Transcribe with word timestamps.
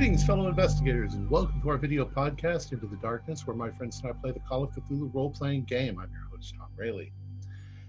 Greetings, 0.00 0.24
fellow 0.24 0.48
investigators, 0.48 1.12
and 1.12 1.28
welcome 1.28 1.60
to 1.60 1.68
our 1.68 1.76
video 1.76 2.06
podcast, 2.06 2.72
Into 2.72 2.86
the 2.86 2.96
Darkness, 2.96 3.46
where 3.46 3.54
my 3.54 3.70
friends 3.70 4.00
and 4.00 4.10
I 4.10 4.14
play 4.14 4.32
the 4.32 4.40
Call 4.40 4.64
of 4.64 4.70
Cthulhu 4.70 5.12
role 5.12 5.28
playing 5.28 5.64
game. 5.64 5.98
I'm 5.98 6.10
your 6.10 6.22
host, 6.34 6.54
Tom 6.56 6.68
Rayleigh. 6.74 7.10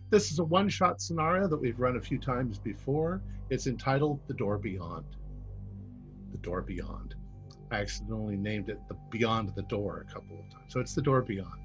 This 0.09 0.29
is 0.29 0.39
a 0.39 0.43
one 0.43 0.67
shot 0.67 1.01
scenario 1.01 1.47
that 1.47 1.55
we've 1.55 1.79
run 1.79 1.95
a 1.95 2.01
few 2.01 2.19
times 2.19 2.59
before. 2.59 3.21
It's 3.49 3.65
entitled 3.65 4.19
The 4.27 4.33
Door 4.33 4.57
Beyond. 4.57 5.05
The 6.33 6.37
Door 6.39 6.63
Beyond. 6.63 7.15
I 7.71 7.75
accidentally 7.75 8.35
named 8.35 8.67
it 8.67 8.81
The 8.89 8.97
Beyond 9.09 9.55
the 9.55 9.61
Door 9.61 10.05
a 10.09 10.13
couple 10.13 10.37
of 10.37 10.49
times. 10.53 10.73
So 10.73 10.81
it's 10.81 10.93
The 10.93 11.01
Door 11.01 11.21
Beyond. 11.21 11.61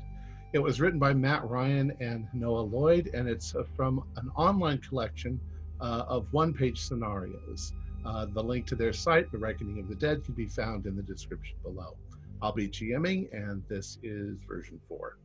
It 0.52 0.60
was 0.60 0.80
written 0.80 1.00
by 1.00 1.12
Matt 1.12 1.42
Ryan 1.50 1.92
and 1.98 2.28
Noah 2.32 2.60
Lloyd, 2.60 3.10
and 3.14 3.28
it's 3.28 3.52
from 3.74 4.04
an 4.14 4.30
online 4.36 4.78
collection 4.78 5.40
uh, 5.80 6.04
of 6.06 6.32
one 6.32 6.54
page 6.54 6.82
scenarios. 6.82 7.72
Uh, 8.06 8.26
the 8.26 8.42
link 8.42 8.66
to 8.66 8.76
their 8.76 8.92
site, 8.92 9.30
The 9.32 9.38
Reckoning 9.38 9.80
of 9.80 9.88
the 9.88 9.94
Dead, 9.96 10.24
can 10.24 10.34
be 10.34 10.46
found 10.46 10.86
in 10.86 10.94
the 10.94 11.02
description 11.02 11.56
below. 11.62 11.96
I'll 12.40 12.52
be 12.52 12.68
GMing, 12.68 13.32
and 13.32 13.64
this 13.68 13.98
is 14.02 14.38
version 14.46 14.80
4. 14.88 15.18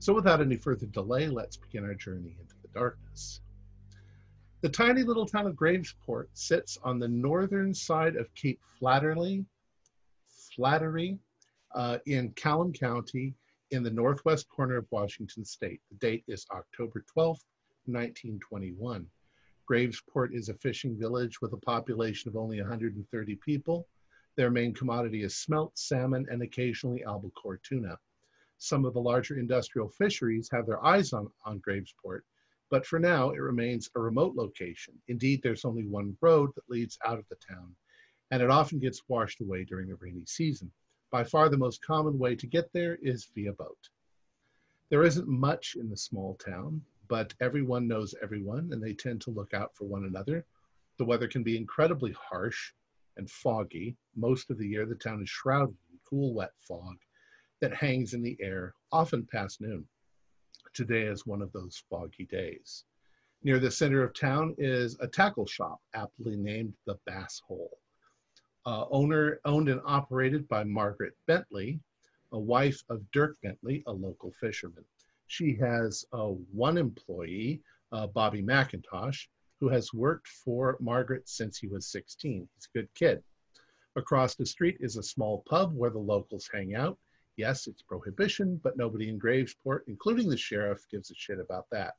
So, 0.00 0.12
without 0.12 0.40
any 0.40 0.56
further 0.56 0.86
delay, 0.86 1.28
let's 1.28 1.56
begin 1.56 1.84
our 1.84 1.94
journey 1.94 2.34
into 2.40 2.54
the 2.62 2.68
darkness. 2.74 3.42
The 4.62 4.68
tiny 4.68 5.04
little 5.04 5.24
town 5.24 5.46
of 5.46 5.54
Gravesport 5.54 6.26
sits 6.34 6.78
on 6.82 6.98
the 6.98 7.08
northern 7.08 7.72
side 7.72 8.16
of 8.16 8.34
Cape 8.34 8.60
Flattery, 8.78 9.44
Flattery 10.56 11.18
uh, 11.74 11.98
in 12.06 12.30
Clallam 12.32 12.78
County 12.78 13.34
in 13.70 13.84
the 13.84 13.90
northwest 13.90 14.48
corner 14.48 14.76
of 14.76 14.86
Washington 14.90 15.44
State. 15.44 15.80
The 15.90 15.96
date 15.98 16.24
is 16.26 16.44
October 16.50 17.04
12th, 17.16 17.44
1921. 17.86 19.06
Gravesport 19.70 20.34
is 20.34 20.48
a 20.48 20.54
fishing 20.54 20.98
village 20.98 21.40
with 21.40 21.52
a 21.52 21.58
population 21.58 22.28
of 22.28 22.34
only 22.34 22.60
130 22.60 23.36
people. 23.36 23.86
Their 24.34 24.50
main 24.50 24.74
commodity 24.74 25.22
is 25.22 25.36
smelt, 25.36 25.78
salmon, 25.78 26.26
and 26.28 26.42
occasionally 26.42 27.04
albacore 27.04 27.60
tuna. 27.62 27.96
Some 28.58 28.84
of 28.84 28.94
the 28.94 29.00
larger 29.00 29.38
industrial 29.38 29.88
fisheries 29.88 30.48
have 30.50 30.66
their 30.66 30.84
eyes 30.84 31.12
on, 31.12 31.30
on 31.44 31.60
Gravesport, 31.60 32.22
but 32.68 32.84
for 32.84 32.98
now 32.98 33.30
it 33.30 33.38
remains 33.38 33.88
a 33.94 34.00
remote 34.00 34.34
location. 34.34 34.94
Indeed, 35.06 35.40
there's 35.40 35.64
only 35.64 35.86
one 35.86 36.16
road 36.20 36.50
that 36.56 36.68
leads 36.68 36.98
out 37.06 37.20
of 37.20 37.28
the 37.28 37.36
town, 37.36 37.72
and 38.32 38.42
it 38.42 38.50
often 38.50 38.80
gets 38.80 39.08
washed 39.08 39.40
away 39.40 39.62
during 39.62 39.86
the 39.86 39.94
rainy 40.00 40.24
season. 40.26 40.72
By 41.12 41.22
far 41.22 41.48
the 41.48 41.56
most 41.56 41.80
common 41.80 42.18
way 42.18 42.34
to 42.34 42.46
get 42.48 42.72
there 42.72 42.98
is 43.02 43.30
via 43.36 43.52
boat. 43.52 43.88
There 44.88 45.04
isn't 45.04 45.28
much 45.28 45.76
in 45.78 45.88
the 45.88 45.96
small 45.96 46.34
town 46.44 46.82
but 47.10 47.34
everyone 47.40 47.88
knows 47.88 48.14
everyone 48.22 48.70
and 48.72 48.80
they 48.80 48.94
tend 48.94 49.20
to 49.20 49.32
look 49.32 49.52
out 49.52 49.74
for 49.74 49.84
one 49.84 50.04
another. 50.04 50.46
The 50.96 51.04
weather 51.04 51.26
can 51.26 51.42
be 51.42 51.56
incredibly 51.56 52.12
harsh 52.12 52.72
and 53.16 53.28
foggy. 53.28 53.96
Most 54.14 54.48
of 54.48 54.58
the 54.58 54.66
year, 54.66 54.86
the 54.86 54.94
town 54.94 55.20
is 55.20 55.28
shrouded 55.28 55.74
in 55.90 55.98
cool, 56.08 56.32
wet 56.32 56.52
fog 56.60 56.96
that 57.60 57.74
hangs 57.74 58.14
in 58.14 58.22
the 58.22 58.36
air, 58.40 58.74
often 58.92 59.26
past 59.26 59.60
noon. 59.60 59.84
Today 60.72 61.02
is 61.02 61.26
one 61.26 61.42
of 61.42 61.50
those 61.52 61.82
foggy 61.90 62.26
days. 62.26 62.84
Near 63.42 63.58
the 63.58 63.72
center 63.72 64.04
of 64.04 64.14
town 64.14 64.54
is 64.56 64.96
a 65.00 65.08
tackle 65.08 65.46
shop, 65.46 65.80
aptly 65.94 66.36
named 66.36 66.74
the 66.86 66.94
Bass 67.06 67.42
Hole. 67.44 67.76
Uh, 68.66 68.84
owner 68.90 69.40
owned 69.44 69.68
and 69.68 69.80
operated 69.84 70.46
by 70.46 70.62
Margaret 70.62 71.14
Bentley, 71.26 71.80
a 72.30 72.38
wife 72.38 72.84
of 72.88 73.10
Dirk 73.10 73.36
Bentley, 73.42 73.82
a 73.88 73.92
local 73.92 74.30
fisherman. 74.40 74.84
She 75.30 75.54
has 75.60 76.04
uh, 76.12 76.30
one 76.50 76.76
employee, 76.76 77.62
uh, 77.92 78.08
Bobby 78.08 78.42
McIntosh, 78.42 79.28
who 79.60 79.68
has 79.68 79.94
worked 79.94 80.26
for 80.26 80.76
Margaret 80.80 81.28
since 81.28 81.56
he 81.56 81.68
was 81.68 81.86
16. 81.86 82.48
He's 82.52 82.68
a 82.74 82.76
good 82.76 82.88
kid. 82.96 83.22
Across 83.94 84.34
the 84.34 84.44
street 84.44 84.78
is 84.80 84.96
a 84.96 85.04
small 85.04 85.44
pub 85.48 85.72
where 85.72 85.90
the 85.90 86.00
locals 86.00 86.50
hang 86.52 86.74
out. 86.74 86.98
Yes, 87.36 87.68
it's 87.68 87.80
prohibition, 87.80 88.60
but 88.64 88.76
nobody 88.76 89.08
in 89.08 89.20
Gravesport, 89.20 89.82
including 89.86 90.28
the 90.28 90.36
sheriff, 90.36 90.84
gives 90.90 91.12
a 91.12 91.14
shit 91.14 91.38
about 91.38 91.66
that. 91.70 91.94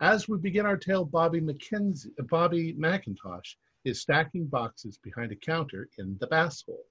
As 0.00 0.28
we 0.28 0.38
begin 0.38 0.64
our 0.64 0.76
tale, 0.76 1.04
Bobby 1.04 1.40
McKenzie, 1.40 2.12
Bobby 2.28 2.72
McIntosh 2.74 3.56
is 3.84 4.00
stacking 4.00 4.46
boxes 4.46 4.96
behind 4.98 5.32
a 5.32 5.36
counter 5.36 5.88
in 5.98 6.16
the 6.20 6.28
bass 6.28 6.62
hole. 6.62 6.86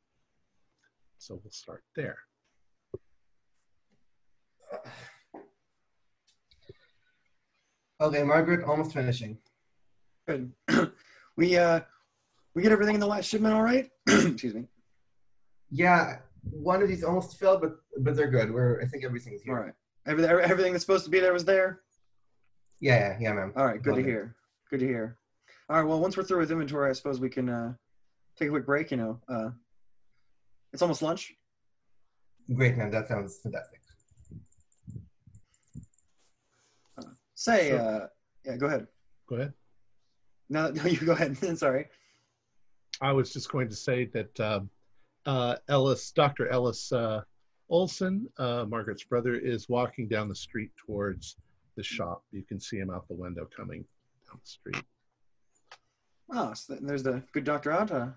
So 1.19 1.39
we'll 1.41 1.51
start 1.51 1.85
there. 1.95 2.17
Okay, 7.99 8.23
Margaret, 8.23 8.63
almost 8.63 8.93
finishing. 8.93 9.37
Good. 10.27 10.51
we 11.37 11.57
uh 11.57 11.81
we 12.53 12.61
get 12.61 12.71
everything 12.71 12.95
in 12.95 12.99
the 13.01 13.07
last 13.07 13.25
shipment 13.25 13.53
all 13.55 13.61
right? 13.63 13.89
Excuse 14.07 14.53
me. 14.53 14.65
Yeah, 15.71 16.17
one 16.43 16.81
of 16.81 16.87
these 16.89 17.03
almost 17.03 17.37
filled, 17.39 17.61
but 17.61 17.77
but 17.99 18.15
they're 18.15 18.29
good. 18.29 18.51
We're 18.53 18.81
I 18.81 18.85
think 18.85 19.03
everything's 19.03 19.41
All 19.47 19.55
here. 19.55 19.63
right. 19.65 19.73
Everything 20.05 20.31
everything 20.31 20.71
that's 20.73 20.83
supposed 20.83 21.05
to 21.05 21.11
be 21.11 21.19
there 21.19 21.33
was 21.33 21.45
there? 21.45 21.81
Yeah, 22.79 22.99
yeah, 22.99 23.17
yeah, 23.19 23.33
ma'am. 23.33 23.53
All 23.55 23.65
right, 23.65 23.81
good 23.81 23.91
Love 23.95 24.03
to 24.03 24.07
it. 24.07 24.11
hear. 24.11 24.35
Good 24.69 24.79
to 24.81 24.85
hear. 24.87 25.17
All 25.69 25.77
right, 25.77 25.87
well, 25.87 25.99
once 25.99 26.15
we're 26.15 26.23
through 26.23 26.39
with 26.39 26.51
inventory, 26.51 26.89
I 26.89 26.93
suppose 26.93 27.19
we 27.19 27.29
can 27.29 27.49
uh 27.49 27.73
take 28.37 28.49
a 28.49 28.51
quick 28.51 28.65
break, 28.65 28.91
you 28.91 28.97
know. 28.97 29.19
Uh 29.27 29.49
it's 30.73 30.81
almost 30.81 31.01
lunch. 31.01 31.33
Great, 32.53 32.77
ma'am. 32.77 32.91
That 32.91 33.07
sounds 33.07 33.39
fantastic. 33.41 33.79
Say 37.47 37.69
So- 37.71 37.77
uh 37.77 38.07
yeah, 38.45 38.57
go 38.57 38.67
ahead. 38.67 38.87
Go 39.29 39.35
ahead. 39.37 39.53
No, 40.49 40.69
no, 40.77 40.83
you 40.83 40.97
go 41.05 41.11
ahead. 41.13 41.37
Sorry. 41.57 41.85
I 43.01 43.11
was 43.11 43.31
just 43.33 43.51
going 43.51 43.69
to 43.69 43.75
say 43.75 44.05
that 44.13 44.39
um, 44.39 44.69
uh, 45.25 45.55
Ellis, 45.67 46.11
Dr. 46.11 46.47
Ellis 46.49 46.91
uh, 46.93 47.21
Olson, 47.69 48.27
uh, 48.37 48.65
Margaret's 48.67 49.03
brother, 49.03 49.35
is 49.35 49.67
walking 49.69 50.07
down 50.07 50.29
the 50.29 50.35
street 50.35 50.71
towards 50.77 51.35
the 51.75 51.83
shop. 51.83 52.23
You 52.31 52.41
can 52.43 52.59
see 52.59 52.77
him 52.77 52.89
out 52.89 53.07
the 53.09 53.13
window 53.15 53.47
coming 53.55 53.83
down 54.27 54.39
the 54.43 54.49
street. 54.49 54.83
Oh, 56.31 56.53
so 56.53 56.77
there's 56.81 57.03
the 57.03 57.21
good 57.33 57.43
doctor 57.43 57.71
out. 57.71 57.91
Uh, 57.91 58.07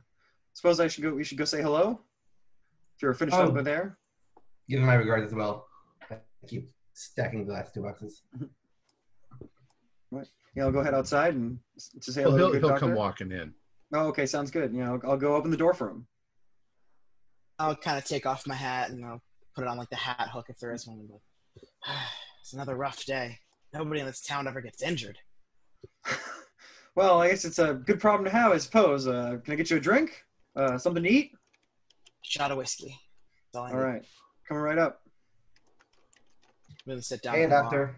suppose 0.55 0.79
I 0.81 0.87
should 0.89 1.03
go 1.05 1.13
we 1.15 1.25
should 1.25 1.39
go 1.39 1.45
say 1.45 1.61
hello? 1.63 2.01
If 2.97 3.03
you're 3.03 3.15
finished 3.15 3.37
Oh. 3.37 3.49
over 3.49 3.63
there. 3.63 3.99
Give 4.69 4.79
him 4.81 4.87
my 4.87 4.95
regards 4.95 5.27
as 5.27 5.35
well. 5.35 5.67
I 6.11 6.17
keep 6.47 6.71
stacking 6.95 7.47
the 7.47 7.53
last 7.53 7.75
two 7.75 7.83
boxes. 7.83 8.23
Yeah, 10.13 10.65
I'll 10.65 10.73
go 10.73 10.83
head 10.83 10.95
outside 10.95 11.35
and 11.35 11.59
s- 11.77 11.91
to 12.01 12.13
say 12.13 12.23
Well, 12.25 12.33
hello 12.33 12.53
he'll 12.53 12.61
to 12.61 12.69
he'll 12.69 12.79
come 12.79 12.95
walking 12.95 13.31
in. 13.33 13.55
Oh, 13.95 14.07
okay, 14.09 14.27
sounds 14.27 14.51
good. 14.51 14.73
You 14.73 14.85
know, 14.85 15.01
I'll, 15.05 15.13
I'll 15.13 15.17
go 15.17 15.35
open 15.37 15.51
the 15.51 15.57
door 15.57 15.75
for 15.75 15.89
him. 15.91 16.07
I'll 17.59 17.77
kind 17.77 17.99
of 17.99 18.05
take 18.05 18.27
off 18.27 18.47
my 18.47 18.55
hat 18.55 18.91
and 18.91 19.05
I'll 19.05 19.23
put 19.55 19.63
it 19.63 19.69
on 19.69 19.77
like 19.79 19.91
the 19.91 19.97
hat 19.97 20.29
hook 20.33 20.47
if 20.49 20.59
there 20.59 20.73
is 20.73 20.87
one. 20.87 21.09
But 21.09 21.63
it's 22.41 22.53
another 22.53 22.77
rough 22.77 23.05
day. 23.05 23.39
Nobody 23.73 24.01
in 24.01 24.07
this 24.07 24.23
town 24.23 24.49
ever 24.49 24.61
gets 24.61 24.83
injured. 24.83 25.19
Well, 26.97 27.23
I 27.23 27.29
guess 27.31 27.45
it's 27.45 27.61
a 27.61 27.75
good 27.75 28.01
problem 28.01 28.25
to 28.25 28.31
have, 28.33 28.51
I 28.51 28.59
suppose. 28.59 29.07
Uh, 29.07 29.39
can 29.45 29.53
I 29.53 29.57
get 29.57 29.71
you 29.71 29.77
a 29.77 29.81
drink? 29.81 30.25
Uh, 30.57 30.77
something 30.77 31.05
to 31.05 31.09
eat? 31.09 31.31
Shot 32.23 32.51
of 32.51 32.59
whiskey. 32.59 32.99
That's 33.53 33.61
all 33.61 33.67
I 33.67 33.71
All 33.71 33.77
need. 33.77 33.83
right, 33.85 34.03
coming 34.47 34.63
right 34.65 34.77
up. 34.77 35.01
I'm 36.69 36.91
gonna 36.95 37.01
sit 37.01 37.23
down. 37.23 37.37
Hey, 37.37 37.45
at 37.45 37.51
the 37.51 37.63
bar. 37.63 37.97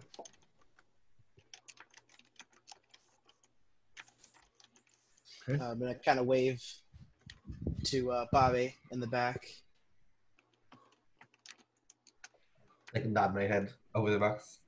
Doctor. 5.47 5.63
Uh, 5.63 5.71
I'm 5.71 5.79
gonna 5.79 5.95
kind 5.95 6.19
of 6.19 6.25
wave 6.25 6.61
to 7.85 8.11
uh, 8.11 8.25
Bobby 8.31 8.75
in 8.91 8.99
the 8.99 9.07
back. 9.07 9.45
I 12.95 12.99
can 12.99 13.13
nod 13.13 13.33
my 13.33 13.43
head 13.43 13.71
over 13.95 14.11
the 14.11 14.19
box. 14.19 14.59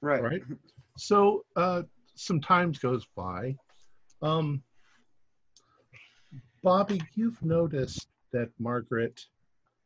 Right. 0.00 0.22
Right. 0.22 0.42
So 1.00 1.44
uh, 1.54 1.82
some 2.16 2.40
time 2.40 2.72
goes 2.82 3.06
by. 3.14 3.54
Um, 4.20 4.64
Bobby, 6.64 7.00
you've 7.14 7.40
noticed 7.40 8.08
that 8.32 8.48
Margaret 8.58 9.20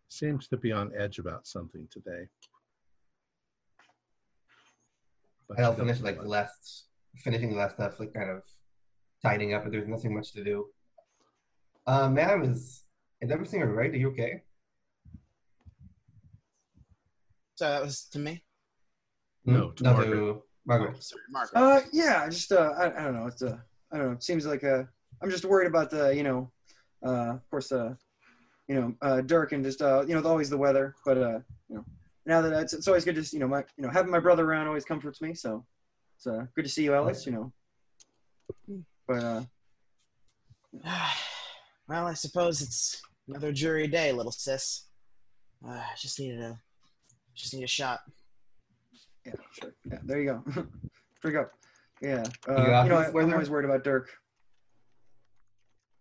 seems 0.08 0.48
to 0.48 0.56
be 0.56 0.72
on 0.72 0.90
edge 0.96 1.18
about 1.18 1.46
something 1.46 1.86
today. 1.90 2.26
But 5.46 5.60
I'll 5.60 5.72
you 5.72 5.80
finish 5.80 6.00
like 6.00 6.16
what. 6.16 6.22
the 6.22 6.30
last, 6.30 6.86
finishing 7.16 7.50
the 7.50 7.56
last 7.56 7.74
stuff, 7.76 7.98
like 8.00 8.12
kind 8.14 8.30
of 8.30 8.42
tidying 9.22 9.54
up, 9.54 9.62
but 9.64 9.72
there's 9.72 9.88
nothing 9.88 10.14
much 10.14 10.32
to 10.32 10.42
do. 10.44 10.66
Uh, 11.86 12.08
ma'am, 12.08 12.42
is 12.42 12.82
is 13.20 13.30
everything 13.30 13.62
all 13.62 13.68
right? 13.68 13.90
Are 13.92 13.96
you 13.96 14.10
okay? 14.10 14.42
So 17.56 17.68
that 17.68 17.82
was 17.82 18.04
to 18.12 18.18
me. 18.18 18.44
No, 19.44 19.68
Hmm? 19.68 19.74
to 19.76 19.82
no, 19.84 19.92
Margaret. 19.92 20.10
to 20.16 20.42
Margaret. 20.66 20.94
Oh, 20.96 21.00
sorry, 21.00 21.22
Margaret. 21.30 21.58
Uh, 21.58 21.80
yeah, 21.92 22.22
I 22.24 22.28
just 22.28 22.52
uh, 22.52 22.72
I, 22.78 22.86
I 22.86 23.04
don't 23.04 23.14
know. 23.14 23.26
It's 23.26 23.42
uh, 23.42 23.58
I 23.92 23.98
don't 23.98 24.06
know. 24.06 24.12
It 24.12 24.22
seems 24.22 24.46
like 24.46 24.64
uh, 24.64 24.84
I'm 25.22 25.30
just 25.30 25.44
worried 25.44 25.66
about 25.66 25.90
the, 25.90 26.14
you 26.14 26.22
know, 26.22 26.50
uh, 27.04 27.34
of 27.34 27.50
course, 27.50 27.72
uh, 27.72 27.94
you 28.68 28.74
know, 28.74 28.94
uh, 29.02 29.20
Dirk 29.20 29.52
and 29.52 29.64
just 29.64 29.82
uh, 29.82 30.04
you 30.06 30.14
know, 30.14 30.22
always 30.28 30.50
the 30.50 30.56
weather. 30.56 30.94
But 31.04 31.18
uh, 31.18 31.38
you 31.68 31.76
know, 31.76 31.84
now 32.26 32.40
that 32.40 32.52
it's, 32.62 32.72
it's 32.72 32.88
always 32.88 33.04
good 33.04 33.16
to, 33.16 33.22
you 33.32 33.40
know, 33.40 33.48
my, 33.48 33.64
you 33.76 33.84
know, 33.84 33.90
having 33.90 34.10
my 34.10 34.20
brother 34.20 34.44
around 34.44 34.66
always 34.68 34.84
comforts 34.84 35.20
me. 35.20 35.34
So 35.34 35.64
it's 36.24 36.26
uh, 36.26 36.46
good 36.54 36.64
to 36.64 36.68
see 36.68 36.84
you, 36.84 36.94
Ellis. 36.94 37.26
You 37.26 37.32
know, 37.32 37.52
but 39.08 39.24
uh, 39.24 39.42
Well, 41.88 42.06
I 42.06 42.14
suppose 42.14 42.62
it's 42.62 43.02
another 43.28 43.52
jury 43.52 43.88
day, 43.88 44.12
little 44.12 44.32
sis. 44.32 44.86
Uh, 45.68 45.80
just 46.00 46.18
needed 46.20 46.40
a, 46.40 46.58
just 47.34 47.54
need 47.54 47.64
a 47.64 47.68
shot. 47.68 48.00
Yeah, 49.26 49.32
sure. 49.52 49.74
Yeah, 49.90 49.98
there 50.04 50.20
you 50.20 50.26
go. 50.26 50.44
Drink 51.22 51.36
up. 51.38 51.52
Yeah. 52.00 52.22
Uh, 52.48 52.52
You 52.52 52.58
you 52.58 52.88
know, 52.88 52.98
this, 53.00 53.14
I, 53.14 53.18
I'm 53.20 53.32
always 53.32 53.50
worried 53.50 53.64
about 53.64 53.84
Dirk. 53.84 54.10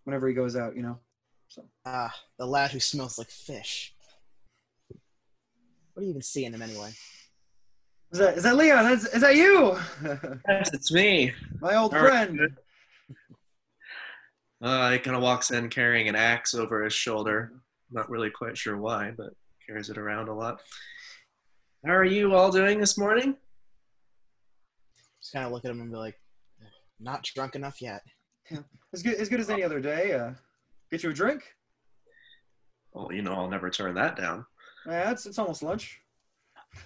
Whenever 0.06 0.27
he 0.27 0.33
goes 0.33 0.56
out, 0.56 0.75
you 0.75 0.81
know. 0.83 1.00
So 1.47 1.63
Ah, 1.85 2.13
the 2.39 2.45
lad 2.45 2.71
who 2.71 2.79
smells 2.79 3.17
like 3.17 3.29
fish. 3.29 3.94
What 5.94 6.00
do 6.01 6.03
you 6.06 6.12
even 6.12 6.21
see 6.21 6.45
in 6.45 6.53
him 6.53 6.62
anyway? 6.62 6.91
Is 8.11 8.19
that 8.19 8.37
is 8.37 8.43
that 8.43 8.55
Leon? 8.55 8.91
Is, 8.91 9.05
is 9.07 9.21
that 9.21 9.35
you? 9.35 9.77
Yes, 10.47 10.73
it's 10.73 10.91
me. 10.91 11.33
My 11.61 11.75
old 11.75 11.93
All 11.93 12.01
right. 12.01 12.27
friend. 12.29 12.57
Uh, 14.61 14.91
he 14.91 14.99
kind 14.99 15.15
of 15.15 15.23
walks 15.23 15.51
in 15.51 15.69
carrying 15.69 16.07
an 16.07 16.15
axe 16.15 16.53
over 16.53 16.83
his 16.83 16.93
shoulder. 16.93 17.53
Not 17.89 18.09
really 18.09 18.29
quite 18.29 18.57
sure 18.57 18.77
why, 18.77 19.11
but 19.17 19.33
carries 19.65 19.89
it 19.89 19.97
around 19.97 20.27
a 20.27 20.33
lot. 20.33 20.61
How 21.85 21.93
are 21.93 22.05
you 22.05 22.35
all 22.35 22.51
doing 22.51 22.79
this 22.79 22.97
morning? 22.97 23.35
Just 25.19 25.33
kind 25.33 25.45
of 25.45 25.51
look 25.51 25.65
at 25.65 25.71
him 25.71 25.81
and 25.81 25.91
be 25.91 25.97
like, 25.97 26.19
not 26.99 27.23
drunk 27.23 27.55
enough 27.55 27.81
yet. 27.81 28.01
Yeah. 28.51 28.59
As 28.93 29.01
good 29.01 29.15
as 29.15 29.29
good 29.29 29.39
as 29.39 29.49
any 29.49 29.63
other 29.63 29.79
day. 29.79 30.13
Uh, 30.13 30.31
get 30.91 31.01
you 31.03 31.09
a 31.09 31.13
drink. 31.13 31.43
Well, 32.93 33.11
you 33.11 33.21
know, 33.21 33.33
I'll 33.33 33.49
never 33.49 33.69
turn 33.69 33.95
that 33.95 34.15
down. 34.15 34.45
Yeah, 34.85 35.11
it's 35.11 35.25
it's 35.25 35.39
almost 35.39 35.63
lunch. 35.63 36.01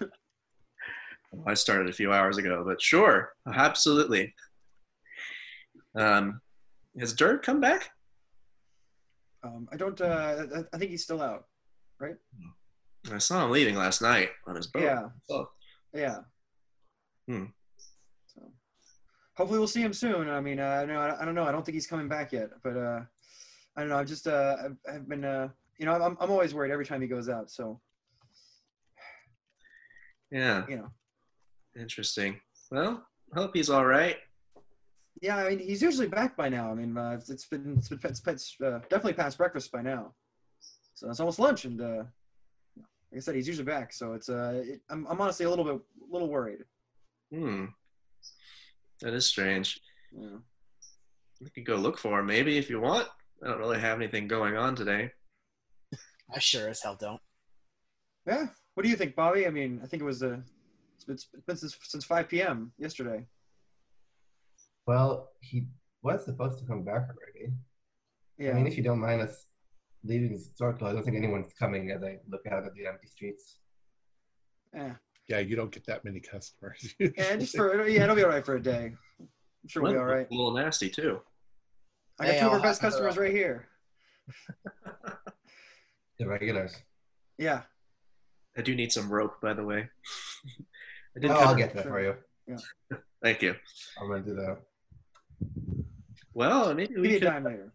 I 1.46 1.54
started 1.54 1.88
a 1.88 1.92
few 1.92 2.12
hours 2.12 2.38
ago, 2.38 2.64
but 2.66 2.80
sure, 2.80 3.32
absolutely. 3.52 4.34
Um, 5.94 6.40
has 6.98 7.12
Dirk 7.12 7.42
come 7.42 7.60
back? 7.60 7.90
Um, 9.42 9.68
I 9.72 9.76
don't. 9.76 10.00
Uh, 10.00 10.62
I, 10.72 10.78
think 10.78 10.90
he's 10.90 11.04
still 11.04 11.22
out. 11.22 11.46
Right? 12.00 12.16
I 13.12 13.18
saw 13.18 13.44
him 13.44 13.50
leaving 13.50 13.76
last 13.76 14.02
night 14.02 14.30
on 14.46 14.56
his 14.56 14.66
boat. 14.66 14.82
Yeah. 14.82 15.08
So, 15.24 15.48
Yeah. 15.94 16.18
Hmm. 17.28 17.44
So, 18.26 18.50
hopefully 19.36 19.58
we'll 19.58 19.68
see 19.68 19.82
him 19.82 19.92
soon. 19.92 20.28
I 20.28 20.40
mean, 20.40 20.58
uh, 20.58 20.84
no, 20.84 21.00
I, 21.00 21.22
I 21.22 21.24
don't 21.24 21.34
know. 21.34 21.44
I 21.44 21.52
don't 21.52 21.64
think 21.64 21.74
he's 21.74 21.86
coming 21.86 22.08
back 22.08 22.32
yet, 22.32 22.50
but 22.62 22.76
uh, 22.76 23.00
I 23.76 23.80
don't 23.80 23.88
know. 23.88 23.98
I've 23.98 24.08
just 24.08 24.26
uh, 24.26 24.56
I've, 24.64 24.76
I've 24.92 25.08
been 25.08 25.24
uh, 25.24 25.48
you 25.78 25.86
know, 25.86 25.92
I'm 25.92 26.16
I'm 26.20 26.30
always 26.30 26.54
worried 26.54 26.72
every 26.72 26.86
time 26.86 27.00
he 27.00 27.08
goes 27.08 27.28
out. 27.28 27.50
So 27.50 27.80
yeah, 30.30 30.64
you 30.68 30.76
know, 30.76 30.90
interesting. 31.78 32.40
Well, 32.70 33.06
hope 33.34 33.52
he's 33.54 33.70
all 33.70 33.86
right. 33.86 34.16
yeah. 35.20 35.36
I 35.36 35.50
mean, 35.50 35.58
he's 35.58 35.82
usually 35.82 36.08
back 36.08 36.36
by 36.36 36.48
now. 36.48 36.70
I 36.70 36.74
mean, 36.74 36.96
uh, 36.96 37.12
it's, 37.18 37.30
it's 37.30 37.46
been 37.46 37.76
it's 37.78 37.88
been 37.88 38.00
it's, 38.04 38.22
it's 38.26 38.56
uh, 38.64 38.80
definitely 38.90 39.14
past 39.14 39.38
breakfast 39.38 39.70
by 39.72 39.82
now. 39.82 40.14
So 40.94 41.10
it's 41.10 41.20
almost 41.20 41.38
lunch, 41.38 41.64
and 41.64 41.80
uh, 41.80 42.04
like 42.76 43.16
I 43.16 43.20
said, 43.20 43.34
he's 43.34 43.46
usually 43.46 43.66
back. 43.66 43.92
So 43.92 44.14
it's 44.14 44.28
uh, 44.28 44.62
it, 44.64 44.80
I'm 44.88 45.06
I'm 45.06 45.20
honestly 45.20 45.46
a 45.46 45.50
little 45.50 45.64
bit 45.64 45.74
a 45.74 46.12
little 46.12 46.28
worried. 46.28 46.64
Hmm. 47.32 47.66
That 49.02 49.14
is 49.14 49.26
strange. 49.26 49.80
You 50.12 50.20
know. 50.22 50.40
We 51.42 51.50
could 51.50 51.66
go 51.66 51.76
look 51.76 51.98
for 51.98 52.20
him, 52.20 52.26
maybe, 52.26 52.56
if 52.56 52.70
you 52.70 52.80
want. 52.80 53.08
I 53.44 53.48
don't 53.48 53.58
really 53.58 53.78
have 53.78 53.98
anything 53.98 54.26
going 54.26 54.56
on 54.56 54.74
today. 54.74 55.12
I 56.34 56.38
sure 56.38 56.70
as 56.70 56.80
hell 56.80 56.96
don't. 56.98 57.20
Yeah. 58.26 58.46
What 58.72 58.84
do 58.84 58.88
you 58.88 58.96
think, 58.96 59.14
Bobby? 59.14 59.46
I 59.46 59.50
mean, 59.50 59.80
I 59.84 59.86
think 59.86 60.02
it 60.02 60.06
was 60.06 60.22
uh, 60.22 60.38
it's 60.96 61.04
been, 61.04 61.14
it's 61.14 61.44
been 61.46 61.56
since 61.56 61.76
since 61.82 62.04
5 62.04 62.28
p.m. 62.28 62.72
yesterday. 62.78 63.24
Well, 64.86 65.30
he 65.40 65.66
was 66.02 66.24
supposed 66.24 66.58
to 66.60 66.64
come 66.64 66.84
back 66.84 67.08
already. 67.08 67.52
Yeah. 68.38 68.50
I 68.50 68.54
mean, 68.54 68.66
if 68.66 68.76
you 68.76 68.82
don't 68.82 69.00
mind 69.00 69.20
us 69.22 69.46
leaving 70.04 70.32
the 70.32 70.38
circle, 70.54 70.86
I 70.86 70.92
don't 70.92 71.02
think 71.02 71.16
anyone's 71.16 71.52
coming 71.58 71.90
as 71.90 72.02
I 72.02 72.18
look 72.28 72.46
out 72.50 72.64
at 72.64 72.74
the 72.74 72.86
empty 72.86 73.08
streets. 73.08 73.58
yeah. 74.74 74.94
Yeah, 75.28 75.40
you 75.40 75.56
don't 75.56 75.72
get 75.72 75.84
that 75.86 76.04
many 76.04 76.20
customers. 76.20 76.94
Yeah, 77.00 77.34
just 77.34 77.56
for 77.56 77.88
yeah, 77.88 78.04
it'll 78.04 78.14
be 78.14 78.22
all 78.22 78.30
right 78.30 78.46
for 78.46 78.54
a 78.54 78.62
day. 78.62 78.92
I'm 79.18 79.28
sure 79.68 79.82
we'll 79.82 79.92
be 79.92 79.98
all 79.98 80.04
right. 80.04 80.28
A 80.30 80.34
little 80.34 80.52
nasty 80.54 80.88
too. 80.88 81.20
I 82.20 82.26
got 82.26 82.34
Hey, 82.34 82.40
two 82.40 82.46
of 82.46 82.52
our 82.52 82.60
best 82.60 82.80
customers 82.80 83.16
right 83.16 83.32
here. 83.32 83.66
The 86.18 86.26
regulars. 86.26 86.74
Yeah. 87.36 87.62
I 88.56 88.62
do 88.62 88.74
need 88.74 88.90
some 88.90 89.10
rope, 89.10 89.38
by 89.42 89.52
the 89.52 89.64
way. 89.64 89.88
I 91.16 91.18
did 91.20 91.30
Oh, 91.30 91.34
cut- 91.34 91.46
I'll 91.46 91.54
get 91.54 91.74
that 91.74 91.84
for 91.84 92.00
you. 92.02 92.14
Yeah. 92.46 92.98
Thank 93.22 93.42
you. 93.42 93.54
I'm 94.00 94.08
gonna 94.08 94.22
do 94.22 94.34
that. 94.34 94.58
Well, 96.34 96.74
maybe 96.74 96.94
we 97.00 97.08
could, 97.14 97.22
dime 97.22 97.44
later. 97.44 97.72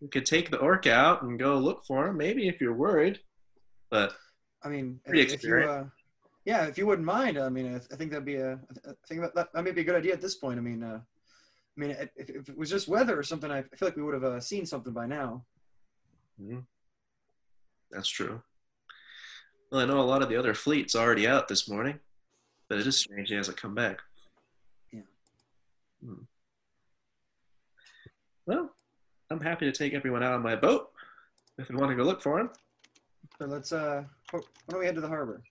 we 0.00 0.08
could 0.08 0.26
take 0.26 0.50
the 0.50 0.58
orc 0.58 0.86
out 0.86 1.22
and 1.22 1.38
go 1.38 1.56
look 1.58 1.84
for 1.86 2.06
him. 2.08 2.16
Maybe 2.16 2.48
if 2.48 2.60
you're 2.60 2.74
worried. 2.74 3.20
But 3.90 4.14
I 4.62 4.68
mean, 4.68 5.00
if, 5.06 5.32
if 5.32 5.42
you, 5.44 5.56
uh, 5.56 5.84
yeah, 6.44 6.66
if 6.66 6.76
you 6.78 6.86
wouldn't 6.86 7.06
mind, 7.06 7.38
I 7.38 7.48
mean, 7.48 7.74
I, 7.74 7.76
I 7.76 7.96
think 7.96 8.10
that'd 8.10 8.24
be 8.24 8.36
a, 8.36 8.54
I 8.86 8.92
think 9.08 9.22
that, 9.22 9.34
that, 9.34 9.48
that 9.54 9.62
may 9.64 9.70
be 9.72 9.80
a 9.80 9.84
good 9.84 9.96
idea 9.96 10.12
at 10.12 10.20
this 10.20 10.34
point. 10.36 10.58
I 10.58 10.62
mean, 10.62 10.82
uh, 10.82 11.00
I 11.00 11.80
mean, 11.80 11.90
if, 11.92 12.10
if 12.30 12.48
it 12.50 12.56
was 12.56 12.68
just 12.70 12.88
weather 12.88 13.18
or 13.18 13.22
something, 13.22 13.50
I 13.50 13.62
feel 13.62 13.88
like 13.88 13.96
we 13.96 14.02
would 14.02 14.14
have 14.14 14.24
uh, 14.24 14.40
seen 14.40 14.66
something 14.66 14.92
by 14.92 15.06
now. 15.06 15.44
mhm, 16.40 16.64
that's 17.90 18.08
true. 18.08 18.42
Well, 19.70 19.80
I 19.80 19.86
know 19.86 20.00
a 20.00 20.02
lot 20.02 20.22
of 20.22 20.28
the 20.28 20.36
other 20.36 20.52
fleet's 20.54 20.94
already 20.94 21.26
out 21.26 21.48
this 21.48 21.66
morning, 21.68 21.98
but 22.68 22.78
it 22.78 22.86
is 22.86 22.98
strange 22.98 23.28
he 23.28 23.34
hasn't 23.34 23.56
come 23.56 23.74
back. 23.74 23.98
Yeah. 24.92 25.00
Hmm. 26.04 26.22
Well, 28.46 28.70
I'm 29.30 29.40
happy 29.40 29.66
to 29.66 29.72
take 29.72 29.94
everyone 29.94 30.22
out 30.22 30.32
on 30.32 30.42
my 30.42 30.56
boat 30.56 30.90
if 31.58 31.68
you 31.70 31.76
want 31.76 31.90
to 31.90 31.96
go 31.96 32.02
look 32.02 32.22
for 32.22 32.40
him. 32.40 32.50
So 33.38 33.46
let's, 33.46 33.72
uh, 33.72 34.04
wh- 34.30 34.34
why 34.34 34.40
don't 34.70 34.80
we 34.80 34.86
head 34.86 34.94
to 34.96 35.00
the 35.00 35.08
harbor? 35.08 35.42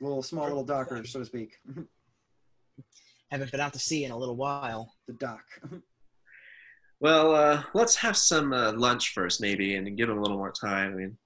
Little 0.00 0.22
small 0.22 0.44
little 0.46 0.64
docker, 0.64 1.04
so 1.04 1.20
to 1.20 1.24
speak. 1.24 1.52
Haven't 3.30 3.50
been 3.50 3.60
out 3.60 3.72
to 3.72 3.78
sea 3.78 4.04
in 4.04 4.10
a 4.10 4.16
little 4.18 4.36
while. 4.36 4.94
the 5.06 5.14
dock. 5.14 5.44
Well, 7.00 7.34
uh, 7.34 7.64
let's 7.74 7.96
have 7.96 8.16
some 8.16 8.52
uh, 8.52 8.74
lunch 8.74 9.12
first, 9.12 9.40
maybe, 9.40 9.74
and 9.74 9.96
give 9.96 10.08
him 10.08 10.18
a 10.18 10.20
little 10.22 10.36
more 10.36 10.52
time. 10.52 10.92
I 10.92 10.94
mean, 10.94 11.16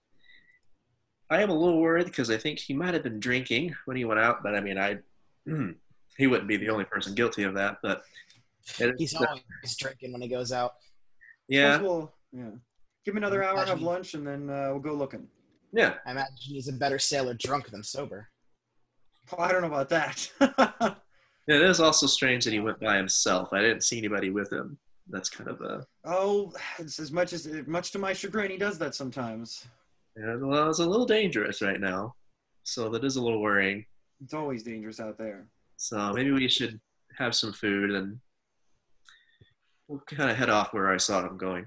I 1.30 1.42
am 1.42 1.50
a 1.50 1.54
little 1.54 1.80
worried 1.80 2.06
because 2.06 2.30
I 2.30 2.36
think 2.36 2.58
he 2.58 2.72
might 2.74 2.94
have 2.94 3.02
been 3.02 3.18
drinking 3.20 3.74
when 3.84 3.96
he 3.96 4.04
went 4.04 4.20
out, 4.20 4.42
but 4.42 4.54
I 4.54 4.60
mean, 4.60 4.78
I 4.78 4.98
he 6.16 6.26
wouldn't 6.26 6.48
be 6.48 6.56
the 6.56 6.70
only 6.70 6.84
person 6.84 7.14
guilty 7.14 7.42
of 7.42 7.54
that. 7.54 7.78
But 7.82 8.02
it- 8.78 8.94
He's 8.98 9.14
always 9.14 9.42
drinking 9.78 10.12
when 10.12 10.22
he 10.22 10.28
goes 10.28 10.52
out. 10.52 10.74
yeah, 11.48 11.80
We'll, 11.80 12.12
yeah. 12.32 12.50
Give 13.04 13.12
him 13.14 13.18
another 13.18 13.44
hour, 13.44 13.64
have 13.64 13.80
lunch, 13.82 14.14
and 14.14 14.26
then 14.26 14.50
uh, 14.50 14.68
we'll 14.70 14.80
go 14.80 14.92
looking. 14.94 15.28
yeah. 15.72 15.94
I 16.04 16.10
imagine 16.10 16.34
he's 16.38 16.68
a 16.68 16.72
better 16.72 16.98
sailor 16.98 17.34
drunk 17.34 17.70
than 17.70 17.82
sober. 17.84 18.28
Oh, 19.32 19.40
I 19.42 19.52
don't 19.52 19.60
know 19.62 19.68
about 19.68 19.88
that. 19.90 20.30
yeah, 20.40 20.94
It 21.54 21.62
is 21.62 21.78
also 21.80 22.06
strange 22.08 22.44
that 22.44 22.52
he 22.52 22.58
went 22.60 22.80
by 22.80 22.96
himself. 22.96 23.52
I 23.52 23.60
didn't 23.60 23.82
see 23.84 23.98
anybody 23.98 24.30
with 24.30 24.52
him. 24.52 24.76
That's 25.08 25.30
kind 25.30 25.48
of 25.48 25.60
a 25.60 25.86
oh, 26.04 26.52
it's 26.80 26.98
as 26.98 27.12
much 27.12 27.32
as 27.32 27.46
much 27.68 27.92
to 27.92 28.00
my 28.00 28.12
chagrin, 28.12 28.50
he 28.50 28.56
does 28.56 28.76
that 28.78 28.96
sometimes. 28.96 29.64
Yeah, 30.18 30.36
well, 30.36 30.70
it's 30.70 30.78
a 30.78 30.86
little 30.86 31.06
dangerous 31.06 31.62
right 31.62 31.80
now, 31.80 32.14
so 32.62 32.88
that 32.90 33.04
is 33.04 33.16
a 33.16 33.22
little 33.22 33.40
worrying. 33.40 33.84
It's 34.22 34.34
always 34.34 34.62
dangerous 34.62 35.00
out 35.00 35.18
there. 35.18 35.46
So 35.76 36.12
maybe 36.12 36.32
we 36.32 36.48
should 36.48 36.80
have 37.18 37.34
some 37.34 37.52
food 37.52 37.90
and 37.90 38.18
we'll 39.88 40.00
kind 40.00 40.30
of 40.30 40.36
head 40.36 40.50
off 40.50 40.72
where 40.72 40.90
I 40.92 40.96
saw 40.96 41.26
him 41.26 41.36
going. 41.36 41.66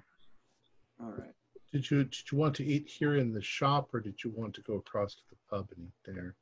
All 1.00 1.12
right. 1.12 1.32
did 1.72 1.90
you 1.90 2.04
did 2.04 2.32
you 2.32 2.38
want 2.38 2.56
to 2.56 2.66
eat 2.66 2.88
here 2.88 3.16
in 3.16 3.32
the 3.34 3.42
shop, 3.42 3.90
or 3.94 4.00
did 4.02 4.24
you 4.24 4.34
want 4.36 4.54
to 4.56 4.62
go 4.62 4.76
across 4.76 5.16
to 5.16 5.22
the 5.30 5.38
pub 5.50 5.70
and 5.76 5.86
eat 5.86 5.94
there? 6.06 6.36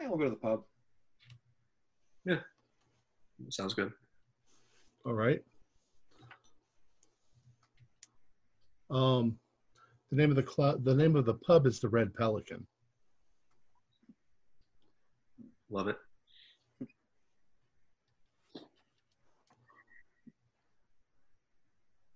Yeah, 0.00 0.08
we'll 0.08 0.18
go 0.18 0.24
to 0.24 0.30
the 0.30 0.36
pub. 0.36 0.62
Yeah, 2.24 2.40
sounds 3.48 3.74
good. 3.74 3.92
All 5.04 5.14
right. 5.14 5.42
Um, 8.90 9.38
the 10.10 10.16
name 10.16 10.30
of 10.30 10.36
the 10.36 10.42
club, 10.42 10.84
the 10.84 10.94
name 10.94 11.16
of 11.16 11.24
the 11.24 11.34
pub 11.34 11.66
is 11.66 11.80
the 11.80 11.88
Red 11.88 12.12
Pelican. 12.14 12.66
Love 15.70 15.88
it. 15.88 15.96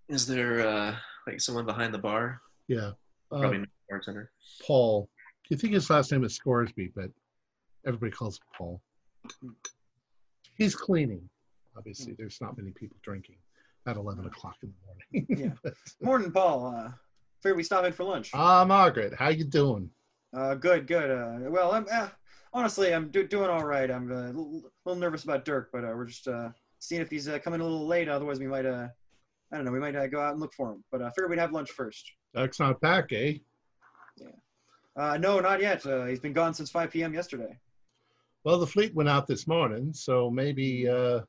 Is 0.09 0.27
there 0.27 0.67
uh, 0.67 0.97
like 1.27 1.41
someone 1.41 1.65
behind 1.65 1.95
the 1.95 1.99
bar? 1.99 2.41
Yeah. 2.69 2.91
Uh, 3.31 3.39
Probably 3.41 3.59
not 3.59 3.69
the 3.69 3.91
bartender. 3.91 4.31
Paul. 4.67 5.09
You 5.51 5.57
think 5.57 5.75
his 5.75 5.89
last 5.91 6.11
name 6.11 6.25
is 6.25 6.35
Scoresby, 6.35 6.93
but 6.95 7.11
everybody 7.87 8.11
calls 8.11 8.37
him 8.39 8.47
Paul. 8.57 8.83
He's 10.57 10.75
cleaning. 10.75 11.29
Obviously, 11.77 12.15
there's 12.17 12.39
not 12.41 12.57
many 12.57 12.71
people 12.73 12.97
drinking 13.03 13.37
at 13.87 13.97
11 13.97 14.27
o'clock 14.27 14.57
in 14.63 14.73
the 15.13 15.21
morning. 15.21 15.55
Yeah. 15.65 15.73
Morning, 16.01 16.31
Paul. 16.31 16.75
Uh, 16.75 16.91
figured 17.45 17.59
we 17.59 17.63
stop 17.63 17.85
in 17.85 17.93
for 17.93 18.05
lunch. 18.05 18.31
Ah, 18.33 18.65
Margaret, 18.65 19.13
how 19.15 19.29
you 19.29 19.45
doing? 19.45 19.91
Uh, 20.35 20.55
good, 20.55 20.87
good. 20.87 21.11
Uh, 21.11 21.51
well, 21.51 21.73
I'm 21.73 21.87
uh, 21.93 22.09
honestly, 22.55 22.93
I'm 22.95 23.11
do- 23.11 23.29
doing 23.29 23.51
all 23.51 23.65
right. 23.65 23.91
I'm 23.91 24.11
uh, 24.11 24.15
a 24.15 24.27
little, 24.29 24.63
little 24.87 24.99
nervous 25.01 25.25
about 25.25 25.45
Dirk, 25.45 25.69
but 25.71 25.85
uh, 25.85 25.93
we're 25.95 26.07
just 26.07 26.27
uh, 26.27 26.49
seeing 26.79 27.03
if 27.03 27.11
he's 27.11 27.29
uh, 27.29 27.39
coming 27.39 27.61
a 27.61 27.63
little 27.63 27.87
late. 27.87 28.09
Otherwise, 28.09 28.39
we 28.41 28.47
might 28.47 28.65
uh, 28.65 28.89
I 29.53 29.57
don't 29.57 29.67
know. 29.67 29.73
We 29.73 29.79
might 29.79 29.95
uh, 29.95 30.07
go 30.07 30.21
out 30.23 30.33
and 30.33 30.41
look 30.41 30.55
for 30.55 30.73
him, 30.73 30.83
but 30.91 31.03
I 31.03 31.07
uh, 31.07 31.11
figured 31.11 31.31
we'd 31.31 31.39
have 31.39 31.53
lunch 31.53 31.71
first. 31.71 32.11
Duck's 32.35 32.59
not 32.59 32.81
back, 32.81 33.13
eh? 33.13 33.35
Uh, 34.97 35.19
no, 35.19 35.39
not 35.39 35.61
yet. 35.61 35.85
Uh, 35.85 36.07
he's 36.07 36.21
been 36.21 36.33
gone 36.33 36.55
since 36.55 36.71
5 36.71 36.91
p.m. 36.91 37.13
yesterday. 37.13 37.59
Well, 38.45 38.59
the 38.59 38.67
fleet 38.67 38.95
went 38.95 39.09
out 39.09 39.27
this 39.27 39.47
morning, 39.47 39.93
so 39.93 40.31
maybe 40.31 40.89
uh, 40.89 41.21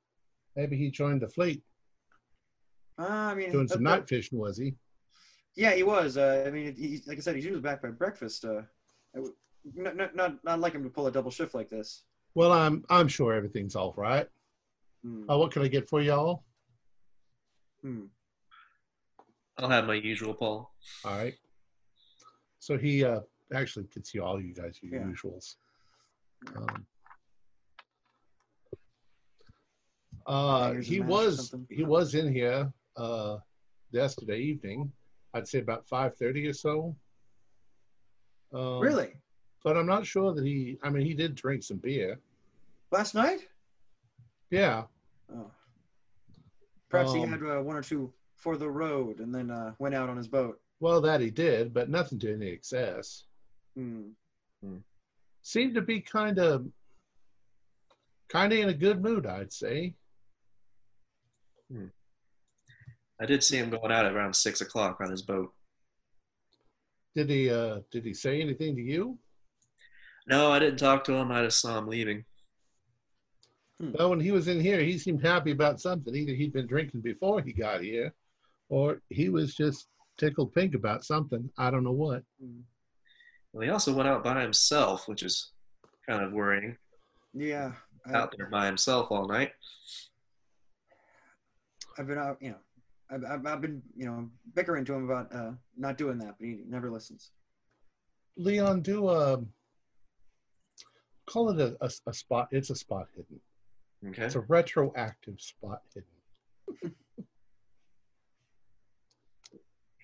maybe 0.55 0.77
he 0.77 0.89
joined 0.91 1.21
the 1.21 1.27
fleet 1.29 1.61
Uh, 2.97 3.03
I 3.03 3.35
mean, 3.35 3.51
doing 3.51 3.67
some 3.67 3.85
uh, 3.85 3.89
night 3.89 4.07
fishing, 4.07 4.39
was 4.39 4.57
he? 4.57 4.75
Yeah, 5.55 5.73
he 5.73 5.83
was. 5.83 6.17
Uh, 6.17 6.43
I 6.45 6.51
mean, 6.51 6.75
he, 6.75 7.01
like 7.07 7.17
I 7.17 7.21
said, 7.21 7.35
he's 7.35 7.45
usually 7.45 7.61
back 7.61 7.81
by 7.81 7.89
breakfast. 7.89 8.43
Uh, 8.43 8.61
I 9.15 9.19
not, 9.73 9.95
not, 9.95 10.15
not, 10.15 10.43
not 10.43 10.59
like 10.59 10.73
him 10.73 10.83
to 10.83 10.89
pull 10.89 11.07
a 11.07 11.11
double 11.11 11.31
shift 11.31 11.55
like 11.55 11.69
this. 11.69 12.03
Well, 12.35 12.51
I'm 12.51 12.83
I'm 12.89 13.07
sure 13.07 13.33
everything's 13.33 13.75
all 13.75 13.93
right. 13.95 14.27
Hmm. 15.03 15.29
Uh, 15.29 15.37
what 15.37 15.51
can 15.51 15.61
I 15.61 15.67
get 15.69 15.89
for 15.89 16.01
y'all? 16.01 16.43
Hmm. 17.81 18.05
I'll 19.57 19.69
have 19.69 19.87
my 19.87 19.93
usual 19.93 20.33
Paul. 20.33 20.73
All 21.05 21.17
right. 21.17 21.35
So 22.59 22.77
he 22.77 23.05
uh, 23.05 23.21
actually 23.53 23.85
gets 23.93 24.13
you 24.13 24.23
all 24.23 24.41
you 24.41 24.53
guys 24.53 24.79
your 24.81 25.01
Yeah. 25.01 25.07
usuals. 25.07 25.55
Um, 26.55 26.85
uh, 30.27 30.73
he 30.73 30.99
was 30.99 31.55
he 31.69 31.83
was 31.83 32.13
in 32.15 32.33
here 32.33 32.71
uh, 32.97 33.37
yesterday 33.91 34.39
evening. 34.39 34.91
I'd 35.35 35.47
say 35.47 35.59
about 35.59 35.85
five 35.85 36.15
thirty 36.15 36.47
or 36.47 36.53
so. 36.53 36.95
Um, 38.53 38.79
Really? 38.79 39.13
But 39.63 39.75
I'm 39.77 39.85
not 39.85 40.05
sure 40.05 40.33
that 40.33 40.45
he. 40.45 40.77
I 40.81 40.89
mean, 40.89 41.05
he 41.05 41.13
did 41.13 41.35
drink 41.35 41.61
some 41.63 41.77
beer. 41.77 42.17
Last 42.91 43.13
night? 43.15 43.41
Yeah. 44.49 44.83
Oh. 45.35 45.51
Perhaps 46.89 47.13
he 47.13 47.21
Um, 47.23 47.29
had 47.29 47.43
uh, 47.43 47.61
one 47.61 47.75
or 47.75 47.81
two 47.81 48.13
for 48.37 48.55
the 48.57 48.69
road 48.69 49.19
and 49.19 49.33
then 49.33 49.51
uh, 49.51 49.73
went 49.79 49.95
out 49.95 50.07
on 50.09 50.15
his 50.15 50.27
boat. 50.27 50.61
Well, 50.79 51.01
that 51.01 51.19
he 51.19 51.31
did, 51.31 51.73
but 51.73 51.89
nothing 51.89 52.19
to 52.19 52.33
any 52.33 52.47
excess. 52.47 53.25
Hmm. 53.75 54.11
Seemed 55.41 55.75
to 55.75 55.81
be 55.81 55.99
kind 55.99 56.39
of, 56.39 56.65
kind 58.29 58.53
of 58.53 58.59
in 58.59 58.69
a 58.69 58.73
good 58.73 59.01
mood, 59.01 59.25
I'd 59.25 59.51
say. 59.53 59.95
I 63.21 63.25
did 63.25 63.43
see 63.43 63.57
him 63.57 63.69
going 63.69 63.91
out 63.91 64.05
at 64.05 64.13
around 64.13 64.35
six 64.35 64.61
o'clock 64.61 64.97
on 65.01 65.09
his 65.09 65.21
boat. 65.21 65.51
Did 67.15 67.29
he? 67.29 67.49
Uh, 67.49 67.79
did 67.91 68.03
he 68.03 68.13
say 68.13 68.41
anything 68.41 68.75
to 68.75 68.81
you? 68.81 69.17
No, 70.27 70.51
I 70.51 70.59
didn't 70.59 70.79
talk 70.79 71.03
to 71.05 71.13
him. 71.13 71.31
I 71.31 71.43
just 71.43 71.61
saw 71.61 71.77
him 71.77 71.87
leaving. 71.87 72.25
Well, 73.79 74.09
when 74.09 74.19
he 74.21 74.31
was 74.31 74.47
in 74.47 74.59
here, 74.59 74.79
he 74.79 74.97
seemed 74.97 75.21
happy 75.21 75.51
about 75.51 75.81
something. 75.81 76.15
Either 76.15 76.33
he'd 76.33 76.53
been 76.53 76.67
drinking 76.67 77.01
before 77.01 77.41
he 77.41 77.51
got 77.51 77.81
here, 77.81 78.13
or 78.69 79.01
he 79.09 79.29
was 79.29 79.53
just 79.53 79.87
tickled 80.17 80.53
pink 80.53 80.75
about 80.75 81.03
something. 81.03 81.49
I 81.57 81.69
don't 81.71 81.83
know 81.83 81.91
what. 81.91 82.23
Hmm. 82.41 82.61
Well, 83.51 83.63
he 83.63 83.69
also 83.69 83.93
went 83.93 84.09
out 84.09 84.23
by 84.23 84.41
himself, 84.41 85.07
which 85.07 85.23
is 85.23 85.51
kind 86.07 86.23
of 86.23 86.31
worrying. 86.31 86.77
Yeah. 87.33 87.71
I, 88.05 88.13
Out 88.13 88.33
there 88.37 88.49
by 88.49 88.65
himself 88.65 89.07
all 89.11 89.27
night. 89.27 89.51
I've 91.97 92.07
been 92.07 92.17
out, 92.17 92.37
you 92.41 92.51
know, 92.51 92.57
I've, 93.09 93.23
I've, 93.23 93.45
I've 93.45 93.61
been, 93.61 93.81
you 93.95 94.05
know, 94.05 94.29
bickering 94.55 94.85
to 94.85 94.93
him 94.93 95.05
about 95.05 95.33
uh, 95.33 95.51
not 95.77 95.97
doing 95.97 96.17
that, 96.19 96.35
but 96.39 96.45
he 96.45 96.59
never 96.67 96.89
listens. 96.89 97.31
Leon, 98.37 98.81
do 98.81 99.09
a 99.09 99.41
call 101.27 101.49
it 101.49 101.59
a, 101.59 101.77
a, 101.81 101.89
a 102.07 102.13
spot. 102.13 102.49
It's 102.51 102.69
a 102.69 102.75
spot 102.75 103.07
hidden. 103.15 103.39
Okay. 104.09 104.23
It's 104.23 104.35
a 104.35 104.41
retroactive 104.41 105.39
spot 105.39 105.81
hidden. 105.93 106.95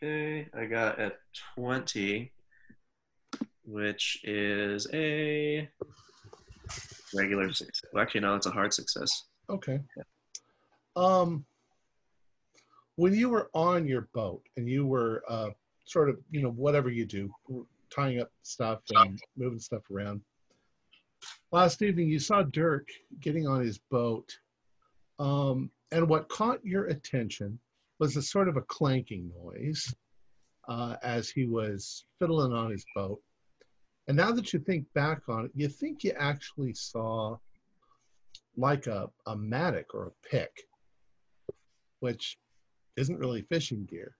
Okay, 0.03 0.47
I 0.57 0.65
got 0.65 0.99
a 0.99 1.11
20, 1.55 2.31
which 3.65 4.19
is 4.23 4.87
a 4.91 5.69
regular 7.13 7.53
success. 7.53 7.87
Well, 7.93 8.01
actually, 8.01 8.21
no, 8.21 8.33
it's 8.33 8.47
a 8.47 8.51
hard 8.51 8.73
success. 8.73 9.25
Okay. 9.47 9.79
Um, 10.95 11.45
when 13.01 13.15
you 13.15 13.29
were 13.29 13.49
on 13.55 13.87
your 13.87 14.07
boat 14.13 14.43
and 14.57 14.69
you 14.69 14.85
were 14.85 15.23
uh, 15.27 15.49
sort 15.85 16.07
of, 16.07 16.19
you 16.29 16.39
know, 16.39 16.51
whatever 16.51 16.87
you 16.87 17.03
do, 17.03 17.33
tying 17.89 18.21
up 18.21 18.29
stuff 18.43 18.79
and 18.91 19.19
moving 19.35 19.59
stuff 19.59 19.81
around. 19.89 20.21
Last 21.51 21.81
evening, 21.81 22.09
you 22.09 22.19
saw 22.19 22.43
Dirk 22.43 22.87
getting 23.19 23.47
on 23.47 23.59
his 23.61 23.79
boat, 23.89 24.31
um, 25.17 25.71
and 25.91 26.07
what 26.07 26.29
caught 26.29 26.63
your 26.63 26.89
attention 26.89 27.57
was 27.97 28.17
a 28.17 28.21
sort 28.21 28.47
of 28.47 28.55
a 28.55 28.61
clanking 28.61 29.31
noise 29.43 29.95
uh, 30.69 30.95
as 31.01 31.27
he 31.27 31.47
was 31.47 32.05
fiddling 32.19 32.53
on 32.53 32.69
his 32.69 32.85
boat. 32.93 33.19
And 34.09 34.15
now 34.15 34.31
that 34.31 34.53
you 34.53 34.59
think 34.59 34.85
back 34.93 35.21
on 35.27 35.45
it, 35.45 35.51
you 35.55 35.69
think 35.69 36.03
you 36.03 36.13
actually 36.19 36.75
saw 36.75 37.37
like 38.57 38.85
a, 38.85 39.09
a 39.25 39.35
mattock 39.35 39.95
or 39.95 40.05
a 40.05 40.27
pick, 40.29 40.51
which 41.99 42.37
isn't 42.97 43.19
really 43.19 43.41
fishing 43.43 43.85
gear. 43.85 44.15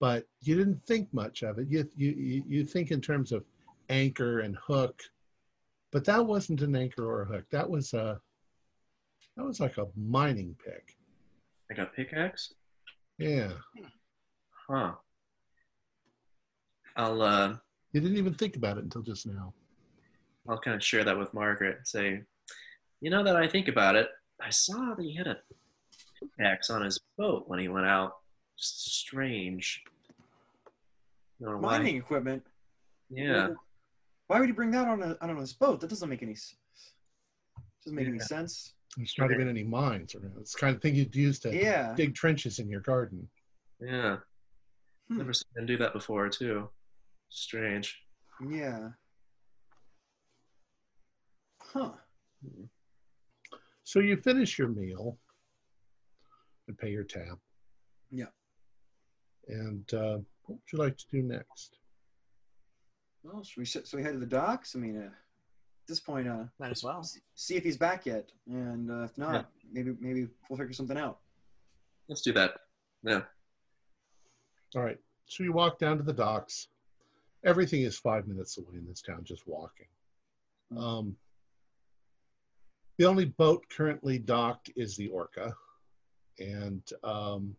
But 0.00 0.26
you 0.42 0.56
didn't 0.56 0.84
think 0.86 1.12
much 1.12 1.42
of 1.42 1.58
it. 1.58 1.68
You, 1.68 1.88
you, 1.96 2.44
you 2.46 2.64
think 2.64 2.90
in 2.90 3.00
terms 3.00 3.32
of 3.32 3.44
anchor 3.88 4.40
and 4.40 4.56
hook, 4.56 5.00
but 5.92 6.04
that 6.04 6.24
wasn't 6.24 6.60
an 6.60 6.76
anchor 6.76 7.04
or 7.08 7.22
a 7.22 7.26
hook. 7.26 7.44
That 7.50 7.68
was 7.68 7.94
a 7.94 8.20
that 9.36 9.44
was 9.44 9.60
like 9.60 9.76
a 9.78 9.86
mining 9.96 10.56
pick. 10.64 10.96
I 11.70 11.74
got 11.74 11.94
pickaxe. 11.94 12.52
Yeah, 13.18 13.52
Huh. 14.68 14.92
I'll 16.96 17.22
uh, 17.22 17.56
you 17.92 18.00
didn't 18.00 18.16
even 18.16 18.34
think 18.34 18.56
about 18.56 18.78
it 18.78 18.84
until 18.84 19.02
just 19.02 19.26
now. 19.26 19.54
I'll 20.48 20.58
kind 20.58 20.74
of 20.74 20.82
share 20.82 21.04
that 21.04 21.18
with 21.18 21.32
Margaret. 21.32 21.78
and 21.78 21.86
Say, 21.86 22.22
you 23.00 23.10
know 23.10 23.22
that 23.22 23.36
I 23.36 23.46
think 23.48 23.68
about 23.68 23.96
it. 23.96 24.08
I 24.40 24.50
saw 24.50 24.94
that 24.94 25.04
you 25.04 25.16
had 25.18 25.26
a 25.26 25.38
pickaxe 26.20 26.70
on 26.70 26.82
his 26.82 26.98
boat 27.18 27.44
when 27.48 27.58
he 27.58 27.68
went 27.68 27.86
out. 27.86 28.12
Just 28.58 28.94
strange. 29.00 29.82
You 31.38 31.46
know 31.46 31.56
why? 31.58 31.78
Mining 31.78 31.96
equipment. 31.96 32.42
Yeah. 33.10 33.50
Why 34.26 34.40
would 34.40 34.48
he 34.48 34.52
bring 34.52 34.70
that 34.72 34.88
on 34.88 35.02
a 35.02 35.16
on 35.20 35.36
his 35.36 35.52
boat? 35.52 35.80
That 35.80 35.88
doesn't 35.90 36.08
make 36.08 36.22
any 36.22 36.32
s- 36.32 36.56
doesn't 37.84 37.94
make 37.96 38.06
any 38.08 38.16
Yeah. 38.18 38.24
sense. 38.24 38.74
There's 38.96 39.14
not 39.18 39.30
even 39.30 39.48
any 39.48 39.62
mines 39.62 40.14
around. 40.14 40.38
It's 40.40 40.54
the 40.54 40.58
kind 40.60 40.74
of 40.74 40.80
thing 40.82 40.94
you'd 40.94 41.14
use 41.14 41.38
to 41.40 41.54
Yeah. 41.54 41.94
dig 41.94 42.14
trenches 42.14 42.58
in 42.58 42.68
your 42.70 42.80
garden. 42.80 43.28
Yeah. 43.80 44.18
Hmm. 45.08 45.18
Never 45.18 45.32
seen 45.34 45.48
him 45.56 45.66
do 45.66 45.76
that 45.76 45.92
before 45.92 46.28
too. 46.30 46.70
Strange. 47.28 48.02
Yeah. 48.48 48.90
Huh. 51.60 51.92
So 53.84 54.00
you 54.00 54.16
finish 54.16 54.58
your 54.58 54.68
meal 54.68 55.18
and 56.68 56.76
pay 56.78 56.90
your 56.90 57.04
tab. 57.04 57.38
Yeah. 58.10 58.26
And 59.48 59.92
uh, 59.94 60.18
what 60.44 60.56
would 60.58 60.72
you 60.72 60.78
like 60.78 60.96
to 60.98 61.04
do 61.10 61.22
next? 61.22 61.78
Well, 63.22 63.42
should 63.44 63.58
we 63.58 63.64
s- 63.64 63.76
so 63.88 63.96
we 63.96 64.02
head 64.02 64.12
to 64.14 64.18
the 64.18 64.26
docks? 64.26 64.74
I 64.74 64.78
mean, 64.78 64.96
uh, 64.98 65.06
at 65.06 65.12
this 65.88 66.00
point, 66.00 66.28
uh, 66.28 66.44
Might 66.58 66.70
as 66.72 66.82
well. 66.82 67.04
see 67.34 67.56
if 67.56 67.62
he's 67.64 67.76
back 67.76 68.06
yet, 68.06 68.30
and 68.48 68.90
uh, 68.90 69.04
if 69.04 69.16
not, 69.18 69.48
maybe 69.72 69.92
maybe 70.00 70.28
we'll 70.48 70.58
figure 70.58 70.72
something 70.72 70.96
out. 70.98 71.18
Let's 72.08 72.22
do 72.22 72.32
that. 72.32 72.54
Yeah. 73.02 73.22
All 74.74 74.82
right. 74.82 74.98
So 75.26 75.42
you 75.44 75.52
walk 75.52 75.78
down 75.78 75.96
to 75.96 76.02
the 76.04 76.12
docks. 76.12 76.68
Everything 77.44 77.82
is 77.82 77.98
five 77.98 78.26
minutes 78.26 78.58
away 78.58 78.74
in 78.78 78.86
this 78.86 79.02
town, 79.02 79.22
just 79.24 79.46
walking. 79.46 79.86
Um, 80.76 81.16
the 82.98 83.04
only 83.06 83.26
boat 83.26 83.64
currently 83.70 84.18
docked 84.18 84.70
is 84.76 84.96
the 84.96 85.08
Orca. 85.08 85.54
And, 86.38 86.82
um, 87.02 87.56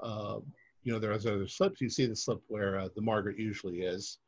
uh, 0.00 0.40
you 0.82 0.92
know, 0.92 0.98
there's 0.98 1.26
other 1.26 1.46
slips. 1.48 1.80
You 1.80 1.88
see 1.88 2.06
the 2.06 2.16
slip 2.16 2.40
where 2.48 2.78
uh, 2.78 2.88
the 2.94 3.00
Margaret 3.02 3.38
usually 3.38 3.82
is, 3.82 4.18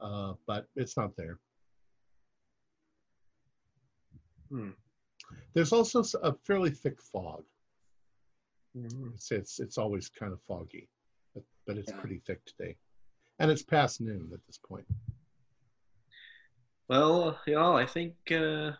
uh, 0.00 0.34
but 0.46 0.66
it's 0.76 0.96
not 0.96 1.16
there. 1.16 1.38
Hmm. 4.50 4.70
There's 5.54 5.72
also 5.72 6.02
a 6.22 6.32
fairly 6.44 6.70
thick 6.70 7.00
fog. 7.02 7.42
Mhm. 8.76 9.14
It's 9.14 9.32
it's, 9.32 9.58
it's 9.58 9.78
always 9.78 10.08
kind 10.08 10.32
of 10.32 10.40
foggy, 10.46 10.88
but, 11.34 11.42
but 11.66 11.76
it's 11.78 11.90
Yeah. 11.90 11.98
pretty 12.00 12.20
thick 12.26 12.44
today, 12.44 12.76
and 13.38 13.50
it's 13.50 13.62
past 13.62 14.00
noon 14.02 14.30
at 14.34 14.40
this 14.46 14.58
point. 14.58 14.86
Well, 16.88 17.40
y'all, 17.46 17.74
I 17.74 17.86
think 17.86 18.14
uh, 18.30 18.72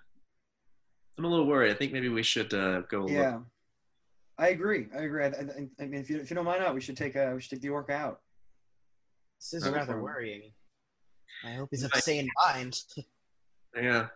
I'm 1.19 1.25
a 1.25 1.29
little 1.29 1.47
worried. 1.47 1.71
I 1.73 1.75
think 1.75 1.93
maybe 1.93 2.11
we 2.11 2.23
should 2.23 2.53
uh, 2.55 2.83
go 2.83 3.07
look. 3.07 3.43
Yeah, 4.39 4.45
I 4.45 4.49
agree. 4.49 4.87
I 4.95 5.03
agree. 5.03 5.25
I, 5.25 5.29
I, 5.29 5.69
I 5.81 5.87
mean, 5.87 6.01
if 6.01 6.11
you 6.11 6.21
if 6.21 6.31
you 6.31 6.37
don't 6.37 6.45
mind 6.45 6.63
out, 6.63 6.75
we 6.75 6.81
should 6.81 6.97
take 6.97 7.17
uh, 7.17 7.33
we 7.35 7.41
should 7.41 7.51
take 7.51 7.61
the 7.63 7.69
orca 7.71 7.93
out. 7.93 8.21
This 9.41 9.55
is 9.55 9.67
Okay. 9.67 9.77
rather 9.77 10.01
worrying. 10.01 10.53
I 11.45 11.53
hope 11.53 11.69
he's 11.71 11.83
of 11.83 11.93
Right. 11.95 12.03
sane 12.03 12.29
mind. 12.47 12.81
Yeah. 13.77 14.09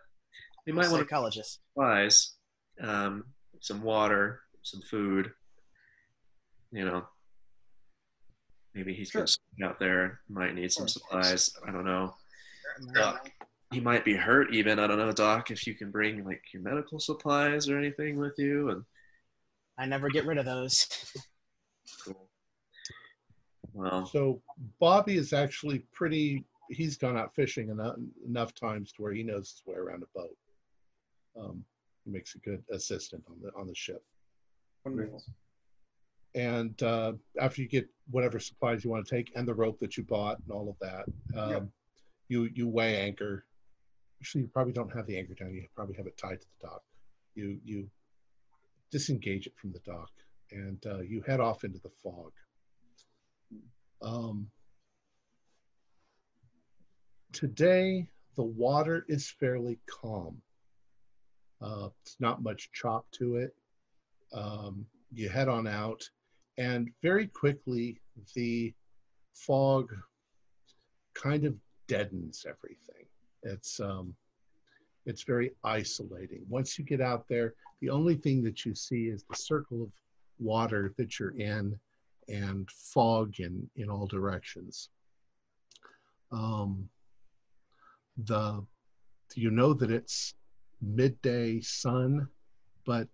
We 0.65 0.71
might 0.73 0.89
want 0.89 1.01
to 1.03 1.05
psychologist. 1.07 1.59
supplies, 1.67 2.33
um, 2.81 3.25
some 3.59 3.83
water, 3.83 4.41
some 4.63 4.81
food. 4.81 5.31
you 6.71 6.83
know, 6.85 7.05
maybe 8.73 8.93
he's 8.95 9.09
Sure. 9.09 9.21
just 9.23 9.39
out 9.63 9.77
there, 9.77 10.21
might 10.29 10.55
need 10.55 10.71
some 10.71 10.87
supplies. 10.87 11.55
I 11.67 11.71
don't 11.71 11.83
know. 11.85 12.15
Certainly. 12.63 12.93
Doc, 12.93 13.31
he 13.71 13.79
might 13.81 14.03
be 14.05 14.15
hurt 14.15 14.51
even. 14.53 14.79
I 14.79 14.87
don't 14.87 14.97
know, 14.97 15.11
Doc, 15.11 15.51
if 15.51 15.67
you 15.67 15.75
can 15.75 15.91
bring 15.91 16.23
like 16.25 16.41
your 16.53 16.63
medical 16.63 16.99
supplies 16.99 17.69
or 17.69 17.77
anything 17.77 18.17
with 18.17 18.33
you. 18.39 18.69
And 18.71 18.85
I 19.81 19.85
never 19.87 20.09
get 20.09 20.27
rid 20.27 20.37
of 20.37 20.45
those. 20.45 20.87
cool. 22.05 22.29
Well, 23.73 24.05
So 24.05 24.41
Bobby 24.79 25.17
is 25.17 25.33
actually 25.33 25.79
pretty. 25.91 26.45
He's 26.69 26.97
gone 26.97 27.17
out 27.17 27.33
fishing 27.35 27.69
enough, 27.69 27.95
enough 28.25 28.53
times 28.53 28.91
to 28.93 29.01
where 29.01 29.11
he 29.11 29.23
knows 29.23 29.49
his 29.51 29.63
way 29.65 29.75
around 29.75 30.03
a 30.03 30.17
boat. 30.17 30.37
Um, 31.37 31.65
he 32.05 32.11
makes 32.11 32.35
a 32.35 32.37
good 32.39 32.63
assistant 32.71 33.23
on 33.27 33.37
the 33.41 33.49
on 33.59 33.65
the 33.67 33.73
ship. 33.75 34.03
Wonderful. 34.85 35.23
And 36.35 36.81
uh, 36.83 37.13
after 37.39 37.61
you 37.63 37.67
get 37.67 37.89
whatever 38.11 38.39
supplies 38.39 38.83
you 38.83 38.91
want 38.91 39.05
to 39.05 39.15
take 39.15 39.31
and 39.35 39.47
the 39.47 39.53
rope 39.53 39.79
that 39.79 39.97
you 39.97 40.03
bought 40.03 40.37
and 40.43 40.51
all 40.51 40.69
of 40.69 40.77
that, 40.79 41.05
um, 41.37 41.49
Yep. 41.51 41.67
you 42.29 42.49
you 42.53 42.67
weigh 42.67 42.97
anchor. 42.97 43.45
Actually, 44.21 44.41
you 44.41 44.47
probably 44.49 44.73
don't 44.73 44.93
have 44.95 45.07
the 45.07 45.17
anchor 45.17 45.33
down. 45.33 45.55
You 45.55 45.65
probably 45.75 45.95
have 45.95 46.05
it 46.05 46.17
tied 46.17 46.39
to 46.39 46.47
the 46.61 46.67
dock. 46.67 46.83
You 47.33 47.59
you 47.65 47.89
disengage 48.91 49.47
it 49.47 49.57
from 49.57 49.71
the 49.71 49.79
dock 49.79 50.11
and 50.51 50.85
uh, 50.85 50.99
you 50.99 51.21
head 51.25 51.39
off 51.39 51.63
into 51.63 51.79
the 51.79 51.89
fog. 51.89 52.31
Um, 54.01 54.47
today, 57.31 58.07
the 58.35 58.43
water 58.43 59.05
is 59.07 59.29
fairly 59.29 59.79
calm. 59.87 60.41
Uh, 61.61 61.89
it's 62.01 62.17
not 62.19 62.43
much 62.43 62.71
chop 62.73 63.05
to 63.11 63.35
it. 63.35 63.55
Um, 64.33 64.85
you 65.13 65.29
head 65.29 65.47
on 65.47 65.67
out, 65.67 66.03
and 66.57 66.89
very 67.01 67.27
quickly, 67.27 67.99
the 68.33 68.73
fog 69.33 69.91
kind 71.13 71.45
of 71.45 71.55
deadens 71.87 72.45
everything. 72.47 73.05
It's 73.43 73.79
um, 73.79 74.15
it's 75.05 75.23
very 75.23 75.51
isolating. 75.63 76.45
Once 76.47 76.79
you 76.79 76.85
get 76.85 77.01
out 77.01 77.27
there, 77.27 77.53
the 77.81 77.89
only 77.89 78.15
thing 78.15 78.43
that 78.43 78.65
you 78.65 78.73
see 78.75 79.05
is 79.05 79.23
the 79.23 79.35
circle 79.35 79.83
of 79.83 79.89
water 80.39 80.93
that 80.97 81.19
you're 81.19 81.37
in 81.37 81.77
and 82.29 82.69
fog 82.71 83.39
in 83.39 83.67
in 83.75 83.89
all 83.89 84.07
directions. 84.07 84.89
Um, 86.31 86.87
the 88.25 88.63
you 89.35 89.49
know 89.49 89.73
that 89.73 89.91
it's 89.91 90.35
midday 90.81 91.61
sun, 91.61 92.27
but 92.85 93.07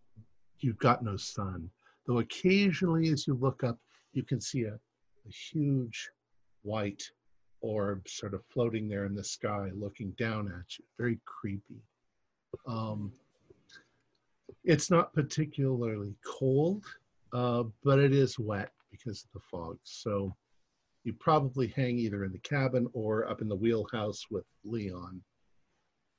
you've 0.59 0.79
got 0.79 1.03
no 1.03 1.15
sun. 1.15 1.69
Though 2.05 2.19
occasionally, 2.19 3.09
as 3.09 3.27
you 3.27 3.36
look 3.36 3.63
up, 3.63 3.77
you 4.13 4.24
can 4.24 4.41
see 4.41 4.63
a, 4.63 4.74
a 4.74 5.31
huge 5.31 6.09
white 6.63 7.03
orb 7.62 8.07
sort 8.07 8.33
of 8.33 8.43
floating 8.50 8.88
there 8.88 9.05
in 9.05 9.15
the 9.15 9.24
sky, 9.24 9.69
looking 9.75 10.12
down 10.12 10.47
at 10.47 10.77
you. 10.77 10.86
Very 10.97 11.19
creepy. 11.25 11.81
Um, 12.67 13.12
it's 14.63 14.89
not 14.89 15.13
particularly 15.13 16.15
cold, 16.25 16.83
uh, 17.33 17.63
but 17.83 17.99
it 17.99 18.13
is 18.13 18.39
wet 18.39 18.71
because 18.91 19.23
of 19.23 19.29
the 19.33 19.45
fog. 19.51 19.77
So 19.83 20.36
you 21.03 21.13
probably 21.13 21.67
hang 21.67 21.97
either 21.97 22.23
in 22.23 22.31
the 22.31 22.39
cabin 22.39 22.88
or 22.93 23.29
up 23.29 23.41
in 23.41 23.47
the 23.47 23.55
wheelhouse 23.55 24.25
with 24.29 24.45
Leon, 24.65 25.21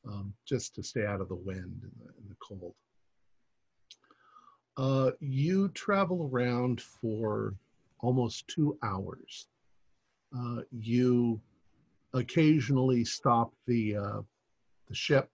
um, 0.07 0.33
just 0.47 0.75
to 0.75 0.83
stay 0.83 1.05
out 1.05 1.21
of 1.21 1.29
the 1.29 1.35
wind 1.35 1.83
and 1.83 1.93
the, 2.01 2.13
and 2.17 2.31
the 2.31 2.37
cold. 2.41 2.75
Uh, 4.77 5.11
you 5.21 5.69
travel 5.71 6.31
around 6.33 6.81
for 6.81 7.55
almost 8.01 8.47
two 8.49 8.79
hours. 8.83 9.49
Uh, 10.37 10.61
you 10.71 11.41
occasionally 12.15 13.05
stop 13.05 13.53
the 13.67 13.97
uh, 13.97 14.21
the 14.89 14.95
ship 14.95 15.29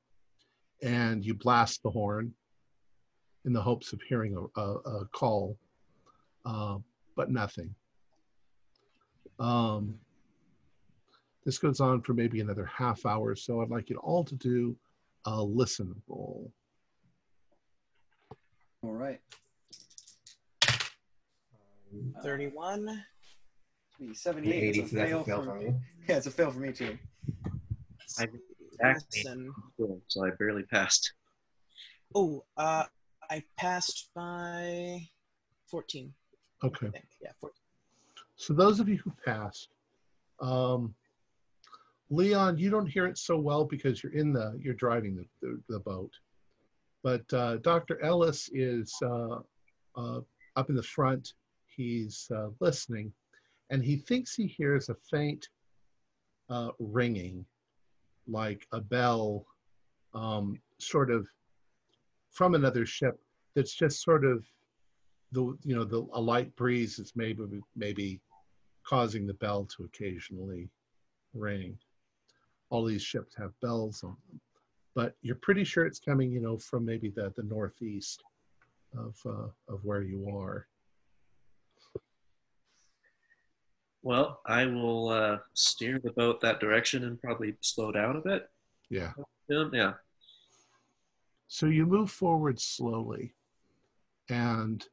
and 0.83 1.25
you 1.25 1.35
blast 1.35 1.83
the 1.83 1.91
horn 1.91 2.33
in 3.45 3.53
the 3.53 3.61
hopes 3.63 3.93
of 3.93 4.01
hearing 4.03 4.37
a, 4.37 4.61
a, 4.61 4.75
a 4.75 5.05
call, 5.13 5.57
uh, 6.45 6.79
but 7.17 7.31
nothing. 7.31 7.75
Um, 9.39 9.99
this 11.45 11.59
goes 11.59 11.81
on 11.81 12.01
for 12.01 12.15
maybe 12.15 12.41
another 12.41 12.65
half 12.65 13.05
hour, 13.05 13.35
so 13.35 13.61
I'd 13.61 13.71
like 13.71 13.91
you 13.91 13.97
all 13.99 14.25
to 14.25 14.35
do 14.35 14.77
a 15.27 15.43
listen 15.43 15.95
roll. 16.09 16.51
All 18.83 18.93
right. 18.93 19.21
Um, 21.93 22.15
31. 22.23 23.05
Sweet, 23.97 24.17
78. 24.17 24.55
80, 24.55 24.81
It's 24.81 24.93
a 24.93 24.95
that's 24.97 25.11
fail 25.11 25.21
a 25.21 25.25
fail 25.25 25.39
for 25.43 25.45
for 25.51 25.59
me. 25.59 25.65
me. 25.67 25.75
Yeah, 26.09 26.17
it's 26.17 26.27
a 26.27 26.31
fail 26.31 26.51
for 26.51 26.59
me 26.59 26.73
too. 26.73 26.99
I 28.19 28.27
Listen. 28.95 29.55
So 30.09 30.27
I 30.27 30.31
barely 30.39 30.65
passed. 30.65 31.15
Oh, 32.15 32.45
uh, 32.59 32.85
I 33.35 33.43
passed 33.57 34.11
by 34.15 35.09
14. 35.67 36.15
Okay. 36.63 36.87
Yeah, 37.21 37.31
14. 37.41 37.53
So 38.37 38.55
those 38.55 38.79
of 38.79 38.89
you 38.89 38.97
who 38.99 39.13
passed, 39.25 39.71
um, 40.41 40.95
Leon, 42.11 42.59
you 42.59 42.71
don't 42.71 42.87
hear 42.87 43.07
it 43.07 43.19
so 43.19 43.37
well 43.37 43.65
because 43.65 44.05
you're 44.05 44.15
in 44.15 44.33
the 44.33 44.57
you're 44.63 44.75
driving 44.75 45.17
the 45.17 45.27
the, 45.43 45.61
the 45.69 45.81
boat, 45.81 46.13
but 47.03 47.25
uh, 47.33 47.57
Dr. 47.57 48.01
Ellis 48.05 48.51
is 48.53 48.95
uh, 49.03 49.41
uh, 49.97 50.21
up 50.55 50.71
in 50.71 50.77
the 50.77 50.83
front. 50.83 51.33
He's 51.67 52.29
uh, 52.33 52.51
listening, 52.61 53.13
and 53.71 53.83
he 53.83 53.97
thinks 53.97 54.37
he 54.37 54.47
hears 54.47 54.91
a 54.91 54.97
faint 55.11 55.49
uh, 56.51 56.71
ringing, 56.79 57.45
like 58.29 58.65
a 58.71 58.81
bell, 58.81 59.45
um, 60.13 60.61
sort 60.79 61.11
of 61.11 61.27
from 62.31 62.55
another 62.55 62.87
ship. 62.87 63.19
That's 63.55 63.75
just 63.75 64.03
sort 64.03 64.25
of 64.25 64.45
the 65.33 65.57
you 65.63 65.75
know 65.75 65.85
the 65.85 66.07
a 66.13 66.21
light 66.21 66.55
breeze 66.57 66.99
is 66.99 67.13
maybe 67.17 67.45
maybe 67.77 68.21
causing 68.87 69.27
the 69.27 69.35
bell 69.35 69.67
to 69.77 69.85
occasionally 69.85 70.71
ring. 71.33 71.79
All 72.71 72.85
these 72.85 73.03
ships 73.03 73.35
have 73.37 73.59
bells 73.61 74.03
on 74.03 74.17
them, 74.29 74.41
but 74.95 75.15
you're 75.23 75.37
pretty 75.37 75.65
sure 75.65 75.87
it's 75.87 76.01
coming, 76.01 76.31
you 76.31 76.41
know, 76.41 76.59
from 76.59 76.85
maybe 76.85 77.11
the 77.11 77.33
the 77.37 77.43
northeast 77.45 78.23
of 78.97 79.17
uh, 79.27 79.49
of 79.73 79.85
where 79.85 80.03
you 80.03 80.29
are. 80.29 80.67
Well, 84.03 84.41
I 84.45 84.67
will 84.67 85.09
uh, 85.09 85.39
steer 85.55 85.99
the 86.03 86.13
boat 86.13 86.41
that 86.43 86.61
direction 86.61 87.05
and 87.05 87.19
probably 87.19 87.57
slow 87.63 87.91
down 87.91 88.17
a 88.17 88.21
bit. 88.21 88.51
Yeah. 88.91 89.13
Yeah, 89.49 89.65
yeah. 89.73 89.93
So 91.49 91.67
you 91.67 91.87
move 91.87 92.11
forward 92.11 92.61
slowly, 92.61 93.35
and 94.29 94.85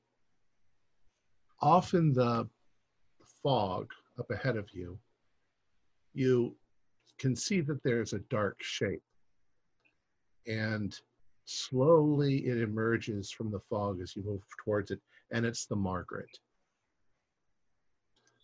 often 1.61 2.13
the 2.13 2.47
fog 3.43 3.89
up 4.19 4.29
ahead 4.31 4.57
of 4.57 4.67
you, 4.73 4.97
you 6.13 6.55
can 7.19 7.35
see 7.35 7.61
that 7.61 7.81
there's 7.83 8.13
a 8.13 8.19
dark 8.29 8.61
shape. 8.61 9.01
And 10.47 10.97
slowly 11.45 12.47
it 12.47 12.57
emerges 12.61 13.31
from 13.31 13.51
the 13.51 13.59
fog 13.69 14.01
as 14.01 14.15
you 14.15 14.23
move 14.23 14.41
towards 14.63 14.91
it, 14.91 14.99
and 15.31 15.45
it's 15.45 15.65
the 15.65 15.75
Margaret. 15.75 16.29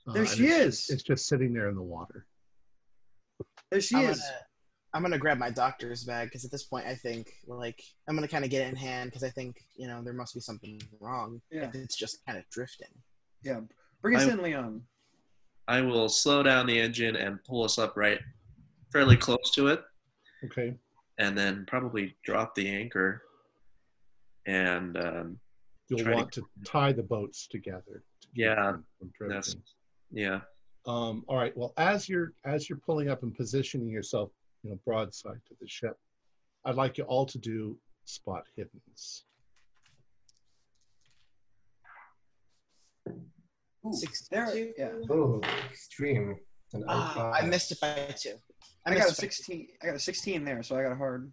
Uh, 0.08 0.14
There 0.14 0.22
and 0.24 0.32
she 0.32 0.46
it's- 0.46 0.62
is. 0.86 0.90
It's 0.90 1.04
just 1.04 1.28
sitting 1.28 1.54
there 1.54 1.70
in 1.70 1.76
the 1.76 1.82
water. 1.82 2.26
There 3.72 3.82
she 3.82 3.96
I'm 3.98 4.06
is. 4.12 4.20
Gonna, 4.22 4.47
I'm 4.94 5.02
gonna 5.02 5.18
grab 5.18 5.38
my 5.38 5.50
doctor's 5.52 6.04
bag 6.04 6.28
because 6.30 6.46
at 6.46 6.52
this 6.52 6.64
point 6.64 6.86
I 6.88 6.96
think 6.96 7.32
like 7.46 7.82
I'm 8.08 8.16
gonna 8.16 8.28
kind 8.28 8.46
of 8.46 8.50
get 8.52 8.66
it 8.66 8.70
in 8.70 8.76
hand 8.76 9.10
because 9.10 9.24
I 9.24 9.30
think 9.30 9.58
you 9.76 9.88
know 9.88 10.02
there 10.04 10.14
must 10.14 10.34
be 10.34 10.40
something 10.40 10.82
wrong. 11.00 11.42
Yeah. 11.52 11.68
If 11.68 11.76
it's 11.76 11.96
just 11.98 12.26
kind 12.26 12.38
of 12.38 12.46
drifting. 12.52 12.88
Yeah. 13.44 13.62
Bring 14.02 14.16
us 14.16 14.26
I- 14.26 14.32
in, 14.32 14.42
Leon. 14.42 14.82
I 15.70 15.82
will 15.82 16.08
slow 16.08 16.44
down 16.44 16.66
the 16.66 16.80
engine 16.80 17.18
and 17.18 17.44
pull 17.44 17.64
us 17.64 17.78
up 17.78 17.98
right 17.98 18.20
fairly 18.94 19.18
close 19.18 19.52
to 19.56 19.68
it, 19.68 19.84
Okay. 20.46 20.74
and 21.18 21.38
then 21.38 21.66
probably 21.68 22.16
drop 22.24 22.56
the 22.56 22.70
anchor. 22.70 23.22
And 24.46 24.96
um, 24.98 25.40
You'll 25.90 26.00
Try 26.00 26.12
to- 26.12 26.16
want 26.18 26.32
to 26.34 26.44
tie 26.66 26.92
the 26.94 27.04
boats 27.04 27.48
together. 27.48 27.82
to 28.22 28.30
Yeah, 28.34 28.78
that's 29.28 29.56
yeah. 30.12 30.40
Um, 30.86 31.26
all 31.28 31.36
right. 31.36 31.56
Well, 31.58 31.74
as 31.78 32.08
you're 32.08 32.34
as 32.46 32.70
you're 32.70 32.80
pulling 32.80 33.10
up 33.10 33.24
and 33.24 33.36
positioning 33.36 33.90
yourself, 33.90 34.32
you 34.64 34.72
know, 34.72 34.80
broadside 34.86 35.40
to 35.48 35.56
the 35.62 35.68
ship, 35.68 35.98
I'd 36.66 36.76
like 36.76 36.98
you 36.98 37.04
all 37.06 37.26
to 37.26 37.38
do 37.38 37.78
spot 38.06 38.44
hiddens. 38.58 39.24
Ooh, 43.86 43.94
Six- 43.94 44.28
there. 44.30 44.54
Yeah. 44.78 44.92
Oh, 45.10 45.42
extreme. 45.70 46.36
An 46.74 46.84
Ah, 46.88 47.32
I 47.32 47.46
missed 47.46 47.72
it 47.72 47.80
by 47.80 48.14
two. 48.20 48.36
I 48.86 48.94
got 48.94 49.04
a 49.04 49.08
missed 49.08 49.20
it 49.20 49.22
by 49.22 49.28
two. 49.28 49.32
16. 49.32 49.68
I 49.82 49.86
got 49.86 49.96
a 49.96 50.00
16 50.00 50.44
there, 50.44 50.64
so 50.64 50.76
I 50.78 50.84
got 50.84 50.92
a 50.92 50.96
hard. 50.96 51.32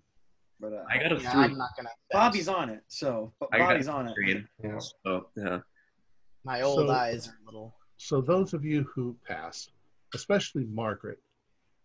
But 0.61 0.73
uh, 0.73 0.85
I 0.89 0.99
got 0.99 1.13
a 1.13 1.21
Yeah, 1.21 1.33
three. 1.33 1.43
I'm 1.45 1.59
not 1.59 1.71
gonna. 1.77 1.89
Bobby's 2.13 2.47
on 2.49 2.71
it, 2.71 2.83
so 2.89 3.33
I 3.53 3.59
Bobby's 3.59 3.89
on 3.89 4.07
it. 4.09 4.15
Yeah. 4.63 4.79
So 5.05 5.27
yeah. 5.37 5.59
My 6.45 6.61
old 6.63 6.87
So- 6.87 6.91
eyes 6.91 7.29
are 7.29 7.37
a 7.43 7.45
little. 7.47 7.75
So 7.97 8.21
those 8.21 8.55
of 8.55 8.65
you 8.65 8.85
who 8.95 9.17
passed, 9.27 9.73
especially 10.15 10.65
Margaret, 10.67 11.19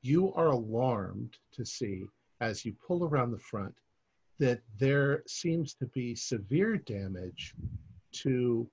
you 0.02 0.34
are 0.34 0.48
alarmed 0.48 1.38
to 1.52 1.66
see 1.66 2.06
as 2.42 2.64
you 2.64 2.74
pull 2.88 3.04
around 3.04 3.32
the 3.32 3.40
front 3.40 3.76
that 4.40 4.62
there 4.80 5.24
seems 5.28 5.74
to 5.74 5.86
be 5.88 6.16
severe 6.16 6.78
damage 6.78 7.54
to 8.12 8.70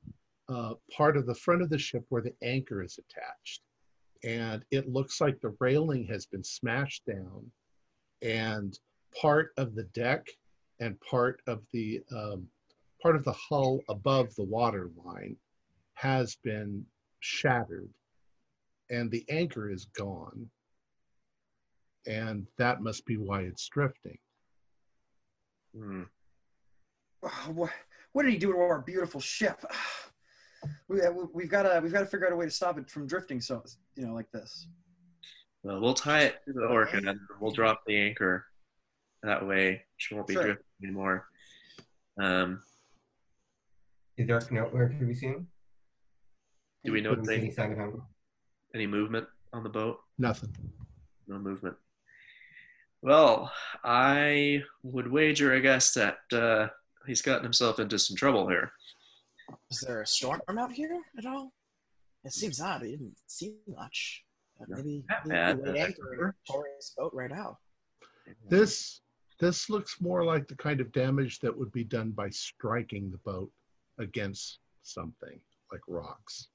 uh, 0.49 0.75
part 0.97 1.17
of 1.17 1.27
the 1.27 1.35
front 1.35 1.61
of 1.61 1.69
the 1.69 1.79
ship 1.79 2.05
where 2.09 2.23
the 2.23 2.35
anchor 2.43 2.83
is 2.83 2.99
attached. 2.99 3.63
And 4.25 4.65
it 4.71 4.89
looks 4.89 5.21
like 5.21 5.41
the 5.41 5.57
railing 5.59 6.05
has 6.07 6.27
been 6.27 6.45
smashed 6.45 7.05
down. 7.07 7.51
And 8.23 8.79
part 9.21 9.51
of 9.57 9.75
the 9.75 9.85
deck 9.85 10.27
and 10.81 10.99
part 11.01 11.43
of 11.49 11.63
the 11.73 12.01
um, 12.15 12.47
part 13.03 13.17
of 13.17 13.25
the 13.25 13.33
hull 13.33 13.81
above 13.89 14.35
the 14.37 14.45
water 14.45 14.91
line 15.05 15.37
has 15.95 16.37
been 16.45 16.85
shattered. 17.21 17.91
And 18.89 19.11
the 19.11 19.25
anchor 19.29 19.71
is 19.71 19.87
gone 19.97 20.49
and 22.07 22.47
that 22.59 22.81
must 22.83 23.05
be 23.07 23.17
why 23.17 23.41
it's 23.43 23.69
drifting 23.69 24.19
Hmm. 25.77 26.03
Oh, 27.23 27.51
what, 27.53 27.71
what 28.13 28.23
did 28.23 28.33
he 28.33 28.39
do 28.39 28.53
to 28.53 28.59
our 28.59 28.81
beautiful 28.81 29.21
ship? 29.21 29.63
We, 30.89 31.01
we've 31.33 31.51
got 31.51 31.63
to 31.63 31.81
we've 31.81 31.93
got 31.93 32.01
to 32.01 32.07
figure 32.07 32.27
out 32.27 32.33
a 32.33 32.37
way 32.37 32.47
to 32.47 32.51
stop 32.51 32.77
it 32.79 32.91
from 32.91 33.07
drifting. 33.07 33.41
So 33.41 33.63
you 33.95 34.05
know, 34.07 34.15
like 34.15 34.31
this. 34.33 34.67
Well, 35.63 35.81
we'll 35.81 35.95
tie 35.95 36.23
it 36.23 36.37
to 36.47 36.53
the 36.55 36.65
orca 36.65 36.97
and 36.97 37.21
we'll 37.41 37.53
drop 37.53 37.83
the 37.87 37.97
anchor. 37.97 38.47
That 39.23 39.47
way, 39.47 39.83
she 39.99 40.15
won't 40.15 40.27
be 40.27 40.33
Sure. 40.35 40.43
drifting 40.45 40.65
anymore. 40.83 41.29
Um, 42.21 42.63
Is 44.17 44.27
there 44.27 44.41
nowhere 44.51 44.89
to 44.89 45.05
be 45.05 45.15
seen? 45.15 45.47
do 46.85 46.91
we 46.93 47.01
know 47.01 47.11
Couldn't 47.11 47.27
see 47.27 47.33
any 47.35 47.43
anything, 47.45 47.57
sign 47.57 47.73
of 47.73 47.79
him. 47.79 48.03
any 48.75 48.87
movement 48.89 49.29
on 49.53 49.63
the 49.63 49.69
boat? 49.69 50.01
nothing 50.19 50.53
No 51.29 51.39
movement. 51.39 51.77
Well, 53.03 53.53
I 53.85 54.63
would 54.83 55.11
wager, 55.11 55.55
I 55.55 55.61
guess, 55.61 55.93
that 55.95 56.19
uh, 56.33 56.69
he's 57.07 57.23
gotten 57.23 57.45
himself 57.45 57.79
into 57.79 57.99
some 57.99 58.17
trouble 58.17 58.49
here. 58.49 58.73
Is 59.71 59.81
there 59.81 60.03
a 60.03 60.07
storm 60.07 60.41
out 60.59 60.73
here 60.73 61.01
at 61.19 61.27
all? 61.27 61.53
It 62.25 62.33
seems 62.33 62.61
odd. 62.61 62.83
We 62.83 62.91
didn't 62.93 63.17
see 63.27 63.55
much. 63.69 64.25
But 64.59 64.69
maybe 64.71 65.05
that 65.09 65.27
maybe 65.27 65.37
bad, 65.37 65.63
the 65.63 65.79
anchor 65.79 66.25
and 66.25 66.35
tore 66.51 66.67
his 66.77 66.95
boat 66.97 67.13
right 67.15 67.33
out. 67.33 67.59
this 68.49 69.01
this 69.39 69.69
looks 69.69 70.01
more 70.01 70.25
like 70.25 70.49
the 70.49 70.57
kind 70.57 70.81
of 70.81 70.91
damage 70.93 71.41
that 71.41 71.57
would 71.57 71.71
be 71.73 71.85
done 71.85 72.11
by 72.11 72.31
striking 72.31 73.11
the 73.11 73.19
boat 73.19 73.51
against 73.99 74.61
something 74.83 75.39
like 75.71 75.83
rocks 75.89 76.49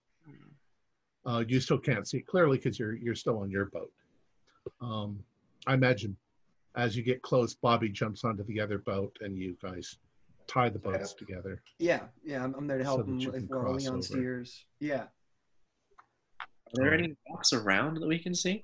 uh, 1.27 1.43
you 1.47 1.59
still 1.59 1.77
can't 1.77 2.07
see 2.07 2.17
it 2.17 2.27
clearly 2.27 2.57
because 2.57 2.79
you're 2.79 2.95
you're 2.95 3.15
still 3.15 3.39
on 3.39 3.51
your 3.51 3.65
boat 3.65 3.91
um, 4.81 5.19
i 5.67 5.73
imagine 5.73 6.15
as 6.75 6.95
you 6.95 7.03
get 7.03 7.21
close 7.21 7.53
bobby 7.55 7.89
jumps 7.89 8.23
onto 8.23 8.43
the 8.45 8.59
other 8.59 8.77
boat 8.79 9.15
and 9.21 9.37
you 9.37 9.55
guys 9.61 9.97
tie 10.47 10.69
the 10.69 10.79
boats 10.79 11.13
together 11.13 11.61
Yeah, 11.79 12.01
yeah, 12.23 12.43
I'm, 12.43 12.53
I'm 12.55 12.67
there 12.67 12.77
to 12.77 12.83
help 12.83 13.01
So 13.01 13.05
him 13.05 13.19
you 13.19 13.31
if 13.31 13.43
while 13.47 13.61
cross 13.63 13.81
Leon 13.83 13.93
over. 13.95 14.01
steers. 14.01 14.65
Yeah. 14.79 15.03
Are 16.41 16.83
there 16.83 16.93
any 16.93 17.15
rocks 17.29 17.53
around 17.53 17.95
that 17.95 18.07
we 18.07 18.19
can 18.19 18.33
see? 18.35 18.61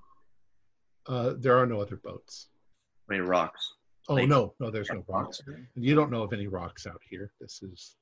uh, 1.07 1.33
there 1.37 1.57
are 1.57 1.65
no 1.65 1.79
other 1.79 1.95
boats 1.97 2.47
I 3.09 3.13
mean, 3.13 3.21
rocks. 3.23 3.73
oh 4.09 4.15
Like- 4.15 4.27
no 4.27 4.53
no 4.59 4.69
there's 4.69 4.89
no 4.89 5.03
rocks 5.07 5.41
and 5.47 5.65
you 5.75 5.95
don't 5.95 6.11
know 6.11 6.23
of 6.23 6.33
any 6.33 6.47
rocks 6.47 6.85
out 6.87 7.01
here 7.09 7.31
this 7.39 7.61
is 7.63 7.95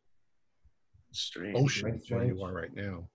Strange. 1.11 1.55
ocean 1.57 2.01
where 2.09 2.25
you 2.25 2.41
are 2.43 2.51
right 2.53 2.73
now 2.75 3.07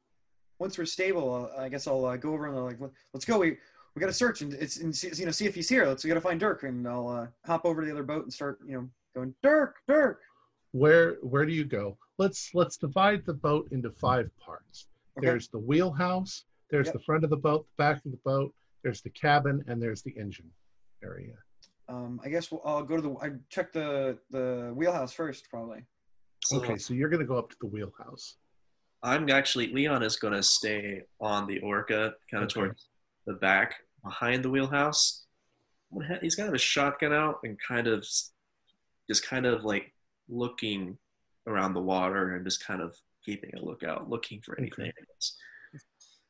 Once 0.60 0.78
we're 0.78 0.84
stable, 0.86 1.50
uh, 1.56 1.60
I 1.60 1.68
guess 1.68 1.86
I'll 1.86 2.04
uh, 2.04 2.16
go 2.16 2.32
over 2.34 2.46
and 2.46 2.56
uh, 2.56 2.62
like 2.62 2.78
let's 3.12 3.24
go. 3.24 3.38
We 3.40 3.56
we 3.94 4.00
got 4.00 4.06
to 4.06 4.12
search 4.12 4.42
and 4.42 4.54
it's 4.54 4.78
and 4.78 4.94
see, 4.94 5.10
you 5.14 5.26
know 5.26 5.32
see 5.32 5.46
if 5.46 5.54
he's 5.54 5.68
here. 5.68 5.86
Let's 5.86 6.04
we 6.04 6.08
got 6.08 6.14
to 6.14 6.20
find 6.20 6.38
Dirk 6.40 6.62
and 6.62 6.86
I'll 6.86 7.08
uh, 7.08 7.26
hop 7.46 7.64
over 7.64 7.80
to 7.80 7.86
the 7.86 7.92
other 7.92 8.02
boat 8.02 8.24
and 8.24 8.32
start 8.32 8.58
you 8.66 8.74
know 8.74 8.88
going 9.14 9.34
Dirk 9.42 9.76
Dirk. 9.88 10.20
where 10.72 11.14
where 11.22 11.44
do 11.44 11.52
you 11.52 11.64
go 11.64 11.96
let's 12.18 12.50
let's 12.54 12.76
divide 12.76 13.24
the 13.26 13.34
boat 13.34 13.68
into 13.72 13.90
five 13.90 14.30
parts 14.38 14.86
Okay. 15.18 15.26
there's 15.26 15.48
the 15.48 15.58
wheelhouse 15.58 16.44
there's 16.70 16.86
Yep. 16.86 16.92
the 16.94 17.00
front 17.00 17.24
of 17.24 17.30
the 17.30 17.36
boat 17.36 17.66
the 17.76 17.82
back 17.82 17.96
of 18.06 18.12
the 18.12 18.20
boat 18.24 18.54
there's 18.84 19.02
the 19.02 19.10
cabin 19.10 19.64
and 19.66 19.82
there's 19.82 20.02
the 20.02 20.14
engine 20.16 20.48
area 21.02 21.34
Um, 21.88 22.20
I 22.24 22.28
guess 22.28 22.52
we'll, 22.52 22.62
I'll 22.64 22.84
go 22.84 22.94
to 22.96 23.02
the 23.02 23.14
I 23.20 23.30
check 23.48 23.72
the 23.72 24.16
the 24.30 24.72
wheelhouse 24.76 25.12
first 25.12 25.50
probably. 25.50 25.82
So 26.44 26.58
okay 26.58 26.76
so 26.78 26.94
you're 26.94 27.08
going 27.08 27.20
to 27.20 27.26
go 27.26 27.36
up 27.36 27.50
to 27.50 27.56
the 27.60 27.66
wheelhouse 27.66 28.36
I'm 29.02 29.30
actually, 29.30 29.72
Leon 29.72 30.02
is 30.02 30.16
going 30.16 30.34
to 30.34 30.42
stay 30.42 31.00
on 31.22 31.46
the 31.46 31.58
orca, 31.60 32.12
kind 32.30 32.44
of 32.44 32.50
Okay. 32.50 32.60
towards 32.66 32.89
the 33.26 33.34
back 33.34 33.74
behind 34.04 34.44
the 34.44 34.50
wheelhouse. 34.50 35.24
He's 36.20 36.36
got 36.36 36.54
a 36.54 36.58
shotgun 36.58 37.12
out 37.12 37.40
and 37.42 37.58
kind 37.66 37.86
of 37.86 38.06
just 39.08 39.26
kind 39.26 39.46
of 39.46 39.64
like 39.64 39.92
looking 40.28 40.96
around 41.46 41.74
the 41.74 41.80
water 41.82 42.36
and 42.36 42.44
just 42.44 42.64
kind 42.64 42.80
of 42.80 42.94
keeping 43.24 43.50
a 43.56 43.64
lookout, 43.64 44.08
looking 44.08 44.40
for 44.40 44.58
anything. 44.58 44.86
I 44.86 45.04
guess. 45.12 45.36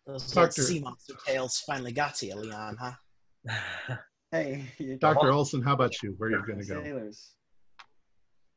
Those 0.07 0.33
Doctor- 0.33 0.63
sea 0.63 0.81
monster 0.81 1.15
tales 1.27 1.63
finally 1.67 1.93
got 1.93 2.15
to 2.17 2.27
you, 2.27 2.37
Leon, 2.37 2.77
huh? 2.81 3.97
Hey, 4.33 4.65
you 4.79 4.97
dr 4.97 5.29
olson 5.33 5.61
how 5.61 5.73
about 5.73 6.01
you 6.05 6.15
where 6.19 6.29
are 6.29 6.33
you 6.33 6.47
going 6.47 6.61
to 6.61 6.65
go 6.65 6.81
sailors. 6.85 7.35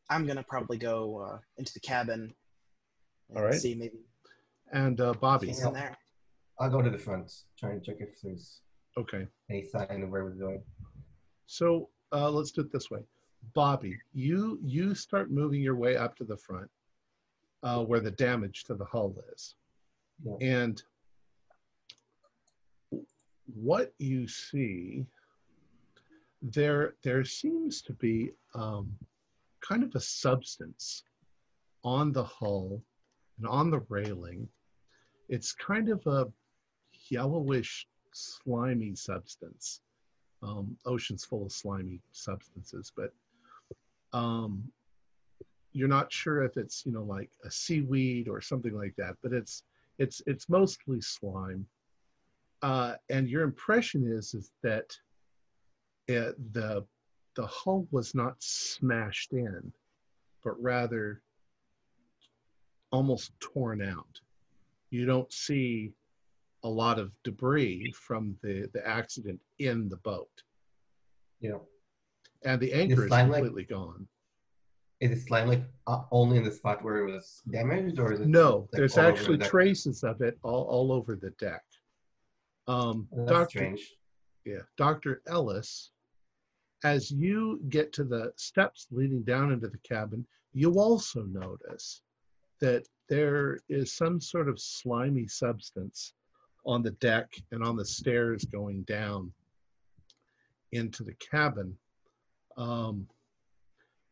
I'm 0.08 0.28
gonna 0.28 0.46
probably 0.48 0.78
go 0.78 1.18
uh, 1.18 1.40
into 1.58 1.74
the 1.74 1.80
cabin. 1.80 2.32
All 3.36 3.42
right. 3.42 3.56
See 3.56 3.74
maybe 3.74 3.98
and 4.72 5.02
uh, 5.02 5.14
bobby 5.14 5.48
he's 5.48 5.64
in 5.64 5.74
there. 5.74 5.98
I'll 6.60 6.70
go 6.70 6.82
to 6.82 6.90
the 6.90 6.98
front, 6.98 7.32
try 7.60 7.72
and 7.72 7.84
check 7.84 7.98
if 8.00 8.22
there's 8.22 8.62
okay 8.98 9.28
any 9.50 9.64
sign 9.66 10.04
of 10.04 10.10
where 10.10 10.24
we're 10.24 10.32
going. 10.32 10.62
so 11.48 11.90
uh, 12.12 12.30
let's 12.30 12.52
do 12.52 12.62
it 12.62 12.72
this 12.72 12.92
way 12.92 13.00
bobby 13.56 13.98
you 14.14 14.60
you 14.64 14.94
start 14.94 15.32
moving 15.32 15.62
your 15.62 15.76
way 15.76 15.98
up 15.98 16.16
to 16.16 16.24
the 16.24 16.38
front 16.38 16.70
uh, 17.64 17.84
where 17.84 18.00
the 18.00 18.12
damage 18.12 18.64
to 18.66 18.76
the 18.76 18.86
hull 18.86 19.16
is 19.34 19.56
Yeah. 20.24 20.36
and 20.42 20.84
what 23.48 23.94
you 23.98 24.28
see 24.28 25.06
there 26.42 26.94
there 27.04 27.24
seems 27.26 27.82
to 27.82 27.94
be 27.94 28.30
um, 28.54 28.92
kind 29.68 29.84
of 29.84 29.94
a 29.96 30.00
substance 30.00 31.04
on 31.84 32.12
the 32.12 32.24
hull 32.24 32.82
and 33.40 33.48
on 33.48 33.72
the 33.72 33.80
railing 33.90 34.48
it's 35.30 35.52
kind 35.54 35.90
of 35.90 36.06
a 36.06 36.28
yellowish 37.14 37.88
slimy 38.12 38.96
substance. 38.96 39.82
Um, 40.42 40.78
ocean's 40.86 41.24
full 41.24 41.46
of 41.46 41.54
slimy 41.54 42.02
substances 42.12 42.92
but 42.98 43.14
um, 44.12 44.64
you're 45.72 45.88
not 45.88 46.12
sure 46.12 46.44
if 46.44 46.58
it's 46.58 46.86
you 46.86 46.92
know 46.92 47.04
like 47.04 47.32
a 47.46 47.52
seaweed 47.52 48.28
or 48.28 48.42
something 48.42 48.74
like 48.74 48.94
that 48.98 49.16
but 49.24 49.32
it's 49.32 49.64
it's 50.00 50.22
it's 50.26 50.50
mostly 50.50 51.00
slime. 51.02 51.66
Uh, 52.62 52.96
and 53.10 53.30
your 53.30 53.44
impression 53.44 54.06
is 54.06 54.34
is 54.34 54.52
that 54.64 54.90
it, 56.08 56.36
the 56.54 56.86
the 57.36 57.46
hull 57.48 57.88
was 57.92 58.14
not 58.14 58.36
smashed 58.40 59.34
in 59.34 59.72
but 60.44 60.62
rather 60.62 61.22
almost 62.92 63.32
torn 63.40 63.82
out. 63.82 64.20
You 64.90 65.06
don't 65.06 65.32
see 65.32 65.94
a 66.64 66.70
lot 66.70 67.00
of 67.00 67.12
debris 67.24 67.92
from 67.92 68.36
the 68.42 68.70
the 68.74 68.88
accident 68.88 69.40
in 69.60 69.90
the 69.90 69.98
boat 69.98 70.30
know, 71.42 71.62
and 72.46 72.60
the 72.62 72.74
anchor 72.74 73.04
is 73.04 73.08
slime 73.10 73.30
like- 73.30 73.44
completely 73.44 73.64
gone 73.66 74.08
is 75.04 75.12
it 75.12 75.28
slime 75.28 75.50
like 75.50 75.64
uh, 75.88 76.04
only 76.12 76.38
in 76.38 76.44
the 76.44 76.52
spot 76.52 76.82
where 76.82 77.06
it 77.06 77.12
was 77.12 77.42
damaged, 77.52 78.00
or 78.00 78.14
is 78.14 78.22
it? 78.22 78.28
No, 78.28 78.60
like, 78.60 78.70
there's 78.72 78.98
actually 78.98 79.36
the 79.36 79.46
traces 79.46 80.02
of 80.02 80.22
it 80.22 80.38
all, 80.44 80.64
all 80.64 80.94
over 80.94 81.18
the 81.18 81.32
deck. 81.32 81.62
Um, 82.68 83.10
That's 83.12 83.30
Dr. 83.30 83.50
strange. 83.50 83.96
Yeah, 84.46 84.62
Dr. 84.78 85.22
Ellis, 85.28 85.92
as 86.86 87.12
you 87.12 87.60
get 87.68 87.92
to 87.94 88.06
the 88.06 88.32
steps 88.38 88.88
leading 88.92 89.24
down 89.24 89.52
into 89.52 89.68
the 89.68 89.78
cabin, 89.80 90.26
you 90.54 90.80
also 90.80 91.24
notice 91.24 92.02
that 92.62 92.88
there 93.10 93.60
is 93.68 93.94
some 93.96 94.22
sort 94.22 94.48
of 94.48 94.58
slimy 94.58 95.28
substance 95.28 96.14
on 96.66 96.82
the 96.82 96.92
deck 96.92 97.32
and 97.52 97.64
on 97.64 97.76
the 97.76 97.86
stairs 97.86 98.46
going 98.46 98.84
down 98.84 99.32
into 100.72 101.04
the 101.04 101.14
cabin. 101.16 101.76
Um, 102.58 103.08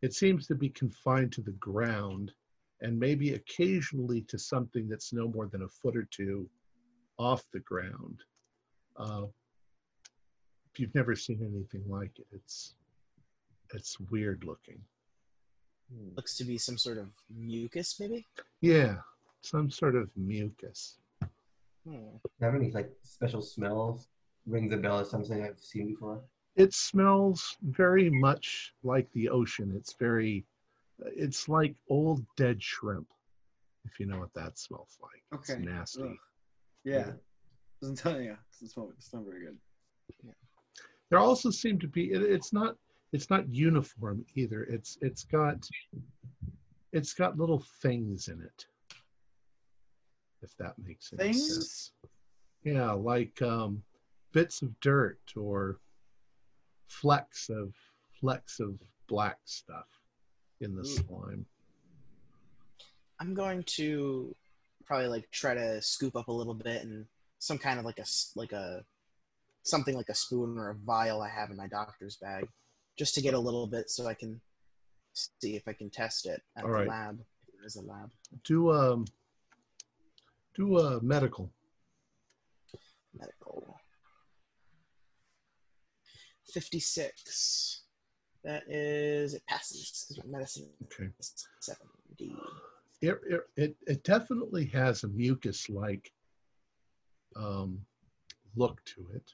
it 0.01 0.13
seems 0.13 0.47
to 0.47 0.55
be 0.55 0.69
confined 0.69 1.31
to 1.33 1.41
the 1.41 1.51
ground 1.53 2.31
and 2.81 2.99
maybe 2.99 3.33
occasionally 3.33 4.21
to 4.21 4.37
something 4.39 4.89
that's 4.89 5.13
no 5.13 5.27
more 5.27 5.47
than 5.47 5.61
a 5.61 5.67
foot 5.67 5.95
or 5.95 6.07
two 6.11 6.49
off 7.17 7.43
the 7.53 7.59
ground. 7.59 8.19
Uh, 8.97 9.25
if 10.73 10.79
you've 10.79 10.95
never 10.95 11.15
seen 11.15 11.39
anything 11.41 11.83
like 11.87 12.11
it, 12.17 12.25
it's 12.31 12.75
it's 13.73 13.99
weird 13.99 14.43
looking. 14.43 14.79
Looks 16.15 16.37
to 16.37 16.43
be 16.43 16.57
some 16.57 16.77
sort 16.77 16.97
of 16.97 17.07
mucus, 17.29 17.99
maybe. 17.99 18.25
Yeah, 18.61 18.95
some 19.41 19.69
sort 19.69 19.95
of 19.95 20.09
mucus. 20.15 20.97
Hmm. 21.87 22.17
Have 22.41 22.55
any 22.55 22.71
like 22.71 22.91
special 23.03 23.41
smells? 23.41 24.07
Rings 24.45 24.73
a 24.73 24.77
bell 24.77 24.99
as 24.99 25.09
something 25.09 25.43
I've 25.43 25.59
seen 25.59 25.87
before. 25.87 26.21
It 26.55 26.73
smells 26.73 27.57
very 27.61 28.09
much 28.09 28.73
like 28.83 29.11
the 29.13 29.29
ocean. 29.29 29.73
It's 29.75 29.93
very, 29.93 30.45
it's 31.15 31.47
like 31.47 31.75
old 31.89 32.25
dead 32.35 32.61
shrimp, 32.61 33.07
if 33.85 33.99
you 33.99 34.05
know 34.05 34.19
what 34.19 34.33
that 34.33 34.57
smells 34.57 34.97
like. 35.01 35.39
Okay. 35.39 35.53
It's 35.53 35.61
nasty. 35.61 36.03
Ugh. 36.03 36.15
Yeah. 36.83 37.11
Doesn't 37.81 37.97
tell 37.97 38.19
you. 38.19 38.35
Doesn't. 38.59 38.93
It's 38.97 39.13
not 39.13 39.23
very 39.23 39.45
good. 39.45 39.57
Yeah. 40.23 40.31
There 41.09 41.19
also 41.19 41.49
seem 41.49 41.79
to 41.79 41.87
be. 41.87 42.11
It, 42.11 42.21
it's 42.21 42.53
not. 42.53 42.75
It's 43.13 43.29
not 43.29 43.49
uniform 43.49 44.25
either. 44.35 44.63
It's. 44.63 44.97
It's 45.01 45.23
got. 45.23 45.67
It's 46.91 47.13
got 47.13 47.37
little 47.37 47.63
things 47.81 48.27
in 48.27 48.41
it. 48.41 48.65
If 50.41 50.55
that 50.57 50.73
makes 50.83 51.11
any 51.13 51.33
Things? 51.33 51.47
sense. 51.47 51.91
Yeah, 52.63 52.91
like 52.91 53.41
um, 53.41 53.83
bits 54.33 54.61
of 54.61 54.79
dirt 54.79 55.19
or 55.35 55.79
flecks 56.87 57.49
of 57.49 57.73
flecks 58.19 58.59
of 58.59 58.79
black 59.07 59.37
stuff 59.45 59.87
in 60.59 60.75
the 60.75 60.81
Ooh. 60.81 60.85
slime. 60.85 61.45
I'm 63.19 63.33
going 63.33 63.63
to 63.63 64.35
probably 64.85 65.07
like 65.07 65.29
try 65.31 65.53
to 65.53 65.81
scoop 65.81 66.15
up 66.15 66.27
a 66.27 66.31
little 66.33 66.53
bit 66.53 66.83
and 66.83 67.05
some 67.39 67.57
kind 67.57 67.79
of 67.79 67.85
like 67.85 67.99
a 67.99 68.05
like 68.35 68.51
a 68.51 68.83
something 69.63 69.95
like 69.95 70.09
a 70.09 70.15
spoon 70.15 70.57
or 70.57 70.69
a 70.71 70.75
vial 70.75 71.21
I 71.21 71.29
have 71.29 71.51
in 71.51 71.57
my 71.57 71.67
doctor's 71.67 72.17
bag, 72.17 72.47
just 72.97 73.13
to 73.15 73.21
get 73.21 73.33
a 73.35 73.39
little 73.39 73.67
bit 73.67 73.89
so 73.89 74.07
I 74.07 74.15
can 74.15 74.41
see 75.13 75.55
if 75.55 75.67
I 75.67 75.73
can 75.73 75.89
test 75.89 76.25
it 76.25 76.41
at 76.57 76.63
All 76.63 76.69
the 76.69 76.75
right. 76.77 76.87
lab. 76.87 77.19
There 77.55 77.65
is 77.65 77.75
a 77.75 77.81
lab. 77.81 78.11
Do 78.43 78.71
um. 78.71 79.05
Do 80.55 80.77
a 80.79 81.01
medical. 81.01 81.49
Medical. 83.17 83.79
Fifty-six. 86.53 87.83
That 88.43 88.63
is 88.67 89.33
it 89.33 89.43
passes. 89.47 90.19
Medicine 90.27 90.69
Okay. 90.83 91.09
is 91.19 91.33
seventy. 91.59 92.35
it, 93.01 93.19
it, 93.29 93.41
it, 93.55 93.75
it 93.87 94.03
definitely 94.03 94.65
has 94.65 95.03
a 95.03 95.07
mucus 95.07 95.69
like 95.69 96.11
um, 97.35 97.79
look 98.55 98.83
to 98.85 99.07
it. 99.15 99.31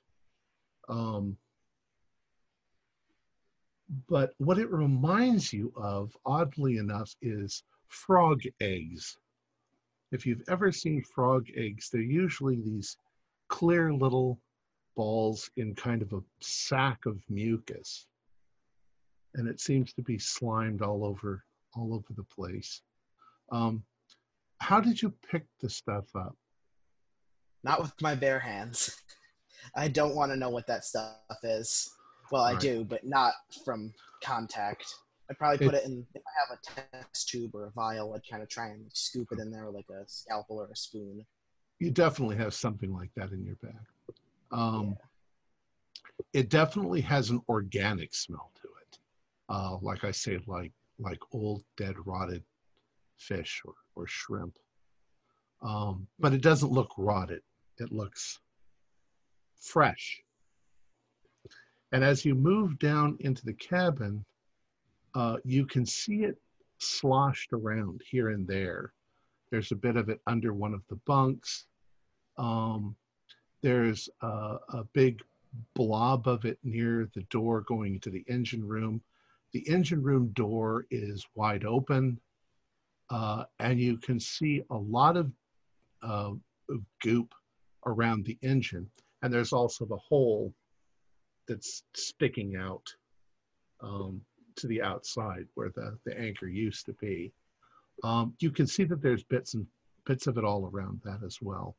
Um, 0.89 1.37
but 4.09 4.33
what 4.37 4.59
it 4.59 4.69
reminds 4.69 5.51
you 5.53 5.71
of, 5.75 6.15
oddly 6.25 6.77
enough, 6.77 7.15
is 7.21 7.63
frog 7.87 8.41
eggs. 8.59 9.17
If 10.11 10.25
you've 10.25 10.43
ever 10.47 10.71
seen 10.71 11.03
frog 11.03 11.47
eggs, 11.55 11.89
they're 11.91 12.01
usually 12.01 12.57
these 12.61 12.97
clear 13.49 13.93
little 13.93 14.39
balls 14.95 15.49
in 15.57 15.75
kind 15.75 16.01
of 16.01 16.13
a 16.13 16.21
sack 16.39 17.05
of 17.05 17.21
mucus. 17.29 18.07
And 19.35 19.47
it 19.47 19.59
seems 19.59 19.93
to 19.93 20.01
be 20.01 20.17
slimed 20.17 20.81
all 20.81 21.05
over 21.05 21.43
all 21.75 21.93
over 21.93 22.13
the 22.15 22.23
place. 22.23 22.81
Um, 23.51 23.83
how 24.59 24.79
did 24.79 24.99
you 24.99 25.13
pick 25.29 25.45
the 25.61 25.69
stuff 25.69 26.05
up? 26.15 26.35
Not 27.63 27.81
with 27.81 27.93
my 28.01 28.15
bare 28.15 28.39
hands. 28.39 28.97
I 29.75 29.89
don't 29.89 30.15
want 30.15 30.31
to 30.31 30.37
know 30.37 30.49
what 30.49 30.65
that 30.67 30.85
stuff 30.85 31.17
is. 31.43 31.89
Well, 32.31 32.43
I 32.43 32.53
Right. 32.53 32.61
do, 32.61 32.83
but 32.83 33.05
not 33.05 33.33
from 33.63 33.93
contact. 34.23 34.85
I'd 35.29 35.37
probably 35.37 35.65
put 35.65 35.75
it 35.75 35.85
in 35.85 36.05
if 36.15 36.21
I 36.25 36.31
have 36.39 36.57
a 36.57 37.03
test 37.03 37.29
tube 37.29 37.53
or 37.53 37.65
a 37.65 37.71
vial. 37.71 38.13
I'd 38.13 38.21
kind 38.29 38.41
of 38.41 38.49
try 38.49 38.67
and 38.67 38.85
scoop 38.93 39.27
it 39.31 39.39
in 39.39 39.51
there 39.51 39.65
with 39.65 39.75
like 39.75 39.89
a 39.89 40.03
scalpel 40.07 40.57
or 40.61 40.67
a 40.71 40.75
spoon. 40.75 41.25
You 41.79 41.91
definitely 41.91 42.37
have 42.37 42.53
something 42.53 42.93
like 42.93 43.11
that 43.15 43.31
in 43.31 43.43
your 43.45 43.55
bag. 43.55 43.75
Um, 44.51 44.97
It 46.33 46.49
definitely 46.49 47.01
has 47.01 47.29
an 47.29 47.41
organic 47.49 48.13
smell 48.15 48.51
to 48.61 48.67
it. 48.67 48.99
Uh, 49.49 49.77
like 49.81 50.03
I 50.03 50.11
say, 50.11 50.39
like 50.47 50.71
like 50.99 51.19
old 51.31 51.63
dead 51.75 51.95
rotted 52.05 52.43
fish 53.17 53.61
or, 53.65 53.73
or 53.95 54.07
shrimp. 54.07 54.57
Um, 55.61 56.07
but 56.19 56.33
it 56.33 56.41
doesn't 56.41 56.71
look 56.71 56.91
rotted. 56.97 57.41
It 57.77 57.91
looks 57.91 58.39
fresh. 59.59 60.21
And 61.91 62.03
as 62.03 62.25
you 62.25 62.35
move 62.35 62.79
down 62.79 63.17
into 63.19 63.45
the 63.45 63.53
cabin, 63.53 64.25
uh, 65.15 65.37
you 65.43 65.65
can 65.65 65.85
see 65.85 66.23
it 66.23 66.37
sloshed 66.79 67.53
around 67.53 68.01
here 68.09 68.29
and 68.29 68.47
there. 68.47 68.93
There's 69.49 69.71
a 69.71 69.75
bit 69.75 69.95
of 69.95 70.09
it 70.09 70.21
under 70.27 70.53
one 70.53 70.73
of 70.73 70.81
the 70.89 70.97
bunks. 71.07 71.65
Um, 72.37 72.95
there's 73.61 74.09
a, 74.21 74.57
a 74.69 74.83
big 74.93 75.21
blob 75.73 76.27
of 76.27 76.45
it 76.45 76.59
near 76.63 77.09
the 77.15 77.21
door 77.23 77.61
going 77.61 77.95
into 77.95 78.09
the 78.09 78.23
engine 78.27 78.67
room. 78.67 79.01
The 79.53 79.67
engine 79.69 80.03
room 80.03 80.27
door 80.35 80.85
is 80.91 81.25
wide 81.35 81.63
open, 81.65 82.19
uh, 83.09 83.45
and 83.59 83.79
you 83.79 83.97
can 83.97 84.19
see 84.19 84.61
a 84.69 84.77
lot 84.77 85.17
of, 85.17 85.31
uh, 86.03 86.33
goop 87.01 87.33
around 87.85 88.25
the 88.25 88.37
engine. 88.41 88.89
And 89.21 89.33
there's 89.33 89.53
also 89.53 89.85
the 89.85 89.97
hole 89.97 90.53
that's 91.47 91.83
sticking 91.95 92.57
out 92.57 92.93
um, 93.81 94.21
to 94.57 94.67
the 94.67 94.81
outside 94.81 95.47
where 95.55 95.69
the, 95.69 95.97
the 96.05 96.19
anchor 96.19 96.47
used 96.47 96.85
to 96.85 96.93
be. 96.93 97.31
Um, 98.03 98.33
you 98.39 98.51
can 98.51 98.67
see 98.67 98.83
that 98.85 99.01
there's 99.01 99.23
bits 99.23 99.53
and 99.53 99.65
bits 100.05 100.27
of 100.27 100.37
it 100.37 100.43
all 100.43 100.69
around 100.71 101.01
that 101.03 101.19
as 101.25 101.39
well. 101.41 101.75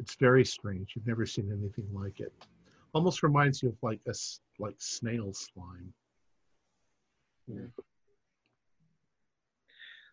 It's 0.00 0.14
very 0.14 0.44
strange. 0.44 0.92
You've 0.94 1.06
never 1.06 1.26
seen 1.26 1.50
anything 1.50 1.88
like 1.92 2.20
it. 2.20 2.32
Almost 2.92 3.22
reminds 3.22 3.62
you 3.62 3.70
of 3.70 3.76
like 3.82 4.00
a 4.06 4.14
like 4.58 4.76
snail 4.78 5.32
slime. 5.32 5.92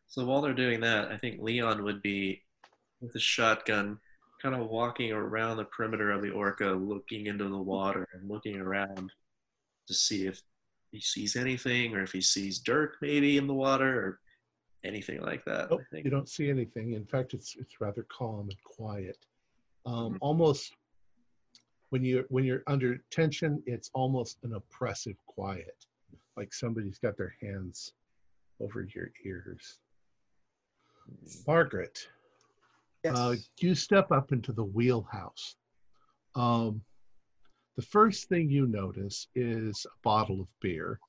So 0.08 0.25
while 0.25 0.41
they're 0.41 0.54
doing 0.54 0.80
that, 0.82 1.12
I 1.12 1.17
think 1.17 1.41
Leon 1.41 1.84
would 1.84 2.01
be 2.01 2.41
with 3.01 3.15
a 3.15 3.19
shotgun, 3.19 3.99
kind 4.41 4.56
of 4.56 4.69
walking 4.69 5.12
around 5.12 5.58
the 5.58 5.65
perimeter 5.65 6.12
of 6.12 6.21
the 6.21 6.32
orca, 6.32 6.71
looking 6.71 7.28
into 7.28 7.49
the 7.49 7.58
water 7.58 8.08
and 8.13 8.30
looking 8.30 8.58
around 8.58 9.12
to 9.88 9.93
see 9.93 10.25
if 10.25 10.41
he 10.95 11.01
sees 11.01 11.36
anything 11.36 11.93
or 11.93 12.01
if 12.03 12.13
he 12.13 12.21
sees 12.21 12.58
Dirk 12.60 12.95
maybe 13.01 13.38
in 13.38 13.47
the 13.47 13.53
water 13.53 13.99
or 13.99 14.19
anything 14.86 15.21
like 15.21 15.43
that. 15.45 15.69
Nope, 15.69 15.81
I 15.81 15.84
think. 15.91 16.05
you 16.05 16.12
don't 16.12 16.29
see 16.29 16.49
anything. 16.49 16.93
In 16.93 17.05
fact, 17.05 17.34
it's 17.34 17.55
it's 17.60 17.81
rather 17.81 18.03
calm 18.10 18.47
and 18.49 18.63
quiet. 18.63 19.17
Um, 19.86 20.13
Mhm. 20.13 20.17
Almost 20.21 20.73
when 21.89 22.03
you 22.03 22.25
when 22.29 22.45
you're 22.45 22.63
under 22.67 22.97
tension, 23.12 23.62
it's 23.65 23.91
almost 23.93 24.38
an 24.43 24.53
oppressive 24.53 25.17
quiet, 25.25 25.86
like 26.38 26.53
somebody's 26.53 26.97
got 26.97 27.17
their 27.17 27.36
hands 27.41 27.93
over 28.62 28.84
your 28.95 29.12
ears. 29.25 29.79
Margaret, 31.45 32.08
Yes. 33.03 33.15
uh, 33.17 33.36
you 33.60 33.75
step 33.75 34.12
up 34.12 34.31
into 34.31 34.51
the 34.53 34.63
wheelhouse. 34.63 35.58
Um, 36.36 36.84
the 37.75 37.81
first 37.81 38.29
thing 38.29 38.49
you 38.49 38.67
notice 38.67 39.27
is 39.35 39.85
a 39.85 39.97
bottle 40.03 40.39
of 40.41 40.47
beer 40.61 40.99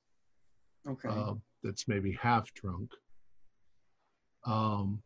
okay. 0.89 1.09
um, 1.09 1.41
that's 1.63 1.87
maybe 1.89 2.13
half 2.21 2.53
drunk. 2.55 2.91
Um, 4.45 5.03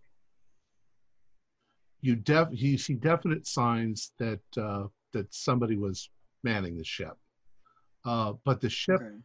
you 2.03 2.17
def 2.17 2.49
you 2.53 2.79
see 2.79 2.95
definite 2.95 3.47
signs 3.47 4.13
that 4.19 4.41
uh, 4.57 4.87
that 5.13 5.33
somebody 5.35 5.77
was 5.77 6.09
manning 6.43 6.77
the 6.77 6.85
ship, 6.85 7.17
uh, 8.05 8.35
but 8.45 8.61
the 8.61 8.71
ship 8.71 9.01
okay. 9.03 9.17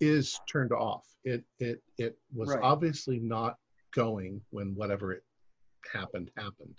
is 0.00 0.38
turned 0.50 0.72
off. 0.72 1.06
It 1.24 1.44
it 1.58 1.82
it 1.96 2.18
was 2.34 2.50
Right. 2.50 2.60
obviously 2.62 3.18
not 3.18 3.58
going 3.94 4.40
when 4.50 4.74
whatever 4.74 5.12
it 5.12 5.24
happened 5.92 6.30
happened. 6.36 6.76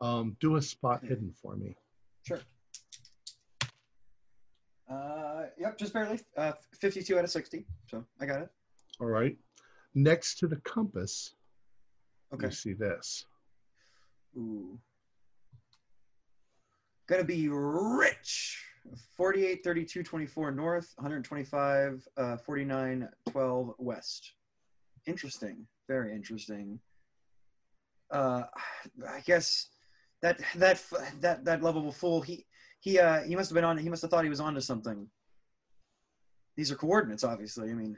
Um, 0.00 0.36
do 0.40 0.56
a 0.56 0.62
spot 0.62 0.98
Okay. 0.98 1.08
hidden 1.08 1.32
for 1.32 1.56
me. 1.56 1.74
Sure. 2.26 2.40
Uh, 4.90 5.44
yep, 5.58 5.78
just 5.78 5.92
barely. 5.92 6.20
Uh, 6.36 6.52
52 6.80 7.18
out 7.18 7.24
of 7.24 7.30
60. 7.30 7.64
So 7.88 8.04
I 8.20 8.26
got 8.26 8.42
it. 8.42 8.48
All 9.00 9.06
right. 9.06 9.36
Next 9.94 10.38
to 10.38 10.46
the 10.48 10.56
compass, 10.56 11.34
Okay. 12.32 12.46
you 12.46 12.52
see 12.52 12.72
this. 12.72 13.26
Ooh. 14.36 14.78
Gonna 17.06 17.24
be 17.24 17.48
rich. 17.48 18.60
48, 19.16 19.64
32, 19.64 20.02
24 20.02 20.50
north, 20.50 20.92
125, 20.96 22.06
uh, 22.16 22.36
49, 22.38 23.08
12 23.30 23.74
west. 23.78 24.32
Interesting. 25.06 25.66
Very 25.88 26.14
interesting. 26.14 26.78
Uh, 28.10 28.44
I 29.08 29.20
guess 29.20 29.68
that 30.22 30.38
that 30.56 30.82
that 31.20 31.44
that 31.44 31.62
lovable 31.62 31.92
fool. 31.92 32.20
He 32.20 32.46
he 32.84 32.98
uh 32.98 33.22
he 33.22 33.34
must 33.34 33.48
have 33.50 33.54
been 33.54 33.64
on. 33.64 33.78
He 33.78 33.88
must 33.88 34.02
have 34.02 34.10
thought 34.10 34.24
he 34.24 34.30
was 34.30 34.40
onto 34.40 34.60
something. 34.60 35.08
These 36.56 36.70
are 36.70 36.76
coordinates, 36.76 37.24
obviously. 37.24 37.70
I 37.70 37.74
mean, 37.74 37.96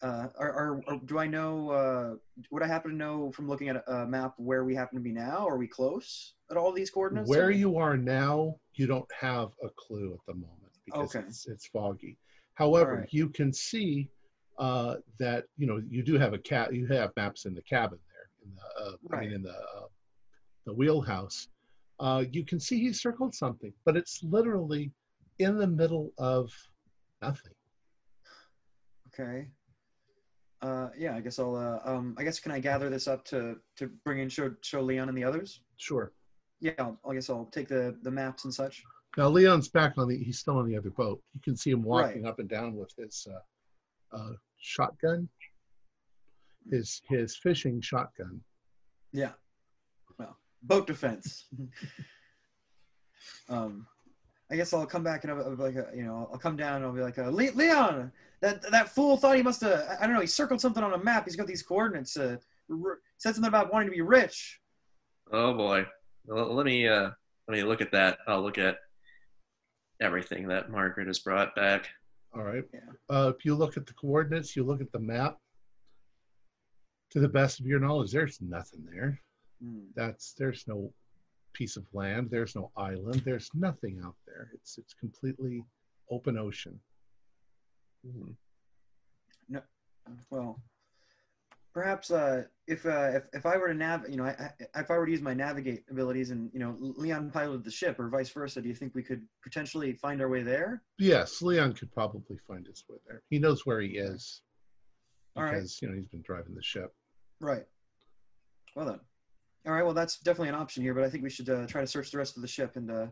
uh, 0.00 0.28
are, 0.38 0.52
are, 0.52 0.82
are 0.86 1.00
do 1.04 1.18
I 1.18 1.26
know? 1.26 1.70
Uh, 1.70 2.14
would 2.52 2.62
I 2.62 2.68
happen 2.68 2.92
to 2.92 2.96
know 2.96 3.32
from 3.32 3.48
looking 3.48 3.68
at 3.68 3.76
a, 3.76 3.92
a 4.02 4.06
map 4.06 4.34
where 4.36 4.64
we 4.64 4.76
happen 4.76 4.96
to 4.96 5.02
be 5.02 5.10
now? 5.12 5.44
Are 5.46 5.58
we 5.58 5.66
close 5.66 6.34
at 6.52 6.56
all 6.56 6.72
these 6.72 6.88
coordinates? 6.88 7.28
Where 7.28 7.46
or- 7.48 7.50
you 7.50 7.76
are 7.78 7.96
now, 7.96 8.54
you 8.74 8.86
don't 8.86 9.10
have 9.18 9.48
a 9.64 9.68
clue 9.76 10.14
at 10.14 10.24
the 10.26 10.34
moment 10.34 10.70
because 10.86 11.16
Okay. 11.16 11.26
it's, 11.26 11.48
it's 11.48 11.66
foggy. 11.66 12.16
However, 12.54 12.92
Alright. 12.92 13.12
you 13.12 13.28
can 13.28 13.52
see 13.52 14.08
uh, 14.58 14.96
that 15.18 15.46
you 15.58 15.66
know 15.66 15.82
you 15.90 16.04
do 16.04 16.16
have 16.16 16.32
a 16.32 16.38
cat. 16.38 16.72
You 16.72 16.86
have 16.86 17.10
maps 17.16 17.44
in 17.44 17.54
the 17.54 17.62
cabin 17.62 17.98
there, 18.08 18.28
in 18.46 18.54
the 18.54 18.84
uh, 18.84 19.16
I 19.16 19.20
mean 19.20 19.30
Right. 19.30 19.32
in 19.32 19.42
the 19.42 19.50
uh, 19.58 19.88
the 20.66 20.72
wheelhouse. 20.74 21.48
Uh, 22.00 22.24
you 22.32 22.44
can 22.44 22.58
see 22.58 22.80
he 22.80 22.92
circled 22.92 23.34
something, 23.34 23.72
but 23.84 23.96
it's 23.96 24.22
literally 24.24 24.90
in 25.38 25.58
the 25.58 25.66
middle 25.66 26.12
of 26.18 26.50
nothing. 27.20 27.52
Okay. 29.08 29.48
Uh, 30.62 30.88
yeah, 30.96 31.14
I 31.14 31.20
guess 31.20 31.38
I'll. 31.38 31.54
Uh, 31.56 31.78
um, 31.84 32.14
I 32.18 32.24
guess 32.24 32.38
can 32.40 32.52
I 32.52 32.58
gather 32.58 32.90
this 32.90 33.06
up 33.08 33.24
to 33.26 33.56
to 33.76 33.88
bring 34.04 34.18
in 34.20 34.28
show 34.28 34.54
show 34.62 34.80
Leon 34.82 35.08
and 35.08 35.16
the 35.16 35.24
others? 35.24 35.60
Sure. 35.76 36.12
Yeah, 36.60 36.72
I'll, 36.78 36.98
I 37.08 37.14
guess 37.14 37.30
I'll 37.30 37.46
take 37.46 37.68
the 37.68 37.96
the 38.02 38.10
maps 38.10 38.44
and 38.44 38.52
such. 38.52 38.82
Now 39.16 39.28
Leon's 39.28 39.68
back 39.68 39.94
on 39.98 40.08
the. 40.08 40.16
He's 40.22 40.38
still 40.38 40.58
on 40.58 40.68
the 40.68 40.76
other 40.76 40.90
boat. 40.90 41.22
You 41.34 41.40
can 41.42 41.56
see 41.56 41.70
him 41.70 41.82
walking 41.82 42.22
Right. 42.24 42.30
up 42.30 42.38
and 42.38 42.48
down 42.48 42.76
with 42.76 42.92
his 42.98 43.26
uh, 43.30 44.16
uh, 44.16 44.32
shotgun. 44.58 45.28
His 46.70 47.00
his 47.08 47.36
fishing 47.36 47.80
shotgun. 47.80 48.40
Yeah. 49.12 49.32
Well, 50.66 50.78
boat 50.78 50.86
defense. 50.86 51.46
um, 53.48 53.86
I 54.50 54.56
guess 54.56 54.72
I'll 54.72 54.86
come 54.86 55.04
back 55.04 55.24
and 55.24 55.32
I'll, 55.32 55.42
I'll 55.44 55.56
be 55.56 55.62
like, 55.62 55.76
uh, 55.76 55.92
you 55.94 56.02
know, 56.02 56.28
I'll 56.32 56.38
come 56.38 56.56
down 56.56 56.76
and 56.76 56.84
I'll 56.84 56.92
be 56.92 57.02
like, 57.02 57.18
uh, 57.18 57.30
Le- 57.30 57.54
Leon, 57.54 58.10
that 58.40 58.68
that 58.70 58.88
fool 58.88 59.16
thought 59.16 59.36
he 59.36 59.42
must 59.42 59.60
have. 59.60 59.96
I 60.00 60.06
don't 60.06 60.14
know. 60.14 60.20
He 60.20 60.26
circled 60.26 60.60
something 60.60 60.82
on 60.82 60.92
a 60.92 60.98
map. 60.98 61.24
He's 61.24 61.36
got 61.36 61.46
these 61.46 61.62
coordinates. 61.62 62.16
Uh, 62.16 62.36
r- 62.70 62.98
said 63.18 63.34
something 63.34 63.48
about 63.48 63.72
wanting 63.72 63.88
to 63.88 63.94
be 63.94 64.00
rich. 64.00 64.60
Oh 65.32 65.54
boy. 65.54 65.86
Well, 66.26 66.54
let 66.54 66.66
me 66.66 66.88
uh, 66.88 67.10
let 67.48 67.56
me 67.56 67.62
look 67.62 67.80
at 67.80 67.92
that. 67.92 68.18
I'll 68.26 68.42
look 68.42 68.58
at 68.58 68.78
everything 70.00 70.48
that 70.48 70.70
Margaret 70.70 71.06
has 71.06 71.18
brought 71.18 71.54
back. 71.54 71.88
All 72.34 72.42
right. 72.42 72.64
Yeah. 72.72 72.80
Uh, 73.08 73.32
if 73.36 73.44
you 73.44 73.54
look 73.54 73.76
at 73.76 73.86
the 73.86 73.94
coordinates, 73.94 74.56
you 74.56 74.64
look 74.64 74.80
at 74.80 74.92
the 74.92 74.98
map. 74.98 75.36
To 77.10 77.20
the 77.20 77.28
best 77.28 77.58
of 77.58 77.66
your 77.66 77.80
knowledge, 77.80 78.12
there's 78.12 78.40
nothing 78.40 78.86
there. 78.88 79.20
Hmm. 79.62 79.84
That's 79.94 80.34
there's 80.34 80.64
no 80.66 80.92
piece 81.52 81.76
of 81.76 81.84
land. 81.92 82.28
There's 82.30 82.54
no 82.54 82.70
island. 82.76 83.22
There's 83.24 83.50
nothing 83.54 84.00
out 84.04 84.16
there. 84.26 84.50
It's 84.54 84.78
it's 84.78 84.94
completely 84.94 85.64
open 86.10 86.38
ocean. 86.38 86.78
Hmm. 88.04 88.32
Well, 90.30 90.60
perhaps 91.72 92.10
uh, 92.10 92.44
if, 92.66 92.84
uh, 92.84 93.10
if 93.14 93.24
if 93.32 93.46
I 93.46 93.56
were 93.56 93.68
to 93.68 93.74
nav, 93.74 94.08
you 94.08 94.16
know, 94.16 94.24
I, 94.24 94.30
I, 94.30 94.80
if 94.80 94.90
I 94.90 94.98
were 94.98 95.06
to 95.06 95.12
use 95.12 95.20
my 95.20 95.34
navigate 95.34 95.84
abilities 95.90 96.30
and 96.30 96.50
you 96.52 96.58
know 96.58 96.76
Leon 96.80 97.30
piloted 97.30 97.64
the 97.64 97.70
ship 97.70 97.98
or 97.98 98.08
vice 98.08 98.30
versa, 98.30 98.60
do 98.60 98.68
you 98.68 98.74
think 98.74 98.94
we 98.94 99.02
could 99.02 99.22
potentially 99.42 99.92
find 99.92 100.20
our 100.20 100.28
way 100.28 100.42
there? 100.42 100.82
Yes, 100.98 101.42
Leon 101.42 101.74
could 101.74 101.92
probably 101.92 102.38
find 102.46 102.66
his 102.66 102.84
way 102.88 102.98
there. 103.06 103.22
He 103.30 103.38
knows 103.38 103.66
where 103.66 103.80
he 103.80 103.90
is 103.90 104.42
All 105.36 105.44
right. 105.44 105.54
because 105.54 105.80
you 105.80 105.88
know 105.88 105.94
he's 105.94 106.08
been 106.08 106.22
driving 106.22 106.54
the 106.54 106.62
ship. 106.62 106.92
Right. 107.40 107.66
Well 108.74 108.86
then. 108.86 109.00
All 109.66 109.72
right. 109.72 109.84
Well, 109.84 109.94
that's 109.94 110.18
definitely 110.18 110.48
an 110.48 110.54
option 110.54 110.82
here, 110.82 110.94
but 110.94 111.04
I 111.04 111.10
think 111.10 111.22
we 111.22 111.30
should 111.30 111.48
uh, 111.50 111.66
try 111.66 111.80
to 111.82 111.86
search 111.86 112.10
the 112.10 112.18
rest 112.18 112.36
of 112.36 112.42
the 112.42 112.48
ship 112.48 112.76
and 112.76 112.90
uh, 112.90 113.06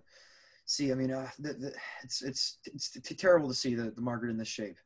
see. 0.67 0.91
I 0.93 0.95
mean, 0.95 1.13
uh, 1.13 1.29
the, 1.39 1.53
the, 1.55 1.73
it's 2.03 2.23
it's 2.23 2.59
it's 2.65 2.91
t- 2.91 3.15
terrible 3.15 3.49
to 3.49 3.55
see 3.55 3.75
the, 3.75 3.91
the 3.91 4.01
Margaret 4.01 4.31
in 4.31 4.39
this 4.39 4.49
shape. 4.49 4.77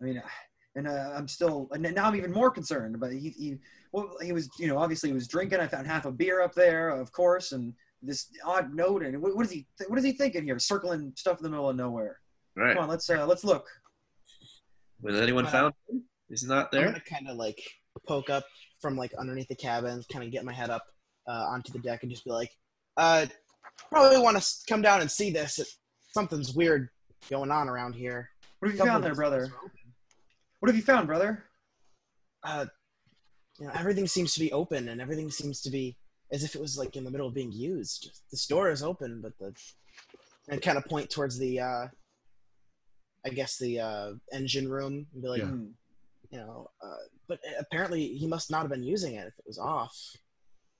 I 0.00 0.04
mean, 0.04 0.18
uh, 0.18 0.28
and 0.74 0.88
uh, 0.88 1.12
I'm 1.14 1.28
still 1.28 1.68
and 1.72 1.82
now 1.94 2.06
I'm 2.06 2.16
even 2.16 2.32
more 2.32 2.50
concerned. 2.50 2.98
But 2.98 3.12
he 3.12 3.30
he 3.30 3.56
well 3.92 4.16
he 4.20 4.32
was 4.32 4.48
you 4.58 4.66
know 4.66 4.78
obviously 4.78 5.08
he 5.10 5.14
was 5.14 5.28
drinking. 5.28 5.60
I 5.60 5.68
found 5.68 5.86
half 5.86 6.06
a 6.06 6.12
beer 6.12 6.42
up 6.42 6.54
there, 6.54 6.88
of 6.90 7.12
course, 7.12 7.52
and 7.52 7.72
this 8.02 8.26
odd 8.44 8.74
note. 8.74 9.04
And 9.04 9.22
what, 9.22 9.36
what 9.36 9.46
is 9.46 9.52
he 9.52 9.66
what 9.86 9.98
is 10.00 10.04
he 10.04 10.12
thinking 10.12 10.42
here? 10.44 10.58
Circling 10.58 11.12
stuff 11.16 11.38
in 11.38 11.44
the 11.44 11.50
middle 11.50 11.70
of 11.70 11.76
nowhere. 11.76 12.18
Right. 12.56 12.74
Come 12.74 12.82
on, 12.82 12.88
let's 12.88 13.08
uh, 13.08 13.24
let's 13.26 13.44
look. 13.44 13.66
Was 15.02 15.20
anyone 15.20 15.46
Uh, 15.46 15.50
found? 15.50 15.74
him? 15.88 16.02
He's 16.28 16.42
not 16.42 16.70
I'm 16.72 16.78
there. 16.80 16.86
gonna 16.86 17.00
kind 17.08 17.28
of 17.28 17.36
like 17.36 17.60
poke 18.08 18.28
up 18.28 18.44
from 18.80 18.96
like 18.96 19.12
underneath 19.14 19.48
the 19.48 19.54
cabin, 19.54 20.02
kind 20.12 20.24
of 20.24 20.32
get 20.32 20.44
my 20.44 20.52
head 20.52 20.70
up 20.70 20.82
uh, 21.28 21.46
onto 21.50 21.72
the 21.72 21.78
deck, 21.78 22.02
and 22.02 22.10
just 22.10 22.24
be 22.24 22.30
like, 22.30 22.52
uh, 22.96 23.26
"Probably 23.90 24.18
want 24.18 24.40
to 24.40 24.46
come 24.68 24.82
down 24.82 25.00
and 25.00 25.10
see 25.10 25.30
this. 25.30 25.58
It, 25.58 25.68
something's 26.12 26.54
weird 26.54 26.88
going 27.30 27.50
on 27.50 27.68
around 27.68 27.94
here." 27.94 28.30
What 28.58 28.70
have 28.70 28.78
you 28.78 28.84
found 28.84 29.04
there, 29.04 29.14
brother? 29.14 29.42
things 29.42 29.52
are 29.52 29.58
open. 29.58 29.92
What 30.60 30.68
have 30.68 30.76
you 30.76 30.82
found, 30.82 31.06
brother? 31.06 31.44
Uh, 32.42 32.66
you 33.58 33.66
know, 33.66 33.72
everything 33.74 34.06
seems 34.06 34.34
to 34.34 34.40
be 34.40 34.52
open, 34.52 34.88
and 34.88 35.00
everything 35.00 35.30
seems 35.30 35.60
to 35.62 35.70
be 35.70 35.96
as 36.32 36.42
if 36.42 36.54
it 36.54 36.60
was 36.60 36.76
like 36.76 36.96
in 36.96 37.04
the 37.04 37.10
middle 37.10 37.28
of 37.28 37.34
being 37.34 37.52
used. 37.52 38.10
This 38.30 38.46
door 38.46 38.70
is 38.70 38.82
open, 38.82 39.20
but 39.20 39.38
the 39.38 39.54
and 40.48 40.62
kind 40.62 40.78
of 40.78 40.84
point 40.84 41.10
towards 41.10 41.38
the, 41.38 41.60
uh, 41.60 41.88
I 43.24 43.28
guess 43.30 43.58
the 43.58 43.80
uh, 43.80 44.12
engine 44.32 44.68
room, 44.68 45.06
and 45.12 45.22
be 45.22 45.28
like, 45.28 45.42
Yeah. 45.42 45.54
You 46.32 46.38
know, 46.38 46.70
uh, 46.82 47.06
but 47.28 47.38
apparently 47.60 48.08
he 48.08 48.26
must 48.26 48.50
not 48.50 48.62
have 48.62 48.70
been 48.70 48.82
using 48.82 49.14
it 49.14 49.28
if 49.28 49.38
it 49.38 49.44
was 49.46 49.60
off. 49.60 49.96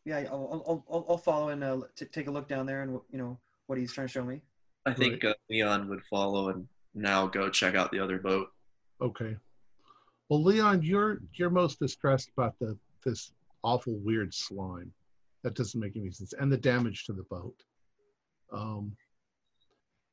Yeah, 0.06 0.24
I'll, 0.30 0.62
I'll, 0.66 0.84
I'll, 0.88 1.06
I'll 1.10 1.18
follow 1.18 1.48
and 1.48 1.64
uh, 1.64 1.80
t- 1.96 2.06
take 2.06 2.28
a 2.28 2.30
look 2.30 2.48
down 2.48 2.64
there 2.64 2.82
and 2.82 3.00
you 3.10 3.18
know 3.18 3.38
what 3.66 3.76
he's 3.76 3.92
trying 3.92 4.06
to 4.06 4.12
show 4.12 4.24
me. 4.24 4.40
I 4.86 4.94
think 4.94 5.24
uh, 5.24 5.34
Leon 5.50 5.88
would 5.88 6.04
follow 6.04 6.50
and 6.50 6.68
now 6.94 7.26
go 7.26 7.50
check 7.50 7.74
out 7.74 7.90
the 7.90 7.98
other 7.98 8.18
boat. 8.18 8.46
Okay. 9.02 9.36
Well, 10.28 10.42
Leon, 10.42 10.82
you're 10.82 11.18
you're 11.34 11.50
most 11.50 11.80
distressed 11.80 12.30
about 12.36 12.54
the 12.60 12.78
this 13.04 13.32
awful 13.64 13.98
weird 14.04 14.32
slime. 14.32 14.92
That 15.42 15.54
doesn't 15.54 15.80
make 15.80 15.96
any 15.96 16.12
sense, 16.12 16.32
and 16.38 16.52
the 16.52 16.56
damage 16.56 17.04
to 17.06 17.12
the 17.12 17.24
boat. 17.24 17.60
Um, 18.52 18.96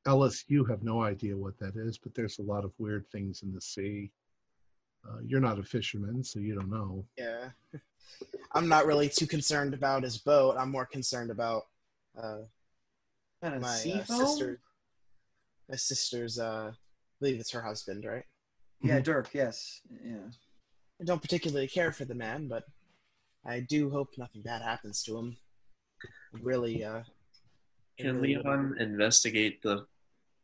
Ellis, 0.07 0.43
you 0.47 0.65
have 0.65 0.83
no 0.83 1.03
idea 1.03 1.37
what 1.37 1.57
that 1.59 1.75
is, 1.75 1.99
but 1.99 2.15
there's 2.15 2.39
a 2.39 2.43
lot 2.43 2.65
of 2.65 2.73
weird 2.79 3.05
things 3.11 3.43
in 3.43 3.53
the 3.53 3.61
sea. 3.61 4.11
Uh, 5.07 5.17
you're 5.25 5.39
not 5.41 5.59
a 5.59 5.63
fisherman, 5.63 6.23
so 6.23 6.39
you 6.39 6.55
don't 6.55 6.69
know. 6.69 7.05
Yeah. 7.17 7.49
I'm 8.53 8.67
not 8.69 8.85
really 8.85 9.09
too 9.09 9.25
concerned 9.27 9.73
about 9.73 10.03
his 10.03 10.17
boat. 10.17 10.55
I'm 10.57 10.71
more 10.71 10.85
concerned 10.85 11.31
about 11.31 11.63
uh, 12.17 12.39
Kind 13.41 13.55
of 13.55 13.61
my 13.61 13.75
sea 13.75 13.99
uh, 13.99 14.03
sister. 14.03 14.59
My 15.69 15.75
sister's, 15.75 16.39
uh, 16.39 16.71
I 16.71 16.75
believe 17.19 17.39
it's 17.39 17.51
her 17.51 17.61
husband, 17.61 18.05
right? 18.05 18.23
Yeah, 18.81 18.99
Dirk. 18.99 19.29
Yes. 19.33 19.81
Yeah. 20.05 20.15
I 21.01 21.03
don't 21.03 21.21
particularly 21.21 21.67
care 21.67 21.91
for 21.91 22.05
the 22.05 22.15
man, 22.15 22.47
but 22.47 22.63
I 23.45 23.59
do 23.61 23.89
hope 23.89 24.09
nothing 24.17 24.41
bad 24.41 24.61
happens 24.61 25.03
to 25.03 25.17
him. 25.17 25.37
Really, 26.41 26.83
uh, 26.83 27.01
Can 27.99 28.21
really- 28.21 28.35
Leon 28.37 28.75
investigate 28.79 29.61
the 29.61 29.85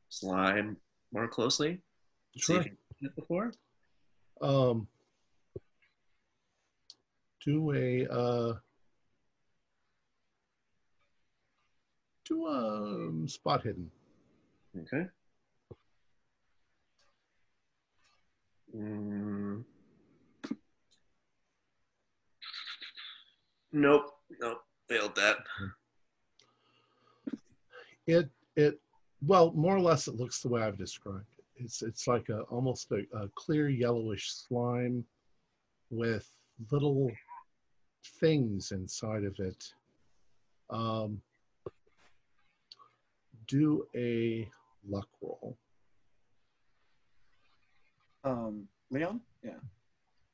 slime 0.09 0.77
more 1.13 1.27
closely? 1.27 1.81
Sure. 2.37 2.59
if 2.59 2.65
he's 2.65 2.73
seen 2.99 3.09
it 3.09 3.15
before. 3.15 3.51
Um, 4.41 4.87
do 7.45 7.73
a 7.73 8.07
uh, 8.07 8.53
do 12.25 12.45
a 12.45 13.07
um, 13.07 13.27
spot 13.27 13.63
hidden. 13.63 13.89
Okay. 14.77 15.05
Mm. 18.75 19.63
Nope. 23.71 24.05
Nope. 24.39 24.61
Failed 24.87 25.15
that. 25.15 25.37
It 28.07 28.29
it 28.55 28.79
well 29.25 29.51
more 29.53 29.75
or 29.75 29.81
less 29.81 30.07
it 30.07 30.15
looks 30.15 30.41
the 30.41 30.49
way 30.49 30.61
I've 30.61 30.77
described. 30.77 31.25
It's 31.59 31.81
it's 31.81 32.07
like 32.07 32.29
a 32.29 32.41
almost 32.43 32.91
a, 32.91 33.03
a 33.17 33.27
clear 33.35 33.69
yellowish 33.69 34.31
slime 34.31 35.03
with 35.89 36.29
little 36.71 37.11
things 38.19 38.71
inside 38.71 39.23
of 39.25 39.35
it. 39.39 39.63
Um, 40.69 41.21
do 43.47 43.85
a 43.95 44.47
luck 44.87 45.07
roll. 45.21 45.57
Um, 48.23 48.67
Leon. 48.91 49.21
Yeah. 49.43 49.51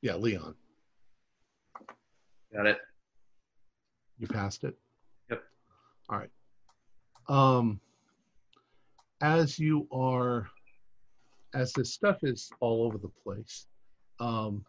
Yeah, 0.02 0.14
Leon, 0.16 0.54
Got 2.54 2.66
it. 2.66 2.78
you 4.18 4.26
passed 4.28 4.62
it. 4.64 4.74
Yep. 5.30 5.42
All 6.10 6.18
right. 6.18 6.30
Um, 7.28 7.80
as 9.20 9.58
you 9.58 9.88
are, 9.90 10.48
as 11.56 11.72
this 11.72 11.94
stuff 11.94 12.18
is 12.22 12.50
all 12.60 12.82
over 12.82 12.98
the 12.98 13.10
place, 13.24 13.66
um, 14.20 14.64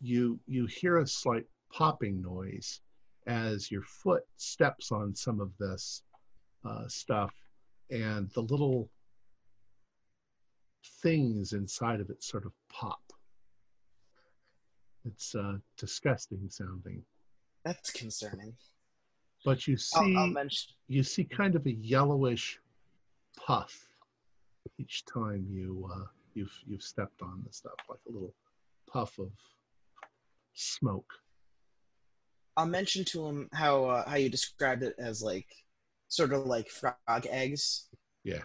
you 0.00 0.40
you 0.46 0.66
hear 0.66 0.98
a 0.98 1.06
slight 1.06 1.44
popping 1.72 2.20
noise 2.20 2.80
as 3.26 3.70
your 3.70 3.82
foot 3.82 4.24
steps 4.36 4.90
on 4.90 5.14
some 5.14 5.40
of 5.40 5.52
this 5.58 6.02
uh, 6.68 6.88
stuff, 6.88 7.32
and 7.90 8.28
the 8.30 8.42
little 8.42 8.90
things 11.02 11.52
inside 11.52 12.00
of 12.00 12.10
it 12.10 12.22
sort 12.24 12.44
of 12.44 12.52
pop. 12.68 13.00
It's 15.04 15.34
uh, 15.34 15.58
disgusting 15.78 16.48
sounding. 16.48 17.02
That's 17.64 17.90
concerning. 17.92 18.54
But 19.44 19.66
you 19.68 19.74
I'll, 19.94 20.04
see, 20.04 20.16
I'll 20.16 20.26
mention. 20.26 20.72
you 20.88 21.02
see 21.04 21.24
kind 21.24 21.54
of 21.54 21.64
a 21.66 21.72
yellowish 21.72 22.58
puff 23.36 23.89
each 24.80 25.04
time 25.04 25.46
you 25.48 25.88
uh, 25.92 26.06
you've 26.34 26.56
you've 26.66 26.82
stepped 26.82 27.22
on 27.22 27.42
the 27.46 27.52
stuff, 27.52 27.74
like 27.88 27.98
a 28.08 28.12
little 28.12 28.34
puff 28.90 29.18
of 29.18 29.30
smoke. 30.54 31.12
I'll 32.56 32.66
mention 32.66 33.04
to 33.06 33.26
him 33.26 33.48
how 33.52 33.84
uh, 33.84 34.08
how 34.08 34.16
you 34.16 34.28
described 34.28 34.82
it 34.82 34.94
as 34.98 35.22
like 35.22 35.48
sort 36.08 36.32
of 36.32 36.46
like 36.46 36.68
frog 36.68 37.26
eggs. 37.28 37.88
Yeah. 38.24 38.42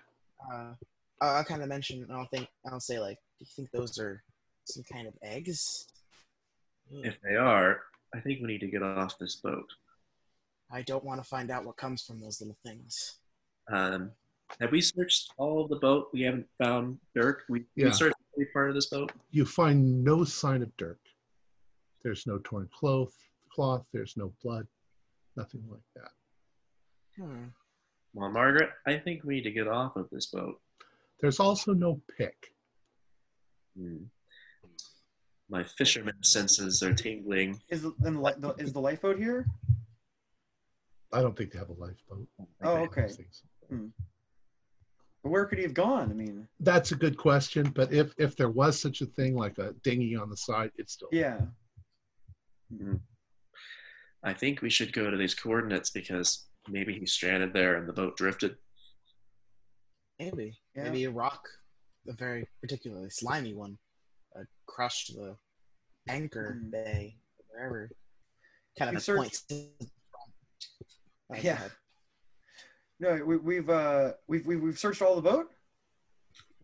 Uh, 0.52 0.74
I'll, 1.22 1.38
I'll 1.38 1.44
kind 1.44 1.64
of 1.64 1.70
mention. 1.70 2.08
I'll 2.12 2.28
think. 2.28 2.48
I'll 2.72 2.80
say 2.80 3.00
like, 3.00 3.18
do 3.40 3.46
you 3.46 3.52
think 3.56 3.72
those 3.72 3.98
are 4.00 4.24
some 4.66 4.84
kind 4.92 5.08
of 5.08 5.14
eggs? 5.24 5.88
If 6.92 7.16
they 7.22 7.36
are, 7.36 7.82
I 8.14 8.20
think 8.20 8.42
we 8.42 8.48
need 8.48 8.60
to 8.60 8.68
get 8.68 8.84
off 8.84 9.18
this 9.18 9.38
boat. 9.38 9.68
I 10.72 10.82
don't 10.82 11.04
want 11.04 11.22
to 11.22 11.28
find 11.28 11.50
out 11.50 11.66
what 11.66 11.78
comes 11.78 12.04
from 12.04 12.20
those 12.20 12.42
little 12.42 12.58
things. 12.64 13.20
Um, 13.72 14.12
have 14.60 14.72
we 14.72 14.82
searched 14.82 15.34
all 15.38 15.64
of 15.64 15.70
the 15.70 15.76
boat? 15.78 16.10
We 16.14 16.22
haven't 16.22 16.48
found 16.64 17.00
Dirk. 17.16 17.44
We, 17.50 17.66
Yeah. 17.76 17.86
we 17.86 17.92
searched 17.94 18.16
every 18.36 18.48
part 18.54 18.70
of 18.70 18.76
this 18.76 18.88
boat. 18.88 19.12
You 19.32 19.46
find 19.46 20.04
no 20.04 20.24
sign 20.24 20.62
of 20.62 20.76
Dirk. 20.78 21.00
There's 22.04 22.28
no 22.28 22.40
torn 22.44 22.70
cloth, 22.74 23.14
cloth. 23.52 23.86
There's 23.92 24.16
no 24.16 24.34
blood, 24.44 24.68
nothing 25.36 25.64
like 25.70 25.82
that. 25.96 26.12
Hmm. 27.18 27.46
Well, 28.14 28.32
Margaret, 28.32 28.70
I 28.86 28.98
think 28.98 29.24
we 29.24 29.36
need 29.36 29.44
to 29.44 29.52
get 29.52 29.68
off 29.68 29.96
of 29.96 30.10
this 30.12 30.28
boat. 30.28 30.62
There's 31.20 31.40
also 31.40 31.74
no 31.74 32.02
pick. 32.18 32.54
Hmm. 33.78 34.04
My 35.50 35.64
fisherman 35.64 36.24
senses 36.24 36.82
are 36.82 36.94
tingling. 36.94 37.62
Is 37.70 37.84
the, 37.84 37.94
li- 38.00 38.34
the, 38.40 38.54
is 38.56 38.74
the 38.74 38.80
lifeboat 38.82 39.18
here? 39.18 39.46
I 41.14 41.22
don't 41.22 41.36
think 41.38 41.52
they 41.52 41.60
have 41.60 41.70
a 41.70 41.74
lifeboat. 41.74 42.28
Oh, 42.64 42.78
okay. 42.78 43.04
These 43.08 43.16
things. 43.18 43.44
But 43.70 43.78
where 45.30 45.46
could 45.46 45.58
he 45.58 45.64
have 45.64 45.74
gone? 45.74 46.12
I 46.12 46.14
mean, 46.14 46.48
That's 46.60 46.92
a 46.92 46.96
good 46.96 47.18
question, 47.18 47.72
but 47.76 47.92
if 47.94 48.14
if 48.18 48.36
there 48.36 48.50
was 48.50 48.80
such 48.80 49.02
a 49.02 49.06
thing 49.06 49.36
like 49.36 49.58
a 49.58 49.74
dinghy 49.84 50.16
on 50.16 50.30
the 50.30 50.38
side, 50.38 50.72
it's 50.78 50.94
still 50.94 51.10
yeah. 51.12 51.40
I 54.24 54.34
think 54.34 54.62
we 54.62 54.70
should 54.70 54.92
go 54.94 55.10
to 55.10 55.18
these 55.18 55.36
coordinates 55.36 55.90
because 55.92 56.48
maybe 56.68 56.98
he's 56.98 57.14
stranded 57.14 57.54
there 57.54 57.76
and 57.78 57.88
the 57.88 57.94
boat 57.94 58.18
drifted. 58.18 58.56
Maybe. 60.20 60.58
Yeah. 60.76 60.84
Maybe 60.86 61.04
a 61.06 61.12
rock, 61.12 61.44
a 62.08 62.14
very 62.14 62.48
particularly 62.62 63.10
slimy 63.12 63.54
one, 63.54 63.78
uh, 64.36 64.44
crushed 64.68 65.14
the 65.16 65.38
anchor 66.10 66.58
Hmm. 66.60 66.70
bay, 66.72 67.18
wherever. 67.50 67.90
Kind 68.80 68.96
of 68.98 69.04
searched- 69.04 69.18
points. 69.20 69.42
to. 69.44 69.70
Uh, 71.34 71.38
Yeah. 71.42 71.70
Ahead. 73.02 73.20
No, 73.20 73.26
we, 73.26 73.38
we've 73.38 73.70
uh 73.70 74.14
we've, 74.28 74.46
we've 74.46 74.62
we've 74.62 74.80
searched 74.80 75.02
all 75.02 75.16
the 75.16 75.22
boat 75.22 75.48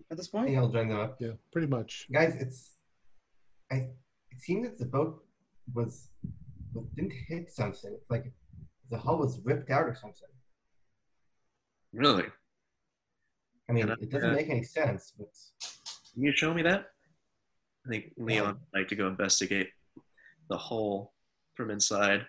at 0.09 0.17
this 0.17 0.27
I 0.29 0.31
point. 0.31 0.47
think 0.47 0.57
I'll 0.59 0.69
join 0.69 0.89
them 0.89 0.99
up. 0.99 1.17
yeah, 1.19 1.31
pretty 1.51 1.67
much. 1.67 2.07
Guys, 2.11 2.35
it's 2.39 2.71
I 3.71 3.75
it 3.75 4.39
seemed 4.39 4.65
that 4.65 4.77
the 4.77 4.85
boat 4.85 5.23
was, 5.73 6.09
was 6.73 6.85
didn't 6.95 7.13
hit 7.27 7.49
something. 7.51 7.91
It's 7.93 8.09
like 8.09 8.31
the 8.89 8.97
hull 8.97 9.17
was 9.19 9.39
ripped 9.43 9.69
out 9.69 9.83
or 9.83 9.95
something. 9.95 10.27
Really? 11.93 12.25
I 13.69 13.73
mean, 13.73 13.87
Yeah, 13.87 13.95
it 14.01 14.09
doesn't 14.09 14.29
yeah. 14.29 14.35
make 14.35 14.49
any 14.49 14.63
sense, 14.63 15.13
but 15.17 15.27
Can 16.13 16.23
you 16.23 16.31
show 16.33 16.53
me 16.53 16.61
that? 16.63 16.85
I 17.85 17.89
think 17.89 18.13
Leon 18.17 18.47
would 18.47 18.79
like 18.79 18.87
to 18.89 18.95
go 18.95 19.07
investigate 19.07 19.69
the 20.49 20.57
hole 20.57 21.13
from 21.55 21.69
inside. 21.71 22.25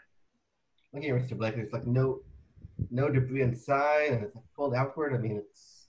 looking 0.93 1.11
at 1.11 1.23
Mr. 1.23 1.37
Blake, 1.37 1.55
there's 1.57 1.73
like 1.73 1.87
no 1.87 2.21
no 2.91 3.09
debris 3.09 3.43
inside 3.43 4.13
and 4.13 4.25
it's 4.25 4.35
like 4.35 4.45
pulled 4.57 4.75
outward. 4.75 5.15
I 5.15 5.19
mean 5.19 5.37
it's 5.37 5.87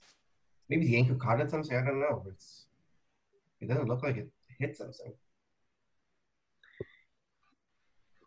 maybe 0.68 0.86
the 0.86 0.96
anchor 0.96 1.14
caught 1.14 1.40
it 1.40 1.50
something, 1.50 1.76
I 1.76 1.84
don't 1.84 2.00
know. 2.00 2.24
It's 2.28 2.66
it 3.60 3.68
doesn't 3.68 3.88
look 3.88 4.02
like 4.02 4.16
it 4.16 4.30
hit 4.58 4.76
something. 4.76 5.12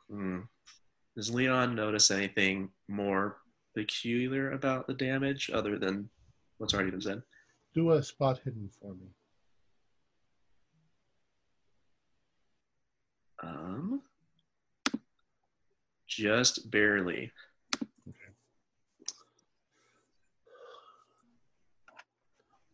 Hmm. 0.09 0.39
Does 1.15 1.33
Leon 1.33 1.75
notice 1.75 2.11
anything 2.11 2.69
more 2.87 3.37
peculiar 3.75 4.51
about 4.51 4.87
the 4.87 4.93
damage 4.93 5.49
other 5.53 5.77
than 5.77 6.09
what's 6.57 6.73
already 6.73 6.91
been 6.91 7.01
said? 7.01 7.21
Do 7.73 7.91
a 7.91 8.03
spot 8.03 8.39
hidden 8.43 8.69
for 8.79 8.93
me. 8.93 9.07
Um, 13.43 14.01
just 16.07 16.71
barely. 16.71 17.31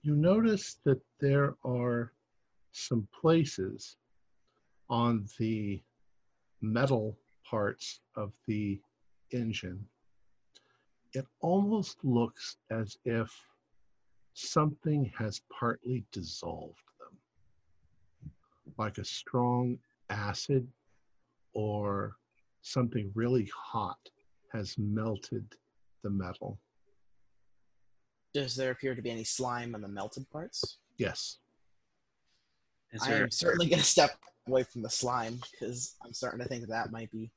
You 0.05 0.17
notice 0.17 0.79
that 0.83 1.01
there 1.21 1.55
are 1.63 2.11
some 2.73 3.07
places 3.21 3.95
on 4.89 5.25
the 5.39 5.81
metal 6.61 7.17
parts 7.45 8.01
of 8.17 8.33
the 8.45 8.81
engine. 9.31 9.87
It 11.13 11.25
almost 11.39 12.03
looks 12.03 12.57
as 12.69 12.97
if 13.05 13.33
something 14.33 15.05
has 15.17 15.39
partly 15.49 16.03
dissolved 16.11 16.83
them, 16.99 17.17
like 18.77 18.97
a 18.97 19.05
strong 19.05 19.79
acid 20.09 20.67
or 21.53 22.17
something 22.61 23.09
really 23.15 23.49
hot 23.55 24.09
has 24.51 24.77
melted 24.77 25.45
the 26.03 26.09
metal. 26.09 26.59
Does 28.33 28.55
there 28.55 28.71
appear 28.71 28.95
to 28.95 29.01
be 29.01 29.11
any 29.11 29.23
slime 29.23 29.75
on 29.75 29.81
the 29.81 29.87
melted 29.87 30.29
parts? 30.29 30.79
Yes. 30.97 31.37
Is 32.91 33.01
I'm 33.03 33.29
certainly 33.31 33.67
going 33.67 33.79
to 33.79 33.85
step 33.85 34.11
away 34.47 34.63
from 34.63 34.81
the 34.81 34.89
slime 34.89 35.39
because 35.51 35.95
I'm 36.03 36.13
starting 36.13 36.39
to 36.39 36.45
think 36.47 36.67
that 36.67 36.91
might 36.91 37.11
be. 37.11 37.31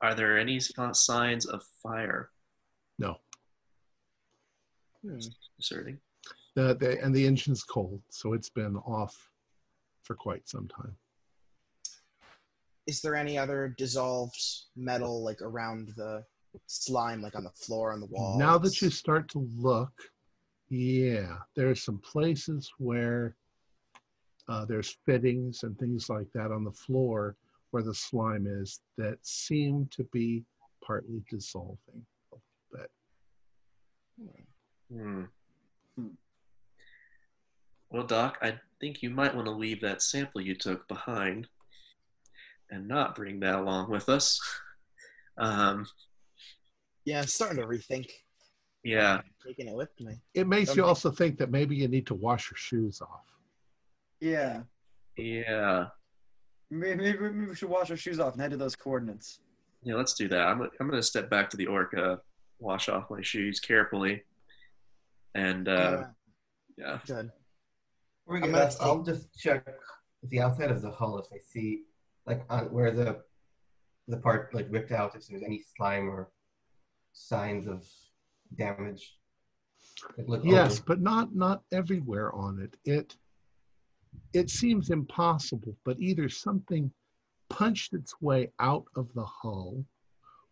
are 0.00 0.14
there 0.14 0.38
any 0.38 0.60
signs 0.92 1.46
of 1.46 1.62
fire 1.82 2.30
No. 2.98 3.16
Hmm. 5.02 5.18
asserting? 5.58 5.98
The, 6.54 6.74
the, 6.74 7.02
and 7.02 7.14
the 7.14 7.26
engine's 7.26 7.62
cold, 7.62 8.00
so 8.10 8.32
it's 8.32 8.48
been 8.50 8.76
off 8.78 9.14
for 10.02 10.14
quite 10.14 10.48
some 10.48 10.68
time. 10.68 10.96
Is 12.86 13.00
there 13.02 13.14
any 13.14 13.36
other 13.36 13.74
dissolved 13.76 14.40
metal 14.76 15.22
like 15.22 15.42
around 15.42 15.92
the 15.96 16.24
slime, 16.66 17.20
like 17.20 17.34
on 17.36 17.44
the 17.44 17.50
floor, 17.50 17.92
on 17.92 18.00
the 18.00 18.06
wall? 18.06 18.38
Now 18.38 18.56
that 18.58 18.80
you 18.80 18.90
start 18.90 19.28
to 19.30 19.46
look, 19.56 19.92
yeah, 20.68 21.38
there's 21.54 21.82
some 21.82 21.98
places 21.98 22.72
where 22.78 23.36
uh, 24.48 24.64
there's 24.64 24.96
fittings 25.06 25.62
and 25.62 25.78
things 25.78 26.08
like 26.08 26.26
that 26.34 26.50
on 26.50 26.64
the 26.64 26.72
floor 26.72 27.36
where 27.70 27.82
the 27.82 27.94
slime 27.94 28.46
is 28.46 28.80
that 28.96 29.18
seem 29.22 29.88
to 29.90 30.04
be 30.12 30.44
partly 30.84 31.22
dissolving 31.30 31.78
a 32.32 32.36
little 32.36 32.42
bit. 32.72 32.90
Hmm. 34.92 35.24
Hmm. 35.96 36.14
Well, 37.90 38.06
Doc, 38.06 38.38
I 38.42 38.58
think 38.80 39.02
you 39.02 39.10
might 39.10 39.34
want 39.34 39.46
to 39.46 39.52
leave 39.52 39.80
that 39.82 40.02
sample 40.02 40.40
you 40.40 40.54
took 40.54 40.86
behind 40.88 41.48
and 42.70 42.88
not 42.88 43.14
bring 43.14 43.40
that 43.40 43.56
along 43.56 43.90
with 43.90 44.08
us. 44.08 44.40
Um, 45.38 45.84
Yeah, 47.04 47.20
I'm 47.20 47.26
starting 47.26 47.58
to 47.58 47.66
rethink 47.66 48.06
yeah, 48.86 49.20
taking 49.44 49.68
it 49.68 49.74
with 49.74 49.90
me. 50.00 50.14
It 50.34 50.46
makes 50.46 50.74
you 50.76 50.82
Okay. 50.82 50.88
also 50.88 51.10
think 51.10 51.38
that 51.38 51.50
maybe 51.50 51.74
you 51.76 51.88
need 51.88 52.06
to 52.06 52.14
wash 52.14 52.50
your 52.50 52.56
shoes 52.56 53.00
off. 53.00 53.24
Yeah. 54.20 54.62
yeah, 55.16 55.86
Maybe, 56.70 56.96
maybe, 57.02 57.18
maybe 57.18 57.46
we 57.46 57.54
should 57.54 57.68
wash 57.68 57.90
our 57.90 57.96
shoes 57.96 58.18
off 58.18 58.32
and 58.32 58.42
head 58.42 58.50
to 58.52 58.56
those 58.56 58.74
coordinates. 58.76 59.40
yeah. 59.82 59.94
Let's 59.94 60.14
do 60.14 60.26
that. 60.28 60.46
I'm, 60.46 60.60
I'm 60.62 60.88
going 60.88 60.92
to 61.00 61.02
step 61.02 61.28
back 61.30 61.50
to 61.50 61.56
the 61.56 61.66
orca, 61.66 62.20
wash 62.58 62.88
off 62.88 63.10
my 63.10 63.22
shoes 63.22 63.60
carefully, 63.60 64.24
and 65.34 65.68
uh, 65.68 66.04
yeah. 66.78 66.98
good. 67.06 67.30
We're 68.26 68.36
I'm 68.36 68.42
good. 68.42 68.52
gonna 68.52 68.64
I'll- 68.64 68.76
I'll 68.80 69.02
just 69.02 69.38
check 69.38 69.66
the 70.24 70.40
outside 70.40 70.70
of 70.70 70.82
the 70.82 70.90
hull 70.90 71.18
if 71.18 71.26
I 71.32 71.38
see 71.38 71.82
like 72.26 72.44
on 72.50 72.72
where 72.72 72.90
the 72.90 73.22
the 74.08 74.16
part 74.16 74.52
like 74.54 74.66
ripped 74.70 74.90
out 74.92 75.14
if 75.14 75.26
there's 75.28 75.42
any 75.42 75.62
slime 75.76 76.08
or 76.08 76.30
signs 77.12 77.68
of 77.68 77.86
damage. 78.56 79.16
Yes, 80.42 80.78
over. 80.78 80.84
but 80.86 81.00
not 81.00 81.34
not 81.34 81.62
everywhere 81.72 82.32
on 82.34 82.60
it. 82.60 82.76
It 82.84 83.16
it 84.32 84.50
seems 84.50 84.90
impossible, 84.90 85.76
but 85.84 85.98
either 85.98 86.28
something 86.28 86.90
punched 87.48 87.94
its 87.94 88.20
way 88.20 88.52
out 88.58 88.84
of 88.96 89.12
the 89.14 89.24
hull 89.24 89.84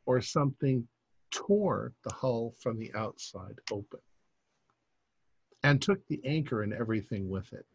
or 0.06 0.20
something 0.20 0.86
tore 1.30 1.92
the 2.04 2.14
hull 2.14 2.54
from 2.62 2.78
the 2.78 2.92
outside 2.94 3.58
open 3.72 4.00
and 5.62 5.80
took 5.82 6.06
the 6.06 6.20
anchor 6.24 6.62
and 6.62 6.72
everything 6.72 7.28
with 7.28 7.52
it. 7.52 7.66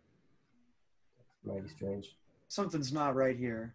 mighty 1.43 1.67
strange. 1.67 2.15
Something's 2.47 2.93
not 2.93 3.15
right 3.15 3.37
here. 3.37 3.73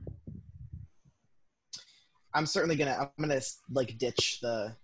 I'm 2.33 2.47
certainly 2.47 2.77
gonna 2.77 2.97
I'm 2.99 3.29
gonna 3.29 3.41
like 3.71 3.99
ditch 3.99 4.41
the 4.41 4.75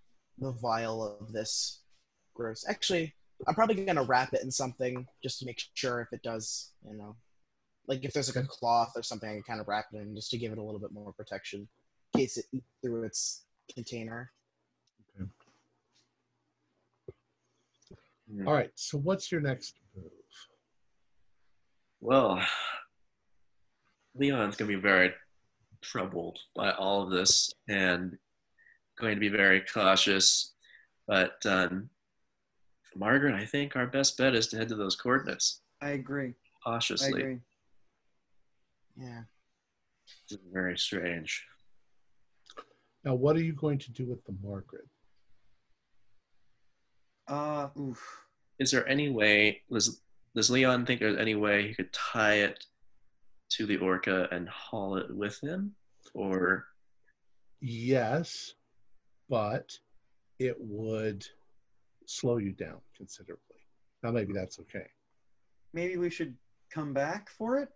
the 0.40 0.52
vial 0.52 1.18
of 1.20 1.32
this 1.32 1.80
gross. 2.34 2.64
Actually, 2.68 3.14
I'm 3.46 3.54
probably 3.54 3.84
gonna 3.84 4.02
wrap 4.02 4.34
it 4.34 4.42
in 4.42 4.50
something 4.50 5.06
just 5.22 5.38
to 5.40 5.46
make 5.46 5.62
sure 5.74 6.00
if 6.00 6.12
it 6.12 6.22
does, 6.22 6.72
you 6.84 6.96
know, 6.96 7.16
like 7.86 8.04
if 8.04 8.12
there's 8.12 8.34
like 8.34 8.44
a 8.44 8.48
cloth 8.48 8.92
or 8.96 9.02
something, 9.02 9.28
I 9.28 9.34
can 9.34 9.42
kind 9.42 9.60
of 9.60 9.68
wrap 9.68 9.86
it 9.92 9.98
in 9.98 10.14
just 10.14 10.30
to 10.30 10.38
give 10.38 10.52
it 10.52 10.58
a 10.58 10.62
little 10.62 10.80
bit 10.80 10.92
more 10.92 11.12
protection 11.12 11.68
in 12.14 12.20
case 12.20 12.36
it 12.36 12.46
eats 12.52 12.66
through 12.82 13.04
its 13.04 13.44
container. 13.74 14.30
Hmm. 15.16 15.24
All 18.46 18.54
right. 18.54 18.70
So 18.74 18.98
what's 18.98 19.32
your 19.32 19.40
next 19.40 19.74
move? 19.96 20.10
Well, 22.00 22.42
Leon's 24.14 24.56
going 24.56 24.70
to 24.70 24.76
be 24.76 24.80
very 24.80 25.12
troubled 25.82 26.38
by 26.54 26.72
all 26.72 27.02
of 27.02 27.10
this 27.10 27.52
and 27.68 28.16
going 29.00 29.14
to 29.14 29.20
be 29.20 29.28
very 29.28 29.60
cautious. 29.62 30.52
But 31.06 31.44
um, 31.44 31.90
Margaret, 32.94 33.34
I 33.34 33.44
think 33.44 33.76
our 33.76 33.86
best 33.86 34.16
bet 34.16 34.34
is 34.34 34.46
to 34.48 34.56
head 34.56 34.68
to 34.68 34.76
those 34.76 34.96
coordinates 34.96 35.60
I 35.82 35.90
agree. 35.90 36.28
I 36.28 36.70
cautiously. 36.70 37.20
agree. 37.20 37.38
Yeah. 38.96 39.22
This 40.28 40.38
very 40.52 40.76
strange. 40.78 41.44
Now, 43.04 43.14
what 43.14 43.36
are 43.36 43.42
you 43.42 43.54
going 43.54 43.78
to 43.78 43.90
do 43.92 44.04
with 44.04 44.22
the 44.24 44.34
Margaret? 44.42 44.86
Uh, 47.26 47.68
oof. 47.78 48.02
Is 48.58 48.70
there 48.70 48.86
any 48.86 49.08
way, 49.08 49.62
does, 49.72 50.02
does 50.36 50.50
Leon 50.50 50.84
think 50.84 51.00
there's 51.00 51.16
any 51.18 51.34
way 51.34 51.66
he 51.66 51.74
could 51.74 51.92
tie 51.92 52.34
it 52.34 52.64
to 53.50 53.64
the 53.64 53.78
orca 53.78 54.28
and 54.30 54.48
haul 54.48 54.96
it 54.96 55.14
with 55.14 55.40
him? 55.40 55.74
Or, 56.12 56.66
Yes, 57.62 58.54
but 59.30 59.70
it 60.38 60.56
would 60.58 61.24
slow 62.06 62.36
you 62.38 62.52
down 62.52 62.80
considerably. 62.96 63.56
Now, 64.02 64.10
maybe 64.10 64.32
that's 64.34 64.58
okay. 64.60 64.86
Maybe 65.72 65.96
we 65.96 66.10
should 66.10 66.36
come 66.70 66.92
back 66.92 67.30
for 67.30 67.58
it. 67.60 67.68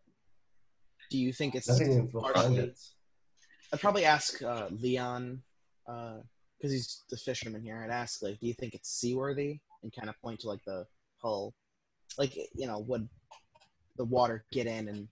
Do 1.11 1.19
you 1.19 1.33
think 1.33 1.55
it's 1.55 1.69
Nothing 1.69 1.93
in 1.93 2.09
full 2.11 2.23
partially- 2.23 2.45
abundance. 2.47 2.95
I'd 3.73 3.81
probably 3.81 4.05
ask 4.05 4.43
uh, 4.43 4.69
Leon 4.71 5.43
because 5.87 6.73
he's 6.73 7.03
the 7.11 7.17
fisherman 7.17 7.63
here. 7.63 7.83
I'd 7.83 7.91
ask 7.91 8.23
like, 8.23 8.39
do 8.41 8.47
you 8.47 8.55
think 8.55 8.75
it's 8.75 8.91
seaworthy? 8.91 9.61
And 9.83 9.93
kind 9.93 10.09
of 10.09 10.21
point 10.23 10.41
to 10.41 10.49
like 10.49 10.65
the 10.65 10.87
hull, 11.23 11.55
like 12.17 12.35
you 12.37 12.67
know, 12.67 12.79
would 12.81 13.07
the 13.97 14.05
water 14.05 14.45
get 14.51 14.67
in 14.67 14.89
and 14.89 15.09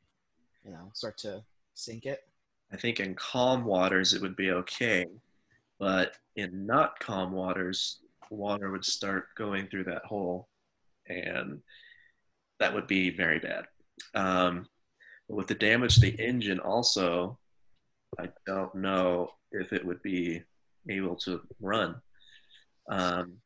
you 0.64 0.70
know 0.70 0.90
start 0.94 1.18
to 1.18 1.42
sink 1.74 2.06
it? 2.06 2.20
I 2.72 2.76
think 2.78 3.00
in 3.00 3.14
calm 3.14 3.64
waters 3.64 4.14
it 4.14 4.22
would 4.22 4.34
be 4.36 4.50
okay, 4.50 5.04
but 5.82 6.16
in 6.36 6.64
not 6.64 6.96
calm 7.00 7.32
waters, 7.32 7.98
water 8.30 8.70
would 8.70 8.84
start 8.84 9.34
going 9.36 9.66
through 9.66 9.82
that 9.82 10.04
hole, 10.04 10.48
and 11.08 11.58
that 12.60 12.72
would 12.72 12.86
be 12.86 13.10
very 13.10 13.40
bad. 13.40 13.64
Um, 14.14 14.66
but 15.28 15.34
with 15.34 15.48
the 15.48 15.56
damage 15.56 15.96
to 15.96 16.02
the 16.02 16.20
engine, 16.20 16.60
also, 16.60 17.36
I 18.16 18.28
don't 18.46 18.72
know 18.76 19.32
if 19.50 19.72
it 19.72 19.84
would 19.84 20.00
be 20.02 20.44
able 20.88 21.16
to 21.16 21.40
run. 21.60 21.96
Um, 22.88 23.38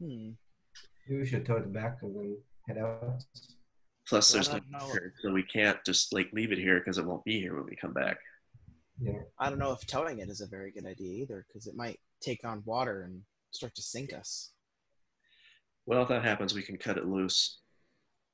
Hmm. 0.00 0.30
Maybe 1.08 1.20
we 1.20 1.26
should 1.26 1.44
tow 1.44 1.56
it 1.56 1.72
back 1.72 1.98
and 2.02 2.14
then 2.14 2.36
head 2.68 2.78
out. 2.78 3.24
plus, 4.08 4.30
there's 4.32 4.48
no 4.48 4.60
don't 4.60 4.70
know. 4.70 4.92
here, 4.92 5.12
so 5.20 5.32
we 5.32 5.42
can't 5.42 5.78
just 5.84 6.14
like 6.14 6.30
leave 6.32 6.52
it 6.52 6.58
here 6.58 6.78
because 6.78 6.96
it 6.96 7.04
won't 7.04 7.24
be 7.24 7.40
here 7.40 7.56
when 7.56 7.66
we 7.66 7.74
come 7.74 7.92
back. 7.92 8.18
Yeah. 9.00 9.20
I 9.38 9.48
don't 9.48 9.58
know 9.58 9.72
if 9.72 9.86
towing 9.86 10.18
it 10.18 10.28
is 10.28 10.40
a 10.40 10.46
very 10.46 10.70
good 10.70 10.86
idea 10.86 11.22
either 11.22 11.46
because 11.48 11.66
it 11.66 11.74
might 11.76 11.98
take 12.20 12.44
on 12.44 12.62
water 12.66 13.02
and 13.02 13.22
start 13.50 13.74
to 13.76 13.82
sink 13.82 14.12
us. 14.12 14.50
Well, 15.86 16.02
if 16.02 16.08
that 16.08 16.22
happens, 16.22 16.54
we 16.54 16.62
can 16.62 16.76
cut 16.76 16.98
it 16.98 17.06
loose. 17.06 17.58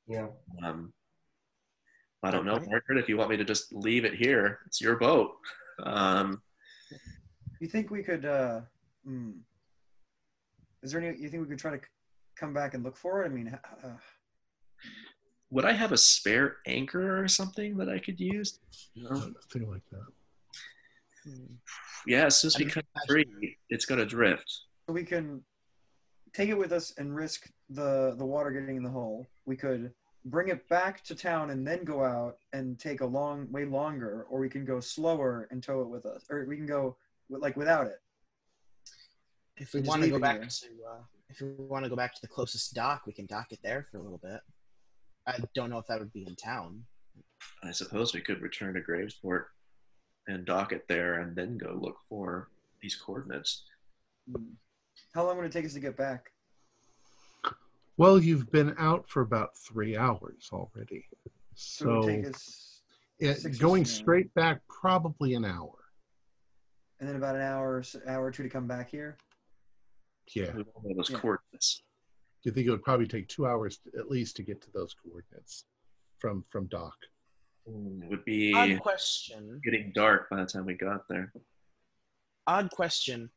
Yeah. 0.08 0.26
Um, 0.64 0.92
I 2.22 2.30
don't 2.30 2.44
know, 2.44 2.56
Okay. 2.56 2.66
Margaret. 2.68 2.98
If 2.98 3.08
you 3.08 3.16
want 3.16 3.30
me 3.30 3.36
to 3.36 3.44
just 3.44 3.72
leave 3.72 4.04
it 4.04 4.14
here, 4.14 4.58
it's 4.66 4.80
your 4.80 4.96
boat. 4.96 5.32
Um, 5.84 6.42
You 7.60 7.68
think 7.68 7.90
we 7.90 8.02
could? 8.02 8.24
uh 8.24 8.62
hmm. 9.04 9.30
Is 10.82 10.92
there 10.92 11.00
any? 11.00 11.18
You 11.20 11.28
think 11.28 11.42
we 11.42 11.48
could 11.48 11.58
try 11.58 11.70
to 11.72 11.78
c- 11.82 11.90
come 12.36 12.52
back 12.52 12.74
and 12.74 12.82
look 12.84 12.96
for 12.96 13.22
it? 13.22 13.26
I 13.26 13.28
mean, 13.30 13.56
uh, 13.84 13.96
would 15.50 15.64
I 15.64 15.72
have 15.72 15.92
a 15.92 15.96
spare 15.96 16.56
anchor 16.66 17.22
or 17.22 17.28
something 17.28 17.76
that 17.78 17.88
I 17.88 17.98
could 17.98 18.18
use? 18.20 18.58
No. 18.94 19.10
Nothing 19.10 19.70
like 19.70 19.82
that. 19.92 20.06
Yeah, 22.06 22.26
as 22.26 22.36
soon 22.40 22.48
as 22.48 22.58
we 22.58 22.64
mean, 22.66 22.74
cut 22.74 22.84
imagine- 23.08 23.30
free, 23.32 23.56
it's 23.70 23.84
gonna 23.84 24.06
drift. 24.06 24.48
so 24.86 24.92
we 24.92 25.04
can 25.04 25.44
take 26.32 26.48
it 26.50 26.54
with 26.58 26.72
us 26.72 26.92
and 26.98 27.14
risk 27.14 27.50
the 27.70 28.14
the 28.18 28.24
water 28.26 28.50
getting 28.50 28.76
in 28.76 28.82
the 28.82 28.90
hole. 28.90 29.26
We 29.46 29.56
could 29.56 29.92
bring 30.24 30.48
it 30.48 30.68
back 30.68 31.02
to 31.04 31.14
town 31.14 31.50
and 31.50 31.66
then 31.66 31.84
go 31.84 32.04
out 32.04 32.38
and 32.52 32.78
take 32.78 33.00
a 33.00 33.06
long 33.06 33.50
way 33.52 33.64
longer, 33.64 34.24
or 34.28 34.38
we 34.40 34.48
can 34.48 34.64
go 34.64 34.80
slower 34.80 35.48
and 35.50 35.62
tow 35.62 35.82
it 35.82 35.88
with 35.88 36.04
us, 36.06 36.24
or 36.30 36.44
we 36.46 36.56
can 36.56 36.66
go 36.66 36.96
with, 37.28 37.42
like 37.42 37.56
without 37.56 37.86
it. 37.86 38.00
If 39.56 39.72
we 39.72 39.80
Just 39.80 39.88
want 39.88 40.02
to 40.02 40.10
go 40.10 40.18
back 40.18 40.40
here. 40.40 40.48
to, 40.48 40.68
uh, 40.90 41.02
if 41.30 41.40
we 41.40 41.48
want 41.54 41.84
to 41.84 41.88
go 41.88 41.96
back 41.96 42.14
to 42.14 42.20
the 42.20 42.28
closest 42.28 42.74
dock, 42.74 43.06
we 43.06 43.12
can 43.12 43.26
dock 43.26 43.52
it 43.52 43.60
there 43.62 43.86
for 43.90 43.98
a 43.98 44.02
little 44.02 44.18
bit. 44.18 44.40
I 45.26 45.38
don't 45.54 45.70
know 45.70 45.78
if 45.78 45.86
that 45.86 45.98
would 45.98 46.12
be 46.12 46.24
in 46.26 46.36
town. 46.36 46.84
I 47.62 47.70
suppose 47.72 48.12
we 48.14 48.20
could 48.20 48.42
return 48.42 48.74
to 48.74 48.80
Gravesport 48.80 49.46
and 50.28 50.44
dock 50.44 50.72
it 50.72 50.86
there, 50.88 51.20
and 51.20 51.34
then 51.36 51.56
go 51.56 51.78
look 51.80 51.96
for 52.08 52.48
these 52.80 52.94
coordinates. 52.96 53.64
Hmm. 54.30 54.42
How 55.14 55.24
long 55.26 55.36
would 55.36 55.46
it 55.46 55.52
take 55.52 55.64
us 55.64 55.72
to 55.74 55.80
get 55.80 55.96
back? 55.96 56.30
Well, 57.96 58.18
you've 58.20 58.50
been 58.50 58.74
out 58.78 59.08
for 59.08 59.22
about 59.22 59.56
three 59.56 59.96
hours 59.96 60.50
already. 60.52 61.06
So, 61.54 61.84
So, 61.84 61.98
would 62.00 62.06
take 62.06 62.26
us, 62.34 62.82
it, 63.18 63.58
going 63.58 63.86
straight 63.86 64.32
back, 64.34 64.60
probably 64.68 65.34
an 65.34 65.44
hour. 65.44 65.72
and 67.00 67.08
then 67.08 67.16
about 67.16 67.34
an 67.36 67.42
hour, 67.42 67.82
hour 68.06 68.24
or 68.26 68.30
two 68.30 68.42
to 68.42 68.48
come 68.48 68.66
back 68.66 68.90
here. 68.90 69.16
Yeah. 70.34 70.52
We 70.56 70.64
don't 70.64 70.84
know 70.84 70.94
those 70.96 71.10
Yeah. 71.10 71.20
coordinates. 71.20 71.82
Do 72.42 72.50
you 72.50 72.52
think 72.52 72.66
it 72.66 72.70
would 72.70 72.82
probably 72.82 73.06
take 73.06 73.28
two 73.28 73.46
hours 73.46 73.78
to, 73.78 73.90
at 73.98 74.10
least 74.10 74.36
to 74.36 74.42
get 74.42 74.60
to 74.62 74.70
those 74.72 74.94
coordinates 74.94 75.64
from 76.18 76.42
from 76.50 76.66
dock? 76.68 76.96
It 77.66 78.08
would 78.10 78.24
be 78.24 78.52
Odd 78.54 78.80
question. 78.80 79.60
getting 79.64 79.92
dark 79.94 80.30
by 80.30 80.36
the 80.40 80.46
time 80.46 80.66
we 80.66 80.74
got 80.74 81.08
there. 81.08 81.32
Odd 82.46 82.70
question. 82.70 83.30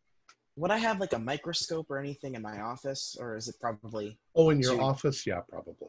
Would 0.55 0.71
I 0.71 0.77
have 0.77 0.99
like 0.99 1.13
a 1.13 1.19
microscope 1.19 1.87
or 1.89 1.97
anything 1.97 2.35
in 2.35 2.41
my 2.41 2.59
office, 2.61 3.15
or 3.19 3.35
is 3.35 3.47
it 3.47 3.55
probably 3.59 4.19
Oh, 4.35 4.49
in 4.51 4.59
your 4.59 4.75
Two. 4.75 4.81
office? 4.81 5.25
Yeah, 5.25 5.41
probably. 5.49 5.87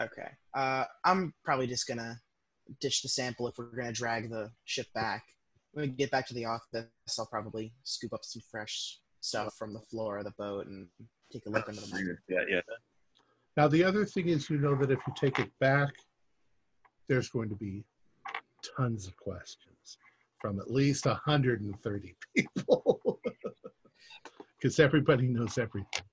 okay? 0.00 0.30
Uh, 0.54 0.84
I'm 1.04 1.34
probably 1.44 1.66
just 1.66 1.86
gonna 1.86 2.20
ditch 2.80 3.02
the 3.02 3.08
sample 3.08 3.46
if 3.48 3.58
we're 3.58 3.66
gonna 3.76 3.92
drag 3.92 4.30
the 4.30 4.50
ship 4.64 4.86
back. 4.94 5.24
When 5.72 5.88
we 5.88 5.92
get 5.94 6.10
back 6.10 6.26
to 6.28 6.34
the 6.34 6.46
office, 6.46 6.86
I'll 7.18 7.26
probably 7.26 7.72
scoop 7.84 8.12
up 8.12 8.24
some 8.24 8.42
fresh 8.50 8.98
stuff 9.20 9.54
from 9.56 9.72
the 9.72 9.80
floor 9.80 10.18
of 10.18 10.24
the 10.24 10.32
boat 10.32 10.66
and 10.66 10.88
take 11.32 11.46
a 11.46 11.50
look 11.50 11.68
under 11.68 11.80
the 11.80 11.86
microscope. 11.88 12.18
Yeah, 12.28 12.42
yeah. 12.48 12.60
Now, 13.56 13.68
the 13.68 13.84
other 13.84 14.04
thing 14.04 14.28
is, 14.28 14.48
you 14.50 14.58
know 14.58 14.74
that 14.76 14.90
if 14.90 14.98
you 15.06 15.12
take 15.16 15.38
it 15.38 15.50
back, 15.60 15.90
there's 17.12 17.28
going 17.28 17.50
to 17.50 17.54
be 17.54 17.84
tons 18.74 19.06
of 19.06 19.14
questions 19.18 19.98
from 20.40 20.58
at 20.58 20.70
least 20.70 21.04
130 21.04 22.14
people. 22.36 23.20
Because 24.58 24.80
everybody 24.80 25.26
knows 25.26 25.58
everything. 25.58 26.06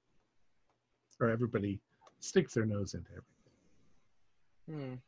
Or 1.21 1.29
everybody 1.29 1.79
sticks 2.19 2.53
their 2.53 2.65
nose 2.65 2.95
into 2.95 3.09
everything. 3.11 4.99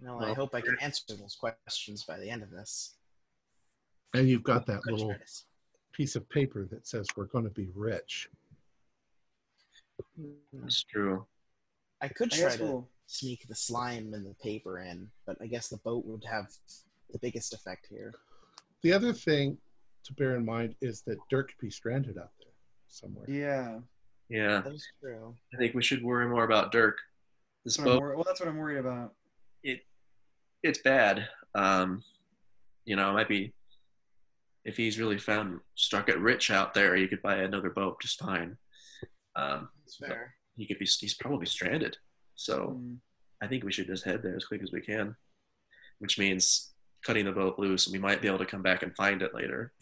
Hmm. 0.00 0.06
No, 0.06 0.20
I 0.20 0.32
hope 0.32 0.54
I 0.54 0.60
can 0.60 0.76
answer 0.80 1.16
those 1.16 1.34
questions 1.34 2.04
by 2.04 2.18
the 2.18 2.30
end 2.30 2.44
of 2.44 2.50
this. 2.50 2.94
And 4.14 4.28
you've 4.28 4.44
got 4.44 4.64
that 4.66 4.86
little 4.86 5.12
piece 5.92 6.14
of 6.14 6.28
paper 6.28 6.68
that 6.70 6.86
says 6.86 7.06
we're 7.16 7.26
going 7.26 7.44
to 7.44 7.50
be 7.50 7.68
rich. 7.74 8.28
That's 10.52 10.84
true. 10.84 11.26
I 12.00 12.08
could 12.08 12.32
I 12.32 12.36
try 12.36 12.44
guess 12.48 12.56
to 12.58 12.62
we'll. 12.64 12.88
Sneak 13.06 13.46
the 13.48 13.54
slime 13.54 14.14
and 14.14 14.24
the 14.26 14.34
paper 14.42 14.78
in, 14.80 15.08
but 15.26 15.36
I 15.40 15.46
guess 15.46 15.68
the 15.68 15.76
boat 15.78 16.04
would 16.06 16.24
have 16.24 16.46
the 17.10 17.18
biggest 17.18 17.52
effect 17.52 17.86
here. 17.90 18.14
The 18.82 18.92
other 18.92 19.12
thing 19.12 19.58
to 20.04 20.12
bear 20.14 20.34
in 20.36 20.44
mind 20.44 20.74
is 20.80 21.02
that 21.02 21.18
Dirk 21.30 21.48
could 21.48 21.58
be 21.66 21.70
stranded 21.70 22.18
out 22.18 22.30
there 22.38 22.52
somewhere. 22.88 23.26
Yeah. 23.28 23.78
Yeah, 24.28 24.62
That 24.62 24.72
is 24.72 24.86
true. 25.00 25.34
I 25.54 25.58
think 25.58 25.74
we 25.74 25.82
should 25.82 26.02
worry 26.02 26.26
more 26.28 26.44
about 26.44 26.72
Dirk. 26.72 26.96
This 27.64 27.76
That's 27.76 27.86
boat, 27.86 28.00
wor- 28.00 28.14
well, 28.16 28.24
that's 28.26 28.40
what 28.40 28.48
I'm 28.48 28.56
worried 28.56 28.78
about. 28.78 29.12
it, 29.62 29.80
it's 30.62 30.80
bad. 30.80 31.28
Um, 31.54 32.02
you 32.84 32.96
know, 32.96 33.10
it 33.10 33.12
might 33.12 33.28
be 33.28 33.52
if 34.64 34.76
he's 34.76 34.98
really 34.98 35.18
found 35.18 35.60
struck 35.74 36.08
it 36.08 36.18
rich 36.18 36.50
out 36.50 36.72
there, 36.72 36.96
you 36.96 37.08
could 37.08 37.20
buy 37.22 37.36
another 37.36 37.70
boat 37.70 38.00
just 38.00 38.18
fine. 38.20 38.56
Um, 39.36 39.68
That's 39.84 39.96
fair. 39.98 40.34
he 40.56 40.66
could 40.66 40.78
be 40.78 40.86
he's 40.86 41.14
probably 41.14 41.46
stranded. 41.46 41.96
So 42.34 42.80
Mm. 42.80 42.98
I 43.42 43.46
think 43.48 43.64
we 43.64 43.72
should 43.72 43.86
just 43.86 44.04
head 44.04 44.22
there 44.22 44.36
as 44.36 44.44
quick 44.44 44.62
as 44.62 44.72
we 44.72 44.80
can, 44.80 45.16
which 45.98 46.18
means 46.18 46.72
cutting 47.04 47.24
the 47.24 47.32
boat 47.32 47.58
loose, 47.58 47.86
and 47.86 47.92
we 47.92 47.98
might 47.98 48.22
be 48.22 48.28
able 48.28 48.38
to 48.38 48.46
come 48.46 48.62
back 48.62 48.82
and 48.82 48.94
find 48.96 49.22
it 49.22 49.34
later. 49.34 49.72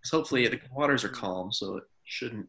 'cause 0.00 0.10
hopefully 0.12 0.46
the 0.46 0.60
waters 0.70 1.02
are 1.04 1.08
calm, 1.08 1.52
so 1.52 1.76
it 1.78 1.84
shouldn't 2.04 2.48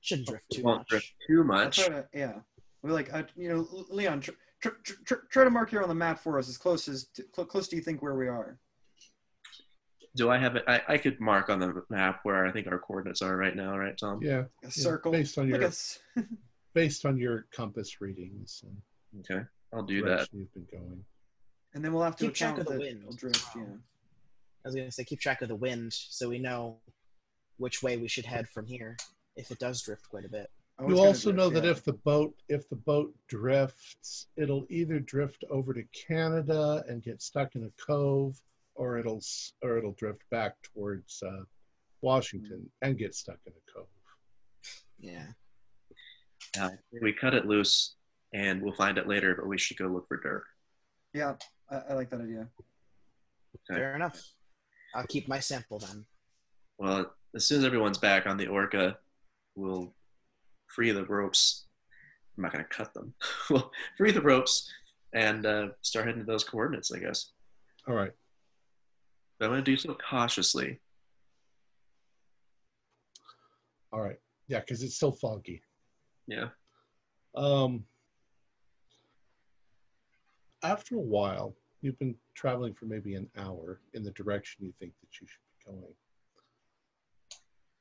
Shouldn't 0.00 0.28
drift 0.28 0.50
too 0.50 0.62
won't 0.62 0.78
much. 0.80 0.88
drift 0.88 1.12
too 1.26 1.44
much. 1.44 1.76
to, 1.76 2.08
yeah. 2.14 2.40
We're 2.82 2.92
like, 2.92 3.12
uh, 3.12 3.24
you 3.36 3.48
know, 3.50 3.60
Leon, 3.90 4.20
tr- 4.22 4.30
tr- 4.60 4.68
tr- 4.82 5.02
tr- 5.04 5.26
try 5.30 5.44
to 5.44 5.50
mark 5.50 5.68
here 5.70 5.82
on 5.82 5.88
the 5.90 5.94
map 5.94 6.18
for 6.18 6.38
us 6.38 6.48
as 6.48 6.56
close 6.58 6.88
as 6.88 7.04
to, 7.08 7.22
cl- 7.34 7.46
close 7.46 7.68
do 7.68 7.76
you 7.76 7.82
think 7.82 8.00
where 8.02 8.14
we 8.14 8.28
are? 8.28 8.58
Do 10.16 10.30
I 10.30 10.38
have 10.38 10.56
it? 10.56 10.64
I, 10.66 10.82
I 10.88 10.98
could 10.98 11.20
mark 11.20 11.48
on 11.50 11.58
the 11.58 11.84
map 11.90 12.20
where 12.22 12.46
I 12.46 12.52
think 12.52 12.66
our 12.66 12.78
coordinates 12.78 13.20
are 13.20 13.36
right 13.36 13.54
now, 13.56 13.76
right, 13.76 13.96
Tom? 13.98 14.22
Yeah, 14.22 14.40
A 14.40 14.46
yeah, 14.62 14.68
circle. 14.70 15.12
based 15.12 15.36
on 15.38 15.48
your 15.48 15.58
at 15.58 15.64
s- 15.64 15.98
based 16.74 17.06
on 17.06 17.16
your 17.16 17.46
compass 17.52 18.00
readings 18.00 18.62
and 18.64 18.76
Okay, 19.20 19.44
I'll 19.72 19.82
do 19.84 20.02
that. 20.04 20.28
you've 20.32 20.52
been 20.54 20.66
going. 20.72 21.04
and 21.74 21.84
then 21.84 21.92
we'll 21.92 22.02
have 22.02 22.16
to 22.16 22.24
Keep 22.26 22.34
track 22.34 22.58
of 22.58 22.66
the 22.66 22.72
that 22.72 22.80
wind 22.80 23.02
it'll 23.02 23.12
drift. 23.16 23.46
Yeah. 23.56 23.62
I 23.62 24.68
was 24.68 24.74
gonna 24.74 24.90
say 24.90 25.04
keep 25.04 25.20
track 25.20 25.40
of 25.42 25.48
the 25.48 25.54
wind 25.54 25.92
so 25.92 26.28
we 26.28 26.38
know 26.38 26.78
which 27.58 27.82
way 27.82 27.96
we 27.96 28.08
should 28.08 28.26
head 28.26 28.48
from 28.48 28.66
here 28.66 28.96
if 29.36 29.50
it 29.50 29.58
does 29.58 29.80
drift 29.82 30.08
quite 30.08 30.24
a 30.24 30.28
bit. 30.28 30.50
Oh, 30.78 30.88
You 30.88 30.98
also 30.98 31.30
drift, 31.30 31.36
know 31.38 31.50
that 31.50 31.64
yeah. 31.64 31.70
if 31.70 31.84
the 31.84 31.92
boat 31.92 32.34
if 32.48 32.68
the 32.68 32.76
boat 32.76 33.14
drifts, 33.28 34.26
it'll 34.36 34.66
either 34.68 34.98
drift 34.98 35.44
over 35.50 35.72
to 35.74 35.84
Canada 35.92 36.82
and 36.88 37.00
get 37.02 37.22
stuck 37.22 37.54
in 37.54 37.62
a 37.64 37.70
cove, 37.86 38.40
or 38.74 38.98
it'll 38.98 39.22
or 39.62 39.78
it'll 39.78 39.92
drift 39.92 40.22
back 40.30 40.54
towards 40.74 41.22
uh, 41.22 41.44
Washington 42.00 42.68
and 42.82 42.98
get 42.98 43.14
stuck 43.14 43.38
in 43.46 43.52
a 43.52 43.72
cove. 43.72 43.86
Yeah. 44.98 45.26
Uh, 46.58 46.70
we 47.02 47.12
cut 47.12 47.34
it 47.34 47.46
loose, 47.46 47.94
and 48.32 48.62
we'll 48.62 48.74
find 48.74 48.98
it 48.98 49.08
later. 49.08 49.34
But 49.34 49.48
we 49.48 49.58
should 49.58 49.76
go 49.76 49.86
look 49.86 50.06
for 50.08 50.18
Dirk. 50.18 50.44
Yeah, 51.12 51.34
I, 51.70 51.76
I 51.90 51.94
like 51.94 52.10
that 52.10 52.20
idea. 52.20 52.48
Okay. 53.70 53.80
Fair 53.80 53.96
enough. 53.96 54.20
I'll 54.94 55.06
keep 55.06 55.28
my 55.28 55.40
sample 55.40 55.78
then. 55.78 56.04
Well, 56.78 57.12
as 57.34 57.46
soon 57.46 57.60
as 57.60 57.64
everyone's 57.64 57.98
back 57.98 58.26
on 58.26 58.36
the 58.36 58.46
Orca, 58.46 58.98
we'll 59.56 59.94
free 60.68 60.90
the 60.90 61.04
ropes. 61.04 61.66
I'm 62.36 62.42
not 62.42 62.52
going 62.52 62.64
to 62.64 62.70
cut 62.70 62.92
them. 62.94 63.14
we'll 63.50 63.70
free 63.96 64.10
the 64.10 64.20
ropes 64.20 64.70
and 65.12 65.46
uh, 65.46 65.68
start 65.82 66.06
heading 66.06 66.20
to 66.20 66.26
those 66.26 66.44
coordinates, 66.44 66.92
I 66.92 66.98
guess. 66.98 67.30
All 67.88 67.94
right. 67.94 68.12
But 69.38 69.46
I'm 69.46 69.52
going 69.52 69.64
to 69.64 69.70
do 69.70 69.76
so 69.76 69.96
cautiously. 70.08 70.80
All 73.92 74.00
right. 74.00 74.16
Yeah, 74.48 74.60
because 74.60 74.82
it's 74.82 74.96
still 74.96 75.12
foggy. 75.12 75.62
Yeah. 76.26 76.48
Um, 77.34 77.84
after 80.62 80.96
a 80.96 81.00
while, 81.00 81.54
you've 81.82 81.98
been 81.98 82.14
traveling 82.34 82.74
for 82.74 82.86
maybe 82.86 83.14
an 83.14 83.28
hour 83.36 83.80
in 83.92 84.02
the 84.02 84.10
direction 84.12 84.64
you 84.64 84.72
think 84.78 84.92
that 85.00 85.20
you 85.20 85.26
should 85.26 85.38
be 85.58 85.72
going. 85.72 85.94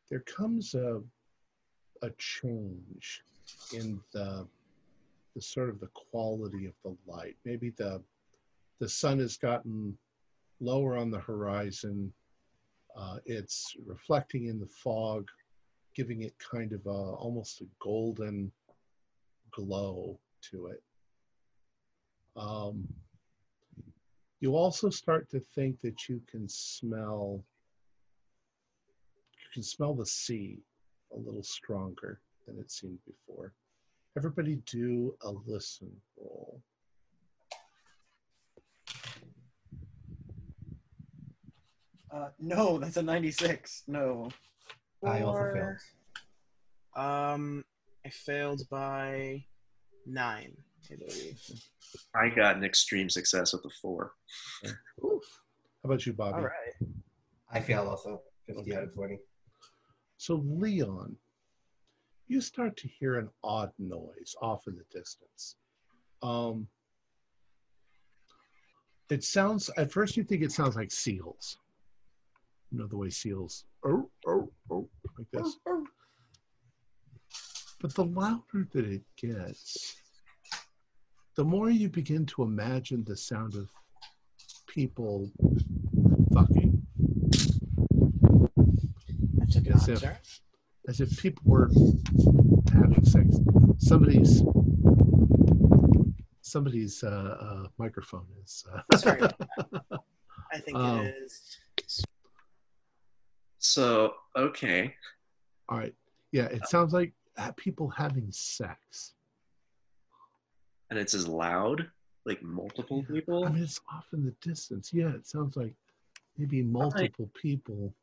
There 0.09 0.21
comes 0.21 0.75
a 0.75 1.01
a 2.01 2.09
change 2.17 3.23
in 3.73 3.99
the 4.11 4.45
the 5.35 5.41
sort 5.41 5.69
of 5.69 5.79
the 5.79 5.89
quality 6.11 6.65
of 6.65 6.73
the 6.83 6.95
light. 7.11 7.35
Maybe 7.45 7.71
the 7.71 8.01
the 8.79 8.89
sun 8.89 9.19
has 9.19 9.37
gotten 9.37 9.97
lower 10.59 10.97
on 10.97 11.09
the 11.09 11.19
horizon. 11.19 12.11
Uh, 12.95 13.17
it's 13.25 13.75
reflecting 13.85 14.47
in 14.47 14.59
the 14.59 14.67
fog, 14.67 15.27
giving 15.95 16.21
it 16.23 16.33
kind 16.39 16.73
of 16.73 16.85
a, 16.85 16.89
almost 16.89 17.61
a 17.61 17.65
golden 17.79 18.51
glow 19.51 20.19
to 20.49 20.67
it. 20.67 20.81
Um, 22.35 22.87
you 24.39 24.55
also 24.55 24.89
start 24.89 25.29
to 25.29 25.39
think 25.39 25.79
that 25.81 26.09
you 26.09 26.21
can 26.29 26.49
smell 26.49 27.43
you 29.31 29.49
can 29.53 29.63
smell 29.63 29.93
the 29.93 30.05
sea 30.05 30.59
a 31.13 31.17
little 31.17 31.43
stronger 31.43 32.19
than 32.47 32.57
it 32.59 32.71
seemed 32.71 32.99
before. 33.05 33.53
Everybody 34.17 34.57
do 34.65 35.15
a 35.21 35.31
listen 35.45 35.91
roll. 36.17 36.61
Uh, 42.11 42.29
no, 42.39 42.77
that's 42.77 42.97
a 42.97 43.01
96. 43.01 43.83
No. 43.87 44.29
I 45.05 45.21
also 45.21 45.51
failed. 45.53 45.77
Um, 46.95 47.65
I 48.05 48.09
failed 48.09 48.61
by 48.69 49.43
nine, 50.05 50.55
I 50.91 50.95
believe. 50.95 51.39
I 52.15 52.29
got 52.29 52.55
an 52.57 52.63
extreme 52.63 53.09
success 53.09 53.53
with 53.53 53.63
the 53.63 53.71
four. 53.81 54.13
How 54.63 55.19
about 55.83 56.05
you, 56.05 56.13
Bobby? 56.13 56.37
All 56.37 56.43
right. 56.43 56.93
I 57.51 57.59
failed 57.59 57.87
also. 57.87 58.21
50 58.47 58.61
Okay. 58.61 58.75
out 58.75 58.83
of 58.83 58.93
20. 58.93 59.17
So, 60.17 60.35
Leon, 60.45 61.15
you 62.27 62.41
start 62.41 62.75
to 62.77 62.87
hear 62.87 63.19
an 63.19 63.29
odd 63.43 63.71
noise 63.79 64.35
off 64.41 64.67
in 64.67 64.75
the 64.75 64.83
distance. 64.97 65.55
Um, 66.21 66.67
it 69.09 69.23
sounds, 69.23 69.69
at 69.77 69.91
first, 69.91 70.17
you 70.17 70.23
think 70.23 70.41
it 70.41 70.51
sounds 70.51 70.75
like 70.75 70.91
seals. 70.91 71.57
You 72.71 72.79
know, 72.79 72.87
the 72.87 72.97
way 72.97 73.09
seals, 73.09 73.65
oh, 73.85 74.09
oh, 74.27 74.49
oh, 74.71 74.89
like 75.17 75.27
this. 75.31 75.57
But 77.81 77.93
the 77.95 78.05
louder 78.05 78.67
that 78.71 78.85
it 78.85 79.03
gets, 79.17 79.95
the 81.35 81.43
more 81.43 81.69
you 81.69 81.89
begin 81.89 82.25
to 82.27 82.43
imagine 82.43 83.03
the 83.03 83.17
sound 83.17 83.55
of 83.55 83.69
people 84.67 85.29
fucking. 86.33 86.81
I 89.41 89.45
took 89.51 89.65
it 89.65 89.75
Yes, 89.75 89.89
on 89.89 89.93
if- 89.95 90.39
as 90.87 90.99
if 91.01 91.17
people 91.21 91.43
were 91.45 91.69
having 92.73 93.03
sex. 93.05 93.27
Somebody's 93.77 94.41
somebody's 96.41 97.03
uh, 97.03 97.37
uh, 97.39 97.67
microphone 97.77 98.25
is. 98.43 98.65
Uh, 98.71 98.97
Sorry. 98.97 99.21
I 100.53 100.59
think 100.59 100.77
Um, 100.77 100.99
it 101.01 101.15
is. 101.25 101.57
So, 103.63 104.15
okay. 104.35 104.93
all 105.69 105.77
right. 105.77 105.95
Yeah, 106.33 106.45
it 106.45 106.67
sounds 106.67 106.93
like 106.93 107.13
uh, 107.37 107.51
people 107.55 107.87
having 107.87 108.27
sex. 108.29 109.13
And 110.89 110.99
it's 110.99 111.13
as 111.13 111.27
loud, 111.27 111.89
like 112.25 112.43
multiple 112.43 113.03
people. 113.03 113.45
I 113.45 113.51
mean, 113.51 113.63
it's 113.63 113.79
off 113.91 114.05
in 114.11 114.25
the 114.25 114.33
distance. 114.41 114.91
Yeah, 114.93 115.09
it 115.15 115.25
sounds 115.25 115.55
like 115.55 115.73
maybe 116.37 116.61
multiple 116.61 117.29
people. 117.41 117.95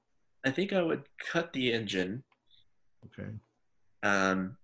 I 0.46 0.50
think 0.50 0.72
I 0.72 0.80
would 0.80 1.02
cut 1.30 1.52
the 1.52 1.72
engine 1.72 2.22
Okay. 3.04 3.28
um, 4.02 4.56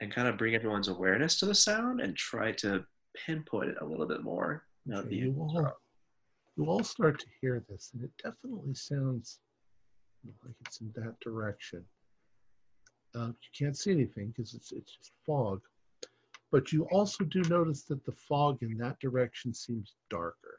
and 0.00 0.12
kind 0.12 0.26
of 0.26 0.36
bring 0.36 0.56
everyone's 0.56 0.88
awareness 0.88 1.38
to 1.40 1.46
the 1.46 1.54
sound 1.54 2.00
and 2.00 2.16
try 2.16 2.50
to 2.52 2.84
pinpoint 3.24 3.70
it 3.70 3.76
a 3.80 3.84
little 3.84 4.06
bit 4.06 4.24
more. 4.24 4.64
Now 4.84 4.98
okay. 5.00 5.14
You 5.14 5.36
all 5.38 5.72
you 6.56 6.66
all 6.66 6.82
start 6.82 7.20
to 7.20 7.26
hear 7.40 7.64
this, 7.68 7.92
and 7.94 8.02
it 8.02 8.10
definitely 8.22 8.74
sounds 8.74 9.38
like 10.24 10.54
it's 10.66 10.80
in 10.80 10.92
that 10.96 11.18
direction. 11.20 11.84
Uh, 13.14 13.28
you 13.28 13.50
can't 13.56 13.76
see 13.76 13.90
anything 13.90 14.28
because 14.28 14.54
it's 14.54 14.72
it's 14.72 14.96
just 14.96 15.12
fog, 15.26 15.60
but 16.52 16.72
you 16.72 16.84
also 16.92 17.24
do 17.24 17.42
notice 17.48 17.82
that 17.82 18.04
the 18.04 18.12
fog 18.12 18.58
in 18.62 18.76
that 18.78 18.98
direction 19.00 19.52
seems 19.52 19.94
darker. 20.10 20.56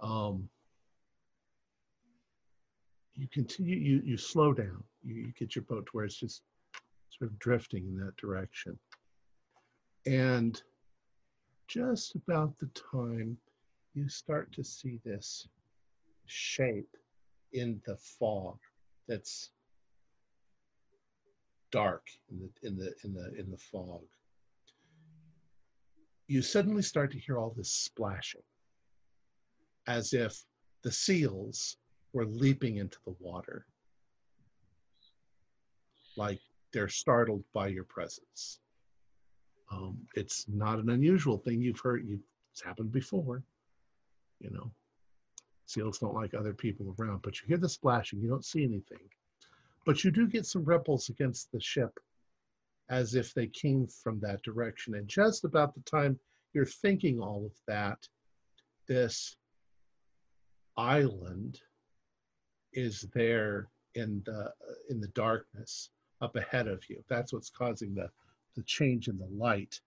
Um, 0.00 0.48
you 3.14 3.26
continue. 3.28 3.76
You 3.76 4.02
you 4.04 4.16
slow 4.16 4.52
down. 4.52 4.82
You, 5.04 5.14
you 5.14 5.32
get 5.38 5.56
your 5.56 5.64
boat 5.64 5.86
to 5.86 5.92
where 5.92 6.04
it's 6.04 6.16
just 6.16 6.42
sort 7.10 7.30
of 7.30 7.38
drifting 7.38 7.86
in 7.86 7.96
that 7.98 8.16
direction, 8.16 8.78
and 10.06 10.62
just 11.66 12.14
about 12.14 12.58
the 12.58 12.68
time 12.92 13.36
you 13.94 14.08
start 14.08 14.52
to 14.52 14.64
see 14.64 14.98
this 15.04 15.48
shape 16.26 16.96
in 17.52 17.80
the 17.86 17.96
fog 17.96 18.58
that's 19.08 19.50
dark 21.70 22.06
in 22.30 22.38
the 22.38 22.68
in 22.68 22.76
the 22.76 22.94
in 23.04 23.14
the 23.14 23.40
in 23.40 23.50
the 23.50 23.58
fog. 23.58 24.02
You 26.28 26.42
suddenly 26.42 26.82
start 26.82 27.10
to 27.12 27.18
hear 27.18 27.38
all 27.38 27.52
this 27.56 27.74
splashing 27.74 28.42
as 29.86 30.12
if 30.12 30.38
the 30.82 30.92
seals 30.92 31.76
were 32.12 32.26
leaping 32.26 32.76
into 32.76 32.98
the 33.04 33.14
water 33.18 33.66
like 36.16 36.38
they're 36.72 36.88
startled 36.88 37.42
by 37.52 37.68
your 37.68 37.84
presence. 37.84 38.60
Um, 39.70 39.98
it's 40.14 40.46
not 40.48 40.78
an 40.78 40.90
unusual 40.90 41.38
thing. 41.38 41.60
You've 41.60 41.80
heard 41.80 42.06
you've, 42.06 42.20
it's 42.52 42.62
happened 42.62 42.92
before 42.92 43.42
you 44.40 44.50
know 44.50 44.70
seals 45.72 45.98
don't 45.98 46.14
like 46.14 46.34
other 46.34 46.52
people 46.52 46.94
around 46.98 47.20
but 47.22 47.40
you 47.40 47.48
hear 47.48 47.56
the 47.56 47.68
splashing 47.68 48.20
you 48.20 48.28
don't 48.28 48.44
see 48.44 48.64
anything 48.64 49.08
but 49.84 50.04
you 50.04 50.10
do 50.10 50.26
get 50.26 50.46
some 50.46 50.64
ripples 50.64 51.08
against 51.08 51.50
the 51.52 51.60
ship 51.60 51.98
as 52.90 53.14
if 53.14 53.32
they 53.32 53.46
came 53.46 53.86
from 53.86 54.20
that 54.20 54.42
direction 54.42 54.94
and 54.94 55.08
just 55.08 55.44
about 55.44 55.74
the 55.74 55.80
time 55.80 56.18
you're 56.52 56.66
thinking 56.66 57.20
all 57.20 57.44
of 57.44 57.52
that 57.66 57.98
this 58.86 59.36
island 60.76 61.60
is 62.72 63.06
there 63.14 63.68
in 63.94 64.22
the 64.24 64.50
in 64.88 65.00
the 65.00 65.08
darkness 65.08 65.90
up 66.20 66.36
ahead 66.36 66.68
of 66.68 66.82
you. 66.88 67.02
That's 67.08 67.32
what's 67.32 67.50
causing 67.50 67.94
the 67.94 68.08
the 68.54 68.62
change 68.62 69.08
in 69.08 69.18
the 69.18 69.28
light. 69.32 69.80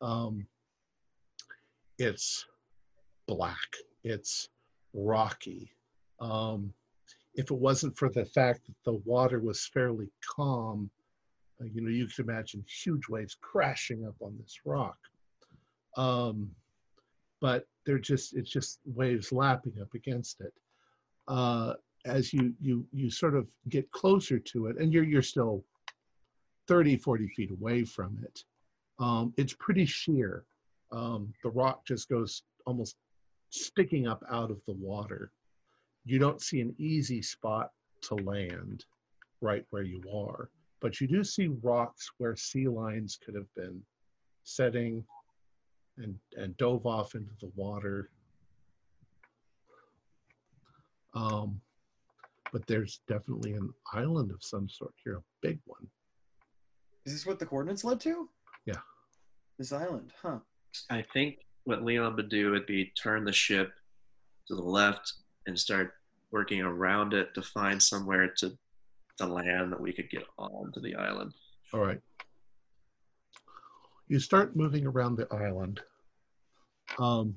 Um, 0.00 0.46
it's 1.98 2.44
black. 3.26 3.56
It's 4.02 4.48
rocky. 4.94 5.70
Um, 6.20 6.72
if 7.34 7.50
it 7.50 7.58
wasn't 7.58 7.96
for 7.98 8.08
the 8.08 8.24
fact 8.24 8.66
that 8.66 8.74
the 8.84 9.00
water 9.04 9.40
was 9.40 9.66
fairly 9.66 10.08
calm, 10.24 10.90
uh, 11.60 11.64
you 11.64 11.80
know, 11.82 11.90
you 11.90 12.06
could 12.06 12.28
imagine 12.28 12.64
huge 12.68 13.08
waves 13.08 13.36
crashing 13.40 14.06
up 14.06 14.14
on 14.20 14.36
this 14.40 14.60
rock. 14.64 14.98
Um, 15.96 16.50
but 17.40 17.66
they're 17.84 17.98
just, 17.98 18.34
it's 18.34 18.50
just 18.50 18.78
waves 18.86 19.32
lapping 19.32 19.74
up 19.80 19.92
against 19.94 20.40
it. 20.40 20.52
Uh, 21.28 21.74
as 22.04 22.32
you, 22.32 22.54
you, 22.60 22.86
you 22.92 23.10
sort 23.10 23.34
of 23.34 23.46
get 23.68 23.90
closer 23.90 24.38
to 24.38 24.66
it 24.66 24.76
and 24.78 24.92
you're, 24.92 25.04
you're 25.04 25.22
still 25.22 25.64
30, 26.68 26.96
40 26.96 27.28
feet 27.28 27.50
away 27.50 27.84
from 27.84 28.18
it. 28.22 28.44
Um, 28.98 29.32
it's 29.36 29.54
pretty 29.54 29.86
sheer. 29.86 30.44
Um, 30.92 31.32
the 31.42 31.50
rock 31.50 31.84
just 31.86 32.08
goes 32.08 32.42
almost 32.66 32.96
sticking 33.54 34.06
up 34.06 34.22
out 34.30 34.50
of 34.50 34.60
the 34.66 34.74
water. 34.74 35.30
You 36.04 36.18
don't 36.18 36.42
see 36.42 36.60
an 36.60 36.74
easy 36.78 37.22
spot 37.22 37.70
to 38.02 38.16
land 38.16 38.84
right 39.40 39.64
where 39.70 39.82
you 39.82 40.02
are, 40.12 40.50
but 40.80 41.00
you 41.00 41.06
do 41.06 41.22
see 41.24 41.48
rocks 41.62 42.10
where 42.18 42.36
sea 42.36 42.68
lions 42.68 43.18
could 43.24 43.34
have 43.34 43.52
been 43.54 43.80
setting 44.42 45.04
and, 45.98 46.18
and 46.36 46.56
dove 46.56 46.86
off 46.86 47.14
into 47.14 47.32
the 47.40 47.50
water. 47.54 48.10
Um, 51.14 51.60
but 52.52 52.66
there's 52.66 53.00
definitely 53.08 53.52
an 53.52 53.70
island 53.92 54.32
of 54.32 54.42
some 54.42 54.68
sort 54.68 54.94
here, 55.02 55.16
a 55.16 55.22
big 55.42 55.58
one. 55.64 55.86
Is 57.06 57.12
this 57.12 57.26
what 57.26 57.38
the 57.38 57.46
coordinates 57.46 57.84
led 57.84 58.00
to? 58.00 58.28
Yeah. 58.66 58.80
This 59.58 59.72
island, 59.72 60.12
huh? 60.20 60.38
I 60.90 61.02
think 61.12 61.38
what 61.64 61.82
Leon 61.82 62.16
would 62.16 62.28
do 62.28 62.50
would 62.50 62.66
be 62.66 62.92
turn 63.00 63.24
the 63.24 63.32
ship 63.32 63.72
to 64.48 64.54
the 64.54 64.62
left 64.62 65.12
and 65.46 65.58
start 65.58 65.94
working 66.30 66.60
around 66.60 67.14
it 67.14 67.34
to 67.34 67.42
find 67.42 67.82
somewhere 67.82 68.32
to 68.38 68.56
the 69.18 69.26
land 69.26 69.72
that 69.72 69.80
we 69.80 69.92
could 69.92 70.10
get 70.10 70.24
onto 70.38 70.80
the 70.80 70.94
island. 70.94 71.32
All 71.72 71.80
right. 71.80 72.00
You 74.08 74.20
start 74.20 74.54
moving 74.56 74.86
around 74.86 75.16
the 75.16 75.32
island. 75.32 75.80
Um, 76.98 77.36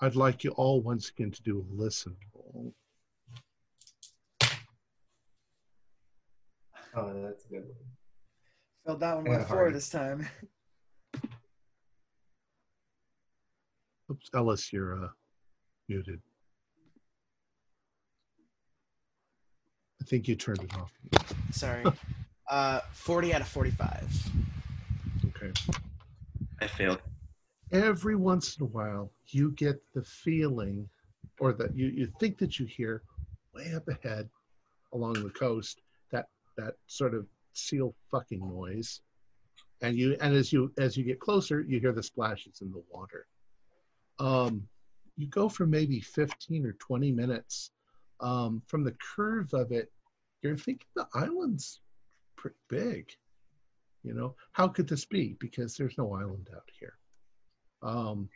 I'd 0.00 0.14
like 0.14 0.44
you 0.44 0.50
all 0.52 0.80
once 0.80 1.08
again 1.08 1.30
to 1.32 1.42
do 1.42 1.58
a 1.58 1.74
listen 1.74 2.14
roll. 2.34 2.72
Oh, 6.94 7.22
that's 7.22 7.44
a 7.46 7.48
good 7.48 7.64
one. 7.64 7.76
Filled 8.86 9.00
that 9.00 9.16
one 9.16 9.26
I 9.26 9.38
got 9.38 9.48
by 9.48 9.54
four 9.54 9.70
this 9.72 9.90
time. 9.90 10.28
Oops, 14.10 14.30
Ellis, 14.34 14.72
you're 14.72 15.04
uh, 15.04 15.08
muted. 15.88 16.20
I 20.00 20.04
think 20.04 20.28
you 20.28 20.36
turned 20.36 20.62
it 20.62 20.72
off. 20.76 20.92
Sorry. 21.50 21.84
Uh, 22.48 22.80
40 22.92 23.34
out 23.34 23.40
of 23.40 23.48
45. 23.48 24.30
Okay. 25.26 25.52
I 26.60 26.66
failed. 26.68 27.00
Every 27.72 28.14
once 28.14 28.56
in 28.56 28.66
a 28.66 28.68
while, 28.68 29.10
you 29.26 29.50
get 29.52 29.82
the 29.94 30.02
feeling, 30.02 30.88
or 31.40 31.52
that 31.54 31.76
you, 31.76 31.88
you 31.88 32.06
think 32.20 32.38
that 32.38 32.60
you 32.60 32.66
hear 32.66 33.02
way 33.52 33.74
up 33.74 33.88
ahead 33.88 34.28
along 34.92 35.14
the 35.14 35.30
coast 35.30 35.82
that 36.12 36.26
that 36.56 36.74
sort 36.86 37.14
of 37.14 37.26
seal 37.52 37.94
fucking 38.10 38.46
noise, 38.48 39.00
and 39.82 39.96
you 39.96 40.16
and 40.20 40.34
as 40.34 40.52
you 40.52 40.72
as 40.78 40.96
you 40.96 41.04
get 41.04 41.18
closer, 41.18 41.62
you 41.62 41.80
hear 41.80 41.92
the 41.92 42.02
splashes 42.02 42.60
in 42.60 42.70
the 42.70 42.82
water. 42.90 43.26
Um, 44.18 44.66
you 45.16 45.28
go 45.28 45.48
for 45.48 45.66
maybe 45.66 46.00
15 46.00 46.66
or 46.66 46.72
20 46.72 47.12
minutes. 47.12 47.70
Um, 48.20 48.62
from 48.66 48.84
the 48.84 48.96
curve 49.14 49.52
of 49.52 49.72
it, 49.72 49.90
you're 50.42 50.56
thinking 50.56 50.86
the 50.94 51.06
island's 51.14 51.80
pretty 52.36 52.56
big. 52.68 53.10
You 54.02 54.14
know, 54.14 54.34
how 54.52 54.68
could 54.68 54.88
this 54.88 55.04
be? 55.04 55.36
Because 55.40 55.76
there's 55.76 55.98
no 55.98 56.14
island 56.14 56.48
out 56.54 56.68
here. 56.78 56.96
Um, 57.82 58.28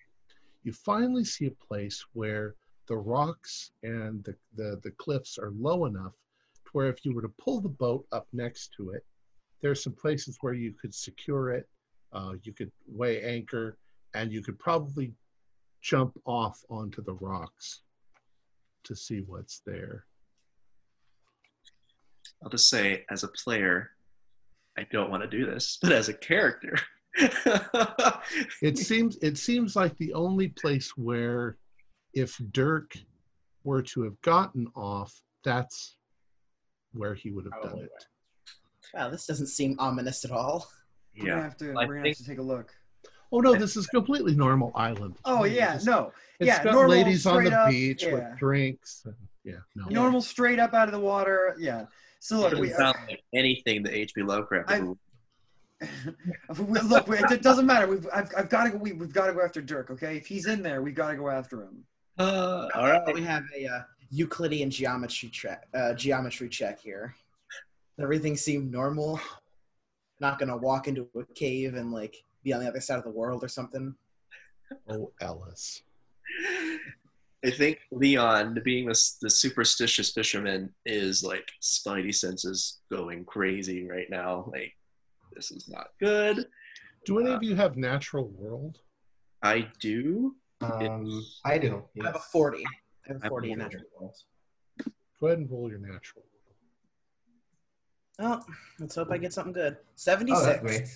you 0.64 0.72
finally 0.72 1.24
see 1.24 1.46
a 1.46 1.66
place 1.66 2.04
where 2.12 2.56
the 2.88 2.96
rocks 2.96 3.70
and 3.82 4.24
the, 4.24 4.34
the, 4.56 4.80
the 4.82 4.90
cliffs 4.92 5.38
are 5.38 5.52
low 5.52 5.86
enough 5.86 6.12
to 6.64 6.70
where 6.72 6.88
if 6.88 7.04
you 7.04 7.14
were 7.14 7.22
to 7.22 7.32
pull 7.38 7.60
the 7.60 7.68
boat 7.68 8.06
up 8.12 8.26
next 8.32 8.72
to 8.76 8.90
it, 8.90 9.04
there's 9.60 9.82
some 9.82 9.92
places 9.92 10.38
where 10.40 10.54
you 10.54 10.72
could 10.72 10.94
secure 10.94 11.50
it, 11.50 11.68
uh, 12.12 12.32
you 12.42 12.52
could 12.52 12.72
weigh 12.88 13.22
anchor, 13.22 13.78
and 14.14 14.32
you 14.32 14.42
could 14.42 14.58
probably 14.58 15.12
jump 15.82 16.16
off 16.24 16.62
onto 16.68 17.02
the 17.02 17.14
rocks 17.14 17.80
to 18.84 18.94
see 18.96 19.20
what's 19.26 19.60
there. 19.66 20.04
I'll 22.42 22.50
just 22.50 22.68
say, 22.68 23.04
as 23.10 23.22
a 23.22 23.28
player, 23.28 23.90
I 24.78 24.86
don't 24.92 25.10
want 25.10 25.22
to 25.22 25.28
do 25.28 25.44
this, 25.46 25.78
but 25.82 25.92
as 25.92 26.08
a 26.08 26.14
character, 26.14 26.76
It 28.62 28.78
seems 28.78 29.16
it 29.20 29.36
seems 29.36 29.74
like 29.74 29.96
the 29.98 30.14
only 30.14 30.48
place 30.48 30.96
where 30.96 31.56
if 32.14 32.36
Dirk 32.52 32.92
were 33.64 33.82
to 33.82 34.02
have 34.04 34.20
gotten 34.22 34.68
off, 34.76 35.12
that's 35.44 35.96
where 36.92 37.14
he 37.14 37.30
would 37.32 37.44
have 37.46 37.52
done 37.54 37.62
Probably 37.62 37.84
it. 37.84 38.06
Wow, 38.94 39.10
this 39.10 39.26
doesn't 39.26 39.48
seem 39.48 39.76
ominous 39.78 40.24
at 40.24 40.30
all. 40.30 40.68
We're 41.18 41.26
gonna 41.26 41.42
have 41.42 41.56
to. 41.58 41.70
I 41.72 41.86
we're 41.86 41.94
gonna 41.96 42.02
think- 42.04 42.16
have 42.18 42.24
to 42.24 42.30
take 42.30 42.38
a 42.38 42.42
look. 42.42 42.72
Oh 43.32 43.40
no, 43.40 43.54
this 43.54 43.76
is 43.76 43.86
completely 43.86 44.34
normal 44.34 44.72
island. 44.74 45.16
Oh 45.24 45.44
yeah, 45.44 45.70
It's- 45.76 45.84
no, 45.84 46.12
It's 46.38 46.48
yeah, 46.48 46.64
got 46.64 46.72
normal, 46.72 46.90
ladies 46.90 47.26
on 47.26 47.44
the 47.44 47.56
up, 47.56 47.70
beach 47.70 48.04
yeah. 48.04 48.14
with 48.14 48.38
drinks. 48.38 49.02
And, 49.04 49.14
yeah, 49.44 49.54
no. 49.74 49.86
Yeah. 49.88 49.94
normal, 49.94 50.20
straight 50.20 50.58
up 50.58 50.74
out 50.74 50.88
of 50.88 50.92
the 50.92 51.00
water. 51.00 51.56
Yeah. 51.58 51.86
So 52.18 52.36
it 52.36 52.40
look, 52.40 52.50
doesn't 52.50 52.62
we, 52.62 52.70
sound 52.72 52.96
like 53.08 53.22
anything 53.34 53.82
that 53.84 53.94
H.P. 53.94 54.22
Lovecraft 54.22 54.70
I- 54.70 54.78
look, 56.58 57.08
it 57.08 57.42
doesn't 57.42 57.64
matter. 57.64 57.86
We've, 57.86 58.06
I've, 58.12 58.30
I've 58.36 58.48
got 58.50 58.64
to 58.64 58.70
go. 58.70 58.76
We, 58.76 58.92
we've 58.92 59.12
got 59.14 59.28
to 59.28 59.32
go 59.32 59.42
after 59.42 59.62
Dirk. 59.62 59.90
Okay, 59.90 60.16
if 60.18 60.26
he's 60.26 60.46
in 60.46 60.62
there, 60.62 60.82
we've 60.82 60.94
got 60.94 61.10
to 61.10 61.16
go 61.16 61.30
after 61.30 61.62
him. 61.62 61.84
Uh, 62.18 62.68
all 62.74 63.12
We 63.14 63.22
have 63.22 63.44
a 63.56 63.66
uh, 63.66 63.82
Euclidean 64.10 64.70
geometry 64.70 65.30
check. 65.30 65.66
Uh, 65.72 65.94
geometry 65.94 66.50
check 66.50 66.80
here. 66.80 67.14
Everything 67.98 68.36
seemed 68.36 68.70
normal. 68.70 69.18
Not 70.20 70.38
gonna 70.38 70.56
walk 70.56 70.86
into 70.86 71.08
a 71.18 71.24
cave 71.34 71.74
and 71.74 71.92
like 71.92 72.22
be 72.42 72.52
on 72.52 72.60
the 72.60 72.68
other 72.68 72.80
side 72.80 72.98
of 72.98 73.04
the 73.04 73.10
world 73.10 73.44
or 73.44 73.48
something. 73.48 73.94
Oh, 74.88 75.12
Ellis. 75.20 75.82
I 77.44 77.50
think 77.50 77.78
Leon, 77.90 78.60
being 78.64 78.86
the, 78.86 79.10
the 79.22 79.30
superstitious 79.30 80.12
fisherman, 80.12 80.72
is 80.84 81.22
like 81.24 81.48
spidey 81.62 82.14
senses 82.14 82.80
going 82.90 83.24
crazy 83.24 83.88
right 83.88 84.08
now. 84.10 84.50
Like, 84.52 84.74
this 85.34 85.50
is 85.50 85.68
not 85.68 85.88
good. 85.98 86.46
Do 87.06 87.18
any 87.18 87.30
of 87.30 87.42
you 87.42 87.54
have 87.56 87.76
natural 87.76 88.28
world? 88.28 88.78
I 89.42 89.68
do. 89.80 90.34
Um, 90.60 91.24
I 91.44 91.56
do. 91.56 91.84
I 92.02 92.06
have 92.06 92.16
a 92.16 92.18
40. 92.18 92.58
I 92.58 93.12
have 93.12 93.22
a 93.22 93.26
I 93.26 93.28
40 93.28 93.52
in 93.52 93.58
believe 93.58 93.72
natural. 93.72 94.14
Go 95.18 95.26
ahead 95.26 95.38
and 95.38 95.50
roll 95.50 95.70
your 95.70 95.78
natural. 95.78 96.24
World. 98.18 98.42
Oh, 98.46 98.54
let's 98.78 98.94
hope 98.94 99.10
I 99.10 99.16
get 99.16 99.32
something 99.32 99.54
good. 99.54 99.78
Oh, 99.80 99.84
76. 99.94 100.44
that's 100.44 100.60
great. 100.60 100.88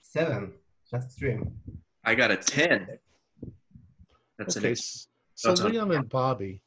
Seven. 0.00 0.52
That's 0.90 1.06
extreme. 1.06 1.58
I 2.04 2.14
got 2.14 2.30
a 2.30 2.36
10. 2.36 2.98
That's 4.38 4.56
Okay, 4.56 4.68
an 4.68 4.72
s- 4.72 5.08
so 5.34 5.48
that's 5.48 5.60
a- 5.60 5.68
Leon 5.68 5.92
and 5.92 6.08
Bobby, 6.08 6.62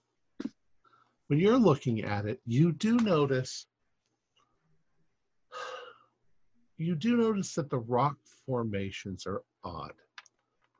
when 1.27 1.39
you're 1.39 1.57
looking 1.57 2.01
at 2.03 2.25
it, 2.25 2.41
you 2.45 2.71
do 2.73 2.97
notice 2.97 3.65
you 6.77 6.95
do 6.95 7.17
notice 7.17 7.53
that 7.55 7.69
the 7.69 7.79
rock 7.79 8.17
formations 8.45 9.25
are 9.25 9.41
odd. 9.63 9.93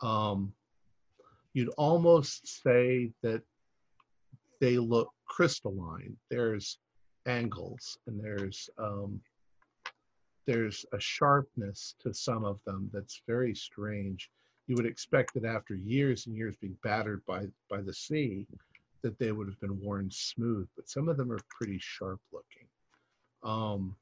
Um, 0.01 0.53
you'd 1.53 1.69
almost 1.77 2.47
say 2.63 3.11
that 3.21 3.41
they 4.59 4.77
look 4.77 5.09
crystalline. 5.25 6.17
There's 6.29 6.79
angles 7.27 7.97
and 8.07 8.19
there's 8.23 8.69
um, 8.77 9.21
there's 10.45 10.85
a 10.93 10.99
sharpness 10.99 11.95
to 11.99 12.13
some 12.13 12.43
of 12.45 12.59
them 12.65 12.89
that's 12.93 13.21
very 13.27 13.53
strange. 13.53 14.29
You 14.67 14.75
would 14.75 14.85
expect 14.85 15.33
that 15.33 15.45
after 15.45 15.75
years 15.75 16.27
and 16.27 16.35
years 16.35 16.55
being 16.55 16.77
battered 16.83 17.25
by 17.25 17.47
by 17.69 17.81
the 17.81 17.93
sea 17.93 18.47
that 19.01 19.17
they 19.17 19.31
would 19.31 19.47
have 19.47 19.59
been 19.59 19.81
worn 19.81 20.09
smooth 20.11 20.67
but 20.75 20.87
some 20.87 21.09
of 21.09 21.17
them 21.17 21.31
are 21.31 21.39
pretty 21.49 21.79
sharp 21.79 22.19
looking. 22.31 22.67
Um, 23.43 23.95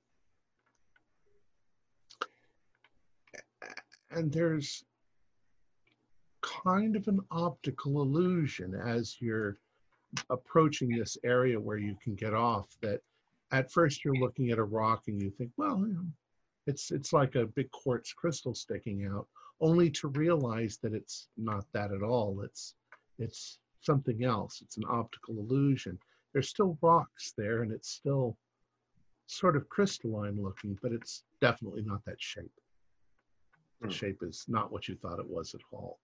and 4.12 4.32
there's 4.32 4.84
kind 6.42 6.96
of 6.96 7.08
an 7.08 7.20
optical 7.32 8.02
illusion 8.02 8.74
as 8.76 9.18
you're 9.20 9.58
approaching 10.30 10.90
this 10.90 11.18
area 11.24 11.60
where 11.60 11.78
you 11.78 11.96
can 12.04 12.16
get 12.16 12.34
off 12.34 12.68
that 12.82 13.02
at 13.52 13.72
first 13.72 14.04
you're 14.04 14.16
looking 14.16 14.52
at 14.52 14.58
a 14.58 14.64
rock 14.64 15.04
and 15.08 15.22
you 15.22 15.30
think, 15.30 15.52
well, 15.58 15.80
you 15.80 15.94
know, 15.94 16.06
it's 16.70 16.92
it's 16.92 17.12
like 17.14 17.36
a 17.36 17.46
big 17.46 17.70
quartz 17.72 18.14
crystal 18.14 18.54
sticking 18.54 19.06
out, 19.12 19.28
only 19.60 19.90
to 20.00 20.08
realize 20.10 20.78
that 20.84 20.94
it's 20.94 21.28
not 21.36 21.66
that 21.74 21.92
at 21.92 22.04
all. 22.04 22.42
It's 22.42 22.76
it's 23.18 23.60
something 23.82 24.24
else. 24.24 24.62
It's 24.64 24.78
an 24.78 24.84
optical 24.90 25.36
illusion. 25.40 25.98
There's 26.32 26.50
still 26.50 26.78
rocks 26.82 27.34
there, 27.38 27.64
and 27.64 27.72
it's 27.72 27.90
still 27.90 28.38
sort 29.26 29.56
of 29.56 29.68
crystalline 29.70 30.42
looking, 30.42 30.78
but 30.82 30.92
it's 30.92 31.24
definitely 31.42 31.84
not 31.84 32.04
that 32.06 32.22
shape. 32.22 32.52
The 33.82 33.88
Hmm. 33.88 33.92
shape 34.02 34.20
is 34.24 34.46
not 34.48 34.72
what 34.72 34.88
you 34.88 34.96
thought 34.96 35.20
it 35.20 35.28
was 35.38 35.54
at 35.56 35.62
all. 35.72 36.00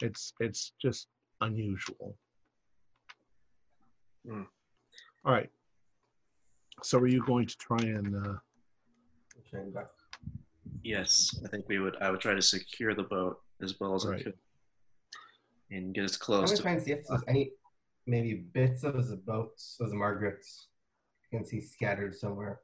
It's 0.00 0.32
it's 0.40 0.72
just 0.80 1.08
unusual. 1.40 2.16
Hmm. 4.26 4.42
All 5.24 5.32
right. 5.32 5.50
So 6.82 6.98
are 6.98 7.06
you 7.06 7.22
going 7.24 7.46
to 7.46 7.56
try 7.56 7.82
and 7.98 8.14
uh, 8.26 8.38
Try 9.50 9.60
and 9.60 9.72
duck. 9.72 9.90
Yes, 10.86 11.36
I 11.44 11.48
think 11.48 11.68
we 11.68 11.80
would. 11.80 11.96
I 12.00 12.12
would 12.12 12.20
try 12.20 12.34
to 12.34 12.40
secure 12.40 12.94
the 12.94 13.02
boat 13.02 13.40
as 13.60 13.80
well 13.80 13.96
as 13.96 14.06
I 14.06 14.22
could, 14.22 14.34
and 15.72 15.92
get 15.92 16.04
as 16.04 16.16
close. 16.16 16.38
I'm 16.38 16.46
close 16.46 16.60
gonna 16.60 16.62
try 16.62 16.72
and 16.74 16.82
see 16.82 16.92
if 16.92 17.04
there's 17.08 17.24
any 17.26 17.50
maybe 18.06 18.34
bits 18.54 18.84
of 18.84 19.08
the 19.08 19.16
boats 19.16 19.78
of 19.80 19.90
the 19.90 19.96
Margarets 19.96 20.68
you 21.32 21.38
can 21.38 21.44
see 21.44 21.60
scattered 21.60 22.14
somewhere. 22.14 22.60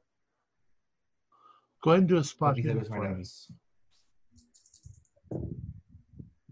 go 1.83 1.91
ahead 1.91 1.99
and 1.99 2.07
do 2.07 2.15
a 2.15 2.23
spot 2.23 2.55
These 2.55 2.63
hidden 2.63 2.77
others 2.77 2.87
for 2.87 3.09
me? 5.35 5.45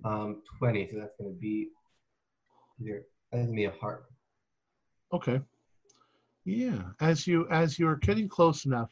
Um, 0.04 0.42
20, 0.60 0.90
so 0.92 0.98
that's 0.98 1.16
gonna 1.18 1.30
be 1.30 1.70
either 2.82 3.06
that's 3.32 3.46
gonna 3.46 3.56
be 3.56 3.64
a 3.66 3.72
heart. 3.72 4.08
Okay. 5.14 5.40
Yeah, 6.44 6.82
as 7.00 7.26
you 7.26 7.48
as 7.50 7.80
you're 7.80 7.96
getting 7.96 8.28
close 8.28 8.66
enough 8.66 8.92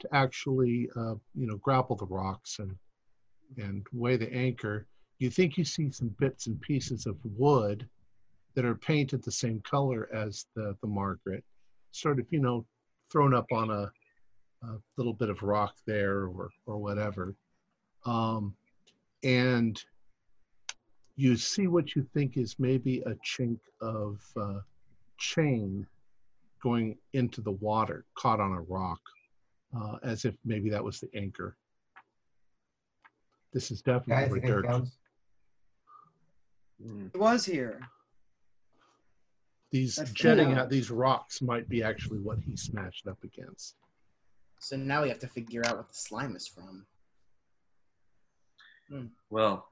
to 0.00 0.08
actually 0.14 0.88
uh, 0.96 1.14
you 1.34 1.46
know 1.46 1.56
grapple 1.56 1.96
the 1.96 2.06
rocks 2.06 2.58
and 2.58 2.74
and 3.58 3.86
weigh 3.92 4.16
the 4.16 4.32
anchor, 4.32 4.86
you 5.18 5.30
think 5.30 5.56
you 5.56 5.64
see 5.64 5.90
some 5.90 6.14
bits 6.18 6.46
and 6.46 6.60
pieces 6.60 7.06
of 7.06 7.16
wood 7.36 7.88
that 8.54 8.64
are 8.64 8.74
painted 8.74 9.22
the 9.22 9.32
same 9.32 9.60
color 9.60 10.08
as 10.12 10.46
the 10.54 10.76
the 10.80 10.86
Margaret, 10.86 11.44
sort 11.92 12.18
of 12.18 12.26
you 12.30 12.40
know 12.40 12.64
thrown 13.10 13.34
up 13.34 13.46
on 13.52 13.70
a, 13.70 13.90
a 14.66 14.76
little 14.96 15.12
bit 15.12 15.30
of 15.30 15.42
rock 15.42 15.74
there 15.86 16.26
or 16.26 16.50
or 16.66 16.78
whatever, 16.78 17.34
um, 18.06 18.54
and 19.22 19.84
you 21.16 21.36
see 21.36 21.66
what 21.66 21.94
you 21.94 22.06
think 22.14 22.36
is 22.36 22.58
maybe 22.58 23.00
a 23.00 23.14
chink 23.16 23.58
of 23.82 24.20
uh, 24.40 24.60
chain 25.18 25.86
going 26.62 26.96
into 27.12 27.40
the 27.40 27.52
water, 27.52 28.04
caught 28.14 28.40
on 28.40 28.52
a 28.52 28.60
rock, 28.62 29.00
uh, 29.76 29.96
as 30.02 30.24
if 30.24 30.34
maybe 30.44 30.70
that 30.70 30.82
was 30.82 31.00
the 31.00 31.08
anchor. 31.14 31.56
This 33.52 33.70
is 33.70 33.82
definitely 33.82 34.24
I 34.24 34.28
where 34.28 34.40
Dirk. 34.40 34.66
Mm. 36.84 37.10
It 37.14 37.18
was 37.18 37.44
here. 37.44 37.80
These 39.72 39.98
I 39.98 40.04
feel 40.04 40.14
jetting 40.14 40.54
out 40.54 40.70
these 40.70 40.90
rocks 40.90 41.42
might 41.42 41.68
be 41.68 41.82
actually 41.82 42.18
what 42.18 42.38
he 42.40 42.56
smashed 42.56 43.06
up 43.06 43.18
against. 43.22 43.76
So 44.58 44.76
now 44.76 45.02
we 45.02 45.08
have 45.08 45.18
to 45.20 45.28
figure 45.28 45.62
out 45.66 45.76
what 45.76 45.88
the 45.88 45.94
slime 45.94 46.34
is 46.36 46.46
from. 46.48 46.86
Well, 49.30 49.68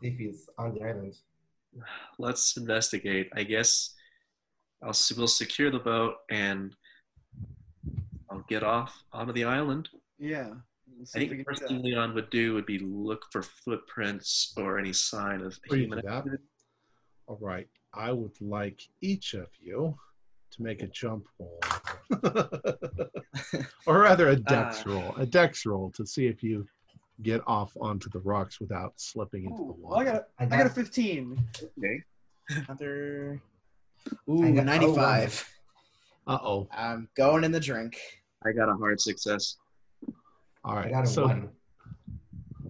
if 0.00 0.18
he's 0.18 0.48
on 0.58 0.74
the 0.74 0.82
island. 0.82 1.14
let's 2.18 2.56
investigate. 2.56 3.30
I 3.36 3.44
guess 3.44 3.94
I'll 4.82 4.90
s- 4.90 5.12
we'll 5.16 5.28
secure 5.28 5.70
the 5.70 5.78
boat 5.78 6.16
and 6.28 6.74
I'll 8.42 8.46
get 8.48 8.64
off 8.64 9.04
onto 9.12 9.32
the 9.32 9.44
island. 9.44 9.88
Yeah. 10.18 10.50
Let's 10.98 11.14
I 11.14 11.20
think 11.20 11.30
the 11.38 11.44
first 11.44 11.62
thing. 11.68 11.80
Leon 11.82 12.12
would 12.14 12.28
do 12.30 12.54
would 12.54 12.66
be 12.66 12.80
look 12.80 13.24
for 13.30 13.42
footprints 13.42 14.52
or 14.56 14.78
any 14.80 14.92
sign 14.92 15.40
of 15.42 15.56
Before 15.62 15.76
human 15.78 16.00
that, 16.04 16.12
activity. 16.12 16.42
All 17.28 17.38
right, 17.40 17.68
I 17.94 18.10
would 18.12 18.34
like 18.40 18.80
each 19.00 19.34
of 19.34 19.46
you 19.60 19.96
to 20.50 20.62
make 20.62 20.82
a 20.82 20.88
jump 20.88 21.24
roll, 21.38 21.60
or 23.86 24.00
rather 24.00 24.30
a 24.30 24.36
dex 24.36 24.84
Uh. 24.86 24.90
roll, 24.90 25.14
a 25.16 25.24
dex 25.24 25.64
roll 25.64 25.90
to 25.92 26.04
see 26.04 26.26
if 26.26 26.42
you 26.42 26.66
get 27.22 27.40
off 27.46 27.72
onto 27.80 28.10
the 28.10 28.18
rocks 28.20 28.60
without 28.60 28.92
slipping 28.96 29.44
into 29.44 29.56
the 29.56 29.62
Ooh, 29.62 29.76
well, 29.80 29.94
I 30.00 30.04
water. 30.04 30.10
got 30.12 30.14
a, 30.16 30.54
I 30.54 30.56
I 30.56 30.58
got 30.62 30.66
a 30.66 30.74
15. 30.74 31.38
Okay. 31.78 32.02
Another. 32.66 33.40
I 34.08 34.30
Ooh, 34.30 34.52
got- 34.54 34.64
95. 34.66 35.48
Uh 36.26 36.38
oh. 36.42 36.68
I'm 36.72 37.08
going 37.16 37.44
in 37.44 37.52
the 37.52 37.60
drink. 37.60 37.98
I 38.46 38.52
got 38.52 38.68
a 38.68 38.74
hard 38.74 39.00
success. 39.00 39.56
All 40.64 40.74
right. 40.76 40.86
I 40.86 40.90
got 40.90 41.04
a 41.04 41.06
so 41.08 41.26
one. 41.26 41.48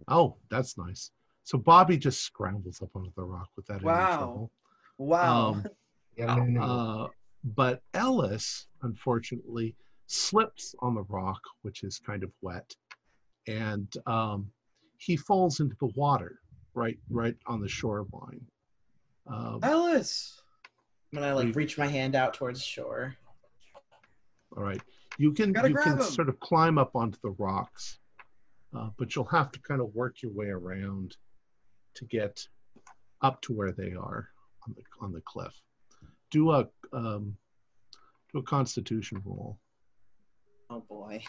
Oh, 0.09 0.37
that's 0.51 0.77
nice. 0.79 1.11
So 1.45 1.59
Bobby 1.59 1.97
just 1.97 2.21
scrambles 2.21 2.81
up 2.83 2.91
onto 2.95 3.11
the 3.17 3.25
rock 3.25 3.49
with 3.57 3.67
that. 3.67 3.83
Wow. 3.83 4.51
Wow. 4.99 5.49
Um, 5.49 5.65
Yeah, 6.17 6.27
no, 6.27 6.45
no, 6.45 6.45
no. 6.45 6.63
uh, 6.63 7.09
but 7.43 7.81
Ellis, 7.95 8.67
unfortunately, 8.83 9.75
slips 10.09 10.75
on 10.81 10.95
the 10.95 11.05
rock, 11.05 11.41
which 11.63 11.85
is 11.85 11.99
kind 11.99 12.23
of 12.23 12.31
wet, 12.43 12.71
and 13.47 13.91
um, 14.07 14.51
he 14.99 15.17
falls 15.17 15.61
into 15.61 15.75
the 15.81 15.91
water 15.97 16.39
right 16.75 16.99
right 17.09 17.35
on 17.47 17.63
the 17.63 17.69
shoreline. 17.69 18.45
Um, 19.27 19.61
Ellis. 19.63 20.39
When 21.13 21.23
I'm 21.25 21.31
gonna 21.31 21.47
like 21.47 21.57
reach 21.57 21.79
my 21.79 21.87
hand 21.87 22.15
out 22.15 22.35
towards 22.35 22.63
shore. 22.63 23.17
all 24.57 24.63
right, 24.63 24.83
you 25.19 25.33
can 25.33 25.53
Gotta 25.53 25.69
you 25.69 25.75
can 25.75 25.99
him. 25.99 26.03
sort 26.03 26.29
of 26.29 26.39
climb 26.41 26.79
up 26.79 26.95
onto 26.95 27.19
the 27.23 27.31
rocks, 27.31 27.99
uh, 28.77 28.91
but 28.99 29.15
you'll 29.15 29.25
have 29.27 29.53
to 29.53 29.61
kind 29.61 29.81
of 29.81 29.95
work 29.95 30.23
your 30.23 30.33
way 30.33 30.47
around 30.47 31.17
to 31.95 32.05
get 32.07 32.47
up 33.21 33.41
to 33.43 33.53
where 33.53 33.73
they 33.73 33.93
are 33.93 34.29
on 34.67 34.75
the 34.77 34.83
on 35.01 35.13
the 35.13 35.21
cliff. 35.23 35.55
Do 36.31 36.51
a 36.53 36.69
um, 36.93 37.37
do 38.33 38.39
a 38.39 38.43
Constitution 38.43 39.21
roll. 39.25 39.59
Oh 40.71 40.81
boy. 40.89 41.23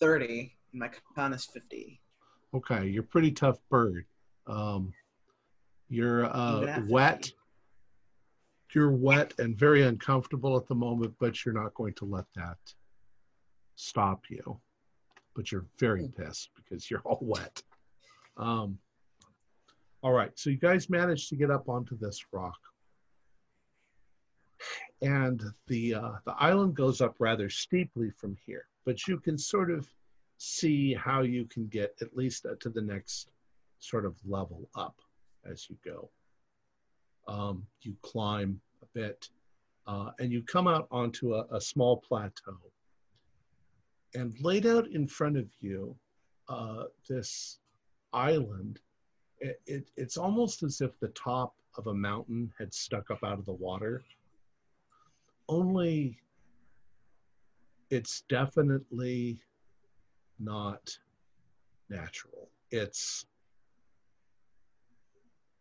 30. 0.00 0.56
and 0.72 0.80
My 0.80 0.90
con 1.14 1.32
is 1.32 1.44
50. 1.44 2.00
Okay, 2.54 2.86
you're 2.88 3.02
pretty 3.04 3.30
tough 3.30 3.58
bird. 3.70 4.04
Um, 4.46 4.92
you're 5.88 6.24
uh, 6.24 6.62
at 6.62 6.80
50. 6.80 6.92
You're 8.74 8.92
wet 8.92 9.34
and 9.38 9.56
very 9.56 9.82
uncomfortable 9.82 10.56
at 10.56 10.66
the 10.66 10.74
moment, 10.74 11.14
but 11.18 11.44
you're 11.44 11.54
not 11.54 11.74
going 11.74 11.94
to 11.94 12.04
let 12.04 12.24
that 12.36 12.58
stop 13.76 14.22
you. 14.30 14.60
But 15.34 15.50
you're 15.50 15.66
very 15.78 16.06
Hmm. 16.06 16.22
pissed 16.22 16.50
because 16.54 16.90
you're 16.90 17.00
all 17.00 17.18
wet. 17.22 17.62
Um, 18.36 18.78
all 20.02 20.12
right, 20.12 20.36
so 20.38 20.50
you 20.50 20.56
guys 20.56 20.90
managed 20.90 21.28
to 21.28 21.36
get 21.36 21.50
up 21.50 21.68
onto 21.68 21.96
this 21.96 22.24
rock, 22.32 22.58
and 25.00 25.42
the 25.68 25.94
uh, 25.94 26.12
the 26.24 26.34
island 26.38 26.74
goes 26.74 27.00
up 27.00 27.16
rather 27.18 27.48
steeply 27.48 28.10
from 28.10 28.36
here. 28.44 28.66
But 28.84 29.06
you 29.06 29.18
can 29.18 29.38
sort 29.38 29.70
of 29.70 29.88
see 30.38 30.92
how 30.92 31.22
you 31.22 31.44
can 31.44 31.68
get 31.68 31.94
at 32.00 32.16
least 32.16 32.46
to 32.60 32.68
the 32.68 32.82
next 32.82 33.28
sort 33.78 34.04
of 34.04 34.16
level 34.24 34.68
up 34.74 34.96
as 35.44 35.68
you 35.70 35.76
go. 35.84 36.10
Um, 37.32 37.66
you 37.80 37.96
climb 38.02 38.60
a 38.82 38.86
bit 38.92 39.28
uh, 39.86 40.10
and 40.18 40.30
you 40.30 40.42
come 40.42 40.68
out 40.68 40.86
onto 40.90 41.34
a, 41.34 41.46
a 41.50 41.60
small 41.60 41.96
plateau. 41.96 42.58
And 44.14 44.38
laid 44.40 44.66
out 44.66 44.86
in 44.88 45.06
front 45.06 45.38
of 45.38 45.46
you, 45.60 45.96
uh, 46.48 46.84
this 47.08 47.58
island, 48.12 48.80
it, 49.40 49.60
it, 49.66 49.90
it's 49.96 50.18
almost 50.18 50.62
as 50.62 50.82
if 50.82 50.90
the 51.00 51.08
top 51.08 51.54
of 51.78 51.86
a 51.86 51.94
mountain 51.94 52.52
had 52.58 52.74
stuck 52.74 53.10
up 53.10 53.24
out 53.24 53.38
of 53.38 53.46
the 53.46 53.52
water. 53.54 54.02
Only 55.48 56.18
it's 57.88 58.22
definitely 58.28 59.38
not 60.38 60.98
natural. 61.88 62.48
It's, 62.70 63.26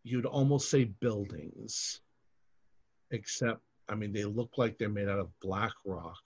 you'd 0.04 0.26
almost 0.26 0.70
say 0.70 0.86
buildings, 0.86 2.02
except, 3.12 3.62
I 3.90 3.96
mean, 3.96 4.12
they 4.12 4.24
look 4.24 4.58
like 4.58 4.78
they're 4.78 4.90
made 4.90 5.10
out 5.10 5.20
of 5.20 5.40
black 5.40 5.74
rock. 5.86 6.22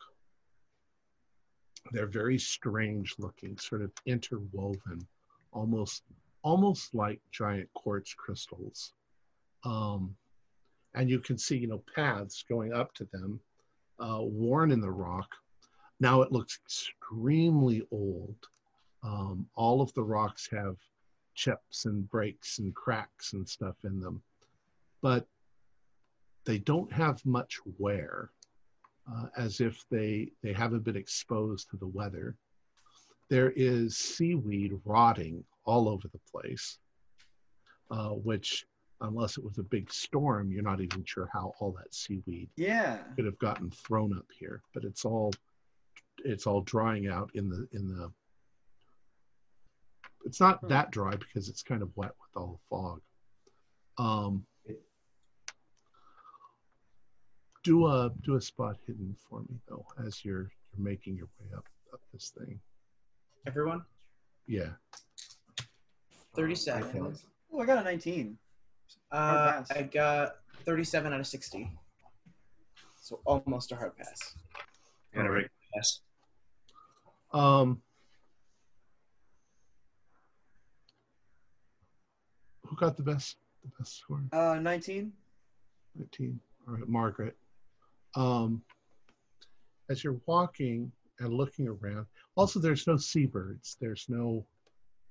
They're 1.92 2.08
very 2.08 2.40
strange 2.40 3.16
looking, 3.20 3.58
sort 3.58 3.82
of 3.82 3.92
interwoven, 4.06 5.06
almost, 5.52 6.04
almost 6.42 6.96
like 6.96 7.20
giant 7.32 7.70
quartz 7.74 8.14
crystals. 8.14 8.94
Um, 9.64 10.16
and 10.94 11.10
you 11.10 11.20
can 11.20 11.38
see, 11.38 11.58
you 11.58 11.68
know, 11.68 11.84
paths 11.94 12.44
going 12.48 12.74
up 12.74 12.94
to 12.96 13.08
them, 13.12 13.40
uh, 14.00 14.22
worn 14.22 14.72
in 14.72 14.80
the 14.80 14.92
rock. 14.92 15.30
Now 16.00 16.22
it 16.22 16.32
looks 16.32 16.60
extremely 16.64 17.84
old. 17.92 18.36
Um, 19.04 19.48
all 19.56 19.82
of 19.82 19.94
the 19.94 20.04
rocks 20.04 20.50
have 20.52 20.78
chips 21.36 21.86
and 21.86 22.10
breaks 22.10 22.60
and 22.60 22.74
cracks 22.74 23.34
and 23.34 23.48
stuff 23.48 23.76
in 23.84 24.00
them. 24.00 24.22
But 25.02 25.28
they 26.46 26.58
don't 26.60 26.92
have 26.92 27.26
much 27.26 27.60
wear, 27.78 28.32
uh, 29.12 29.28
as 29.38 29.62
if 29.62 29.84
they 29.92 30.32
they 30.42 30.54
haven't 30.54 30.84
been 30.84 30.96
exposed 30.96 31.70
to 31.70 31.78
the 31.78 31.88
weather. 31.88 32.36
There 33.30 33.52
is 33.56 33.98
seaweed 33.98 34.74
rotting 34.86 35.44
all 35.66 35.90
over 35.90 36.08
the 36.08 36.20
place, 36.32 36.78
uh, 37.90 38.10
which, 38.10 38.66
unless 39.02 39.38
it 39.38 39.44
was 39.44 39.58
a 39.58 39.64
big 39.64 39.92
storm, 39.92 40.52
you're 40.52 40.62
not 40.64 40.80
even 40.82 41.04
sure 41.06 41.30
how 41.34 41.54
all 41.60 41.72
that 41.74 41.94
seaweed 41.94 42.50
Yeah. 42.56 42.98
could 43.16 43.26
have 43.26 43.40
gotten 43.40 43.72
thrown 43.72 44.16
up 44.18 44.28
here. 44.40 44.62
But 44.74 44.84
it's 44.84 45.06
all 45.06 45.34
it's 46.24 46.48
all 46.48 46.62
drying 46.62 47.08
out 47.08 47.30
in 47.34 47.50
the 47.50 47.68
in 47.74 47.88
the. 47.88 48.12
It's 50.26 50.40
not 50.40 50.60
Hmm. 50.60 50.68
that 50.68 50.92
dry 50.92 51.12
because 51.16 51.50
it's 51.50 51.62
kind 51.62 51.82
of 51.82 51.96
wet 51.96 52.12
with 52.20 52.36
all 52.36 52.54
the 52.54 52.68
fog. 52.70 53.02
Um, 53.98 54.46
do 57.64 57.88
a 57.88 58.12
do 58.22 58.36
a 58.36 58.42
spot 58.42 58.78
hidden 58.86 59.16
for 59.28 59.42
me 59.42 59.60
though 59.68 59.86
as 60.06 60.24
you're 60.24 60.52
you're 60.72 60.84
making 60.84 61.16
your 61.16 61.28
way 61.40 61.48
up 61.56 61.66
up 61.94 62.02
this 62.14 62.32
thing. 62.38 62.60
Everyone, 63.48 63.86
Yeah. 64.48 64.74
I 65.60 65.64
37. 66.36 66.92
failed. 66.92 67.22
Oh, 67.52 67.60
I 67.62 67.66
got 67.66 67.78
a 67.78 67.84
19. 67.84 68.38
Uh, 69.12 69.64
I 69.70 69.84
got 69.84 70.38
37 70.66 71.14
out 71.14 71.20
of 71.20 71.28
60. 71.28 71.72
So 72.98 73.22
almost 73.26 73.72
a 73.72 73.76
hard 73.76 73.96
pass. 73.96 74.36
Got 75.14 75.28
a 75.28 75.30
regular 75.30 75.50
pass. 75.76 76.02
Um, 77.32 77.82
who 82.76 82.86
got 82.86 82.98
the 82.98 83.04
best 83.04 83.38
the 83.64 83.72
best 83.80 84.00
score? 84.00 84.22
Uh, 84.32 84.60
19. 84.60 85.12
19. 85.96 86.40
All 86.68 86.74
right, 86.76 86.88
Margaret. 86.88 87.36
Um, 88.16 88.62
as 89.90 90.04
you're 90.04 90.20
walking 90.26 90.92
and 91.20 91.34
looking 91.34 91.68
around, 91.68 92.06
also 92.36 92.60
there's 92.60 92.88
no 92.88 92.98
seabirds. 92.98 93.78
There's 93.80 94.06
no, 94.08 94.46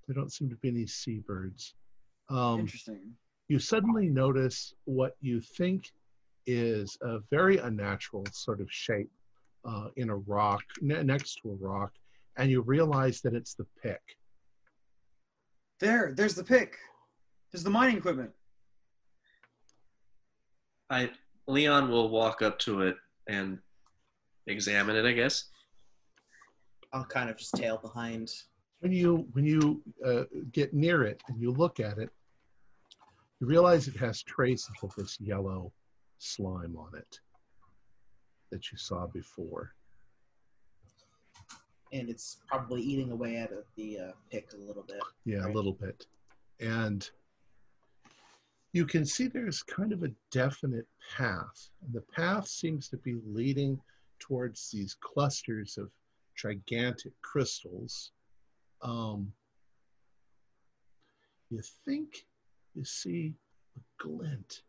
there 0.06 0.14
don't 0.14 0.32
seem 0.32 0.48
to 0.50 0.56
be 0.56 0.68
any 0.68 0.86
seabirds. 0.86 1.74
Um, 2.30 2.60
Interesting. 2.60 3.12
you 3.48 3.58
suddenly 3.58 4.08
notice 4.08 4.74
what 4.84 5.16
you 5.20 5.40
think 5.40 5.90
is 6.46 6.96
a 7.02 7.18
very 7.30 7.58
unnatural 7.58 8.24
sort 8.32 8.60
of 8.60 8.70
shape 8.70 9.10
uh, 9.64 9.88
in 9.96 10.10
a 10.10 10.16
rock, 10.16 10.62
ne- 10.80 11.02
next 11.02 11.40
to 11.42 11.50
a 11.50 11.54
rock, 11.54 11.92
and 12.36 12.50
you 12.50 12.60
realize 12.62 13.20
that 13.22 13.34
it's 13.34 13.54
the 13.54 13.66
pick. 13.82 14.02
There, 15.80 16.12
there's 16.14 16.34
the 16.34 16.44
pick. 16.44 16.78
There's 17.54 17.62
the 17.62 17.70
mining 17.70 17.98
equipment. 17.98 18.32
I 20.90 21.12
Leon 21.46 21.88
will 21.88 22.08
walk 22.08 22.42
up 22.42 22.58
to 22.60 22.82
it 22.82 22.96
and 23.28 23.60
examine 24.48 24.96
it. 24.96 25.04
I 25.06 25.12
guess. 25.12 25.44
I'll 26.92 27.04
kind 27.04 27.30
of 27.30 27.36
just 27.36 27.54
tail 27.54 27.78
behind. 27.78 28.32
when 28.80 28.90
you 28.90 29.28
when 29.34 29.44
you 29.44 29.80
uh, 30.04 30.24
get 30.50 30.74
near 30.74 31.04
it 31.04 31.22
and 31.28 31.40
you 31.40 31.52
look 31.52 31.78
at 31.78 31.98
it 31.98 32.10
you 33.40 33.46
realize 33.46 33.86
it 33.86 33.94
has 33.96 34.20
traces 34.24 34.74
of 34.82 34.92
this 34.96 35.16
yellow 35.20 35.72
slime 36.18 36.76
on 36.76 36.90
it 36.98 37.20
that 38.50 38.72
you 38.72 38.78
saw 38.78 39.06
before 39.06 39.74
And 41.92 42.08
it's 42.10 42.38
probably 42.48 42.82
eating 42.82 43.12
away 43.12 43.36
at 43.36 43.50
the 43.76 43.98
uh, 43.98 44.12
pick 44.30 44.50
a 44.54 44.56
little 44.56 44.82
bit. 44.82 45.02
yeah 45.24 45.38
Right. 45.38 45.50
a 45.50 45.52
little 45.54 45.72
bit 45.74 46.06
and 46.60 47.08
you 48.74 48.84
can 48.84 49.06
see 49.06 49.28
there's 49.28 49.62
kind 49.62 49.92
of 49.92 50.02
a 50.02 50.12
definite 50.30 50.86
path 51.16 51.70
and 51.82 51.94
the 51.94 52.04
path 52.14 52.46
seems 52.46 52.88
to 52.88 52.96
be 52.98 53.16
leading 53.24 53.80
towards 54.18 54.70
these 54.70 54.96
clusters 55.00 55.78
of 55.78 55.90
gigantic 56.36 57.12
crystals 57.22 58.10
um, 58.82 59.32
you 61.50 61.62
think 61.86 62.26
you 62.74 62.84
see 62.84 63.32
a 63.76 64.02
glint 64.02 64.62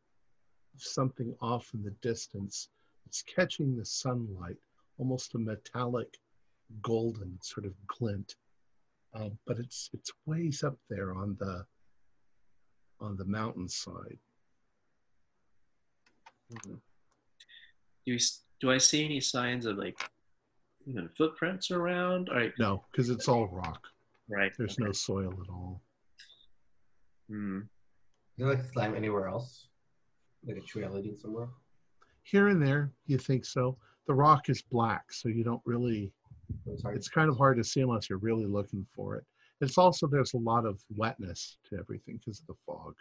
of 0.75 0.81
something 0.81 1.35
off 1.41 1.71
in 1.73 1.83
the 1.83 1.95
distance. 2.01 2.69
It's 3.07 3.23
catching 3.23 3.75
the 3.75 3.85
sunlight, 3.85 4.57
almost 4.97 5.35
a 5.35 5.39
metallic 5.39 6.17
golden 6.81 7.37
sort 7.41 7.65
of 7.65 7.73
glint. 7.87 8.35
Um, 9.13 9.37
but 9.47 9.57
it's 9.57 9.89
it's 9.93 10.11
ways 10.25 10.63
up 10.63 10.77
there 10.89 11.15
on 11.15 11.37
the 11.39 11.65
on 12.99 13.17
the 13.17 13.25
mountainside. 13.25 14.17
Do 16.63 16.79
you, 18.05 18.19
do 18.61 18.71
I 18.71 18.77
see 18.77 19.03
any 19.03 19.19
signs 19.19 19.65
of 19.65 19.77
like 19.77 19.97
even 20.87 21.09
footprints 21.17 21.71
around? 21.71 22.29
All 22.29 22.35
right. 22.35 22.53
No, 22.59 22.83
because 22.91 23.09
it's 23.09 23.27
all 23.27 23.47
rock. 23.47 23.81
Right. 24.29 24.51
There's 24.57 24.79
no 24.79 24.91
soil 24.91 25.33
at 25.43 25.49
all. 25.49 25.81
Hmm. 27.29 27.59
Is 27.59 27.65
there 28.37 28.47
like 28.49 28.63
slime 28.73 28.95
anywhere 28.95 29.27
else? 29.27 29.67
Like 30.45 30.57
a 30.57 30.61
trail 30.61 30.91
leading 30.93 31.15
somewhere? 31.15 31.47
Here 32.23 32.49
and 32.49 32.61
there, 32.61 32.91
you 33.07 33.17
think 33.17 33.45
so. 33.45 33.77
The 34.07 34.13
rock 34.13 34.49
is 34.49 34.61
black, 34.61 35.11
so 35.11 35.29
you 35.29 35.43
don't 35.43 35.61
really 35.65 36.11
It's 36.67 36.83
it's 36.85 37.09
kind 37.09 37.29
of 37.29 37.37
hard 37.37 37.57
to 37.57 37.63
see 37.63 37.81
unless 37.81 38.09
you're 38.09 38.19
really 38.19 38.45
looking 38.45 38.85
for 38.95 39.15
it. 39.15 39.23
It's 39.61 39.77
also 39.77 40.07
there's 40.07 40.33
a 40.33 40.37
lot 40.37 40.65
of 40.65 40.81
wetness 40.95 41.57
to 41.69 41.77
everything 41.77 42.17
because 42.17 42.41
of 42.41 42.47
the 42.47 42.55
fog, 42.65 42.95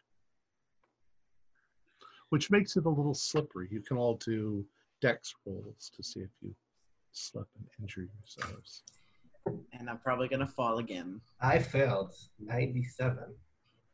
which 2.31 2.51
makes 2.51 2.77
it 2.77 2.87
a 2.87 2.89
little 2.89 3.15
slippery. 3.15 3.69
You 3.71 3.81
can 3.81 3.97
all 3.97 4.15
do 4.25 4.65
dex 5.01 5.35
rolls 5.47 5.91
to 5.97 6.03
see 6.03 6.21
if 6.21 6.31
you 6.41 6.55
slip 7.13 7.49
and 7.57 7.67
injure 7.81 8.07
yourselves. 8.21 8.83
And 9.73 9.91
I'm 9.91 9.99
probably 9.99 10.29
going 10.29 10.41
to 10.41 10.47
fall 10.47 10.79
again. 10.79 11.21
I 11.41 11.59
failed. 11.59 12.15
97. 12.41 13.19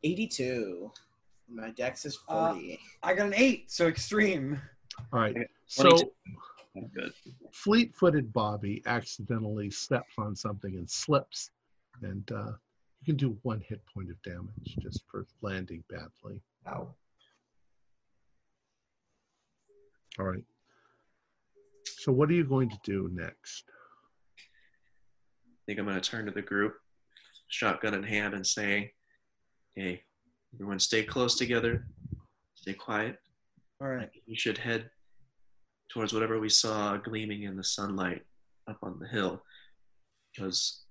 82. 0.03 0.91
My 1.49 1.71
dex 1.71 2.05
is 2.05 2.17
Uh, 2.27 2.53
40. 2.53 2.79
I 3.03 3.13
got 3.13 3.27
an 3.27 3.33
8, 3.35 3.69
so 3.69 3.87
extreme. 3.87 4.61
All 5.11 5.19
right. 5.19 5.35
So 5.65 5.89
22. 5.89 6.11
Good. 6.93 7.11
fleet-footed 7.51 8.31
Bobby 8.31 8.81
accidentally 8.85 9.69
steps 9.69 10.13
on 10.17 10.33
something 10.37 10.73
and 10.75 10.89
slips, 10.89 11.51
and 12.01 12.31
uh, 12.31 12.51
you 13.01 13.05
can 13.05 13.15
do 13.15 13.37
one 13.43 13.61
hit 13.67 13.81
point 13.93 14.09
of 14.09 14.21
damage 14.21 14.77
just 14.81 15.03
for 15.09 15.25
landing 15.41 15.83
badly. 15.89 16.41
Ow. 16.67 16.93
All 20.19 20.25
right. 20.25 20.43
So 21.85 22.11
what 22.11 22.29
are 22.29 22.33
you 22.33 22.43
going 22.43 22.69
to 22.69 22.79
do 22.83 23.09
next? 23.13 23.63
I 24.37 25.61
think 25.65 25.79
I'm 25.79 25.85
going 25.85 25.99
to 25.99 26.09
turn 26.09 26.25
to 26.25 26.31
the 26.31 26.41
group, 26.41 26.75
shotgun 27.47 27.93
in 27.93 28.03
hand, 28.03 28.33
and 28.33 28.45
say, 28.45 28.91
"Hey, 29.75 30.03
everyone, 30.53 30.79
stay 30.79 31.03
close 31.03 31.35
together. 31.35 31.87
Stay 32.55 32.73
quiet. 32.73 33.17
All 33.81 33.87
right. 33.87 34.09
We 34.27 34.35
should 34.35 34.57
head 34.57 34.89
towards 35.89 36.13
whatever 36.13 36.39
we 36.39 36.49
saw 36.49 36.97
gleaming 36.97 37.43
in 37.43 37.55
the 37.55 37.63
sunlight 37.63 38.23
up 38.69 38.77
on 38.83 38.99
the 38.99 39.07
hill, 39.07 39.41
because 40.33 40.81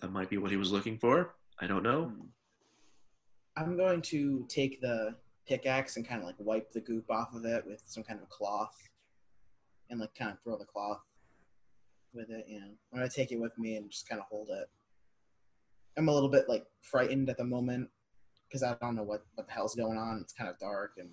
that 0.00 0.12
might 0.12 0.30
be 0.30 0.38
what 0.38 0.50
he 0.50 0.56
was 0.56 0.72
looking 0.72 0.98
for. 0.98 1.34
I 1.60 1.66
don't 1.66 1.82
know. 1.82 2.12
I'm 3.56 3.76
going 3.76 4.02
to 4.02 4.46
take 4.48 4.80
the 4.80 5.14
pickaxe 5.46 5.96
and 5.96 6.06
kind 6.06 6.20
of 6.20 6.26
like 6.26 6.36
wipe 6.38 6.70
the 6.72 6.80
goop 6.80 7.10
off 7.10 7.34
of 7.34 7.44
it 7.44 7.66
with 7.66 7.82
some 7.86 8.04
kind 8.04 8.20
of 8.20 8.28
cloth 8.28 8.76
and 9.90 9.98
like 9.98 10.14
kind 10.14 10.30
of 10.30 10.38
throw 10.42 10.56
the 10.56 10.64
cloth 10.64 11.00
with 12.12 12.30
it. 12.30 12.44
You 12.48 12.60
know, 12.60 12.66
I'm 12.92 12.98
going 12.98 13.08
to 13.08 13.14
take 13.14 13.32
it 13.32 13.40
with 13.40 13.56
me 13.58 13.76
and 13.76 13.90
just 13.90 14.08
kind 14.08 14.20
of 14.20 14.26
hold 14.28 14.50
it. 14.50 14.68
I'm 15.96 16.08
a 16.08 16.12
little 16.14 16.28
bit 16.28 16.48
like 16.48 16.66
frightened 16.82 17.28
at 17.28 17.38
the 17.38 17.44
moment 17.44 17.88
because 18.46 18.62
I 18.62 18.74
don't 18.80 18.94
know 18.94 19.02
what, 19.02 19.24
what 19.34 19.46
the 19.48 19.52
hell's 19.52 19.74
going 19.74 19.98
on. 19.98 20.20
It's 20.22 20.32
kind 20.32 20.48
of 20.48 20.58
dark. 20.58 20.92
And 20.98 21.10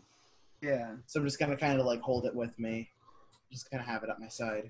Yeah. 0.62 0.92
so 1.08 1.20
I'm 1.20 1.26
just 1.26 1.40
going 1.40 1.52
to 1.52 1.58
kind 1.58 1.80
of 1.80 1.86
like 1.86 2.02
hold 2.02 2.26
it 2.26 2.36
with 2.36 2.58
me, 2.60 2.90
just 3.52 3.72
kind 3.72 3.82
of 3.82 3.88
have 3.88 4.04
it 4.04 4.10
at 4.10 4.20
my 4.20 4.28
side. 4.28 4.70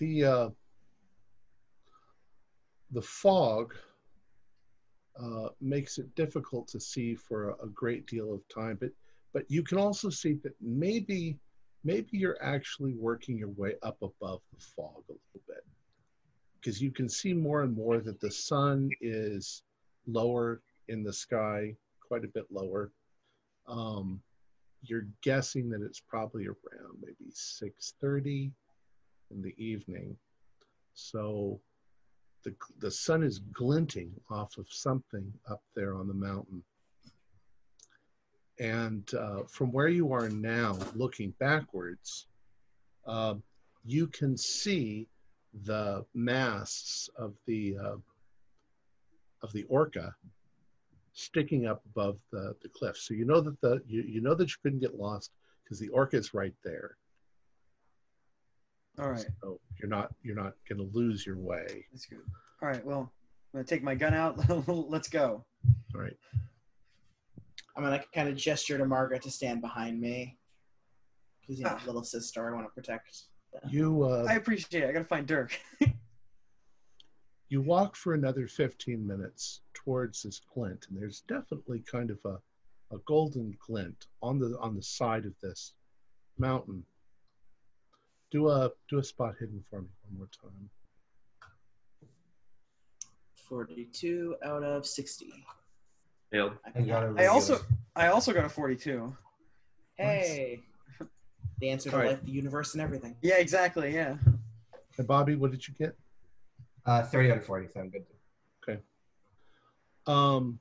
The 0.00 0.24
uh, 0.24 0.48
the 2.90 3.02
fog 3.02 3.74
uh, 5.20 5.48
makes 5.60 5.98
it 5.98 6.14
difficult 6.14 6.68
to 6.68 6.80
see 6.80 7.14
for 7.14 7.50
a, 7.50 7.64
a 7.64 7.68
great 7.68 8.06
deal 8.06 8.32
of 8.32 8.46
time, 8.48 8.76
but 8.80 8.90
but 9.32 9.50
you 9.50 9.64
can 9.64 9.78
also 9.78 10.10
see 10.10 10.34
that 10.44 10.54
maybe 10.60 11.38
maybe 11.82 12.08
you're 12.12 12.42
actually 12.42 12.94
working 12.94 13.36
your 13.36 13.50
way 13.50 13.74
up 13.82 13.98
above 14.00 14.40
the 14.52 14.60
fog 14.60 15.02
a 15.08 15.12
little 15.12 15.42
bit 15.46 15.64
because 16.60 16.80
you 16.80 16.90
can 16.90 17.08
see 17.08 17.34
more 17.34 17.62
and 17.62 17.76
more 17.76 17.98
that 17.98 18.20
the 18.20 18.30
sun 18.30 18.90
is 19.02 19.62
lower 20.06 20.62
in 20.88 21.02
the 21.02 21.12
sky, 21.12 21.76
quite 22.00 22.24
a 22.24 22.28
bit 22.28 22.46
lower. 22.50 22.90
Um, 23.66 24.20
you're 24.82 25.06
guessing 25.22 25.68
that 25.70 25.82
it's 25.82 26.00
probably 26.00 26.46
around 26.46 26.98
maybe 27.00 27.30
6:30 27.30 28.52
in 29.30 29.42
the 29.42 29.54
evening. 29.62 30.16
So 30.94 31.60
the, 32.44 32.54
the 32.80 32.90
sun 32.90 33.22
is 33.22 33.40
glinting 33.52 34.12
off 34.30 34.58
of 34.58 34.66
something 34.70 35.32
up 35.50 35.62
there 35.74 35.94
on 35.96 36.06
the 36.06 36.14
mountain. 36.14 36.62
and 38.58 39.12
uh, 39.14 39.42
from 39.48 39.72
where 39.72 39.88
you 39.88 40.12
are 40.12 40.28
now, 40.28 40.78
looking 40.94 41.34
backwards, 41.40 42.26
uh, 43.06 43.34
you 43.84 44.06
can 44.06 44.36
see 44.36 45.08
the 45.64 46.04
masts 46.14 47.08
of 47.16 47.34
the 47.46 47.76
uh, 47.78 47.96
of 49.42 49.52
the 49.52 49.64
orca 49.64 50.14
sticking 51.12 51.66
up 51.66 51.82
above 51.86 52.18
the, 52.32 52.56
the 52.62 52.68
cliff. 52.68 52.96
So 52.96 53.14
you 53.14 53.24
know 53.24 53.40
that 53.40 53.60
the 53.60 53.82
you, 53.86 54.02
you 54.02 54.20
know 54.20 54.34
that 54.34 54.48
you 54.48 54.56
couldn't 54.62 54.80
get 54.80 54.98
lost 54.98 55.32
because 55.62 55.78
the 55.78 55.88
orca 55.88 56.16
is 56.16 56.34
right 56.34 56.54
there. 56.64 56.96
All 58.98 59.10
right. 59.10 59.26
So 59.42 59.60
you're 59.80 59.88
not 59.88 60.14
you're 60.22 60.36
not 60.36 60.54
going 60.68 60.78
to 60.78 60.96
lose 60.96 61.26
your 61.26 61.38
way. 61.38 61.84
That's 61.92 62.06
good. 62.06 62.20
All 62.62 62.68
right. 62.68 62.84
Well, 62.84 63.12
I'm 63.52 63.58
gonna 63.58 63.64
take 63.64 63.82
my 63.82 63.94
gun 63.94 64.14
out. 64.14 64.38
Let's 64.68 65.08
go. 65.08 65.44
All 65.94 66.00
right. 66.00 66.16
I'm 67.76 67.82
gonna 67.82 68.02
kind 68.14 68.28
of 68.28 68.36
gesture 68.36 68.78
to 68.78 68.84
Margaret 68.86 69.22
to 69.22 69.30
stand 69.30 69.60
behind 69.60 70.00
me. 70.00 70.38
Because 71.40 71.58
you 71.58 71.64
know, 71.64 71.72
Ah. 71.78 71.82
little 71.86 72.04
sister, 72.04 72.48
I 72.48 72.54
want 72.54 72.66
to 72.66 72.70
protect. 72.72 73.22
You 73.68 74.02
uh, 74.04 74.26
I 74.28 74.34
appreciate 74.34 74.82
it. 74.82 74.88
I 74.88 74.92
gotta 74.92 75.04
find 75.04 75.26
Dirk. 75.26 75.58
you 77.48 77.60
walk 77.62 77.94
for 77.96 78.14
another 78.14 78.48
15 78.48 79.06
minutes 79.06 79.60
towards 79.74 80.22
this 80.22 80.40
glint 80.52 80.86
and 80.88 80.98
there's 81.00 81.20
definitely 81.28 81.80
kind 81.88 82.10
of 82.10 82.18
a, 82.24 82.38
a 82.94 82.98
golden 83.06 83.56
glint 83.64 84.06
on 84.22 84.38
the 84.38 84.56
on 84.60 84.74
the 84.74 84.82
side 84.82 85.24
of 85.26 85.34
this 85.42 85.74
mountain 86.38 86.82
do 88.34 88.48
a 88.48 88.68
do 88.88 88.98
a 88.98 89.04
spot 89.04 89.32
hidden 89.38 89.62
for 89.70 89.80
me 89.82 89.88
one 90.08 90.18
more 90.18 90.28
time 90.42 90.68
42 93.48 94.36
out 94.42 94.64
of 94.64 94.86
60. 94.86 95.32
Failed. 96.32 96.52
I 96.74 96.80
got 96.80 97.04
a 97.04 97.14
I 97.22 97.26
also. 97.26 97.60
I 97.94 98.08
also 98.08 98.32
got 98.32 98.46
a 98.46 98.48
42. 98.48 99.14
Hey. 99.96 100.62
The 101.60 101.68
answer 101.68 101.90
to 101.90 101.96
All 101.96 102.02
right. 102.02 102.10
life, 102.12 102.24
the 102.24 102.32
universe, 102.32 102.72
and 102.72 102.82
everything. 102.82 103.14
Yeah, 103.22 103.36
exactly. 103.36 103.94
Yeah. 103.94 104.16
and 104.98 105.06
bobby 105.06 105.36
what 105.36 105.50
did 105.52 105.68
you 105.68 105.74
get 105.74 105.96
Uh, 106.86 107.02
30 107.04 107.30
out 107.32 107.36
of 107.38 107.44
40, 107.44 107.68
so 107.68 107.80
I'm 107.80 107.90
good. 107.90 108.04
Okay. 108.66 108.80
Um 110.06 110.58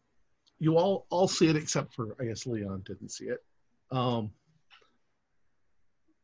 you 0.59 0.77
all 0.77 1.07
all 1.09 1.27
see 1.27 1.47
it 1.47 1.55
except 1.55 1.93
for 1.93 2.15
i 2.21 2.23
guess 2.25 2.45
leon 2.45 2.81
didn't 2.85 3.09
see 3.09 3.25
it 3.25 3.43
um 3.91 4.31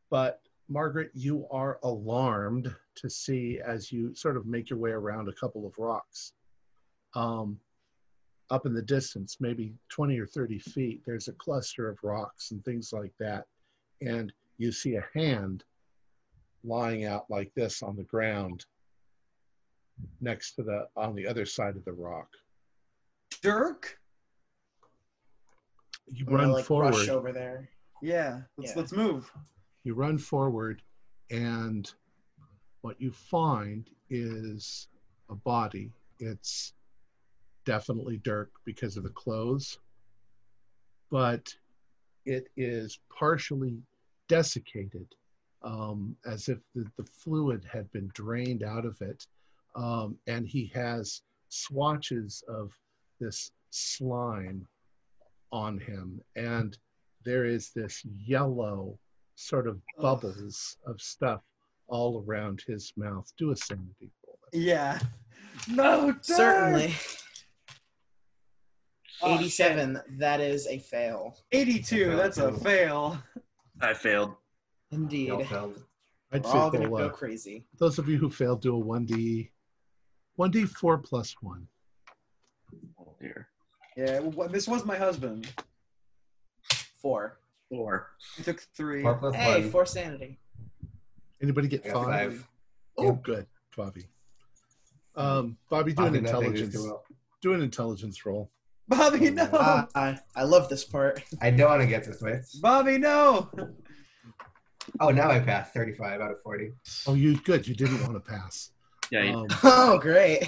but 0.08 0.40
margaret 0.70 1.10
you 1.14 1.46
are 1.50 1.78
alarmed 1.82 2.74
to 2.94 3.10
see 3.10 3.60
as 3.66 3.90
you 3.90 4.14
sort 4.14 4.36
of 4.36 4.46
make 4.46 4.70
your 4.70 4.78
way 4.78 4.90
around 4.92 5.28
a 5.28 5.32
couple 5.32 5.66
of 5.66 5.76
rocks 5.78 6.32
um 7.14 7.58
up 8.50 8.66
in 8.66 8.72
the 8.72 8.82
distance 8.82 9.36
maybe 9.40 9.74
20 9.88 10.18
or 10.18 10.26
30 10.26 10.58
feet 10.60 11.02
there's 11.04 11.28
a 11.28 11.32
cluster 11.32 11.88
of 11.88 11.98
rocks 12.02 12.52
and 12.52 12.64
things 12.64 12.92
like 12.92 13.12
that 13.18 13.44
and 14.00 14.32
you 14.58 14.70
see 14.70 14.94
a 14.96 15.04
hand 15.12 15.64
lying 16.64 17.04
out 17.04 17.24
like 17.28 17.52
this 17.54 17.82
on 17.82 17.96
the 17.96 18.04
ground 18.04 18.64
next 20.20 20.54
to 20.54 20.62
the 20.62 20.86
on 20.96 21.14
the 21.14 21.26
other 21.26 21.44
side 21.44 21.76
of 21.76 21.84
the 21.84 21.92
rock 21.92 22.28
Dirk. 23.42 23.98
you 26.06 26.24
I'm 26.28 26.34
run 26.34 26.52
like, 26.52 26.64
forward 26.64 26.90
rush 26.94 27.08
over 27.08 27.32
there. 27.32 27.70
Yeah. 28.02 28.42
Let's 28.58 28.70
Yeah. 28.72 28.76
let's 28.76 28.92
move. 28.92 29.30
You 29.84 29.94
run 29.94 30.18
forward 30.18 30.82
and 31.30 31.92
what 32.82 33.00
you 33.00 33.10
find 33.10 33.88
is 34.08 34.88
a 35.30 35.34
body. 35.34 35.92
It's 36.18 36.72
definitely 37.64 38.18
dirk 38.18 38.50
because 38.64 38.96
of 38.96 39.02
the 39.02 39.10
clothes 39.10 39.78
but 41.10 41.52
it 42.24 42.48
is 42.56 43.00
partially 43.16 43.78
desiccated 44.28 45.06
um, 45.62 46.16
as 46.24 46.48
if 46.48 46.58
the, 46.74 46.86
the 46.96 47.04
fluid 47.04 47.64
had 47.70 47.90
been 47.92 48.10
drained 48.14 48.62
out 48.62 48.86
of 48.86 49.00
it. 49.00 49.26
Um, 49.76 50.16
and 50.26 50.46
he 50.46 50.70
has 50.74 51.22
swatches 51.48 52.42
of 52.48 52.72
this 53.20 53.50
slime 53.70 54.66
on 55.52 55.78
him. 55.78 56.20
And 56.36 56.78
there 57.24 57.44
is 57.44 57.70
this 57.74 58.04
yellow 58.04 58.98
sort 59.40 59.66
of 59.66 59.76
Ugh. 59.98 60.02
bubbles 60.02 60.76
of 60.86 61.00
stuff 61.00 61.40
all 61.88 62.22
around 62.26 62.62
his 62.66 62.92
mouth. 62.96 63.30
Do 63.38 63.50
a 63.52 63.56
sanity 63.56 64.10
roll. 64.26 64.38
Yeah. 64.52 64.98
No. 65.68 66.12
Dirk! 66.12 66.24
Certainly. 66.24 66.94
Oh, 69.20 69.34
87, 69.34 70.00
that 70.18 70.40
is 70.40 70.66
a 70.68 70.78
fail. 70.78 71.36
82. 71.52 72.16
That's 72.16 72.38
a 72.38 72.50
fail. 72.52 73.18
I 73.82 73.92
failed. 73.92 74.36
Indeed. 74.90 75.28
Y'all 75.28 75.44
failed. 75.44 75.82
I'd 76.32 76.44
We're 76.44 76.50
say 76.52 76.58
all 76.58 76.70
going 76.70 76.84
to 76.84 76.88
go 76.88 76.96
uh, 76.96 77.08
crazy. 77.10 77.66
those 77.78 77.98
of 77.98 78.08
you 78.08 78.16
who 78.16 78.30
failed, 78.30 78.62
do 78.62 78.80
a 78.80 78.82
1d, 78.82 79.50
1d4 80.38 81.04
plus 81.04 81.34
1. 81.42 81.66
Oh 82.98 83.14
dear. 83.20 83.48
Yeah. 83.96 84.20
Well, 84.20 84.48
this 84.48 84.66
was 84.66 84.86
my 84.86 84.96
husband. 84.96 85.52
Four. 87.02 87.39
Four. 87.70 88.08
He 88.36 88.42
took 88.42 88.60
three. 88.76 89.02
Four 89.02 89.14
plus 89.14 89.34
Hey, 89.34 89.60
one. 89.62 89.70
four 89.70 89.86
sanity. 89.86 90.38
Anybody 91.42 91.68
get 91.68 91.86
I 91.86 91.90
five? 91.92 92.04
five. 92.34 92.48
Oh, 92.98 93.12
good, 93.12 93.46
Bobby. 93.76 94.06
Um, 95.16 95.56
Bobby, 95.70 95.92
do 95.92 96.02
Bobby, 96.02 96.20
nothing 96.20 96.24
is 96.54 96.60
intelligence. 96.60 96.74
too 96.74 96.84
well. 96.84 97.04
Do 97.40 97.54
an 97.54 97.62
intelligence 97.62 98.26
roll. 98.26 98.50
Bobby, 98.88 99.30
no. 99.30 99.48
Ah, 99.52 99.86
I, 99.94 100.18
I 100.34 100.42
love 100.42 100.68
this 100.68 100.84
part. 100.84 101.22
I 101.40 101.50
don't 101.50 101.70
want 101.70 101.80
to 101.80 101.86
get 101.86 102.04
this 102.04 102.20
way. 102.20 102.40
Bobby, 102.60 102.98
no. 102.98 103.48
Oh, 104.98 105.10
now 105.10 105.30
I 105.30 105.38
passed 105.38 105.72
35 105.72 106.20
out 106.20 106.32
of 106.32 106.42
40. 106.42 106.72
Oh, 107.06 107.14
you 107.14 107.36
good. 107.38 107.66
You 107.68 107.74
didn't 107.76 108.00
want 108.02 108.14
to 108.14 108.20
pass. 108.20 108.72
Yeah. 109.12 109.22
you- 109.22 109.36
Um, 109.36 109.46
Oh, 109.62 109.98
great. 109.98 110.44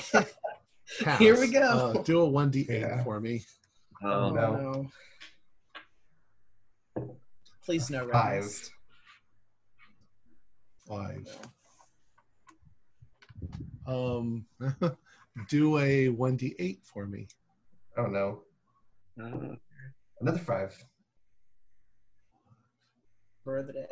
Here 1.19 1.39
we 1.39 1.49
go. 1.53 1.61
Uh, 1.61 2.03
do 2.03 2.21
a 2.23 2.29
1d8 2.29 2.69
Yeah. 2.69 3.05
for 3.05 3.21
me. 3.21 3.45
oh, 4.03 4.31
no. 4.31 4.57
no. 4.57 4.87
Please 7.65 7.91
no 7.91 8.09
Five. 8.11 8.43
rest. 8.43 8.71
Five. 10.89 11.29
Um, 13.87 14.47
do 15.49 15.79
a 15.79 16.09
1d8 16.09 16.79
for 16.85 17.07
me. 17.07 17.27
Oh, 17.97 18.07
no. 18.07 18.43
Uh, 19.21 19.55
Another 20.21 20.39
five. 20.39 20.77
For 23.45 23.63
the 23.63 23.73
day. 23.73 23.87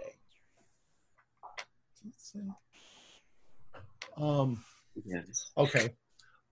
Um, 4.17 4.63
yes. 5.05 5.51
okay. 5.57 5.91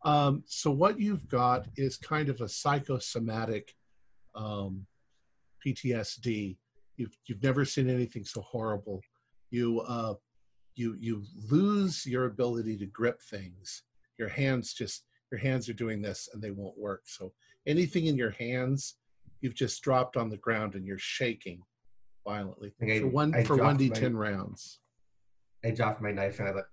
Um, 0.04 0.42
so 0.46 0.70
what 0.70 0.98
you've 0.98 1.28
got 1.28 1.66
is 1.76 1.96
kind 1.96 2.28
of 2.28 2.40
a 2.40 2.48
psychosomatic 2.48 3.74
um, 4.34 4.86
PTSD. 5.64 6.56
You've 6.98 7.16
you've 7.26 7.42
never 7.42 7.64
seen 7.64 7.88
anything 7.88 8.24
so 8.24 8.42
horrible. 8.42 9.00
You 9.50 9.80
uh, 9.80 10.14
you 10.74 10.96
you 10.98 11.24
lose 11.50 12.04
your 12.04 12.26
ability 12.26 12.76
to 12.78 12.86
grip 12.86 13.22
things. 13.22 13.84
Your 14.18 14.28
hands 14.28 14.74
just 14.74 15.04
your 15.30 15.40
hands 15.40 15.68
are 15.68 15.74
doing 15.74 16.02
this 16.02 16.28
and 16.32 16.42
they 16.42 16.50
won't 16.50 16.76
work. 16.76 17.02
So 17.06 17.32
anything 17.66 18.06
in 18.06 18.16
your 18.16 18.30
hands, 18.32 18.96
you've 19.40 19.54
just 19.54 19.80
dropped 19.82 20.16
on 20.16 20.28
the 20.28 20.38
ground 20.38 20.74
and 20.74 20.84
you're 20.84 20.98
shaking 20.98 21.62
violently 22.26 22.74
Okay, 22.82 23.00
for 23.00 23.06
one 23.06 23.34
I 23.34 23.44
for 23.44 23.56
one 23.56 23.76
d 23.76 23.90
ten 23.90 24.16
rounds. 24.16 24.80
I 25.64 25.70
dropped 25.70 26.02
my 26.02 26.12
knife 26.12 26.40
and 26.40 26.48
I 26.48 26.52
let 26.52 26.64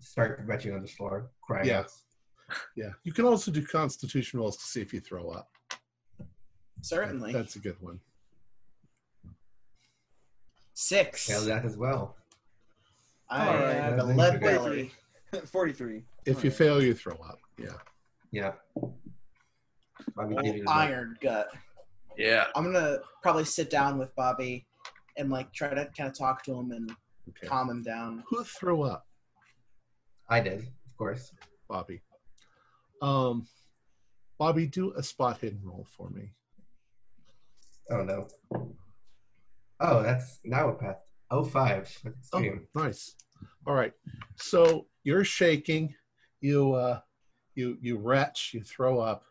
start 0.00 0.42
retching 0.44 0.74
on 0.74 0.82
the 0.82 0.88
floor, 0.88 1.30
crying 1.42 1.66
Yeah. 1.66 1.84
Yeah, 2.76 2.90
you 3.04 3.12
can 3.12 3.24
also 3.24 3.50
do 3.50 3.64
constitution 3.64 4.38
rolls 4.38 4.58
to 4.58 4.64
see 4.64 4.82
if 4.82 4.92
you 4.92 5.00
throw 5.00 5.30
up. 5.30 5.48
Certainly. 6.82 7.32
That's 7.32 7.56
a 7.56 7.58
good 7.58 7.76
one. 7.80 7.98
Six. 10.74 11.26
Failed 11.26 11.46
that 11.46 11.64
as 11.64 11.76
well. 11.76 12.16
I 13.30 13.46
All 13.46 13.54
right. 13.54 13.74
have 13.74 13.92
a 13.94 13.96
Nothing 13.96 14.16
lead 14.16 14.32
to 14.34 14.38
belly. 14.38 14.92
43. 15.46 16.02
If 16.26 16.44
you 16.44 16.50
fail, 16.50 16.82
you 16.82 16.94
throw 16.94 17.14
up. 17.14 17.38
Yeah. 17.58 17.68
Yeah. 18.30 18.52
Bobby 20.16 20.34
Old 20.36 20.44
gave 20.44 20.56
you 20.56 20.64
the 20.64 20.70
iron 20.70 21.16
gut. 21.20 21.48
Yeah. 22.16 22.46
I'm 22.54 22.64
gonna 22.64 22.98
probably 23.22 23.44
sit 23.44 23.70
down 23.70 23.98
with 23.98 24.14
Bobby 24.16 24.66
and 25.16 25.30
like 25.30 25.52
try 25.52 25.68
to 25.70 25.86
kind 25.96 26.08
of 26.10 26.16
talk 26.18 26.42
to 26.44 26.54
him 26.54 26.70
and 26.72 26.90
Okay. 27.30 27.46
calm 27.46 27.70
him 27.70 27.82
down. 27.82 28.22
Who 28.28 28.44
threw 28.44 28.82
up? 28.82 29.06
I 30.28 30.40
did, 30.40 30.58
of 30.60 30.96
course. 30.98 31.32
Bobby. 31.68 32.02
Um, 33.00 33.46
Bobby, 34.38 34.66
do 34.66 34.92
a 34.92 35.02
spot 35.02 35.38
hidden 35.38 35.60
roll 35.64 35.86
for 35.96 36.10
me. 36.10 36.32
Oh 37.90 38.02
no. 38.02 38.28
Oh, 39.80 40.02
that's 40.02 40.40
now 40.44 40.70
a 40.70 40.74
path. 40.74 41.00
Oh 41.30 41.44
five. 41.44 41.90
Oh, 42.32 42.44
nice. 42.74 43.14
All 43.66 43.74
right. 43.74 43.92
So 44.36 44.86
you're 45.02 45.24
shaking. 45.24 45.94
You 46.40 46.74
uh, 46.74 47.00
you 47.54 47.78
you 47.80 47.98
retch. 47.98 48.52
You 48.54 48.62
throw 48.62 49.00
up, 49.00 49.24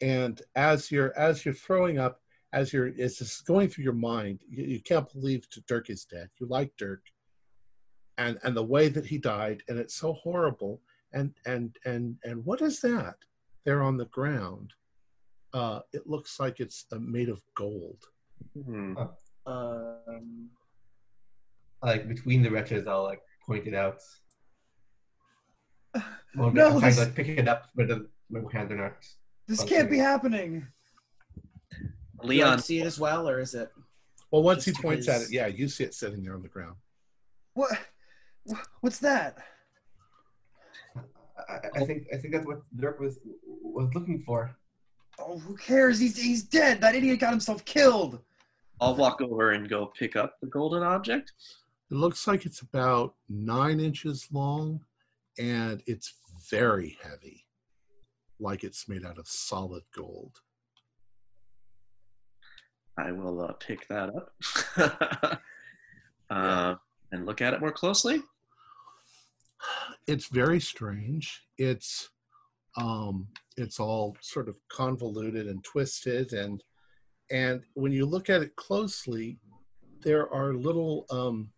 and 0.00 0.40
as 0.54 0.90
you're 0.90 1.16
as 1.16 1.44
you're 1.44 1.54
throwing 1.54 1.98
up, 1.98 2.20
as 2.52 2.72
you're 2.72 2.88
as 2.88 3.18
this 3.18 3.20
is 3.20 3.40
going 3.40 3.68
through 3.68 3.84
your 3.84 3.92
mind, 3.92 4.40
you, 4.48 4.64
you 4.64 4.80
can't 4.80 5.10
believe 5.12 5.46
Dirk 5.66 5.90
is 5.90 6.04
dead. 6.04 6.28
You 6.40 6.46
like 6.46 6.72
Dirk, 6.76 7.02
and 8.18 8.38
and 8.42 8.56
the 8.56 8.64
way 8.64 8.88
that 8.88 9.06
he 9.06 9.18
died, 9.18 9.62
and 9.68 9.78
it's 9.78 9.94
so 9.94 10.12
horrible. 10.14 10.80
And 11.12 11.32
and 11.46 11.76
and 11.84 12.16
and 12.24 12.44
what 12.44 12.60
is 12.60 12.80
that 12.80 13.16
there 13.64 13.82
on 13.82 13.96
the 13.96 14.06
ground? 14.06 14.72
Uh, 15.52 15.80
it 15.92 16.08
looks 16.08 16.40
like 16.40 16.58
it's 16.58 16.86
uh, 16.92 16.98
made 16.98 17.28
of 17.28 17.40
gold. 17.54 18.02
Hmm. 18.64 18.94
Um, 19.46 20.48
Like 21.82 22.08
between 22.08 22.42
the 22.42 22.50
wretches, 22.50 22.86
I'll 22.86 23.02
like 23.04 23.22
point 23.46 23.66
it 23.66 23.74
out. 23.74 24.00
Well, 26.36 26.50
No, 26.50 26.66
I'm 26.66 26.80
trying 26.80 26.82
this- 26.82 26.96
to 26.96 27.04
like, 27.04 27.14
pick 27.14 27.28
it 27.28 27.46
up, 27.48 27.68
but 27.76 27.88
the, 27.88 28.08
my 28.30 28.40
hands 28.52 28.72
are 28.72 28.76
not. 28.76 28.94
this 29.46 29.60
Okay. 29.60 29.76
can't 29.76 29.90
be 29.90 29.98
happening. 29.98 30.66
Do 31.70 31.88
I 32.22 32.26
Leon, 32.26 32.58
see 32.60 32.80
it 32.80 32.86
as 32.86 32.98
well, 32.98 33.28
or 33.28 33.38
is 33.38 33.54
it? 33.54 33.70
Well, 34.30 34.42
once 34.42 34.64
he 34.64 34.72
points 34.72 35.06
at 35.08 35.20
it, 35.22 35.30
yeah, 35.30 35.46
you 35.46 35.68
see 35.68 35.84
it 35.84 35.94
sitting 35.94 36.22
there 36.24 36.34
on 36.34 36.42
the 36.42 36.48
ground. 36.48 36.74
What? 37.52 37.78
What's 38.80 38.98
that? 39.00 39.38
I, 41.48 41.58
I 41.76 41.84
think 41.84 42.06
I 42.12 42.16
think 42.16 42.32
that's 42.34 42.46
what 42.46 42.62
Dirk 42.76 42.98
was 42.98 43.18
was 43.62 43.92
looking 43.94 44.22
for. 44.26 44.56
Oh, 45.18 45.38
who 45.38 45.54
cares? 45.56 45.98
He's 46.00 46.16
he's 46.16 46.42
dead. 46.42 46.80
That 46.80 46.94
idiot 46.96 47.20
got 47.20 47.30
himself 47.30 47.64
killed. 47.64 48.20
I'll 48.80 48.96
walk 48.96 49.20
over 49.20 49.52
and 49.52 49.68
go 49.68 49.86
pick 49.86 50.16
up 50.16 50.36
the 50.40 50.48
golden 50.48 50.82
object. 50.82 51.32
It 51.90 51.94
looks 51.94 52.26
like 52.26 52.44
it's 52.44 52.60
about 52.60 53.14
nine 53.28 53.78
inches 53.80 54.28
long, 54.32 54.80
and 55.38 55.82
it's 55.86 56.14
very 56.50 56.98
heavy, 57.02 57.46
like 58.40 58.64
it's 58.64 58.88
made 58.88 59.04
out 59.04 59.18
of 59.18 59.28
solid 59.28 59.82
gold. 59.94 60.40
I 62.98 63.12
will 63.12 63.42
uh, 63.42 63.52
pick 63.54 63.86
that 63.88 64.10
up 64.10 65.40
uh, 66.30 66.74
and 67.12 67.26
look 67.26 67.40
at 67.40 67.54
it 67.54 67.60
more 67.60 67.72
closely. 67.72 68.22
It's 70.06 70.26
very 70.26 70.60
strange. 70.60 71.42
It's 71.58 72.10
um, 72.76 73.28
it's 73.56 73.78
all 73.78 74.16
sort 74.20 74.48
of 74.48 74.56
convoluted 74.68 75.46
and 75.46 75.62
twisted, 75.64 76.32
and 76.32 76.62
and 77.34 77.62
when 77.74 77.90
you 77.90 78.06
look 78.06 78.30
at 78.30 78.42
it 78.42 78.54
closely, 78.54 79.40
there 80.04 80.32
are 80.32 80.54
little 80.54 81.04
um, 81.10 81.50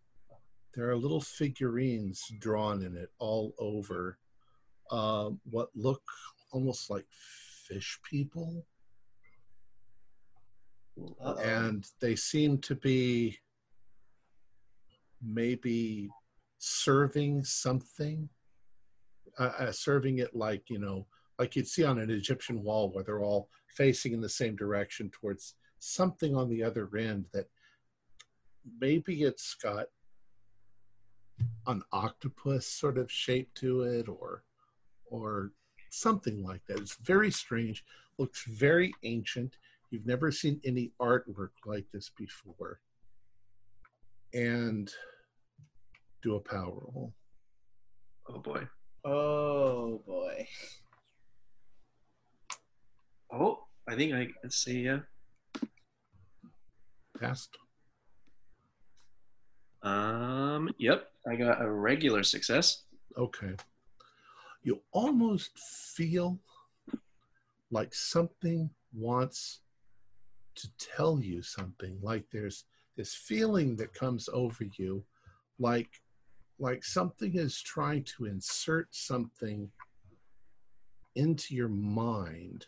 there 0.75 0.89
are 0.89 0.97
little 0.97 1.21
figurines 1.21 2.25
drawn 2.41 2.83
in 2.83 2.97
it 2.97 3.11
all 3.19 3.53
over 3.59 4.19
uh, 4.91 5.29
what 5.51 5.69
look 5.75 6.03
almost 6.51 6.89
like 6.89 7.05
fish 7.69 8.01
people. 8.11 8.65
Uh-oh. 10.99 11.37
and 11.37 11.85
they 12.01 12.17
seem 12.17 12.57
to 12.57 12.75
be 12.75 13.37
maybe 15.23 16.09
serving 16.57 17.45
something 17.45 18.27
uh, 19.39 19.51
uh, 19.59 19.73
serving 19.73 20.21
it 20.21 20.35
like 20.35 20.71
you 20.71 20.79
know 20.79 21.07
like 21.39 21.55
you'd 21.55 21.69
see 21.69 21.85
on 21.85 21.99
an 21.99 22.09
egyptian 22.09 22.63
wall 22.63 22.91
where 22.91 23.05
they're 23.05 23.21
all 23.21 23.51
facing 23.69 24.15
in 24.15 24.23
the 24.23 24.29
same 24.29 24.57
direction 24.57 25.11
towards 25.11 25.55
something 25.79 26.35
on 26.35 26.49
the 26.49 26.63
other 26.63 26.89
end 26.97 27.27
that 27.33 27.49
maybe 28.81 29.23
it's 29.23 29.55
got 29.55 29.87
an 31.67 31.83
octopus 31.93 32.67
sort 32.67 32.99
of 32.99 33.11
shape 33.11 33.53
to 33.55 33.83
it 33.83 34.09
or 34.09 34.43
or 35.11 35.53
something 35.91 36.43
like 36.43 36.61
that 36.67 36.79
it's 36.79 36.97
very 36.97 37.31
strange 37.31 37.85
looks 38.19 38.45
very 38.45 38.93
ancient 39.03 39.57
You've 39.91 40.07
never 40.07 40.31
seen 40.33 40.61
any 40.65 40.93
artwork 41.01 41.51
like 41.65 41.87
this 41.93 42.11
before. 42.11 42.81
And 44.35 44.93
do 46.23 46.35
a 46.35 46.41
power 46.41 46.73
roll. 46.95 47.15
Oh 48.29 48.39
boy. 48.39 48.67
Oh 49.05 50.03
boy. 50.07 50.47
Oh, 53.33 53.61
I 53.89 53.95
think 53.95 54.13
I 54.15 54.29
can 54.41 54.51
see. 54.51 54.89
Uh, 54.89 54.99
Passed. 57.21 57.57
um. 59.83 60.71
Yep. 60.79 61.09
I 61.29 61.37
got 61.37 61.63
a 61.63 61.71
regular 61.71 62.23
success. 62.23 62.85
Okay. 63.17 63.55
You 64.63 64.81
almost 64.93 65.59
feel 65.59 66.39
like 67.71 67.95
something 67.95 68.71
wants 68.93 69.61
to 70.57 70.69
tell 70.79 71.21
you 71.21 71.43
something, 71.43 71.99
like 72.03 72.25
there's 72.33 72.65
this 72.97 73.15
feeling 73.15 73.77
that 73.77 73.93
comes 73.95 74.29
over 74.33 74.65
you, 74.79 75.05
like 75.59 75.89
like 76.59 76.85
something 76.85 77.37
is 77.37 77.61
trying 77.61 78.03
to 78.05 78.25
insert 78.25 78.89
something 78.95 79.71
into 81.15 81.55
your 81.55 81.69
mind, 81.69 82.67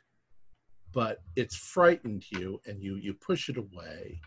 but 0.92 1.22
it's 1.36 1.56
frightened 1.56 2.24
you 2.30 2.60
and 2.66 2.82
you 2.82 2.96
you 2.96 3.14
push 3.14 3.48
it 3.48 3.56
away. 3.56 4.20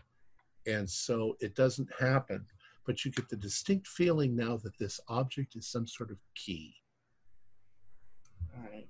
And 0.66 0.88
so 0.88 1.36
it 1.40 1.54
doesn't 1.54 1.88
happen. 1.98 2.44
But 2.86 3.04
you 3.04 3.10
get 3.12 3.28
the 3.28 3.36
distinct 3.36 3.86
feeling 3.86 4.34
now 4.34 4.56
that 4.58 4.76
this 4.78 5.00
object 5.08 5.54
is 5.56 5.66
some 5.66 5.86
sort 5.86 6.10
of 6.10 6.18
key. 6.34 6.74
All 8.56 8.62
right. 8.70 8.88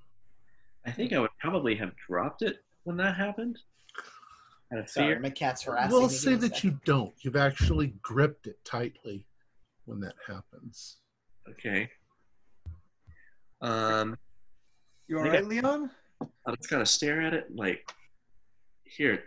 I 0.87 0.91
think 0.91 1.13
I 1.13 1.19
would 1.19 1.31
probably 1.39 1.75
have 1.77 1.93
dropped 2.09 2.43
it 2.43 2.65
when 2.85 2.97
that 2.97 3.17
happened. 3.17 3.59
Out 4.77 4.89
Sorry, 4.89 5.09
fear. 5.15 5.21
my 5.21 5.29
cat's 5.31 5.63
harassing 5.63 5.91
We'll 5.93 6.09
me. 6.09 6.15
say 6.15 6.31
Give 6.31 6.43
me 6.43 6.49
that 6.49 6.55
second. 6.57 6.71
you 6.71 6.81
don't. 6.87 7.15
You've 7.21 7.37
actually 7.37 7.89
gripped 8.01 8.47
it 8.47 8.59
tightly 8.65 9.27
when 9.85 10.01
that 10.01 10.15
happens. 10.27 10.97
Okay. 11.51 11.91
Um. 13.61 14.17
You 15.09 15.19
all 15.19 15.27
Yeah. 15.27 15.33
right, 15.33 15.45
Leon? 15.45 15.91
I'll 16.47 16.57
just 16.57 16.71
kind 16.71 16.81
of 16.81 16.89
stare 16.89 17.21
at 17.21 17.35
it 17.35 17.55
like, 17.55 17.93
here, 18.85 19.13
l- 19.13 19.19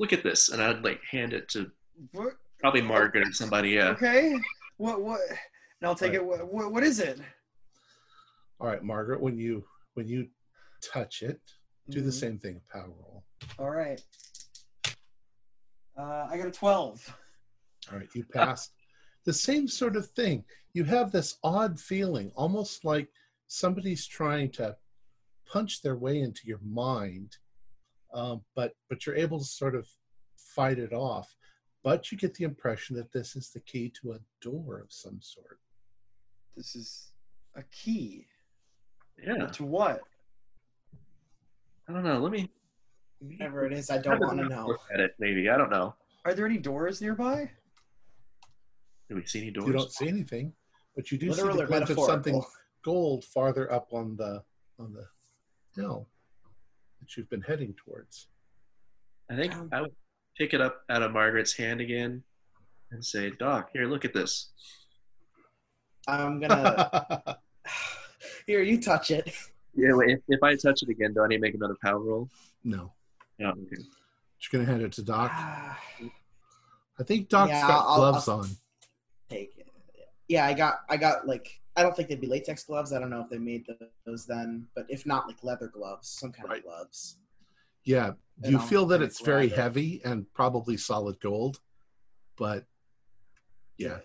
look 0.00 0.12
at 0.14 0.22
this, 0.24 0.48
and 0.48 0.62
I'd 0.62 0.82
like 0.82 1.00
hand 1.08 1.34
it 1.34 1.48
to 1.50 1.70
What? 2.12 2.32
probably 2.58 2.80
Margaret 2.80 3.28
or 3.28 3.32
somebody. 3.32 3.70
Yeah. 3.70 3.90
Okay. 3.90 4.34
What? 4.78 5.02
What? 5.02 5.20
And 5.28 5.84
I'll 5.88 5.94
take 5.94 6.12
Right. 6.12 6.16
it. 6.16 6.24
What, 6.24 6.50
what? 6.52 6.72
What 6.72 6.82
is 6.82 6.98
it? 7.00 7.20
All 8.58 8.66
right, 8.66 8.82
Margaret, 8.82 9.20
when 9.20 9.38
you 9.38 9.64
when 9.94 10.08
you 10.08 10.28
touch 10.82 11.20
it, 11.22 11.40
do 11.90 12.00
the 12.00 12.10
Mhm. 12.10 12.20
same 12.20 12.38
thing, 12.38 12.62
power 12.72 12.88
roll. 12.88 13.24
All 13.58 13.70
right. 13.70 14.00
Uh, 15.98 16.26
I 16.30 16.38
got 16.38 16.46
a 16.46 16.50
twelve. 16.50 17.14
All 17.92 17.98
right, 17.98 18.08
you 18.14 18.24
passed. 18.24 18.72
the 19.26 19.32
same 19.34 19.68
sort 19.68 19.96
of 19.96 20.08
thing. 20.12 20.44
You 20.72 20.84
have 20.84 21.12
this 21.12 21.36
odd 21.44 21.78
feeling, 21.78 22.32
almost 22.34 22.86
like 22.86 23.08
somebody's 23.48 24.06
trying 24.06 24.50
to 24.52 24.78
punch 25.46 25.82
their 25.82 25.96
way 25.96 26.20
into 26.20 26.40
your 26.46 26.60
mind, 26.60 27.36
um, 28.12 28.42
but 28.54 28.72
but 28.88 29.06
you're 29.06 29.16
able 29.16 29.38
to 29.38 29.44
sort 29.44 29.74
of 29.74 29.86
fight 30.36 30.78
it 30.78 30.92
off. 30.92 31.34
But 31.82 32.12
you 32.12 32.18
get 32.18 32.34
the 32.34 32.44
impression 32.44 32.96
that 32.96 33.10
this 33.12 33.36
is 33.36 33.50
the 33.50 33.60
key 33.60 33.90
to 34.02 34.12
a 34.12 34.18
door 34.42 34.80
of 34.80 34.92
some 34.92 35.18
sort. 35.20 35.58
This 36.56 36.76
is 36.76 37.12
a 37.56 37.62
key 37.64 38.26
Yeah. 39.22 39.46
to 39.46 39.64
what? 39.64 40.02
I 41.88 41.92
don't 41.92 42.04
know. 42.04 42.18
Let 42.18 42.32
me. 42.32 42.50
Whatever 43.20 43.66
it 43.66 43.72
is, 43.72 43.90
I 43.90 43.98
don't 43.98 44.18
want 44.20 44.38
to 44.38 44.48
know. 44.48 44.66
Look 44.66 44.80
at 44.94 45.00
it, 45.00 45.14
maybe. 45.18 45.50
I 45.50 45.56
don't 45.58 45.70
know. 45.70 45.94
Are 46.24 46.34
there 46.34 46.46
any 46.46 46.58
doors 46.58 47.00
nearby? 47.00 47.50
Do 49.08 49.16
we 49.16 49.26
see 49.26 49.42
any 49.42 49.50
doors? 49.50 49.66
You 49.66 49.72
don't 49.72 49.92
see 49.92 50.08
anything, 50.08 50.52
but 50.94 51.10
you 51.10 51.18
do 51.18 51.32
see 51.32 51.42
the 51.42 51.66
glint 51.66 51.90
of 51.90 51.98
something 51.98 52.40
gold 52.82 53.24
farther 53.24 53.70
up 53.72 53.92
on 53.92 54.16
the 54.16 54.42
on 54.78 54.92
the 54.92 55.06
hill 55.74 56.08
that 57.00 57.16
you've 57.16 57.30
been 57.30 57.42
heading 57.42 57.74
towards. 57.84 58.28
I 59.30 59.36
think 59.36 59.54
Um, 59.54 59.68
I 59.72 59.80
would 59.82 59.92
pick 60.36 60.54
it 60.54 60.60
up 60.60 60.82
out 60.88 61.02
of 61.02 61.12
Margaret's 61.12 61.52
hand 61.54 61.80
again 61.80 62.22
and 62.90 63.04
say, 63.04 63.30
Doc, 63.30 63.70
here, 63.72 63.86
look 63.86 64.04
at 64.04 64.12
this. 64.14 64.50
I'm 66.08 66.40
gonna. 66.40 67.38
Here, 68.46 68.62
you 68.62 68.80
touch 68.80 69.10
it. 69.10 69.32
Yeah, 69.76 69.92
wait, 69.92 70.10
if, 70.10 70.20
if 70.28 70.42
I 70.42 70.56
touch 70.56 70.82
it 70.82 70.88
again, 70.88 71.12
do 71.14 71.22
I 71.22 71.28
need 71.28 71.36
to 71.36 71.40
make 71.40 71.54
another 71.54 71.76
power 71.84 72.00
roll? 72.00 72.28
no, 72.64 72.92
Yeah, 73.38 73.50
okay. 73.50 73.60
you're 73.76 74.50
gonna 74.52 74.64
hand 74.64 74.82
it 74.82 74.92
to 74.92 75.02
Doc. 75.02 75.30
I 75.34 77.02
think 77.04 77.28
Doc's 77.28 77.50
Yeah, 77.50 77.60
got 77.68 77.86
I'll- 77.86 77.96
gloves 77.98 78.28
I'll- 78.28 78.40
on. 78.40 78.48
Take 79.28 79.52
it. 79.58 79.68
Yeah, 80.26 80.46
I 80.46 80.54
got. 80.54 80.80
I 80.88 80.96
got 80.96 81.26
like. 81.28 81.59
I 81.80 81.82
don't 81.82 81.96
think 81.96 82.10
they'd 82.10 82.20
be 82.20 82.26
latex 82.26 82.62
gloves. 82.64 82.92
I 82.92 82.98
don't 82.98 83.08
know 83.08 83.22
if 83.22 83.30
they 83.30 83.38
made 83.38 83.66
those 84.04 84.26
then, 84.26 84.66
but 84.74 84.84
if 84.90 85.06
not, 85.06 85.26
like 85.26 85.42
leather 85.42 85.66
gloves, 85.66 86.10
some 86.10 86.30
kind 86.30 86.46
Right. 86.46 86.58
of 86.58 86.64
gloves. 86.64 87.16
Yeah. 87.84 88.12
Do 88.42 88.50
you 88.50 88.58
feel 88.58 88.84
that 88.86 88.96
kinda 88.96 89.06
it's 89.06 89.22
very 89.22 89.48
grab 89.48 89.58
heavy 89.58 90.02
and 90.04 90.30
probably 90.34 90.76
solid 90.76 91.18
gold? 91.20 91.60
But 92.36 92.66
yeah, 93.78 94.00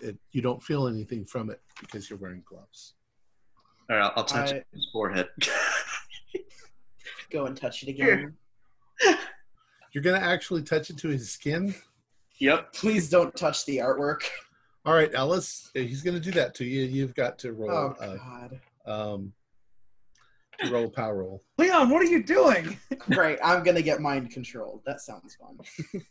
it, 0.00 0.18
you 0.32 0.42
don't 0.42 0.60
feel 0.60 0.88
anything 0.88 1.24
from 1.24 1.48
it 1.48 1.60
because 1.80 2.10
you're 2.10 2.18
wearing 2.18 2.42
gloves. 2.44 2.94
All 3.88 3.96
right, 3.96 4.02
I'll, 4.06 4.12
I'll 4.16 4.24
touch 4.24 4.52
I- 4.52 4.64
his 4.72 4.88
forehead. 4.92 5.28
Go 7.30 7.46
and 7.46 7.56
touch 7.56 7.84
it 7.84 7.88
again. 7.88 8.36
You're 9.92 10.02
gonna 10.02 10.18
actually 10.18 10.62
touch 10.62 10.90
it 10.90 10.98
to 10.98 11.08
his 11.08 11.30
skin. 11.30 11.72
Yep. 12.38 12.72
Please 12.72 13.08
don't 13.08 13.34
touch 13.36 13.64
the 13.64 13.76
artwork. 13.78 14.22
All 14.84 14.94
right, 14.94 15.10
Ellis, 15.14 15.70
he's 15.74 16.02
gonna 16.02 16.18
do 16.20 16.32
that 16.32 16.54
to 16.56 16.64
you. 16.64 16.82
You've 16.82 17.14
got 17.14 17.38
to 17.40 17.52
roll. 17.52 17.70
Oh 17.70 17.96
uh, 18.00 18.16
God. 18.16 18.60
um, 18.86 19.32
to 20.60 20.68
roll 20.68 20.90
power 20.90 21.18
roll. 21.18 21.42
Leon, 21.58 21.88
what 21.90 22.02
are 22.02 22.06
you 22.10 22.22
doing? 22.22 22.76
Great. 22.98 23.38
I'm 23.44 23.62
gonna 23.62 23.82
get 23.82 24.00
mind 24.00 24.30
controlled. 24.32 24.82
That 24.84 25.00
sounds 25.00 25.36
fun. 25.36 25.58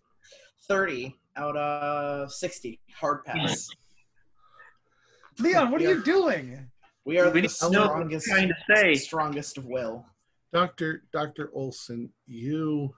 Thirty 0.69 1.15
out 1.35 1.57
of 1.57 2.31
sixty. 2.31 2.79
Hard 2.95 3.25
pass. 3.25 3.67
Leon, 5.39 5.71
what 5.71 5.81
are 5.81 5.85
Yeah. 5.85 5.89
you 5.91 6.03
doing? 6.03 6.69
We 7.03 7.17
are 7.19 7.25
We 7.31 7.41
the 7.41 7.41
need 7.41 7.49
to 7.49 7.69
know 7.71 7.81
what 7.81 7.89
strongest, 7.91 8.27
trying 8.27 8.47
to 8.49 8.55
say. 8.75 8.93
strongest 8.95 9.57
of 9.57 9.65
will. 9.65 10.05
Doctor 10.53 11.03
Doctor 11.11 11.49
Olson, 11.53 12.09
you 12.25 12.93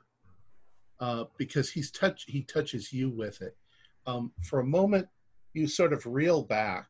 uh, 0.99 1.25
because 1.37 1.71
he's 1.71 1.89
touch 1.89 2.25
he 2.27 2.43
touches 2.43 2.93
you 2.93 3.09
with 3.09 3.41
it. 3.41 3.57
Um, 4.05 4.33
for 4.43 4.59
a 4.59 4.65
moment, 4.65 5.07
you 5.53 5.67
sort 5.67 5.93
of 5.93 6.05
reel 6.05 6.43
back, 6.43 6.87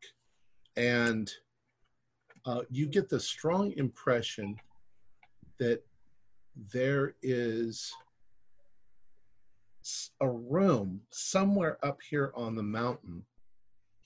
and 0.75 1.31
uh, 2.45 2.61
you 2.69 2.87
get 2.87 3.09
the 3.09 3.19
strong 3.19 3.73
impression 3.73 4.55
that 5.59 5.83
there 6.71 7.15
is 7.21 7.91
a 10.21 10.29
room 10.29 11.01
somewhere 11.11 11.77
up 11.83 11.99
here 12.09 12.31
on 12.35 12.55
the 12.55 12.63
mountain 12.63 13.25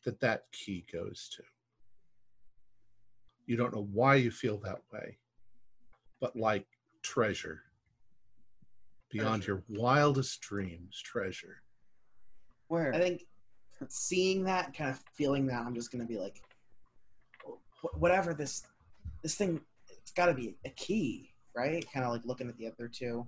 that 0.04 0.20
that 0.20 0.44
key 0.52 0.86
goes 0.92 1.30
to. 1.36 1.44
You 3.46 3.58
don't 3.58 3.74
know 3.74 3.88
why 3.92 4.16
you 4.16 4.32
feel 4.32 4.58
that 4.60 4.82
way 4.92 5.18
but 6.20 6.36
like 6.36 6.66
treasure 7.04 7.62
beyond 9.10 9.46
your 9.48 9.64
wildest 9.70 10.42
dreams 10.42 11.02
treasure 11.02 11.62
Where? 12.68 12.94
I 12.94 13.00
think 13.00 13.22
seeing 13.90 14.44
that, 14.45 14.76
kind 14.76 14.90
of 14.90 14.99
feeling 15.14 15.48
that, 15.48 15.66
I'm 15.66 15.76
just 15.76 15.91
gonna 15.91 16.06
be 16.06 16.18
like, 16.18 16.41
"Wh- 17.82 18.02
whatever 18.02 18.34
this, 18.34 18.64
this 19.24 19.36
thing, 19.36 19.62
it's 19.90 20.12
got 20.12 20.28
to 20.28 20.34
be 20.34 20.58
a 20.66 20.70
key, 20.70 21.34
right? 21.56 21.86
Kind 21.91 22.06
of 22.06 22.12
like 22.12 22.26
looking 22.26 22.48
at 22.49 22.58
the 22.58 22.68
other 22.68 22.88
two. 22.88 23.26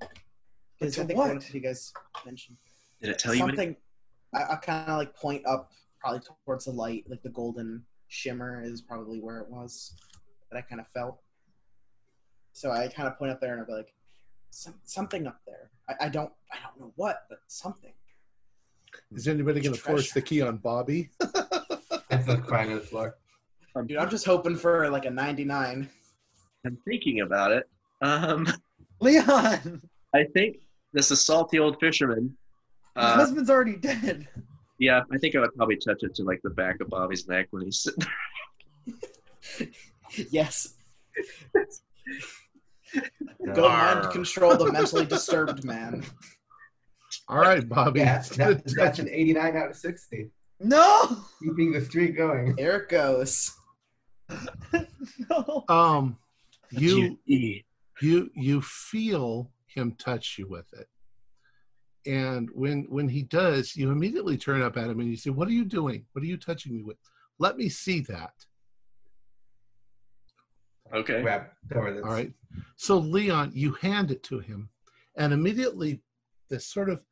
Because 0.80 0.96
to 0.96 1.04
I 1.04 1.06
think 1.06 1.20
what? 1.20 1.54
you 1.54 1.60
guys 1.60 1.92
mentioned 2.26 2.58
Did 3.02 3.10
it 3.12 3.20
tell 3.20 3.34
you? 3.34 3.40
something. 3.40 3.76
I, 4.34 4.44
I 4.54 4.56
kind 4.56 4.90
of 4.90 4.98
like 4.98 5.14
point 5.16 5.46
up, 5.46 5.72
probably 6.00 6.22
towards 6.46 6.66
the 6.66 6.72
light, 6.72 7.06
like 7.10 7.22
the 7.22 7.30
golden 7.30 7.84
shimmer 8.08 8.62
is 8.64 8.82
probably 8.82 9.20
where 9.20 9.40
it 9.40 9.50
was 9.50 9.94
that 10.50 10.58
I 10.58 10.62
kind 10.62 10.80
of 10.80 10.88
felt. 10.88 11.20
So 12.54 12.72
I 12.72 12.88
kind 12.88 13.08
of 13.08 13.18
point 13.18 13.32
up 13.32 13.42
there 13.42 13.52
and 13.54 13.62
I'll 13.62 13.68
be 13.68 13.74
like, 13.74 13.94
Some, 14.52 14.76
something 14.84 15.28
up 15.28 15.42
there. 15.46 15.72
I, 15.90 16.06
I 16.06 16.10
don't, 16.10 16.32
I 16.52 16.58
don't 16.64 16.80
know 16.80 16.94
what, 16.96 17.24
but 17.30 17.40
something. 17.48 17.94
Is 19.14 19.28
anybody 19.28 19.60
going 19.61 19.74
to 19.76 19.80
force 19.82 20.11
the 20.11 20.22
key 20.22 20.41
on 20.41 20.57
bobby 20.57 21.10
That's 22.10 22.26
the 22.26 22.38
crying 22.38 22.72
on 22.72 22.80
the 22.80 22.84
floor. 22.84 23.16
I'm, 23.76 23.86
Dude, 23.86 23.98
I'm 23.98 24.10
just 24.10 24.26
hoping 24.26 24.56
for 24.56 24.90
like 24.90 25.06
a 25.06 25.11
99. 25.11 25.88
I'm 26.66 26.78
thinking 26.88 27.22
about 27.22 27.52
it. 27.52 27.70
Um, 28.02 28.48
Leon, 28.99 29.82
I 30.16 30.24
think 30.34 30.57
this 30.91 31.11
is 31.11 31.24
salty 31.24 31.60
old 31.60 31.80
fisherman. 31.80 32.36
my 32.95 33.02
Uh, 33.03 33.14
husband's 33.16 33.49
already 33.52 33.76
dead. 33.76 34.28
yeah, 34.80 35.02
I 35.14 35.18
think 35.20 35.36
I 35.36 35.40
would 35.40 35.53
probably 35.56 35.78
touch 35.78 35.99
it 36.02 36.16
to 36.16 36.24
like 36.24 36.41
the 36.44 36.49
back 36.49 36.82
of 36.82 36.90
Bobby's 36.90 37.28
neck 37.28 37.48
when 37.52 37.64
he's 37.64 37.80
sitting. 37.80 39.72
yes. 40.32 40.74
Go 43.53 43.66
Arr. 43.68 44.02
mind 44.02 44.11
control 44.11 44.57
the 44.57 44.72
mentally 44.72 45.06
disturbed 45.06 45.64
man. 45.64 46.03
All 47.30 47.38
right 47.40 47.68
bobby 47.70 48.00
Yeah, 48.02 48.22
that, 48.38 48.64
that's 48.76 49.00
an 49.00 49.08
89 49.10 49.56
out 49.58 49.70
of 49.70 49.76
60. 49.76 50.30
No, 50.62 51.18
Keeping 51.42 51.72
the 51.72 51.80
streak 51.82 52.18
going. 52.18 52.58
Here 52.58 52.76
it 52.78 52.90
goes. 52.90 53.56
no. 55.30 55.64
um 55.70 56.18
you 56.72 57.18
you 58.02 58.30
you 58.36 58.62
feel 58.62 59.52
him 59.68 59.94
touch 59.98 60.36
you 60.38 60.48
with 60.48 60.68
it 60.74 60.88
and 62.06 62.50
when 62.54 62.86
when 62.90 63.10
he 63.10 63.24
does 63.24 63.76
you 63.76 63.90
immediately 63.92 64.38
turn 64.38 64.62
up 64.62 64.78
at 64.78 64.90
him 64.90 65.00
and 65.00 65.10
you 65.10 65.18
say 65.18 65.30
what 65.32 65.48
are 65.48 65.52
you 65.54 65.66
doing 65.66 66.06
what 66.12 66.22
are 66.24 66.28
you 66.28 66.38
touching 66.38 66.76
me 66.76 66.84
with 66.84 66.98
let 67.40 67.58
me 67.58 67.70
see 67.70 68.02
that 68.02 68.34
Okay. 70.94 71.22
Grab 71.22 71.44
cover 71.72 71.94
this. 71.94 72.04
all 72.04 72.12
right 72.12 72.32
so 72.76 72.98
leon 72.98 73.52
you 73.54 73.74
hand 73.82 74.12
it 74.12 74.22
to 74.24 74.40
him 74.40 74.70
and 75.18 75.34
immediately 75.34 76.02
this 76.50 76.66
sort 76.68 76.90
of 76.90 77.04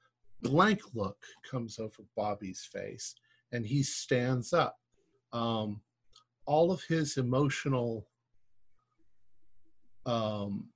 blank 0.41 0.81
look 0.93 1.18
comes 1.49 1.80
over 1.80 2.03
bobby's 2.15 2.68
face 2.72 3.15
and 3.51 3.65
he 3.65 3.84
stands 3.84 4.53
up. 4.53 4.77
Um, 5.34 5.81
all 6.45 6.72
of 6.72 6.81
his 6.84 7.18
emotional 7.18 8.07
um, 10.05 10.69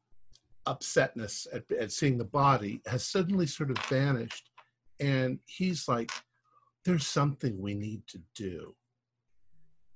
upsetness 0.67 1.47
at, 1.53 1.63
at 1.71 1.91
seeing 1.91 2.17
the 2.17 2.25
body 2.25 2.81
has 2.85 3.07
suddenly 3.07 3.47
sort 3.47 3.71
of 3.71 3.77
vanished 3.85 4.49
and 4.99 5.39
he's 5.45 5.87
like 5.87 6.11
there's 6.85 7.07
something 7.07 7.61
we 7.61 7.73
need 7.73 8.05
to 8.07 8.19
do. 8.35 8.75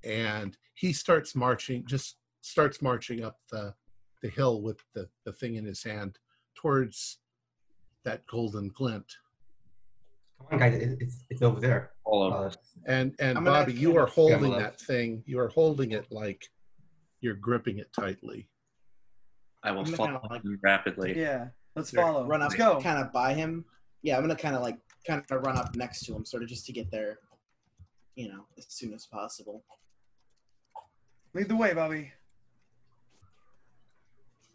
And 0.03 0.55
he 0.75 0.93
starts 0.93 1.35
marching 1.35 1.83
just 1.87 2.17
starts 2.41 2.81
marching 2.81 3.23
up 3.23 3.37
the 3.51 3.73
the 4.21 4.29
hill 4.29 4.61
with 4.61 4.79
the, 4.93 5.07
the 5.25 5.33
thing 5.33 5.55
in 5.55 5.65
his 5.65 5.83
hand 5.83 6.17
towards 6.55 7.19
that 8.03 8.25
golden 8.27 8.69
glint 8.69 9.05
Come 10.39 10.47
on, 10.51 10.59
guys. 10.59 10.73
It, 10.81 10.97
it's, 11.01 11.23
it's 11.29 11.41
over 11.41 11.59
there. 11.59 11.91
All 12.03 12.23
of 12.23 12.33
Uh, 12.33 12.55
and 12.87 13.15
and 13.19 13.37
I'm 13.37 13.43
bobby 13.45 13.73
you 13.73 13.97
are 13.97 14.05
holding 14.05 14.37
scramble 14.37 14.59
that 14.59 14.79
thing 14.79 15.23
you 15.25 15.39
are 15.39 15.47
holding 15.47 15.91
it 15.91 16.05
like 16.11 16.45
you're 17.21 17.33
gripping 17.33 17.79
it 17.79 17.91
tightly 17.99 18.47
I 19.63 19.71
will 19.71 19.85
follow 19.85 20.19
kinda 20.19 20.27
like- 20.29 20.43
him 20.43 20.59
rapidly. 20.61 21.17
Yeah, 21.19 21.47
let's 21.75 21.89
There, 21.89 22.03
follow. 22.03 22.27
Run 22.27 22.43
up 22.43 22.51
Let's 22.51 22.59
go. 22.59 22.79
kind 22.79 22.99
of 23.03 23.11
by 23.11 23.33
him. 23.33 23.65
Yeah, 24.03 24.17
I'm 24.17 24.21
gonna 24.21 24.35
kind 24.35 24.55
of 24.55 24.61
like 24.61 24.77
kind 25.07 25.23
of 25.31 25.41
run 25.43 25.57
up 25.57 25.75
next 25.75 26.05
to 26.05 26.13
him, 26.15 26.23
sort 26.25 26.43
of 26.43 26.49
just 26.49 26.67
to 26.67 26.71
get 26.71 26.91
there, 26.91 27.17
you 28.15 28.27
know, 28.31 28.45
as 28.59 28.67
soon 28.69 28.93
as 28.93 29.07
possible. 29.07 29.63
Lead 31.33 31.49
the 31.49 31.55
way, 31.55 31.73
Bobby. 31.73 32.11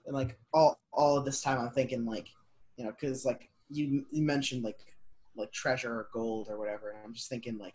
And 0.06 0.14
like 0.14 0.38
all 0.54 0.80
all 0.92 1.16
of 1.18 1.24
this 1.24 1.42
time, 1.42 1.58
I'm 1.58 1.70
thinking 1.70 2.04
like, 2.06 2.28
you 2.76 2.84
know, 2.84 2.92
because 2.92 3.24
like 3.24 3.48
you 3.68 4.06
you 4.12 4.22
mentioned 4.22 4.62
like 4.62 4.78
like 5.36 5.52
treasure 5.52 5.92
or 5.92 6.08
gold 6.12 6.48
or 6.50 6.58
whatever, 6.58 6.90
and 6.90 6.98
I'm 7.04 7.14
just 7.14 7.28
thinking 7.28 7.58
like, 7.58 7.74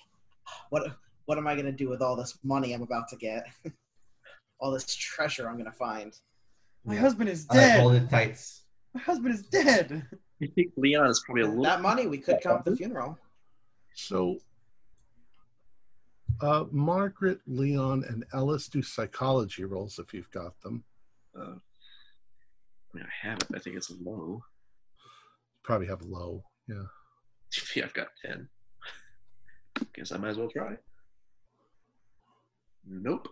what 0.70 0.84
what 1.26 1.38
am 1.38 1.48
I 1.48 1.56
gonna 1.56 1.72
do 1.72 1.90
with 1.90 2.02
all 2.02 2.16
this 2.16 2.38
money 2.44 2.74
I'm 2.74 2.82
about 2.84 3.08
to 3.10 3.16
get? 3.16 3.46
all 4.60 4.72
this 4.72 4.94
treasure 4.96 5.50
I'm 5.50 5.58
gonna 5.58 5.72
find. 5.72 6.14
My 6.86 6.94
yeah. 6.96 7.00
husband 7.02 7.30
is 7.30 7.48
All 7.50 7.58
right, 7.58 7.64
dead. 7.64 7.80
hold 7.80 7.96
it 7.96 8.10
tight. 8.10 8.40
My 8.94 9.02
husband 9.02 9.34
is 9.34 9.42
dead. 9.44 10.06
I 10.44 10.48
think 10.54 10.72
Leon 10.78 11.08
is 11.08 11.24
probably 11.26 11.44
a 11.44 11.48
little. 11.48 11.64
That 11.64 11.82
money 11.82 12.08
we 12.08 12.18
could 12.20 12.40
come 12.42 12.62
to 12.64 12.70
the 12.72 12.76
funeral. 12.78 13.18
so 13.96 14.38
uh, 16.42 16.66
margaret 16.72 17.40
leon 17.48 18.04
and 18.10 18.26
ellis 18.34 18.68
do 18.68 18.82
psychology 18.82 19.64
rolls 19.64 20.00
if 20.00 20.14
you've 20.14 20.30
got 20.32 20.60
them 20.62 20.84
Uh, 21.38 21.56
I 21.56 22.98
mean, 22.98 23.06
I 23.06 23.28
have 23.28 23.38
it. 23.40 23.48
I 23.56 23.60
think 23.60 23.78
it's 23.78 23.90
low. 24.02 24.44
probably 25.64 25.88
have 25.88 26.02
low 26.02 26.44
yeah 26.68 26.84
yeah, 27.76 27.86
I've 27.86 27.94
got 27.94 28.08
ten. 28.24 28.48
Guess 29.94 30.12
I 30.12 30.18
might 30.18 30.30
as 30.30 30.38
well 30.38 30.50
try. 30.50 30.78
Nope. 32.88 33.28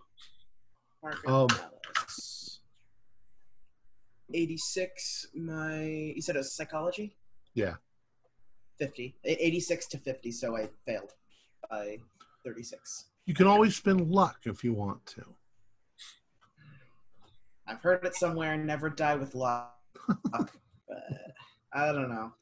Margaret 1.02 1.28
Um, 1.28 1.48
86 4.32 5.26
my 5.36 5.82
you 5.84 6.20
said 6.22 6.34
it 6.34 6.38
was 6.38 6.54
psychology 6.56 7.16
Yeah. 7.54 7.74
50 8.78 9.14
86 9.24 9.86
to 9.88 9.98
50 9.98 10.32
so 10.32 10.56
i 10.56 10.68
failed 10.86 11.12
by 11.70 11.98
36 12.44 13.04
you 13.26 13.34
can 13.34 13.46
always 13.46 13.76
spend 13.76 14.10
luck 14.10 14.38
if 14.44 14.64
you 14.64 14.72
want 14.72 15.04
to 15.06 15.22
i've 17.68 17.80
heard 17.80 18.04
it 18.04 18.14
somewhere 18.16 18.56
never 18.56 18.88
die 18.90 19.14
with 19.14 19.34
luck 19.36 19.76
but 20.32 20.50
i 21.72 21.92
don't 21.92 22.08
know 22.08 22.32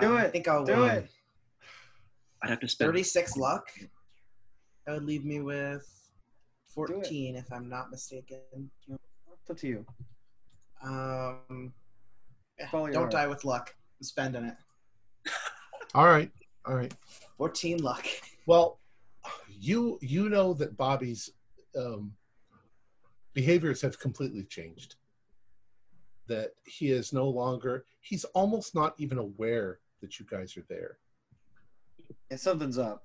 Do 0.00 0.16
it. 0.16 0.20
i 0.26 0.28
think 0.28 0.48
i'll 0.48 0.64
Do 0.64 0.74
um, 0.84 0.90
it. 0.90 1.10
I'd 2.42 2.50
have 2.50 2.60
to 2.60 2.68
spend. 2.68 2.88
36 2.88 3.36
luck 3.36 3.66
that 4.86 4.92
would 4.94 5.04
leave 5.04 5.24
me 5.24 5.40
with 5.40 5.86
14 6.68 7.36
if 7.36 7.52
i'm 7.52 7.68
not 7.68 7.90
mistaken 7.90 8.70
It's 8.88 9.50
up 9.50 9.56
to 9.58 9.66
you. 9.68 9.86
um 10.84 11.72
Follow 12.70 12.86
don't 12.86 12.94
heart. 12.96 13.10
die 13.12 13.26
with 13.26 13.44
luck 13.44 13.74
i'm 14.00 14.04
spending 14.04 14.44
it 14.44 14.56
all 15.94 16.06
right 16.06 16.30
all 16.66 16.74
right 16.74 16.94
14 17.38 17.78
luck 17.82 18.06
Well, 18.46 18.78
you 19.48 19.98
you 20.02 20.28
know 20.28 20.52
that 20.54 20.76
Bobby's 20.76 21.30
um, 21.78 22.12
behaviors 23.32 23.80
have 23.80 23.98
completely 23.98 24.44
changed. 24.44 24.96
That 26.28 26.52
he 26.64 26.90
is 26.90 27.12
no 27.12 27.28
longer 27.28 27.84
he's 28.00 28.24
almost 28.26 28.74
not 28.74 28.94
even 28.98 29.18
aware 29.18 29.80
that 30.00 30.18
you 30.18 30.26
guys 30.28 30.56
are 30.56 30.64
there. 30.68 30.98
Yeah, 32.30 32.36
something's 32.38 32.78
up. 32.78 33.02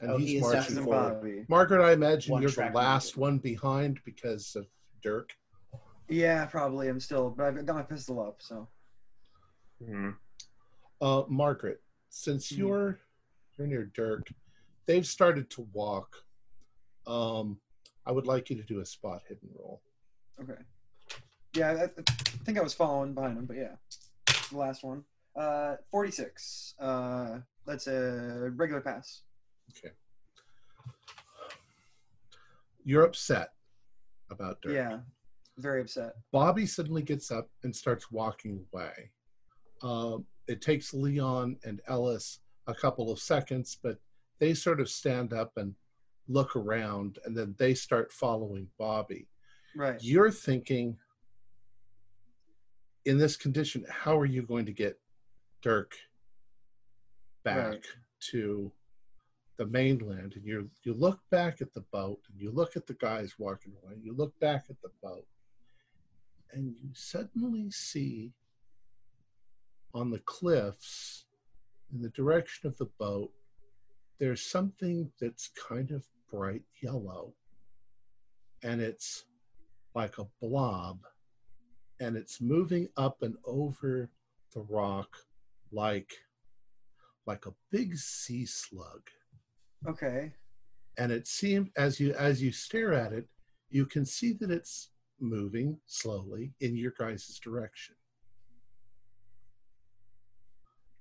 And 0.00 0.10
Oh, 0.12 0.16
he's 0.18 0.30
he 0.30 0.40
marching 0.40 0.58
Jackson 0.60 0.74
definitely 0.76 0.98
forward. 0.98 1.14
Bobby. 1.20 1.44
Margaret, 1.48 1.84
I 1.84 1.92
imagine 1.92 2.32
One 2.32 2.42
you're 2.42 2.50
the 2.52 2.70
last 2.72 3.16
minded. 3.16 3.20
one 3.20 3.38
behind 3.38 4.00
because 4.04 4.54
of 4.54 4.66
Dirk. 5.02 5.32
Yeah, 6.08 6.46
probably. 6.46 6.88
I'm 6.88 7.00
still, 7.00 7.30
but 7.30 7.46
I've 7.46 7.66
got 7.66 7.74
my 7.76 7.82
pistol 7.82 8.20
up, 8.20 8.36
so. 8.40 8.68
Hmm. 9.84 10.10
Uh, 11.00 11.22
Margaret, 11.28 11.80
since 12.08 12.48
Hmm. 12.50 12.58
you're 12.58 12.98
you're 13.56 13.66
near 13.66 13.86
Dirk, 13.94 14.28
they've 14.86 15.06
started 15.06 15.50
to 15.50 15.62
walk. 15.72 16.14
Um, 17.06 17.60
I 18.06 18.12
would 18.12 18.26
like 18.26 18.50
you 18.50 18.56
to 18.56 18.62
do 18.62 18.80
a 18.80 18.86
spot 18.86 19.22
hidden 19.28 19.48
roll. 19.58 19.82
Okay. 20.40 20.60
Yeah, 21.58 21.72
I, 21.72 21.84
I 21.84 22.12
think 22.44 22.56
I 22.56 22.62
was 22.62 22.72
following 22.72 23.14
behind 23.14 23.36
him, 23.36 23.44
but 23.44 23.56
yeah, 23.56 23.74
the 24.50 24.56
last 24.56 24.84
one. 24.84 25.02
Uh, 25.34 25.74
46. 25.90 26.74
Uh, 26.78 27.38
that's 27.66 27.88
a 27.88 28.52
regular 28.54 28.80
pass. 28.80 29.22
Okay. 29.76 29.92
You're 32.84 33.02
upset 33.02 33.50
about 34.30 34.62
Dirk. 34.62 34.72
Yeah, 34.72 34.98
very 35.56 35.80
upset. 35.80 36.12
Bobby 36.30 36.64
suddenly 36.64 37.02
gets 37.02 37.32
up 37.32 37.50
and 37.64 37.74
starts 37.74 38.10
walking 38.12 38.64
away. 38.72 39.10
Um, 39.82 40.26
it 40.46 40.62
takes 40.62 40.94
Leon 40.94 41.56
and 41.64 41.80
Ellis 41.88 42.38
a 42.68 42.74
couple 42.74 43.10
of 43.10 43.18
seconds, 43.18 43.76
but 43.82 43.98
they 44.38 44.54
sort 44.54 44.80
of 44.80 44.88
stand 44.88 45.32
up 45.32 45.52
and 45.56 45.74
look 46.28 46.54
around, 46.54 47.18
and 47.24 47.36
then 47.36 47.56
they 47.58 47.74
start 47.74 48.12
following 48.12 48.68
Bobby. 48.78 49.26
Right. 49.74 50.00
You're 50.00 50.30
thinking, 50.30 50.96
in 53.04 53.18
this 53.18 53.36
condition, 53.36 53.84
how 53.88 54.18
are 54.18 54.26
you 54.26 54.42
going 54.42 54.66
to 54.66 54.72
get 54.72 54.98
Dirk 55.62 55.96
back 57.44 57.66
Right. 57.66 57.86
to 58.30 58.72
the 59.56 59.66
mainland? 59.66 60.34
And 60.36 60.44
you 60.44 60.70
you 60.82 60.94
look 60.94 61.20
back 61.30 61.60
at 61.60 61.72
the 61.74 61.84
boat, 61.92 62.20
and 62.30 62.40
you 62.40 62.50
look 62.50 62.76
at 62.76 62.86
the 62.86 62.94
guys 62.94 63.38
walking 63.38 63.72
away. 63.82 63.96
You 64.00 64.14
look 64.14 64.38
back 64.40 64.66
at 64.70 64.80
the 64.82 64.90
boat, 65.02 65.26
and 66.52 66.74
you 66.80 66.90
suddenly 66.94 67.70
see 67.70 68.32
on 69.94 70.10
the 70.10 70.20
cliffs, 70.20 71.24
in 71.92 72.02
the 72.02 72.10
direction 72.10 72.68
of 72.68 72.76
the 72.76 72.90
boat, 72.98 73.32
there's 74.18 74.42
something 74.44 75.10
that's 75.20 75.48
kind 75.48 75.90
of 75.90 76.06
bright 76.30 76.62
yellow, 76.82 77.34
and 78.62 78.80
it's 78.82 79.24
like 79.94 80.18
a 80.18 80.26
blob 80.42 80.98
and 82.00 82.16
it's 82.16 82.40
moving 82.40 82.88
up 82.96 83.22
and 83.22 83.34
over 83.44 84.10
the 84.54 84.60
rock 84.60 85.08
like 85.72 86.12
like 87.26 87.46
a 87.46 87.54
big 87.70 87.96
sea 87.96 88.46
slug 88.46 89.02
Okay. 89.86 90.32
and 90.96 91.12
it 91.12 91.26
seemed 91.26 91.70
as 91.76 92.00
you 92.00 92.12
as 92.14 92.42
you 92.42 92.50
stare 92.52 92.92
at 92.94 93.12
it 93.12 93.26
you 93.70 93.84
can 93.86 94.04
see 94.06 94.32
that 94.32 94.50
it's 94.50 94.90
moving 95.20 95.78
slowly 95.86 96.52
in 96.60 96.76
your 96.76 96.92
guys' 96.98 97.38
direction 97.42 97.94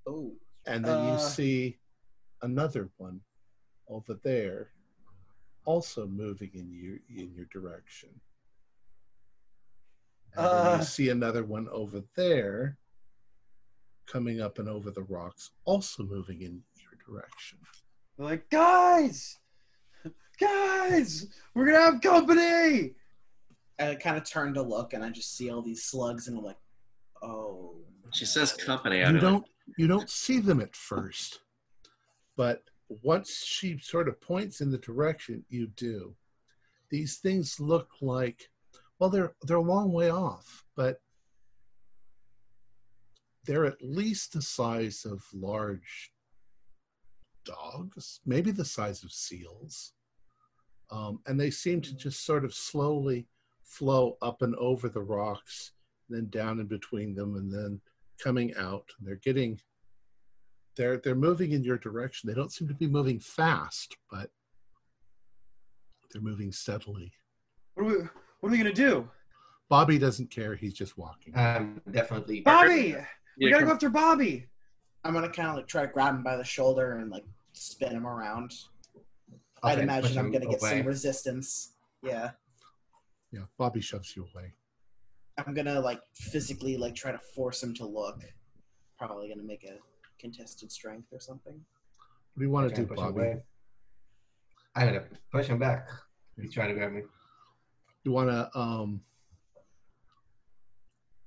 Oh, 0.09 0.33
and 0.65 0.85
then 0.85 1.03
you 1.03 1.13
Uh. 1.15 1.17
see 1.17 1.79
another 2.41 2.89
one 2.97 3.19
over 3.89 4.13
there 4.23 4.71
also 5.65 6.07
moving 6.07 6.51
in 6.53 6.71
your 6.71 6.97
in 7.09 7.33
your 7.33 7.45
direction 7.45 8.09
Uh. 10.35 10.77
you 10.79 10.85
see 10.85 11.09
another 11.09 11.43
one 11.43 11.67
over 11.71 12.03
there 12.15 12.77
coming 14.05 14.41
up 14.41 14.59
and 14.59 14.69
over 14.69 14.91
the 14.91 15.03
rocks 15.03 15.51
also 15.65 16.03
moving 16.03 16.41
in 16.41 16.61
your 16.75 16.91
direction 17.05 17.57
They're 18.17 18.27
like, 18.27 18.49
guys, 18.49 19.37
guys, 20.39 21.27
we're 21.53 21.65
gonna 21.65 21.91
have 21.91 22.01
company. 22.01 22.93
I 23.79 23.95
kind 23.95 24.17
of 24.17 24.23
turn 24.23 24.53
to 24.55 24.61
look, 24.61 24.93
and 24.93 25.03
I 25.03 25.09
just 25.09 25.35
see 25.35 25.51
all 25.51 25.61
these 25.61 25.83
slugs, 25.83 26.27
and 26.27 26.37
I'm 26.37 26.43
like, 26.43 26.57
oh. 27.21 27.75
She 28.11 28.25
says 28.25 28.53
company. 28.53 29.03
I 29.03 29.11
you 29.11 29.19
don't 29.19 29.45
you 29.77 29.87
don't 29.87 30.09
see 30.09 30.39
them 30.39 30.61
at 30.61 30.75
first 30.75 31.41
but 32.37 32.61
once 33.03 33.43
she 33.43 33.77
sort 33.79 34.07
of 34.07 34.21
points 34.21 34.61
in 34.61 34.71
the 34.71 34.77
direction 34.77 35.43
you 35.49 35.67
do 35.75 36.15
these 36.89 37.17
things 37.17 37.59
look 37.59 37.89
like 37.99 38.49
well 38.99 39.09
they're 39.09 39.33
they're 39.43 39.57
a 39.57 39.61
long 39.61 39.91
way 39.91 40.09
off 40.09 40.63
but 40.75 40.97
they're 43.45 43.65
at 43.65 43.81
least 43.81 44.33
the 44.33 44.41
size 44.41 45.05
of 45.05 45.23
large 45.33 46.11
dogs 47.47 48.19
maybe 48.25 48.51
the 48.51 48.65
size 48.65 49.03
of 49.03 49.11
seals. 49.11 49.93
Um, 50.91 51.19
and 51.25 51.39
they 51.39 51.49
seem 51.49 51.81
to 51.81 51.95
just 51.95 52.25
sort 52.25 52.45
of 52.45 52.53
slowly 52.53 53.27
flow 53.63 54.17
up 54.21 54.41
and 54.41 54.55
over 54.55 54.87
the 54.87 55.01
rocks 55.01 55.71
then 56.09 56.29
down 56.29 56.59
in 56.59 56.67
between 56.67 57.13
them 57.13 57.35
and 57.35 57.51
then 57.51 57.81
coming 58.23 58.53
out. 58.57 58.85
They're 59.01 59.15
getting 59.15 59.59
they're 60.75 60.97
they're 60.97 61.15
moving 61.15 61.51
in 61.51 61.63
your 61.63 61.77
direction. 61.77 62.27
They 62.27 62.35
don't 62.35 62.51
seem 62.51 62.67
to 62.67 62.73
be 62.73 62.87
moving 62.87 63.19
fast 63.19 63.95
but 64.11 64.29
they're 66.11 66.21
moving 66.21 66.51
steadily. 66.51 67.11
What 67.73 67.83
are 67.83 67.89
we? 67.89 67.95
What 68.39 68.49
are 68.49 68.51
we 68.51 68.57
gonna 68.57 68.73
do, 68.73 69.09
bobby 69.69 69.97
doesn't 69.97 70.29
care 70.29 70.55
he's 70.55 70.73
just 70.73 70.97
walking 70.97 71.35
I'm 71.35 71.81
definitely. 71.91 72.41
Bobby? 72.41 72.95
We 73.37 73.45
Yeah, 73.47 73.49
gotta 73.51 73.59
come- 73.61 73.67
go 73.69 73.73
after 73.73 73.89
Bobby. 73.89 74.47
I'm 75.03 75.13
gonna 75.13 75.29
kind 75.29 75.49
of 75.49 75.55
like 75.55 75.67
try 75.67 75.85
to 75.85 75.91
grab 75.91 76.15
him 76.15 76.23
by 76.23 76.35
the 76.37 76.43
shoulder 76.43 76.93
and 76.97 77.09
like 77.11 77.25
spin 77.53 77.91
him 77.93 78.05
around. 78.07 78.53
I'd 79.63 79.79
imagine 79.79 80.17
I'm 80.17 80.31
gonna 80.31 80.45
get 80.45 80.61
away. 80.61 80.77
some 80.79 80.87
resistance. 80.87 81.73
Yeah, 82.03 82.31
yeah 83.31 83.41
bobby 83.57 83.81
shoves 83.81 84.15
you 84.15 84.27
away 84.33 84.53
I'm 85.39 85.53
gonna 85.55 85.79
like 85.81 85.99
physically 86.13 86.77
like 86.77 86.93
try 86.95 87.11
to 87.11 87.17
force 87.19 87.61
him 87.63 87.73
to 87.75 87.85
look. 87.85 88.21
Probably 88.99 89.27
gonna 89.29 89.43
make 89.43 89.63
a 89.63 89.77
contested 90.19 90.71
strength 90.71 91.07
or 91.11 91.19
something. 91.19 91.53
what 91.53 92.39
do 92.39 92.45
you 92.45 92.51
want 92.51 92.69
to 92.69 92.75
do 92.75 92.85
push 92.87 92.97
bobby. 92.97 93.33
I'm 94.75 94.87
gonna 94.87 95.05
push 95.31 95.47
him 95.47 95.57
back. 95.59 95.89
He's 96.39 96.53
trying 96.53 96.69
to 96.69 96.75
grab 96.75 96.91
me. 96.91 97.01
You 98.07 98.13
want 98.13 98.29
to 98.29 98.57
um 98.57 99.01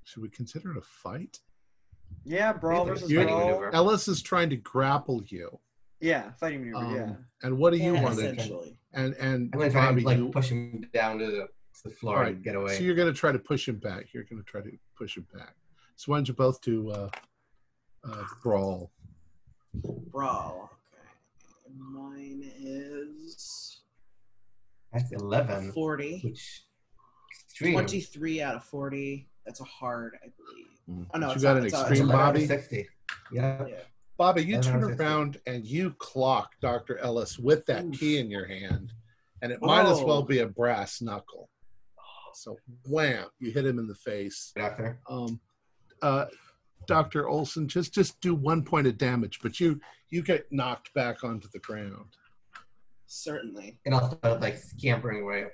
should 0.05 0.23
we 0.23 0.31
consider 0.31 0.71
it 0.73 0.79
a 0.79 0.81
fight 0.81 1.39
Yeah, 2.25 2.55
brawl 2.55 2.87
versus 2.87 3.11
You're- 3.11 3.27
brawl. 3.27 3.41
maneuver. 3.49 3.75
ellis 3.75 4.09
is 4.09 4.23
trying 4.23 4.49
to 4.51 4.57
grapple 4.57 5.23
you 5.27 5.61
Yeah, 6.01 6.33
fighting 6.41 6.61
maneuver. 6.65 6.85
Um, 6.87 6.97
yeah. 6.97 7.15
and 7.43 7.59
what 7.59 7.73
do 7.75 7.77
you 7.79 7.93
Yeah, 7.95 8.03
want 8.03 8.19
to 8.19 8.25
essentially. 8.25 8.79
and 8.95 9.13
and 9.17 9.51
I'm 9.53 9.59
gonna 9.61 9.71
try 9.71 9.87
bobby 9.89 9.99
and 10.01 10.07
like 10.07 10.17
you, 10.19 10.31
push 10.31 10.49
him 10.49 10.89
down 10.95 11.19
to 11.19 11.27
the, 11.27 11.49
to 11.83 11.89
the 11.89 11.91
floor 11.91 12.17
All 12.17 12.23
right, 12.23 12.35
and 12.35 12.43
get 12.43 12.57
away. 12.57 12.77
So 12.79 12.83
you're 12.83 12.95
going 12.95 13.13
to 13.13 13.19
try 13.19 13.31
to 13.33 13.39
push 13.39 13.69
him 13.69 13.77
back. 13.77 14.13
You're 14.15 14.25
going 14.25 14.43
to 14.43 14.51
try 14.51 14.61
to 14.63 14.71
push 14.97 15.17
him 15.17 15.27
back. 15.35 15.55
So 15.97 16.11
why 16.11 16.17
don't 16.19 16.29
you 16.29 16.35
both 16.35 16.61
do 16.63 16.91
uh, 16.91 17.11
uh, 18.05 18.25
brawl? 18.43 18.91
Brawl. 20.11 20.71
Okay. 20.93 21.75
Mine 21.79 22.43
is 22.59 23.81
That's 24.93 25.13
eleven, 25.13 25.71
40. 25.73 26.21
which 26.25 26.65
extreme. 27.61 27.75
23 27.75 28.43
out 28.43 28.55
of 28.57 28.65
40. 28.65 29.29
That's 29.45 29.61
a 29.61 29.65
hard, 29.65 30.17
I 30.25 30.29
believe. 30.37 31.07
Oh, 31.15 31.19
no, 31.19 31.29
you 31.29 31.33
it's 31.35 31.43
got 31.43 31.55
not- 31.55 31.59
an 31.63 31.67
extreme, 31.67 32.09
a- 32.11 32.13
Bobby. 32.13 32.47
Sixty. 32.47 32.89
Yeah. 33.33 33.67
Yeah. 33.67 33.81
Bobby, 34.17 34.45
you 34.45 34.61
turn 34.61 34.81
know, 34.81 34.89
it's- 34.89 35.01
around 35.01 35.41
and 35.47 35.65
you 35.65 35.93
clock 35.99 36.53
Dr. 36.61 36.99
Ellis 36.99 37.39
with 37.39 37.65
that 37.67 37.85
Oof. 37.85 37.99
key 37.99 38.19
in 38.19 38.31
your 38.31 38.47
hand, 38.47 38.93
and 39.41 39.51
it 39.53 39.61
might 39.63 39.87
as 39.87 40.01
well 40.03 40.23
be 40.23 40.41
a 40.41 40.47
brass 40.47 41.01
knuckle. 41.01 41.49
So 42.35 42.57
wham, 42.87 43.27
you 43.39 43.51
hit 43.51 43.65
him 43.67 43.79
in 43.79 43.87
the 43.87 43.95
face. 43.95 44.53
Doctor. 44.57 45.01
Um, 45.09 45.41
uh, 46.03 46.27
Dr. 46.87 47.29
Olson, 47.29 47.67
just 47.69 47.93
just 47.95 48.21
do 48.21 48.35
one 48.35 48.63
point 48.65 48.87
of 48.87 48.99
damage, 48.99 49.41
but 49.43 49.59
you 49.61 49.81
you 50.11 50.23
get 50.23 50.51
knocked 50.51 50.93
back 50.95 51.23
onto 51.25 51.49
the 51.53 51.59
ground. 51.61 52.17
Certainly. 53.07 53.79
And 53.87 53.95
I'll 53.95 54.17
start 54.19 54.41
like 54.41 54.57
scampering 54.59 55.23
away. 55.23 55.47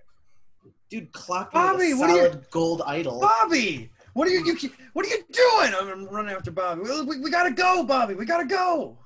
Dude, 0.89 1.13
clap 1.13 1.53
Bobby, 1.53 1.77
Bobby, 1.79 1.91
a 1.93 1.97
what 1.97 2.11
are 2.11 2.17
you- 2.17 2.23
solid 2.31 2.51
gold 2.51 2.83
idol. 2.87 3.21
Bobby, 3.21 3.91
what 4.15 4.29
are 4.29 4.31
you, 4.31 4.45
you? 4.45 4.71
What 4.93 5.05
are 5.05 5.09
you 5.09 5.25
doing? 5.33 5.75
I'm 5.93 6.07
running 6.07 6.35
after 6.35 6.51
Bobby. 6.51 6.83
We, 6.83 7.03
we, 7.03 7.21
we 7.21 7.31
gotta 7.31 7.51
go, 7.51 7.83
Bobby. 7.85 8.15
We 8.15 8.25
gotta 8.25 8.47
go. 8.47 8.99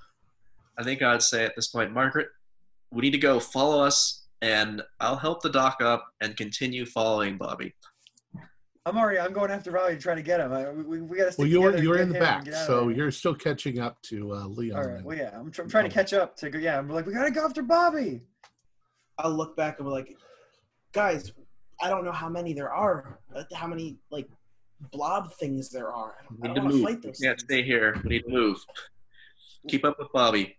I 0.78 0.82
think 0.84 1.02
I'd 1.02 1.22
say 1.22 1.44
at 1.44 1.56
this 1.56 1.68
point, 1.68 1.92
Margaret, 1.92 2.28
we 2.92 3.00
need 3.02 3.10
to 3.12 3.18
go. 3.18 3.40
Follow 3.40 3.82
us, 3.82 4.26
and 4.42 4.82
I'll 5.00 5.16
help 5.16 5.42
the 5.42 5.50
doc 5.50 5.78
up 5.80 6.06
and 6.20 6.36
continue 6.36 6.84
following 6.86 7.36
Bobby. 7.38 7.74
I'm 8.86 8.96
already. 8.96 9.18
I'm 9.18 9.32
going 9.32 9.50
after 9.50 9.72
Bobby 9.72 9.94
to 9.94 10.00
try 10.00 10.14
to 10.14 10.22
get 10.22 10.40
him. 10.40 10.52
I, 10.52 10.70
we, 10.70 11.00
we 11.00 11.16
gotta. 11.18 11.32
Stick 11.32 11.38
Well, 11.38 11.48
you're 11.48 11.70
together 11.72 11.82
you're 11.84 11.98
in 11.98 12.08
the 12.12 12.18
back, 12.18 12.36
and 12.38 12.44
get 12.46 12.54
out 12.54 12.60
of 12.60 12.66
so 12.66 12.88
you're 12.90 13.10
still 13.10 13.34
catching 13.34 13.78
up 13.78 14.00
to 14.02 14.34
uh, 14.34 14.44
Leon. 14.46 14.78
All 14.78 14.88
right. 14.90 15.04
Well, 15.04 15.16
yeah. 15.16 15.30
I'm, 15.34 15.50
tr- 15.50 15.62
I'm 15.62 15.68
trying 15.68 15.84
to 15.88 15.90
catch 15.94 16.12
up 16.12 16.36
to. 16.36 16.58
Yeah. 16.60 16.78
I'm 16.78 16.88
like, 16.88 17.06
we 17.06 17.12
gotta 17.14 17.30
go 17.30 17.44
after 17.44 17.62
Bobby. 17.62 18.20
I'll 19.18 19.32
look 19.34 19.56
back 19.56 19.78
and 19.78 19.86
be 19.86 19.90
like, 19.90 20.16
guys, 20.92 21.32
I 21.82 21.88
don't 21.88 22.04
know 22.04 22.12
how 22.12 22.28
many 22.28 22.52
there 22.52 22.72
are. 22.72 23.18
How 23.54 23.66
many 23.66 23.98
like 24.10 24.28
blob 24.92 25.32
things 25.34 25.70
there 25.70 25.90
are. 25.92 26.16
I 26.20 26.24
don't, 26.24 26.38
I 26.44 26.48
need 26.48 26.54
don't 26.54 26.54
to 26.54 26.60
want 26.62 26.72
to 26.72 26.76
move. 26.78 26.84
fight 26.88 27.02
those. 27.02 27.18
can't 27.18 27.40
stay 27.40 27.62
here. 27.62 28.00
We 28.04 28.10
need 28.10 28.22
to 28.24 28.30
move. 28.30 28.58
keep 29.68 29.84
up 29.84 29.98
with 29.98 30.08
Bobby. 30.12 30.56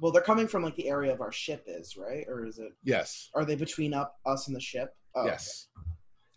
Well, 0.00 0.10
they're 0.10 0.22
coming 0.22 0.48
from 0.48 0.62
like 0.62 0.76
the 0.76 0.88
area 0.88 1.12
of 1.12 1.20
our 1.20 1.32
ship 1.32 1.64
is 1.66 1.96
right, 1.96 2.24
or 2.28 2.46
is 2.46 2.58
it? 2.58 2.72
Yes. 2.82 3.28
Are 3.34 3.44
they 3.44 3.56
between 3.56 3.92
up 3.92 4.18
us 4.24 4.46
and 4.46 4.56
the 4.56 4.60
ship? 4.60 4.94
Oh, 5.14 5.26
yes. 5.26 5.68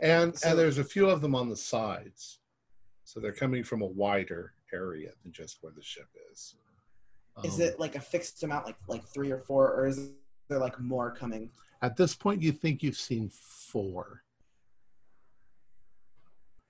And 0.02 0.38
So- 0.38 0.50
and 0.50 0.60
there's 0.60 0.78
a 0.78 0.84
few 0.84 1.10
of 1.10 1.22
them 1.22 1.36
on 1.36 1.50
the 1.50 1.56
sides, 1.56 2.40
so 3.06 3.20
they're 3.20 3.32
coming 3.34 3.64
from 3.64 3.82
a 3.82 3.86
wider 3.88 4.54
area 4.74 5.12
than 5.24 5.32
just 5.32 5.60
where 5.62 5.72
the 5.76 5.82
ship 5.82 6.08
is. 6.32 6.56
Is 7.44 7.56
Um, 7.56 7.62
it 7.62 7.80
like 7.80 7.96
a 7.96 8.02
fixed 8.02 8.44
amount, 8.44 8.66
like 8.66 8.76
like 8.88 9.06
three 9.08 9.32
or 9.32 9.40
four, 9.40 9.74
or 9.74 9.88
is 9.88 10.12
there 10.50 10.60
like 10.60 10.78
more 10.80 11.16
coming? 11.16 11.50
At 11.82 11.98
this 11.98 12.16
point, 12.16 12.42
you 12.42 12.52
think 12.52 12.82
you've 12.82 12.98
seen 12.98 13.30
four, 13.30 14.24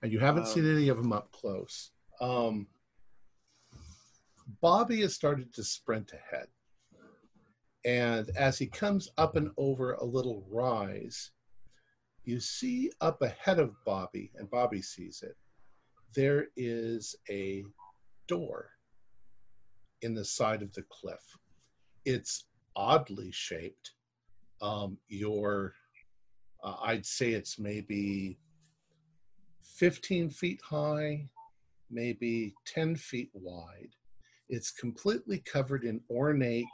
and 0.02 0.12
you 0.12 0.18
haven't 0.18 0.44
Um, 0.44 0.48
seen 0.48 0.70
any 0.70 0.88
of 0.88 0.96
them 0.98 1.12
up 1.12 1.32
close. 1.32 1.92
Um, 2.20 2.68
Bobby 4.60 5.00
has 5.00 5.14
started 5.14 5.52
to 5.54 5.64
sprint 5.64 6.12
ahead, 6.12 6.48
and 7.84 8.30
as 8.30 8.58
he 8.58 8.66
comes 8.66 9.08
up 9.16 9.36
and 9.36 9.50
over 9.56 9.94
a 9.94 10.04
little 10.04 10.42
rise, 10.50 11.32
you 12.24 12.40
see 12.40 12.92
up 13.00 13.22
ahead 13.22 13.58
of 13.58 13.82
Bobby, 13.84 14.32
and 14.34 14.50
Bobby 14.50 14.82
sees 14.82 15.22
it. 15.22 15.36
There 16.14 16.48
is 16.56 17.14
a 17.28 17.64
door 18.26 18.70
in 20.02 20.14
the 20.14 20.24
side 20.24 20.62
of 20.62 20.72
the 20.74 20.82
cliff. 20.82 21.38
It's 22.04 22.46
oddly 22.74 23.30
shaped 23.30 23.92
um, 24.62 24.98
your 25.08 25.74
uh, 26.62 26.76
i'd 26.84 27.06
say 27.06 27.30
it's 27.30 27.58
maybe 27.58 28.38
15 29.62 30.30
feet 30.30 30.60
high 30.62 31.28
maybe 31.90 32.54
10 32.66 32.96
feet 32.96 33.30
wide. 33.32 33.94
It's 34.48 34.70
completely 34.70 35.38
covered 35.38 35.84
in 35.84 36.00
ornate 36.10 36.64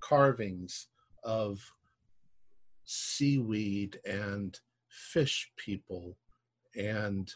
carvings 0.00 0.88
of 1.24 1.58
seaweed 2.84 3.98
and 4.04 4.58
fish 4.88 5.50
people. 5.56 6.16
And 6.76 7.32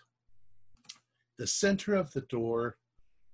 the 1.38 1.46
center 1.46 1.94
of 1.94 2.12
the 2.12 2.22
door 2.22 2.76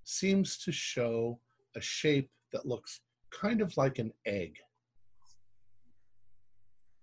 seems 0.03 0.57
to 0.59 0.71
show 0.71 1.39
a 1.75 1.81
shape 1.81 2.29
that 2.53 2.65
looks 2.65 3.01
kind 3.31 3.61
of 3.61 3.75
like 3.75 3.99
an 3.99 4.13
egg 4.25 4.55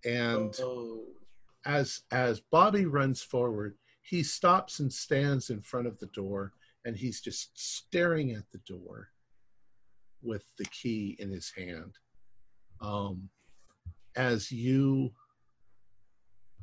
and 0.05 0.55
oh, 0.61 1.03
as 1.67 2.03
as 2.11 2.41
Bobby 2.41 2.87
runs 2.87 3.23
forward, 3.23 3.77
he 4.03 4.23
stops 4.23 4.81
and 4.81 4.93
stands 4.93 5.51
in 5.51 5.61
front 5.61 5.87
of 5.87 5.99
the 5.99 6.07
door, 6.09 6.53
and 6.85 6.97
he's 6.97 7.21
just 7.21 7.51
staring 7.55 8.33
at 8.33 8.45
the 8.53 8.61
door 8.67 9.09
with 10.23 10.45
the 10.59 10.65
key 10.67 11.17
in 11.19 11.31
his 11.31 11.53
hand. 11.57 11.95
Um, 12.81 13.29
as 14.17 14.53
you 14.53 15.13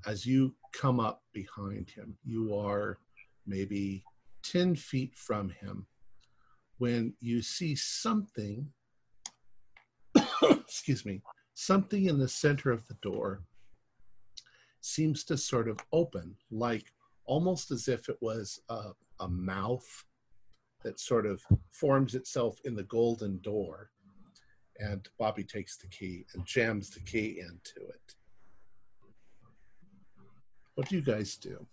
as 0.05 0.25
you 0.25 0.55
come 0.73 0.99
up 0.99 1.21
behind 1.33 1.89
him, 1.89 2.17
you 2.23 2.55
are 2.55 2.97
maybe 3.47 4.03
ten 4.43 4.75
feet 4.75 5.15
from 5.15 5.49
him 5.49 5.87
when 6.77 7.13
you 7.19 7.41
see 7.41 7.75
something. 7.75 8.67
excuse 10.43 11.05
me 11.05 11.21
something 11.53 12.05
in 12.05 12.17
the 12.17 12.27
center 12.27 12.71
of 12.71 12.87
the 12.87 12.97
door 13.01 13.43
seems 14.81 15.23
to 15.25 15.37
sort 15.37 15.67
of 15.67 15.79
open, 15.91 16.35
like 16.49 16.91
almost 17.25 17.71
as 17.71 17.87
if 17.87 18.09
it 18.09 18.17
was 18.21 18.59
a, 18.69 18.91
a 19.19 19.27
mouth 19.27 19.87
that 20.83 20.99
sort 20.99 21.25
of 21.25 21.41
forms 21.71 22.15
itself 22.15 22.59
in 22.65 22.75
the 22.75 22.83
golden 22.83 23.39
door. 23.41 23.91
And 24.79 25.07
Bobby 25.19 25.43
takes 25.43 25.77
the 25.77 25.87
key 25.87 26.25
and 26.33 26.45
jams 26.45 26.89
the 26.89 27.01
key 27.01 27.39
into 27.39 27.87
it. 27.87 28.15
What 30.75 30.89
do 30.89 30.95
you 30.95 31.01
guys 31.01 31.35
do? 31.35 31.65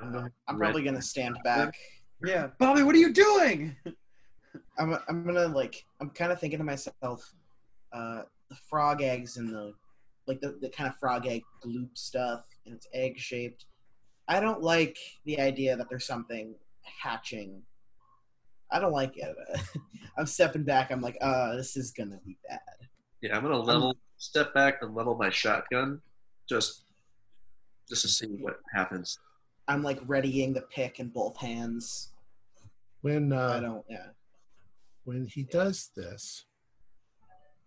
Uh, 0.00 0.28
I'm 0.46 0.58
probably 0.58 0.84
gonna 0.84 1.02
stand 1.02 1.36
back. 1.42 1.74
Yeah, 2.24 2.48
Bobby, 2.58 2.82
what 2.82 2.94
are 2.94 2.98
you 2.98 3.12
doing? 3.12 3.74
I'm 4.78 4.96
I'm 5.08 5.24
gonna 5.24 5.48
like 5.48 5.84
I'm 6.00 6.10
kind 6.10 6.30
of 6.30 6.38
thinking 6.38 6.58
to 6.58 6.64
myself, 6.64 7.34
uh, 7.96 8.22
the 8.48 8.56
frog 8.68 9.02
eggs 9.02 9.36
and 9.36 9.48
the 9.48 9.72
like 10.26 10.40
the, 10.40 10.58
the 10.60 10.68
kind 10.68 10.90
of 10.90 10.96
frog 10.96 11.26
egg 11.26 11.42
gloop 11.64 11.88
stuff 11.94 12.44
and 12.64 12.74
it's 12.74 12.88
egg 12.92 13.18
shaped. 13.18 13.66
I 14.28 14.40
don't 14.40 14.62
like 14.62 14.98
the 15.24 15.40
idea 15.40 15.76
that 15.76 15.88
there's 15.88 16.06
something 16.06 16.54
hatching. 16.82 17.62
I 18.70 18.80
don't 18.80 18.92
like 18.92 19.16
it. 19.16 19.34
I'm 20.18 20.26
stepping 20.26 20.64
back. 20.64 20.90
I'm 20.90 21.00
like, 21.00 21.16
uh, 21.20 21.54
this 21.54 21.76
is 21.76 21.92
gonna 21.92 22.18
be 22.26 22.36
bad. 22.48 22.60
Yeah, 23.20 23.36
I'm 23.36 23.42
gonna 23.42 23.58
level, 23.58 23.96
step 24.18 24.52
back 24.52 24.78
and 24.82 24.94
level 24.94 25.14
my 25.14 25.30
shotgun, 25.30 26.00
just, 26.48 26.82
just 27.88 28.02
to 28.02 28.08
see 28.08 28.26
what 28.26 28.58
happens. 28.74 29.18
I'm 29.68 29.82
like 29.82 30.00
readying 30.06 30.52
the 30.52 30.62
pick 30.62 30.98
in 30.98 31.08
both 31.08 31.36
hands. 31.36 32.12
When 33.02 33.32
uh, 33.32 33.54
I 33.58 33.60
don't. 33.60 33.84
Yeah. 33.88 34.08
when 35.04 35.26
he 35.26 35.44
does 35.44 35.90
this, 35.96 36.46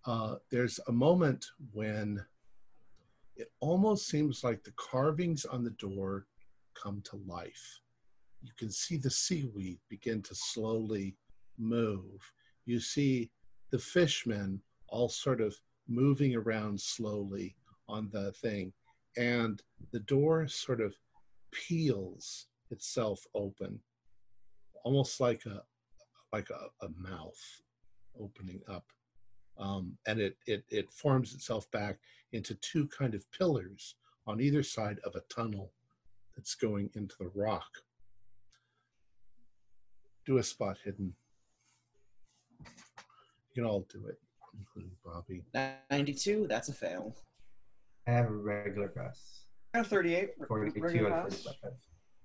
uh, 0.09 0.37
there's 0.49 0.79
a 0.87 0.91
moment 0.91 1.45
when 1.71 2.19
it 3.35 3.51
almost 3.59 4.07
seems 4.07 4.43
like 4.43 4.63
the 4.63 4.73
carvings 4.75 5.45
on 5.45 5.63
the 5.63 5.69
door 5.71 6.25
come 6.73 6.99
to 7.03 7.21
life. 7.27 7.79
You 8.41 8.51
can 8.57 8.71
see 8.71 8.97
the 8.97 9.11
seaweed 9.11 9.77
begin 9.87 10.23
to 10.23 10.33
slowly 10.33 11.15
move. 11.59 12.19
You 12.65 12.79
see 12.79 13.29
the 13.69 13.77
fishmen 13.77 14.63
all 14.87 15.09
sort 15.09 15.41
of 15.41 15.55
moving 15.87 16.35
around 16.35 16.81
slowly 16.81 17.55
on 17.87 18.09
the 18.11 18.31
thing, 18.31 18.73
and 19.15 19.61
the 19.91 19.99
door 19.99 20.47
sort 20.47 20.81
of 20.81 20.95
peels 21.51 22.47
itself 22.71 23.23
open, 23.35 23.79
almost 24.83 25.19
like 25.19 25.45
a 25.45 25.61
like 26.33 26.49
a, 26.49 26.85
a 26.85 26.89
mouth 26.97 27.61
opening 28.19 28.61
up 28.67 28.85
um, 29.59 29.97
and 30.07 30.19
it, 30.19 30.37
it 30.47 30.63
it 30.69 30.91
forms 30.91 31.33
itself 31.33 31.69
back 31.71 31.99
into 32.31 32.55
two 32.55 32.87
kind 32.87 33.13
of 33.13 33.29
pillars 33.31 33.95
on 34.25 34.41
either 34.41 34.63
side 34.63 34.99
of 35.03 35.15
a 35.15 35.21
tunnel 35.33 35.71
that's 36.35 36.55
going 36.55 36.89
into 36.95 37.15
the 37.19 37.31
rock 37.35 37.69
do 40.25 40.37
a 40.37 40.43
spot 40.43 40.77
hidden 40.83 41.13
you 42.59 43.55
can 43.55 43.65
all 43.65 43.85
do 43.91 44.07
it 44.07 44.19
including 44.57 44.91
bobby 45.03 45.43
92. 45.91 46.47
That's 46.47 46.69
a 46.69 46.73
fail. 46.73 47.15
I 48.07 48.11
have 48.11 48.25
a 48.25 48.33
regular 48.33 48.87
pass. 48.87 49.45
I 49.73 49.77
have 49.77 49.87
38. 49.87 50.31
42 50.47 50.81
regular 50.81 51.09
and 51.09 51.29
pass. 51.29 51.47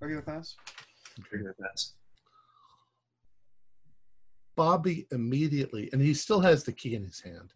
Regular 0.00 0.22
pass. 0.22 0.56
Figure 1.30 1.54
that's 1.58 1.94
Bobby 4.56 5.06
immediately, 5.10 5.88
and 5.92 6.00
he 6.00 6.14
still 6.14 6.40
has 6.40 6.64
the 6.64 6.72
key 6.72 6.94
in 6.94 7.02
his 7.02 7.20
hand. 7.20 7.52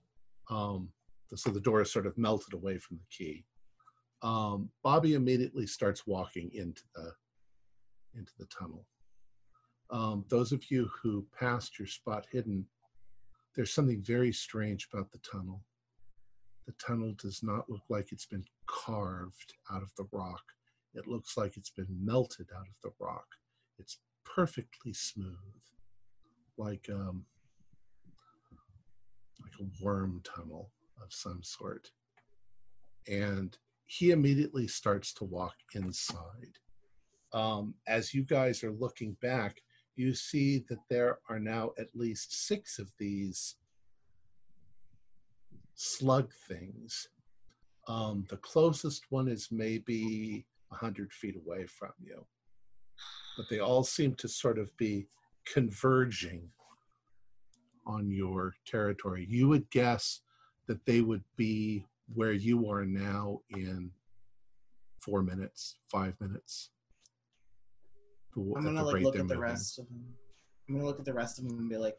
Um, 0.50 0.88
so 1.34 1.50
the 1.50 1.60
door 1.60 1.82
is 1.82 1.92
sort 1.92 2.06
of 2.06 2.16
melted 2.16 2.54
away 2.54 2.78
from 2.78 2.96
the 2.96 3.06
key. 3.10 3.44
Um, 4.22 4.70
Bobby 4.82 5.14
immediately 5.14 5.66
starts 5.66 6.06
walking 6.06 6.50
into 6.54 6.82
the 6.94 7.12
into 8.14 8.32
the 8.38 8.46
tunnel. 8.46 8.86
Um, 9.90 10.24
those 10.28 10.50
of 10.50 10.70
you 10.70 10.90
who 11.02 11.26
passed 11.38 11.78
your 11.78 11.86
spot 11.86 12.26
hidden, 12.30 12.66
there's 13.54 13.72
something 13.72 14.02
very 14.02 14.32
strange 14.32 14.88
about 14.92 15.12
the 15.12 15.18
tunnel. 15.18 15.62
The 16.66 16.74
tunnel 16.84 17.14
does 17.16 17.42
not 17.42 17.70
look 17.70 17.82
like 17.88 18.10
it's 18.10 18.26
been 18.26 18.44
carved 18.66 19.54
out 19.70 19.82
of 19.82 19.92
the 19.96 20.08
rock. 20.10 20.42
It 20.94 21.06
looks 21.06 21.36
like 21.36 21.56
it's 21.56 21.70
been 21.70 21.86
melted 21.88 22.48
out 22.54 22.66
of 22.66 22.76
the 22.82 22.92
rock. 22.98 23.26
It's 23.78 23.98
perfectly 24.24 24.92
smooth 24.92 25.36
like 26.58 26.88
um, 26.92 27.24
like 29.42 29.52
a 29.60 29.84
worm 29.84 30.20
tunnel 30.24 30.70
of 31.02 31.12
some 31.12 31.42
sort. 31.42 31.90
And 33.08 33.56
he 33.86 34.10
immediately 34.10 34.68
starts 34.68 35.14
to 35.14 35.24
walk 35.24 35.54
inside. 35.74 36.58
Um, 37.32 37.74
as 37.86 38.12
you 38.12 38.22
guys 38.22 38.62
are 38.62 38.72
looking 38.72 39.16
back, 39.22 39.62
you 39.96 40.14
see 40.14 40.64
that 40.68 40.78
there 40.90 41.18
are 41.28 41.40
now 41.40 41.70
at 41.78 41.94
least 41.94 42.46
six 42.46 42.78
of 42.78 42.90
these 42.98 43.56
slug 45.74 46.32
things. 46.48 47.08
Um, 47.86 48.26
the 48.28 48.36
closest 48.38 49.04
one 49.10 49.28
is 49.28 49.48
maybe 49.50 50.46
100 50.68 51.12
feet 51.12 51.36
away 51.36 51.66
from 51.66 51.92
you. 51.98 52.26
But 53.36 53.46
they 53.48 53.60
all 53.60 53.84
seem 53.84 54.14
to 54.16 54.28
sort 54.28 54.58
of 54.58 54.76
be 54.76 55.06
converging 55.52 56.48
on 57.86 58.10
your 58.10 58.54
territory. 58.66 59.26
You 59.28 59.48
would 59.48 59.68
guess 59.70 60.20
that 60.66 60.84
they 60.84 61.00
would 61.00 61.24
be 61.36 61.84
where 62.14 62.32
you 62.32 62.68
are 62.70 62.84
now 62.84 63.40
in 63.50 63.90
four 65.00 65.22
minutes, 65.22 65.76
five 65.90 66.14
minutes. 66.20 66.70
The- 68.34 68.52
I'm 68.56 68.64
gonna 68.64 68.84
like 68.84 69.02
look 69.02 69.14
at 69.16 69.20
the 69.28 69.34
moving. 69.34 69.40
rest 69.40 69.78
of 69.78 69.86
them. 69.88 70.04
I'm 70.68 70.74
gonna 70.74 70.86
look 70.86 70.98
at 70.98 71.04
the 71.06 71.14
rest 71.14 71.38
of 71.38 71.48
them 71.48 71.58
and 71.58 71.68
be 71.68 71.76
like, 71.76 71.96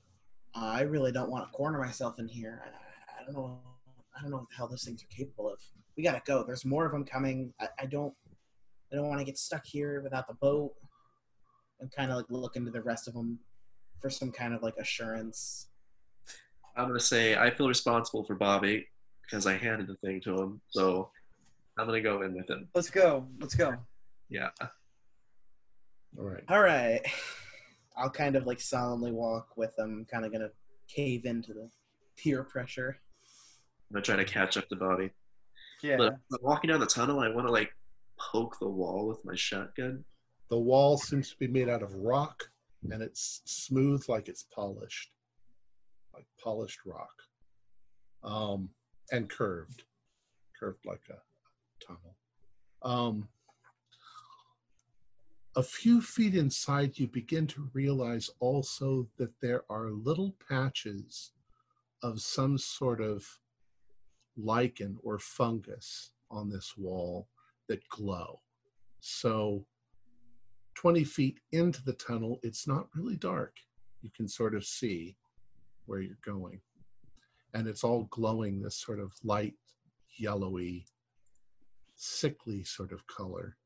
I 0.53 0.81
really 0.81 1.11
don't 1.11 1.29
want 1.29 1.45
to 1.47 1.51
corner 1.51 1.79
myself 1.79 2.19
in 2.19 2.27
here. 2.27 2.61
I, 2.65 3.21
I 3.21 3.25
don't 3.25 3.33
know. 3.33 3.59
I 4.15 4.21
don't 4.21 4.31
know 4.31 4.37
what 4.37 4.49
the 4.49 4.55
hell 4.55 4.67
those 4.67 4.83
things 4.83 5.03
are 5.03 5.15
capable 5.15 5.49
of. 5.51 5.59
We 5.97 6.03
gotta 6.03 6.21
go. 6.25 6.43
There's 6.43 6.65
more 6.65 6.85
of 6.85 6.91
them 6.91 7.05
coming. 7.05 7.53
I, 7.59 7.69
I 7.79 7.85
don't. 7.85 8.13
I 8.91 8.95
don't 8.95 9.07
want 9.07 9.19
to 9.19 9.25
get 9.25 9.37
stuck 9.37 9.65
here 9.65 10.01
without 10.01 10.27
the 10.27 10.33
boat. 10.35 10.73
And 11.79 11.91
kind 11.91 12.11
of 12.11 12.17
like 12.17 12.25
look 12.29 12.55
into 12.55 12.71
the 12.71 12.81
rest 12.81 13.07
of 13.07 13.13
them 13.13 13.39
for 14.01 14.09
some 14.09 14.31
kind 14.31 14.53
of 14.53 14.61
like 14.61 14.75
assurance. 14.77 15.67
I'm 16.75 16.87
gonna 16.87 16.99
say 16.99 17.35
I 17.37 17.49
feel 17.49 17.67
responsible 17.67 18.23
for 18.23 18.35
Bobby 18.35 18.87
because 19.21 19.45
I 19.47 19.57
handed 19.57 19.87
the 19.87 19.95
thing 19.95 20.21
to 20.21 20.35
him. 20.35 20.61
So 20.69 21.09
I'm 21.77 21.85
gonna 21.85 22.01
go 22.01 22.21
in 22.21 22.33
with 22.33 22.49
him. 22.49 22.67
Let's 22.75 22.89
go. 22.89 23.27
Let's 23.39 23.55
go. 23.55 23.75
Yeah. 24.29 24.49
All 26.17 26.25
right. 26.25 26.43
All 26.49 26.61
right. 26.61 27.01
I'll 27.97 28.09
kind 28.09 28.35
of 28.35 28.45
like 28.45 28.59
solemnly 28.59 29.11
walk 29.11 29.57
with 29.57 29.75
them. 29.75 30.05
Kind 30.11 30.25
of 30.25 30.31
gonna 30.31 30.51
cave 30.87 31.25
into 31.25 31.53
the 31.53 31.69
peer 32.17 32.43
pressure. 32.43 32.97
I'm 33.89 33.95
gonna 33.95 34.03
try 34.03 34.15
to 34.15 34.25
catch 34.25 34.57
up 34.57 34.67
to 34.69 34.75
Bobby. 34.75 35.11
Yeah. 35.81 35.97
But 35.97 36.13
I'm 36.13 36.39
walking 36.41 36.69
down 36.69 36.79
the 36.79 36.85
tunnel. 36.85 37.19
I 37.19 37.29
want 37.29 37.47
to 37.47 37.51
like 37.51 37.71
poke 38.17 38.59
the 38.59 38.67
wall 38.67 39.07
with 39.07 39.23
my 39.23 39.35
shotgun. 39.35 40.03
The 40.49 40.57
wall 40.57 40.97
seems 40.97 41.29
to 41.29 41.37
be 41.37 41.47
made 41.47 41.69
out 41.69 41.83
of 41.83 41.93
rock 41.95 42.49
and 42.89 43.01
it's 43.01 43.41
smooth 43.45 44.03
like 44.07 44.27
it's 44.27 44.43
polished, 44.43 45.11
like 46.13 46.25
polished 46.41 46.79
rock, 46.85 47.13
um, 48.23 48.69
and 49.11 49.29
curved, 49.29 49.83
curved 50.59 50.85
like 50.85 51.01
a 51.09 51.85
tunnel. 51.85 52.15
Um, 52.81 53.27
a 55.55 55.63
few 55.63 56.01
feet 56.01 56.35
inside, 56.35 56.97
you 56.97 57.07
begin 57.07 57.45
to 57.47 57.69
realize 57.73 58.29
also 58.39 59.07
that 59.17 59.33
there 59.41 59.63
are 59.69 59.89
little 59.89 60.35
patches 60.47 61.31
of 62.01 62.21
some 62.21 62.57
sort 62.57 63.01
of 63.01 63.25
lichen 64.37 64.97
or 65.03 65.19
fungus 65.19 66.11
on 66.31 66.49
this 66.49 66.75
wall 66.77 67.27
that 67.67 67.87
glow. 67.89 68.39
So 69.01 69.65
20 70.75 71.03
feet 71.03 71.39
into 71.51 71.83
the 71.83 71.93
tunnel, 71.93 72.39
it's 72.43 72.67
not 72.67 72.87
really 72.95 73.17
dark. 73.17 73.57
You 74.01 74.09
can 74.15 74.27
sort 74.27 74.55
of 74.55 74.65
see 74.65 75.17
where 75.85 75.99
you're 75.99 76.17
going. 76.23 76.61
And 77.53 77.67
it's 77.67 77.83
all 77.83 78.03
glowing 78.11 78.61
this 78.61 78.75
sort 78.75 78.99
of 78.99 79.13
light, 79.23 79.55
yellowy, 80.17 80.85
sickly 81.95 82.63
sort 82.63 82.91
of 82.91 83.05
color. 83.07 83.57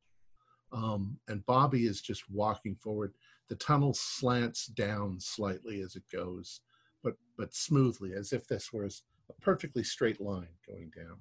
Um, 0.71 1.19
and 1.27 1.45
Bobby 1.45 1.85
is 1.85 2.01
just 2.01 2.29
walking 2.31 2.75
forward. 2.75 3.13
The 3.49 3.55
tunnel 3.55 3.93
slants 3.93 4.67
down 4.67 5.19
slightly 5.19 5.81
as 5.81 5.95
it 5.95 6.03
goes, 6.11 6.61
but 7.03 7.13
but 7.37 7.53
smoothly, 7.53 8.13
as 8.13 8.33
if 8.33 8.47
this 8.47 8.73
was 8.73 9.03
a 9.29 9.33
perfectly 9.41 9.83
straight 9.83 10.19
line 10.19 10.47
going 10.67 10.91
down. 10.95 11.17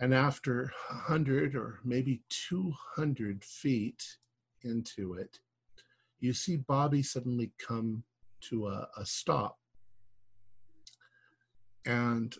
And 0.00 0.14
after 0.14 0.72
100 0.88 1.54
or 1.54 1.80
maybe 1.84 2.22
200 2.30 3.44
feet 3.44 4.02
into 4.62 5.14
it, 5.14 5.38
you 6.20 6.32
see 6.32 6.56
Bobby 6.56 7.02
suddenly 7.02 7.52
come 7.58 8.02
to 8.48 8.68
a, 8.68 8.88
a 8.96 9.04
stop. 9.04 9.58
And 11.84 12.34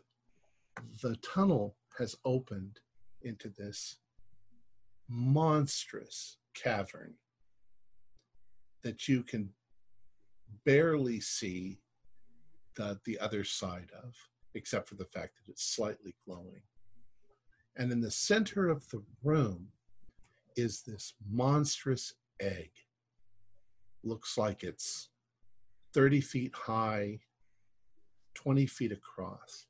the 1.02 1.16
tunnel 1.16 1.76
has 1.98 2.16
opened 2.24 2.80
into 3.22 3.50
this 3.50 3.98
monstrous 5.06 6.38
cavern 6.54 7.14
that 8.82 9.06
you 9.06 9.22
can 9.22 9.50
barely 10.64 11.20
see 11.20 11.78
the, 12.76 12.98
the 13.04 13.18
other 13.18 13.44
side 13.44 13.90
of, 14.02 14.14
except 14.54 14.88
for 14.88 14.94
the 14.94 15.04
fact 15.04 15.34
that 15.36 15.50
it's 15.50 15.74
slightly 15.74 16.14
glowing. 16.24 16.62
And 17.76 17.92
in 17.92 18.00
the 18.00 18.10
center 18.10 18.68
of 18.68 18.88
the 18.90 19.02
room 19.22 19.68
is 20.56 20.82
this 20.82 21.14
monstrous 21.30 22.14
egg. 22.40 22.70
Looks 24.02 24.36
like 24.36 24.62
it's 24.62 25.08
30 25.94 26.20
feet 26.20 26.54
high, 26.54 27.20
20 28.34 28.66
feet 28.66 28.92
across. 28.92 29.66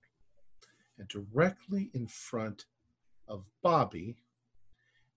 And 0.98 1.08
directly 1.08 1.90
in 1.94 2.06
front 2.06 2.66
of 3.28 3.44
Bobby 3.62 4.16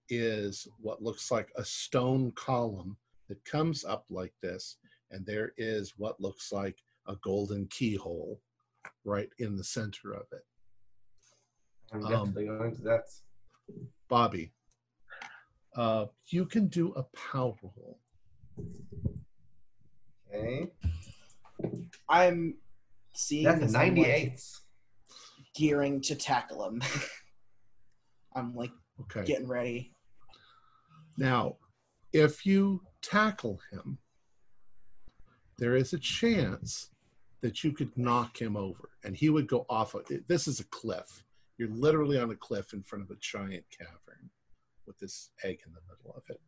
is 0.10 0.68
what 0.80 1.01
looks 1.01 1.31
like 1.31 1.51
a 1.55 1.65
stone 1.65 2.31
column 2.35 2.97
that 3.27 3.43
comes 3.45 3.84
up 3.84 4.05
like 4.10 4.34
this. 4.41 4.77
And 5.11 5.26
there 5.26 5.53
is 5.57 5.93
what 5.97 6.19
looks 6.19 6.51
like 6.51 6.77
a 7.07 7.15
golden 7.23 7.68
keyhole 7.68 8.39
right 9.05 9.30
in 9.39 9.55
the 9.55 9.64
center 9.64 10.14
of 10.14 10.26
it. 10.31 10.45
I'm 11.94 12.03
Um, 12.06 12.10
definitely 12.10 12.45
going 12.45 12.76
to 12.76 12.82
that. 12.82 13.03
Bobby, 14.10 14.52
uh, 15.76 16.07
you 16.28 16.45
can 16.45 16.68
do 16.68 16.91
a 16.94 17.03
power 17.03 17.56
roll. 17.61 17.99
Okay. 20.28 20.72
I'm 22.10 22.57
seeing 23.14 23.44
That's 23.45 23.60
a 23.61 23.65
this, 23.65 23.74
98. 23.74 24.41
gearing 25.56 26.02
to 26.02 26.15
tackle 26.15 26.65
him. 26.68 26.82
I'm 28.36 28.56
like 28.56 28.72
Okay. 29.02 29.24
getting 29.26 29.48
ready. 29.48 29.95
Now, 31.18 31.57
if 32.11 32.45
you 32.45 32.82
tackle 33.03 33.60
him, 33.72 33.99
there 35.60 35.76
is 35.76 35.94
a 35.94 35.99
chance 35.99 36.90
that 37.41 37.64
you 37.64 37.72
could 37.72 37.95
knock 37.95 38.41
him 38.41 38.57
over 38.57 38.90
and 39.03 39.15
he 39.15 39.30
would 39.30 39.48
go 39.48 39.65
off. 39.70 39.94
Of, 39.94 40.07
this 40.28 40.48
is 40.48 40.60
a 40.60 40.64
cliff. 40.65 41.24
You're 41.64 41.72
literally 41.72 42.19
on 42.19 42.30
a 42.30 42.35
cliff 42.35 42.73
in 42.73 42.84
front 42.84 43.06
of 43.06 43.10
a 43.11 43.15
giant 43.22 43.64
cavern 43.72 44.30
with 44.85 44.99
this 44.99 45.30
egg 45.45 45.60
in 45.65 45.72
the 45.72 45.80
middle 45.88 46.14
of 46.14 46.23
it. 46.30 46.41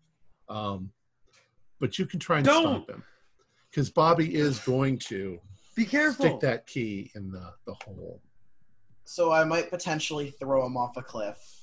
Um, 0.49 0.91
but 1.79 1.97
you 1.97 2.05
can 2.05 2.19
try 2.19 2.37
and 2.39 2.45
Don't! 2.45 2.83
stop 2.83 2.89
him 2.89 3.03
because 3.71 3.89
Bobby 3.89 4.35
is 4.35 4.59
going 4.59 4.99
to 4.99 5.39
Be 5.77 5.85
careful. 5.85 6.25
stick 6.25 6.39
that 6.41 6.67
key 6.67 7.11
in 7.15 7.31
the, 7.31 7.53
the 7.65 7.73
hole. 7.85 8.21
So 9.05 9.31
I 9.31 9.45
might 9.45 9.69
potentially 9.69 10.31
throw 10.31 10.65
him 10.65 10.75
off 10.75 10.97
a 10.97 11.01
cliff. 11.01 11.61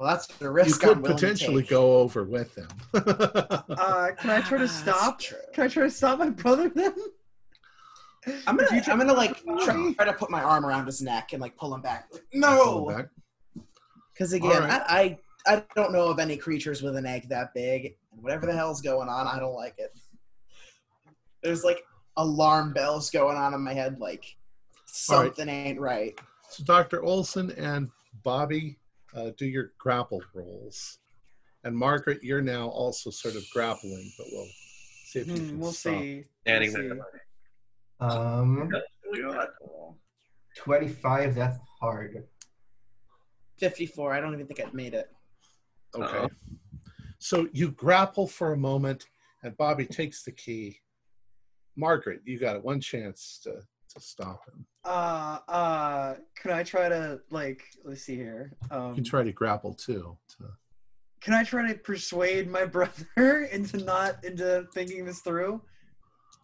Well, 0.00 0.10
that's 0.10 0.26
the 0.26 0.50
risk. 0.50 0.82
You 0.82 0.88
could 0.88 0.96
I'm 0.96 1.02
potentially 1.04 1.56
to 1.56 1.60
take. 1.62 1.70
go 1.70 1.98
over 2.00 2.24
with 2.24 2.56
him. 2.56 2.68
Uh, 2.94 4.10
can 4.18 4.30
I 4.30 4.40
try 4.40 4.58
to 4.58 4.64
Ah, 4.64 4.66
stop? 4.66 5.20
Can 5.54 5.64
I 5.64 5.68
try 5.68 5.84
to 5.84 5.90
stop 5.90 6.18
my 6.18 6.30
brother 6.30 6.68
then? 6.68 6.94
I'm 8.26 8.56
gonna, 8.56 8.62
If 8.64 8.72
you 8.72 8.82
try 8.82 8.92
I'm 8.92 8.98
gonna 8.98 9.12
like 9.12 9.42
try, 9.64 9.92
try 9.94 10.04
to 10.04 10.12
put 10.12 10.30
my 10.30 10.42
arm 10.42 10.66
around 10.66 10.86
his 10.86 11.00
neck 11.00 11.32
and 11.32 11.40
like 11.40 11.56
pull 11.56 11.74
him 11.74 11.80
back. 11.80 12.10
Pull 12.10 12.20
No, 12.34 13.06
because 14.12 14.32
again, 14.32 14.62
All 14.62 14.68
right. 14.68 14.82
I, 14.86 15.18
I 15.46 15.54
I 15.56 15.64
don't 15.74 15.92
know 15.92 16.08
of 16.08 16.18
any 16.18 16.36
creatures 16.36 16.82
with 16.82 16.96
an 16.96 17.06
egg 17.06 17.28
that 17.30 17.54
big. 17.54 17.96
And 18.12 18.22
whatever 18.22 18.46
the 18.46 18.52
hell's 18.52 18.82
going 18.82 19.08
on, 19.08 19.26
I 19.26 19.38
don't 19.38 19.54
like 19.54 19.74
it. 19.78 19.90
There's 21.42 21.64
like 21.64 21.82
alarm 22.16 22.74
bells 22.74 23.10
going 23.10 23.36
on 23.38 23.54
in 23.54 23.62
my 23.62 23.72
head, 23.72 23.98
like 24.00 24.24
All 25.08 25.20
right. 25.22 25.34
something 25.34 25.48
ain't 25.48 25.80
right. 25.80 26.18
So 26.50 26.64
Dr. 26.64 27.02
Olson 27.02 27.52
and 27.52 27.88
Bobby, 28.22 28.76
uh, 29.14 29.30
do 29.38 29.46
your 29.46 29.72
grapple 29.78 30.22
rolls. 30.34 30.98
And 31.64 31.76
Margaret, 31.76 32.22
you're 32.22 32.42
now 32.42 32.68
also 32.68 33.10
sort 33.10 33.36
of 33.36 33.44
grappling, 33.50 34.12
but 34.18 34.26
we'll 34.30 34.48
see 35.04 35.20
if 35.20 35.28
you 35.28 35.34
Hmm, 35.34 35.48
can 35.50 35.60
we'll 35.60 35.72
stop. 35.72 35.94
see. 36.02 36.24
Standing 36.42 36.72
We'll 36.74 36.82
there. 36.82 36.94
see. 36.94 37.00
Um, 38.00 38.70
25, 40.56 41.34
that's 41.34 41.58
hard. 41.80 42.24
54. 43.58 44.12
I 44.12 44.20
don't 44.20 44.34
even 44.34 44.46
think 44.46 44.60
I'd 44.60 44.74
made 44.74 44.94
it. 44.94 45.10
Okay. 45.94 46.18
Uh-oh. 46.18 46.28
So 47.18 47.48
you 47.52 47.70
grapple 47.72 48.26
for 48.26 48.52
a 48.52 48.56
moment, 48.56 49.04
and 49.42 49.56
Bobby 49.56 49.84
takes 49.84 50.22
the 50.22 50.32
key. 50.32 50.78
Margaret, 51.76 52.20
you 52.24 52.38
got 52.38 52.64
one 52.64 52.80
chance 52.80 53.38
to, 53.44 53.52
to 53.52 54.00
stop 54.00 54.40
him. 54.48 54.64
Uh, 54.84 55.38
uh, 55.48 56.14
can 56.36 56.52
I 56.52 56.62
try 56.62 56.88
to 56.88 57.20
like? 57.30 57.62
Let's 57.84 58.02
see 58.02 58.16
here. 58.16 58.52
Um, 58.70 58.90
You 58.90 58.94
can 58.96 59.04
try 59.04 59.22
to 59.22 59.32
grapple 59.32 59.74
too. 59.74 60.16
To, 60.38 60.44
can 61.20 61.34
I 61.34 61.44
try 61.44 61.68
to 61.68 61.74
persuade 61.78 62.50
my 62.50 62.64
brother 62.76 63.48
into 63.52 63.78
not 63.78 64.24
into 64.24 64.66
thinking 64.72 65.04
this 65.04 65.20
through? 65.20 65.60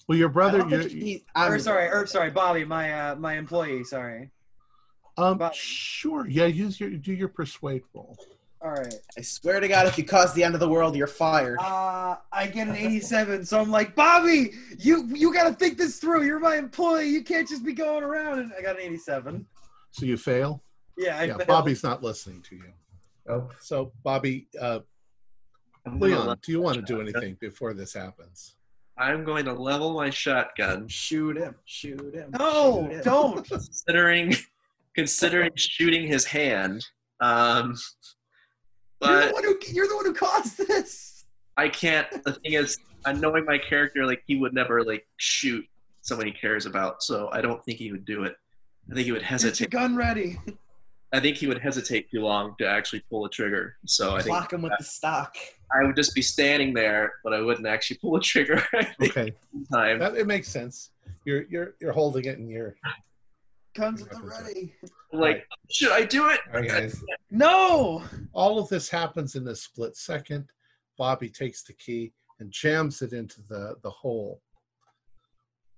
Well, 0.09 0.19
your 0.19 0.29
brother, 0.29 0.59
don't 0.59 0.71
you're, 0.71 0.89
he- 0.89 1.25
I'm- 1.35 1.53
or 1.53 1.59
sorry, 1.59 1.89
or 1.89 2.07
sorry, 2.07 2.31
Bobby, 2.31 2.65
my 2.65 3.11
uh, 3.11 3.15
my 3.17 3.35
employee. 3.35 3.85
Sorry. 3.85 4.31
um, 5.19 5.39
Bobby. 5.39 5.55
sure, 5.57 6.27
yeah, 6.29 6.47
use 6.47 6.79
your 6.79 6.91
do 6.91 7.13
your 7.13 7.29
persuade 7.29 7.83
roll. 7.95 8.17
All 8.63 8.71
right. 8.73 8.95
I 9.17 9.21
swear 9.21 9.61
to 9.61 9.69
God, 9.69 9.87
if 9.87 9.99
you 9.99 10.05
cause 10.05 10.33
the 10.33 10.43
end 10.43 10.55
of 10.55 10.61
the 10.61 10.69
world, 10.69 10.97
you're 10.97 11.07
fired. 11.07 11.59
Uh, 11.61 12.17
I 12.33 12.47
get 12.47 12.67
an 12.69 12.75
87, 12.75 13.45
so 13.45 13.61
I'm 13.61 13.71
like, 13.71 13.95
Bobby, 13.95 14.53
you 14.79 15.07
you 15.15 15.33
got 15.33 15.45
to 15.49 15.55
think 15.55 15.77
this 15.77 15.99
through. 15.99 16.25
You're 16.25 16.41
my 16.41 16.57
employee. 16.57 17.09
You 17.09 17.23
can't 17.23 17.47
just 17.47 17.65
be 17.65 17.75
going 17.75 18.03
around. 18.03 18.39
And 18.39 18.53
I 18.59 18.63
got 18.63 18.77
an 18.77 18.83
87. 18.83 19.47
So 19.91 20.07
you 20.07 20.17
fail. 20.17 20.63
Yeah, 20.97 21.19
I 21.19 21.25
yeah, 21.25 21.37
failed. 21.37 21.49
Bobby's 21.49 21.83
not 21.83 22.03
listening 22.03 22.41
to 22.43 22.57
you. 22.57 22.73
Oh, 23.29 23.51
So, 23.61 23.93
Bobby, 24.03 24.49
uh, 24.61 24.81
Leon, 25.99 26.39
do 26.43 26.53
you 26.53 26.61
want 26.61 26.77
to 26.77 26.83
do 26.83 27.01
anything 27.01 27.37
before 27.41 27.75
this 27.75 27.93
happens? 27.93 28.55
I'm 28.99 29.25
going 29.25 29.45
to 29.45 29.53
level 29.53 29.93
my 29.95 30.11
shotgun, 30.11 30.89
Shoot 30.89 31.37
him! 31.37 31.55
Shoot 31.67 32.15
him! 32.15 32.31
No, 32.39 32.83
shoot 32.89 32.93
him. 32.97 33.03
don't. 33.05 33.49
considering 33.49 34.35
considering 34.95 35.51
shooting 35.57 36.07
his 36.07 36.25
hand. 36.25 36.87
Um, 37.21 37.75
You're 39.03 39.27
the 39.29 39.33
one 39.33 39.45
who 39.45 39.59
you're 39.73 39.89
the 39.89 39.97
one 39.97 40.05
who 40.07 40.15
caused 40.15 40.57
this. 40.59 41.25
I 41.57 41.69
can't. 41.69 42.07
The 42.25 42.33
thing 42.33 42.55
is, 42.55 42.79
I 43.05 43.13
knowing 43.13 43.45
my 43.45 43.59
character, 43.59 44.07
like 44.07 44.23
he 44.27 44.37
would 44.37 44.55
never 44.55 44.83
like 44.85 45.07
shoot 45.19 45.65
someone 46.01 46.27
he 46.27 46.33
cares 46.33 46.67
about. 46.67 47.03
So 47.03 47.29
I 47.33 47.41
don't 47.41 47.63
think 47.65 47.79
he 47.79 47.93
would 47.93 48.05
do 48.07 48.25
it. 48.25 48.37
I 48.91 48.95
think 48.95 49.05
he 49.07 49.13
would 49.13 49.21
Get 49.23 49.31
your 49.31 49.39
hesitate. 49.39 49.71
gun 49.71 49.97
ready. 49.97 50.39
I 51.13 51.21
think 51.21 51.37
he 51.37 51.47
would 51.47 51.59
hesitate 51.59 52.11
too 52.11 52.21
long 52.21 52.55
to 52.59 52.67
actually 52.69 53.03
pull 53.11 53.23
the 53.23 53.29
trigger. 53.29 53.77
So 53.87 54.15
I 54.17 54.23
think 54.23 54.29
Clock 54.37 54.53
him 54.53 54.63
with 54.63 54.73
the 54.79 54.85
stock. 54.85 55.37
I 55.73 55.85
would 55.85 55.97
just 55.97 56.15
be 56.15 56.23
standing 56.23 56.73
there, 56.75 57.15
but 57.25 57.33
I 57.35 57.41
wouldn't 57.41 57.67
actually 57.67 57.99
pull 57.99 58.13
the 58.13 58.21
trigger 58.21 58.63
Okay, 59.03 59.33
time. 59.73 59.99
that 59.99 60.17
it 60.17 60.27
makes 60.27 60.49
sense. 60.49 60.91
You're 61.25 61.45
you're 61.51 61.75
you're 61.81 61.93
holding 61.93 62.25
it 62.25 62.39
and 62.39 62.49
you're 62.51 62.77
Guns 63.75 64.01
at 64.03 64.11
the 64.11 64.23
ready. 64.23 64.75
Like, 65.13 65.47
should 65.71 65.93
I 65.93 66.05
do 66.05 66.31
it? 66.31 66.41
All 66.53 66.61
right, 66.61 66.69
guys. 66.69 67.03
No. 67.31 68.03
all 68.33 68.59
of 68.59 68.69
this 68.69 68.89
happens 68.89 69.35
in 69.35 69.47
a 69.49 69.55
split 69.55 69.97
second. 69.97 70.47
Bobby 70.97 71.29
takes 71.29 71.63
the 71.63 71.75
key 71.75 72.15
and 72.41 72.51
jams 72.51 73.03
it 73.03 73.13
into 73.13 73.43
the, 73.49 73.75
the 73.83 73.91
hole. 73.91 74.41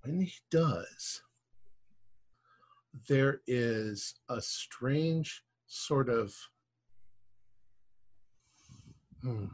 When 0.03 0.21
he 0.21 0.33
does, 0.51 1.23
there 3.09 3.41
is 3.49 4.15
a 4.29 4.41
strange 4.41 5.43
sort 5.67 6.09
of 6.09 6.33
hmm, 9.23 9.47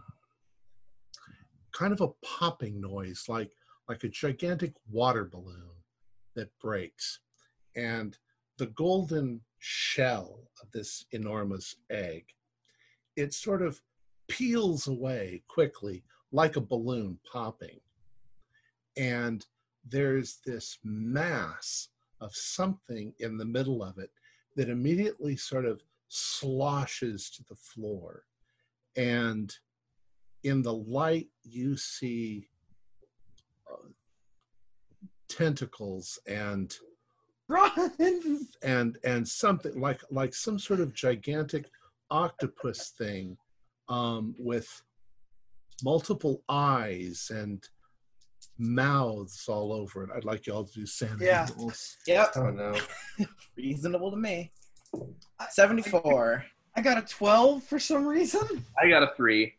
kind 1.74 1.92
of 1.92 2.01
a 2.01 2.09
popping 2.24 2.80
noise, 2.80 3.24
like 3.28 3.51
like 3.88 4.02
a 4.05 4.09
gigantic 4.09 4.72
water 4.90 5.24
balloon 5.24 5.70
that 6.34 6.59
breaks. 6.59 7.20
And 7.76 8.16
the 8.56 8.68
golden 8.68 9.40
shell 9.59 10.48
of 10.62 10.70
this 10.72 11.05
enormous 11.12 11.76
egg, 11.90 12.24
it 13.16 13.34
sort 13.34 13.62
of 13.62 13.82
peels 14.28 14.86
away 14.86 15.42
quickly 15.48 16.05
like 16.32 16.56
a 16.56 16.60
balloon 16.60 17.18
popping. 17.30 17.80
And 18.96 19.44
there's 19.86 20.38
this 20.46 20.78
mass 20.82 21.88
of 22.20 22.34
something 22.34 23.12
in 23.18 23.36
the 23.36 23.44
middle 23.44 23.82
of 23.82 23.98
it 23.98 24.10
that 24.56 24.68
immediately 24.68 25.36
sort 25.36 25.66
of 25.66 25.82
sloshes 26.09 27.28
to 27.30 27.44
the 27.48 27.56
floor. 27.56 28.24
And 28.96 29.55
in 30.44 30.62
the 30.62 30.72
light, 30.72 31.28
you 31.42 31.76
see 31.76 32.46
uh, 33.70 33.88
tentacles 35.28 36.18
and 36.26 36.74
Run. 37.48 37.92
and 38.62 38.96
and 39.04 39.28
something 39.28 39.78
like 39.78 40.00
like 40.10 40.34
some 40.34 40.58
sort 40.58 40.80
of 40.80 40.94
gigantic 40.94 41.66
octopus 42.10 42.94
thing 42.96 43.36
um, 43.90 44.34
with 44.38 44.66
multiple 45.82 46.42
eyes 46.48 47.30
and 47.34 47.62
mouths 48.56 49.44
all 49.46 49.72
over 49.74 50.04
it. 50.04 50.10
I'd 50.16 50.24
like 50.24 50.46
you 50.46 50.54
all 50.54 50.64
to 50.64 50.72
do 50.72 50.86
sanity 50.86 51.26
Yeah. 51.26 51.46
rolls. 51.58 51.96
Yep, 52.06 52.32
Oh 52.36 52.50
no. 52.50 52.74
reasonable 53.58 54.10
to 54.10 54.16
me. 54.16 54.50
Seventy-four. 55.50 56.44
I 56.76 56.80
got 56.80 56.98
a 56.98 57.02
12 57.02 57.62
for 57.62 57.78
some 57.78 58.06
reason. 58.06 58.64
I 58.82 58.88
got 58.88 59.02
a 59.02 59.10
three. 59.16 59.54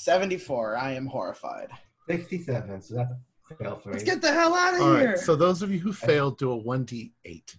74. 0.00 0.76
I 0.76 0.92
am 0.92 1.06
horrified. 1.06 1.70
67, 2.08 2.82
so 2.82 2.94
that's 2.94 3.10
a 3.50 3.54
fail 3.56 3.76
for 3.82 3.88
me. 3.88 3.92
Let's 3.94 4.04
get 4.04 4.20
the 4.22 4.32
hell 4.32 4.54
out 4.54 4.74
of 4.74 4.80
All 4.82 4.96
here. 4.96 5.08
right. 5.10 5.18
So 5.18 5.34
those 5.34 5.62
of 5.62 5.72
you 5.72 5.80
who 5.80 5.92
failed, 5.92 6.38
do 6.38 6.52
a 6.52 6.56
one 6.56 6.84
d 6.84 7.12
eight 7.24 7.56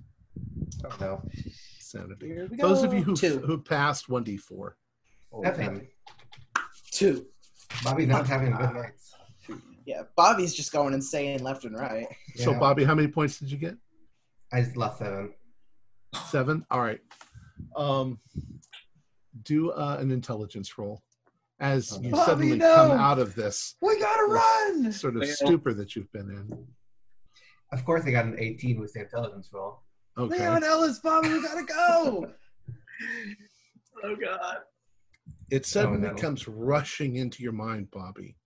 Oh, 0.85 0.95
no. 1.01 1.21
sanity. 1.79 2.27
Here 2.27 2.47
we 2.49 2.57
Those 2.57 2.83
of 2.83 2.93
you 2.93 3.01
who 3.01 3.15
Two. 3.15 3.39
who 3.39 3.57
passed, 3.57 4.07
one 4.07 4.23
d 4.23 4.37
four. 4.37 4.77
Seven. 5.43 5.87
Two. 6.91 7.25
Bobby's 7.83 8.07
not 8.07 8.27
having 8.27 8.51
good 8.55 8.73
nights. 8.73 9.13
Yeah, 9.85 10.03
Bobby's 10.15 10.53
just 10.53 10.71
going 10.71 10.93
insane 10.93 11.41
left 11.43 11.65
and 11.65 11.75
right. 11.75 12.07
So 12.35 12.51
Yeah. 12.51 12.59
Bobby, 12.59 12.83
how 12.83 12.93
many 12.95 13.07
points 13.07 13.39
did 13.39 13.51
you 13.51 13.57
get? 13.57 13.75
I 14.53 14.61
just 14.61 14.77
lost 14.77 14.99
seven. 14.99 15.33
Seven. 16.29 16.65
All 16.71 16.81
right. 16.81 16.99
Um, 17.75 18.19
do 19.43 19.71
uh, 19.71 19.97
an 19.99 20.11
intelligence 20.11 20.77
roll 20.77 21.01
as 21.59 21.93
oh, 21.93 22.01
you 22.01 22.11
Bobby, 22.11 22.25
suddenly 22.25 22.57
no. 22.57 22.75
come 22.75 22.91
out 22.91 23.19
of 23.19 23.33
this 23.35 23.75
we 23.81 23.99
gotta 23.99 24.31
run. 24.31 24.91
sort 24.91 25.15
of 25.15 25.21
Well- 25.21 25.35
stupor 25.35 25.73
that 25.73 25.95
you've 25.95 26.11
been 26.11 26.29
in. 26.29 26.67
Of 27.73 27.83
course, 27.83 28.03
I 28.05 28.11
got 28.11 28.25
an 28.25 28.37
18 28.39 28.79
with 28.79 28.93
the 28.93 29.01
intelligence 29.01 29.49
roll. 29.51 29.81
Okay. 30.17 30.39
Leon 30.39 30.63
Ellis, 30.63 30.99
Bobby, 30.99 31.29
we 31.29 31.41
gotta 31.41 31.65
go. 31.65 32.31
Oh 34.03 34.15
god. 34.15 34.57
It 35.49 35.65
suddenly 35.65 36.07
oh, 36.07 36.11
no. 36.11 36.17
comes 36.21 36.47
rushing 36.47 37.15
into 37.15 37.41
your 37.41 37.51
mind, 37.51 37.89
Bobby, 37.91 38.37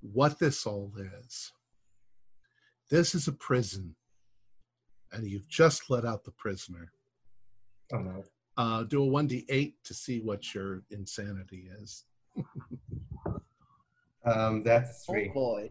what 0.00 0.38
this 0.38 0.66
all 0.66 0.92
is. 0.98 1.52
This 2.90 3.14
is 3.14 3.26
a 3.26 3.32
prison, 3.32 3.96
and 5.12 5.26
you've 5.26 5.48
just 5.48 5.88
let 5.88 6.04
out 6.04 6.24
the 6.24 6.32
prisoner. 6.32 6.92
Oh 7.92 7.98
no. 7.98 8.24
Uh, 8.56 8.84
do 8.84 9.02
a 9.02 9.06
1d8 9.06 9.74
to 9.84 9.94
see 9.94 10.20
what 10.20 10.54
your 10.54 10.82
insanity 10.90 11.68
is. 11.80 12.04
Um, 14.26 14.62
that's 14.62 15.04
Oh 15.06 15.12
three. 15.12 15.28
boy. 15.28 15.70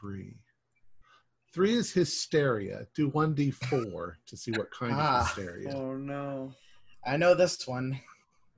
Three. 0.00 0.34
Three 1.54 1.74
is 1.74 1.92
hysteria. 1.92 2.88
Do 2.92 3.08
1d4 3.12 4.14
to 4.26 4.36
see 4.36 4.50
what 4.50 4.72
kind 4.72 4.92
Ah. 4.96 5.20
of 5.20 5.26
hysteria. 5.28 5.72
Oh 5.76 5.94
no. 5.96 6.52
I 7.04 7.16
know 7.18 7.34
this 7.34 7.68
one. 7.68 8.00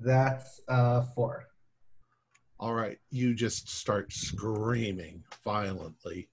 That's 0.01 0.59
uh 0.69 1.03
four. 1.15 1.49
All 2.59 2.73
right, 2.73 2.99
you 3.11 3.35
just 3.35 3.69
start 3.69 4.11
screaming 4.11 5.23
violently 5.45 6.31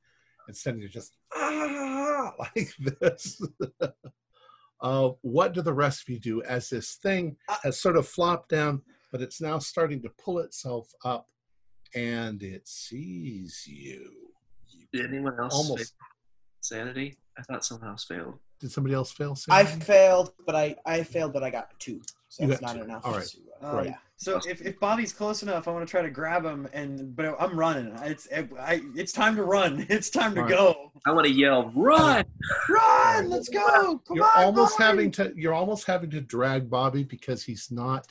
instead 0.47 0.75
of 0.81 0.89
just 0.89 1.17
ah 1.35 2.33
like 2.39 2.69
this. 3.01 3.41
uh, 4.85 5.09
what 5.21 5.53
do 5.55 5.63
the 5.63 5.73
rest 5.73 6.03
of 6.03 6.09
you 6.09 6.19
do 6.19 6.43
as 6.43 6.69
this 6.69 6.93
thing 7.01 7.35
has 7.63 7.81
sort 7.81 7.97
of 7.97 8.07
flopped 8.07 8.49
down, 8.49 8.83
but 9.11 9.19
it's 9.19 9.41
now 9.41 9.57
starting 9.57 9.99
to 10.03 10.09
pull 10.23 10.37
itself 10.37 10.87
up, 11.03 11.25
and 11.95 12.43
it 12.43 12.67
sees 12.67 13.65
you? 13.65 14.11
Did 14.93 15.07
anyone 15.07 15.39
else 15.39 15.55
Almost. 15.55 15.95
sanity? 16.61 17.17
I 17.35 17.41
thought 17.41 17.65
someone 17.65 17.89
else 17.89 18.05
failed. 18.05 18.37
Did 18.59 18.71
somebody 18.71 18.95
else 18.95 19.11
fail? 19.11 19.35
I 19.49 19.65
failed, 19.65 20.33
but 20.45 20.55
I 20.55 20.75
I 20.85 21.03
failed, 21.03 21.33
but 21.33 21.43
I 21.43 21.49
got 21.49 21.77
two, 21.79 22.01
so 22.29 22.43
You 22.45 22.51
it's 22.51 22.61
not 22.61 22.75
two. 22.75 22.83
enough. 22.83 23.05
All 23.05 23.13
right. 23.13 23.25
to, 23.25 23.37
uh, 23.61 23.69
Um, 23.69 23.75
Right. 23.77 23.93
So 24.17 24.39
if, 24.47 24.61
if 24.61 24.79
Bobby's 24.79 25.11
close 25.11 25.43
enough, 25.43 25.67
I 25.67 25.71
want 25.71 25.85
to 25.85 25.91
try 25.91 26.01
to 26.01 26.09
grab 26.09 26.45
him, 26.45 26.69
and 26.71 27.13
but 27.17 27.35
I'm 27.37 27.59
running. 27.59 27.93
It's 28.03 28.29
I, 28.31 28.81
it's 28.95 29.11
time 29.11 29.35
to 29.35 29.43
run. 29.43 29.85
It's 29.89 30.09
time 30.09 30.33
to 30.35 30.41
All 30.41 30.45
right. 30.47 30.55
go. 30.57 30.91
I 31.05 31.11
want 31.11 31.27
to 31.27 31.33
yell, 31.33 31.69
run! 31.75 32.23
Run! 32.69 33.29
Let's 33.29 33.49
go! 33.49 33.99
Come 34.07 34.15
you're 34.15 34.23
on, 34.23 34.45
almost 34.45 34.77
Bobby! 34.77 34.87
having 34.87 35.11
to. 35.11 35.33
You're 35.35 35.53
almost 35.53 35.85
having 35.85 36.09
to 36.11 36.21
drag 36.21 36.69
Bobby 36.69 37.03
because 37.03 37.43
he's 37.43 37.69
not. 37.71 38.07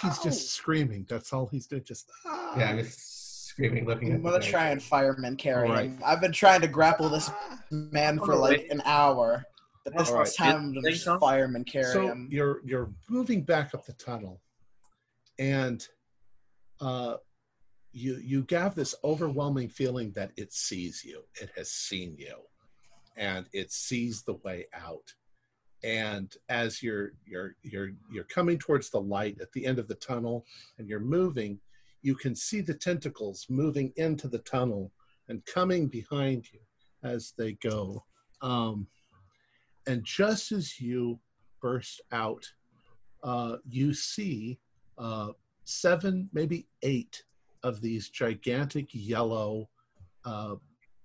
he's 0.00 0.18
just 0.20 0.50
screaming. 0.50 1.06
That's 1.08 1.32
all 1.32 1.46
he's 1.48 1.66
doing. 1.66 1.82
Just 1.84 2.08
ah. 2.24 2.54
Yeah, 2.56 2.70
I'm 2.70 2.78
just 2.78 3.13
screaming, 3.54 3.86
looking 3.86 4.08
at 4.08 4.14
I'm 4.16 4.22
the 4.22 4.30
gonna 4.30 4.42
thing. 4.42 4.50
try 4.50 4.68
and 4.70 4.82
fireman 4.82 5.36
carry 5.36 5.68
All 5.68 5.74
right. 5.74 5.84
him. 5.90 6.02
I've 6.04 6.20
been 6.20 6.32
trying 6.32 6.60
to 6.62 6.68
grapple 6.68 7.08
this 7.08 7.30
man 7.70 8.18
for 8.18 8.34
like 8.34 8.66
an 8.70 8.82
hour, 8.84 9.44
but 9.84 9.96
this 9.96 10.08
All 10.10 10.16
right. 10.18 10.34
time 10.36 10.56
I'm 10.56 10.74
gonna 10.74 10.90
just 10.90 11.04
so? 11.04 11.18
fireman 11.18 11.64
carry 11.64 11.92
so 11.92 12.08
him. 12.08 12.28
you're 12.30 12.60
you're 12.64 12.90
moving 13.08 13.42
back 13.42 13.72
up 13.74 13.86
the 13.86 13.92
tunnel 13.92 14.40
and 15.38 15.86
uh 16.80 17.14
you 17.92 18.16
you 18.16 18.44
have 18.50 18.74
this 18.74 18.94
overwhelming 19.04 19.68
feeling 19.68 20.10
that 20.12 20.32
it 20.36 20.52
sees 20.52 21.04
you 21.04 21.22
it 21.40 21.50
has 21.56 21.70
seen 21.70 22.16
you 22.18 22.36
and 23.16 23.46
it 23.52 23.70
sees 23.72 24.22
the 24.22 24.34
way 24.44 24.66
out 24.74 25.12
and 25.84 26.34
as 26.48 26.82
you're 26.82 27.12
you're 27.24 27.54
you're 27.62 27.90
you're 28.10 28.24
coming 28.24 28.58
towards 28.58 28.90
the 28.90 29.00
light 29.00 29.36
at 29.40 29.52
the 29.52 29.64
end 29.66 29.78
of 29.78 29.86
the 29.86 29.94
tunnel 29.96 30.44
and 30.78 30.88
you're 30.88 30.98
moving 31.00 31.58
you 32.04 32.14
can 32.14 32.34
see 32.34 32.60
the 32.60 32.74
tentacles 32.74 33.46
moving 33.48 33.92
into 33.96 34.28
the 34.28 34.38
tunnel 34.40 34.92
and 35.28 35.44
coming 35.46 35.88
behind 35.88 36.46
you 36.52 36.60
as 37.02 37.32
they 37.36 37.52
go 37.54 38.04
um, 38.42 38.86
and 39.86 40.04
just 40.04 40.52
as 40.52 40.80
you 40.80 41.18
burst 41.60 42.00
out 42.12 42.44
uh, 43.24 43.56
you 43.68 43.94
see 43.94 44.58
uh, 44.98 45.28
seven, 45.64 46.28
maybe 46.32 46.66
eight 46.82 47.24
of 47.62 47.80
these 47.80 48.10
gigantic 48.10 48.88
yellow, 48.92 49.68
uh, 50.24 50.54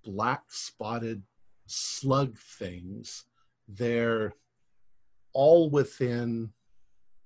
black 0.04 0.44
spotted 0.50 1.24
slug 1.66 2.38
things. 2.38 3.26
They're 3.68 4.34
all 5.34 5.70
within 5.70 6.52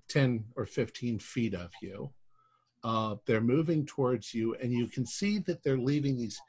10 0.10 0.46
or 0.56 0.66
15 0.66 1.20
feet 1.20 1.56
of 1.56 1.72
you. 1.82 2.12
Uh, 2.84 3.16
they're 3.26 3.42
moving 3.42 3.86
towards 3.86 4.34
you, 4.34 4.56
and 4.56 4.72
you 4.74 4.88
can 4.88 5.06
see 5.06 5.40
that 5.40 5.64
they're 5.64 5.78
leaving 5.78 6.18
these 6.18 6.40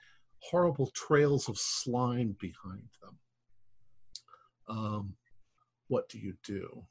horrible 0.40 0.88
trails 0.88 1.48
of 1.48 1.56
slime 1.56 2.36
behind 2.40 2.88
them. 3.00 3.18
Um, 4.68 5.14
what 5.88 6.08
do 6.08 6.18
you 6.18 6.34
do? 6.44 6.84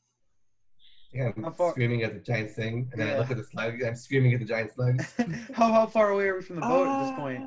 Yeah, 1.12 1.32
I'm 1.44 1.54
far- 1.54 1.72
screaming 1.72 2.04
at 2.04 2.14
the 2.14 2.20
giant 2.20 2.52
thing, 2.52 2.90
and 2.92 3.02
then 3.02 3.10
I 3.10 3.20
look 3.20 3.30
at 3.32 3.38
the 3.38 3.44
slug. 3.44 3.84
I'm 3.84 3.96
screaming 3.96 4.34
at 4.34 4.40
the 4.40 4.46
giant 4.46 4.72
slug. 4.74 5.02
how 5.54 5.72
how 5.72 5.86
far 5.86 6.10
away 6.12 6.28
are 6.30 6.36
we 6.38 6.42
from 6.42 6.56
the 6.56 6.62
boat 6.62 6.88
at 6.88 7.00
this 7.04 7.12
point? 7.18 7.44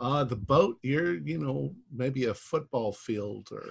Uh, 0.00 0.22
the 0.22 0.36
boat, 0.36 0.76
you're, 0.82 1.14
you 1.14 1.38
know, 1.38 1.74
maybe 1.92 2.26
a 2.26 2.34
football 2.34 2.92
field 2.92 3.48
or, 3.50 3.64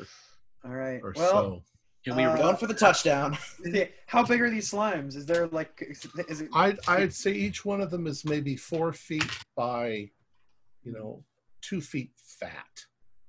All 0.65 0.75
right. 0.75 0.99
or 1.01 1.13
Well, 1.15 1.31
so. 1.31 1.63
Can 2.07 2.15
we? 2.15 2.23
Uh, 2.23 2.37
Going 2.37 2.55
for 2.55 2.67
the 2.67 2.73
touchdown. 2.73 3.37
how 4.05 4.23
big 4.23 4.41
are 4.41 4.49
these 4.49 4.71
slimes? 4.71 5.15
Is 5.15 5.25
there 5.25 5.47
like 5.47 5.71
is 5.81 6.07
is 6.29 6.41
it 6.41 6.49
I'd, 6.53 6.79
I'd 6.87 7.13
say 7.13 7.33
each 7.33 7.65
one 7.65 7.81
of 7.81 7.91
them 7.91 8.07
is 8.07 8.23
maybe 8.23 8.55
four 8.55 8.93
feet 8.93 9.29
by, 9.57 10.09
you 10.83 10.93
know, 10.93 11.23
two 11.61 11.81
feet 11.81 12.11
fat. 12.15 12.85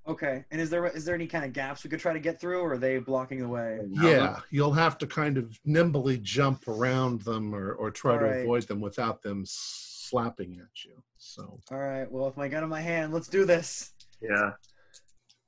okay? 0.07 0.45
And 0.53 0.61
is 0.61 0.71
there 0.71 0.87
is 0.87 1.05
there 1.05 1.17
any 1.17 1.27
kind 1.27 1.45
of 1.45 1.53
gaps 1.53 1.83
we 1.83 1.91
could 1.91 1.99
try 1.99 2.13
to 2.13 2.21
get 2.21 2.41
through, 2.41 2.61
or 2.61 2.75
are 2.75 2.79
they 2.79 2.99
blocking 2.99 3.41
the 3.41 3.49
way? 3.49 3.81
Yeah, 3.91 4.39
you'll 4.51 4.73
have 4.75 4.97
to 4.99 5.09
kind 5.09 5.39
of 5.39 5.59
nimbly 5.65 6.19
jump 6.19 6.69
around 6.69 7.23
them 7.23 7.53
or, 7.53 7.73
or 7.73 7.91
try 7.91 8.17
to 8.17 8.25
Alright. 8.25 8.43
avoid 8.43 8.63
them 8.69 8.81
without 8.81 9.23
them 9.23 9.43
slapping 9.45 10.53
at 10.61 10.85
you. 10.85 11.03
So, 11.17 11.59
All 11.73 11.79
right. 11.79 12.09
Well, 12.11 12.27
with 12.27 12.37
my 12.37 12.47
gun 12.47 12.63
in 12.63 12.69
my 12.69 12.81
hand, 12.81 13.13
let's 13.13 13.29
do 13.29 13.45
this. 13.45 13.93
yeah. 14.23 14.53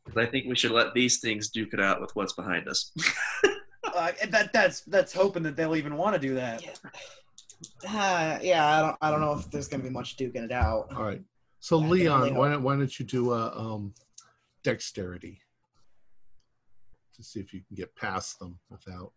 'Cause 0.07 0.17
I 0.17 0.27
think 0.27 0.47
we 0.49 0.57
should 0.57 0.71
let 0.73 0.95
these 0.95 1.21
things 1.21 1.51
duke 1.51 1.73
it 1.75 1.81
out 1.81 2.01
with 2.01 2.15
what's 2.17 2.33
behind 2.33 2.69
us. 2.69 2.93
Uh, 3.83 4.13
that 4.29 4.53
that's 4.53 4.83
that's 4.83 5.13
hoping 5.13 5.43
that 5.43 5.57
they'll 5.57 5.75
even 5.75 5.97
want 5.97 6.15
to 6.15 6.21
do 6.21 6.35
that. 6.35 6.63
Uh, 7.89 8.39
yeah, 8.41 8.65
I 8.65 8.81
don't. 8.83 8.97
I 9.01 9.11
don't 9.11 9.21
know 9.21 9.33
if 9.33 9.51
there's 9.51 9.67
gonna 9.69 9.83
be 9.83 9.91
much 9.91 10.17
duking 10.17 10.45
it 10.45 10.53
out. 10.53 10.93
all 10.95 11.03
right. 11.03 11.21
So, 11.59 11.79
I 11.83 11.87
Leon, 11.87 12.21
only 12.21 12.33
why 12.33 12.51
don't, 12.51 12.63
why 12.63 12.77
don't 12.77 12.99
you 13.01 13.05
do 13.05 13.33
a 13.33 13.51
um, 13.59 13.93
dexterity 14.63 15.41
to 17.17 17.23
see 17.23 17.41
if 17.41 17.53
you 17.53 17.63
can 17.67 17.75
get 17.75 17.95
past 17.97 18.39
them 18.39 18.61
without. 18.71 19.13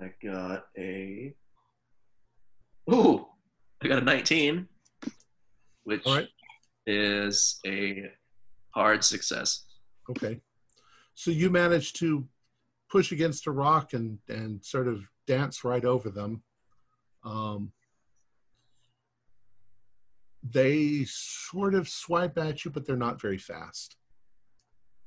I 0.00 0.12
got 0.22 0.66
a. 0.76 1.34
Ooh, 2.92 3.26
I 3.82 3.88
got 3.88 3.98
a 4.02 4.04
19, 4.04 4.68
which 5.84 6.02
All 6.04 6.16
right. 6.16 6.28
is 6.86 7.60
a 7.64 8.10
hard 8.74 9.04
success. 9.04 9.64
Okay. 10.10 10.40
So 11.14 11.30
you 11.30 11.50
manage 11.50 11.92
to 11.94 12.26
push 12.90 13.12
against 13.12 13.46
a 13.46 13.50
rock 13.50 13.92
and 13.92 14.18
and 14.28 14.64
sort 14.64 14.88
of 14.88 15.04
dance 15.26 15.64
right 15.64 15.84
over 15.84 16.10
them. 16.10 16.42
Um, 17.24 17.72
they 20.42 21.04
sort 21.06 21.74
of 21.74 21.88
swipe 21.88 22.36
at 22.38 22.64
you, 22.64 22.70
but 22.70 22.86
they're 22.86 22.96
not 22.96 23.20
very 23.20 23.38
fast. 23.38 23.96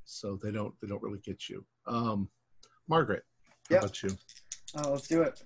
So 0.05 0.39
they 0.41 0.51
don't 0.51 0.73
they 0.81 0.87
don't 0.87 1.01
really 1.01 1.19
get 1.19 1.49
you. 1.49 1.65
Um, 1.87 2.29
Margaret, 2.87 3.23
how 3.69 3.75
Yep. 3.75 3.83
about 3.83 4.03
you? 4.03 4.17
Oh, 4.75 4.91
let's 4.91 5.07
do 5.07 5.23
it. 5.23 5.41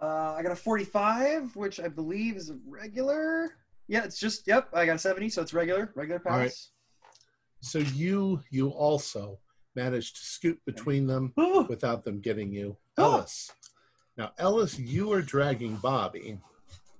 Uh, 0.00 0.34
I 0.36 0.42
got 0.42 0.50
a 0.50 0.56
45, 0.56 1.54
which 1.54 1.78
I 1.78 1.86
believe 1.86 2.36
is 2.36 2.50
a 2.50 2.58
regular. 2.66 3.54
Yeah, 3.88 4.04
it's 4.04 4.18
just 4.18 4.46
yep. 4.46 4.68
I 4.72 4.86
got 4.86 4.96
a 4.96 4.98
70, 4.98 5.28
so 5.30 5.42
it's 5.42 5.52
regular, 5.54 5.92
regular 5.94 6.20
pass. 6.20 6.32
All 6.32 6.38
right. 6.38 6.52
So 7.60 7.78
you 7.78 8.40
you 8.50 8.68
also 8.70 9.38
managed 9.74 10.16
to 10.16 10.22
scoot 10.24 10.60
between 10.66 11.06
them 11.06 11.32
without 11.68 12.04
them 12.04 12.20
getting 12.20 12.52
you. 12.52 12.76
Ellis. 12.98 13.50
Now, 14.16 14.32
Ellis, 14.38 14.78
you 14.78 15.12
are 15.12 15.22
dragging 15.22 15.76
Bobby. 15.76 16.38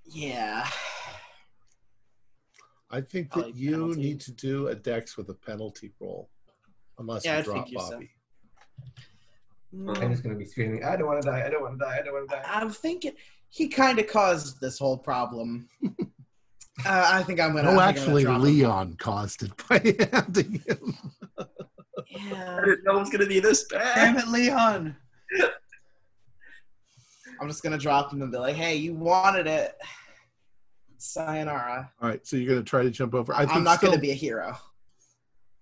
Yeah. 0.06 0.66
I 2.90 3.00
think 3.00 3.28
that 3.32 3.40
Probably 3.40 3.52
you 3.60 3.70
penalty. 3.72 4.00
need 4.00 4.20
to 4.20 4.32
do 4.32 4.68
a 4.68 4.74
dex 4.74 5.16
with 5.16 5.28
a 5.30 5.34
penalty 5.34 5.92
roll, 6.00 6.28
unless 6.98 7.24
Yeah, 7.24 7.34
you 7.34 7.38
I 7.38 7.42
drop 7.42 7.64
figure 7.66 7.80
so. 7.80 7.90
Bobby. 7.90 8.10
I'm 10.00 10.10
just 10.10 10.22
gonna 10.22 10.34
be 10.36 10.44
screaming. 10.44 10.84
I 10.84 10.96
don't 10.96 11.06
want 11.06 11.22
to 11.22 11.28
die. 11.28 11.44
I 11.46 11.48
don't 11.50 11.62
want 11.62 11.78
to 11.78 11.84
die. 11.84 11.98
I 11.98 12.02
don't 12.02 12.12
want 12.12 12.28
to 12.28 12.36
die. 12.36 12.42
I'm 12.46 12.70
thinking 12.70 13.12
he 13.48 13.68
kind 13.68 13.98
of 13.98 14.06
caused 14.06 14.60
this 14.60 14.78
whole 14.78 14.98
problem. 14.98 15.68
uh, 16.86 17.10
I 17.12 17.22
think 17.22 17.40
I'm 17.40 17.54
gonna. 17.54 17.72
No, 17.72 17.78
I 17.78 17.92
think 17.92 18.06
I'm 18.06 18.10
actually, 18.10 18.24
gonna 18.24 18.38
drop 18.38 18.48
him. 18.48 18.58
Leon 18.58 18.96
caused 18.98 19.42
it 19.42 19.52
by 19.68 19.78
handing 20.12 20.62
him. 20.66 20.96
Yeah. 22.08 22.58
I 22.60 22.64
didn't 22.64 22.84
know 22.84 22.96
it 22.96 23.00
was 23.00 23.10
going 23.10 23.20
to 23.20 23.26
be 23.26 23.40
this 23.40 23.64
bad. 23.64 23.94
damn 23.94 24.14
bad. 24.16 24.24
it, 24.24 24.30
Leon. 24.30 24.96
I'm 27.40 27.48
just 27.48 27.62
gonna 27.62 27.78
drop 27.78 28.12
him 28.12 28.22
and 28.22 28.30
be 28.30 28.38
like, 28.38 28.54
"Hey, 28.54 28.76
you 28.76 28.94
wanted 28.94 29.46
it. 29.46 29.76
Sayonara." 30.98 31.90
All 32.00 32.08
right, 32.08 32.24
so 32.26 32.36
you're 32.36 32.48
going 32.48 32.64
to 32.64 32.68
try 32.68 32.82
to 32.82 32.90
jump 32.90 33.14
over. 33.14 33.34
I 33.34 33.40
think 33.40 33.56
I'm 33.56 33.64
not 33.64 33.78
still, 33.78 33.90
gonna 33.90 34.00
be 34.00 34.10
a 34.10 34.14
hero. 34.14 34.56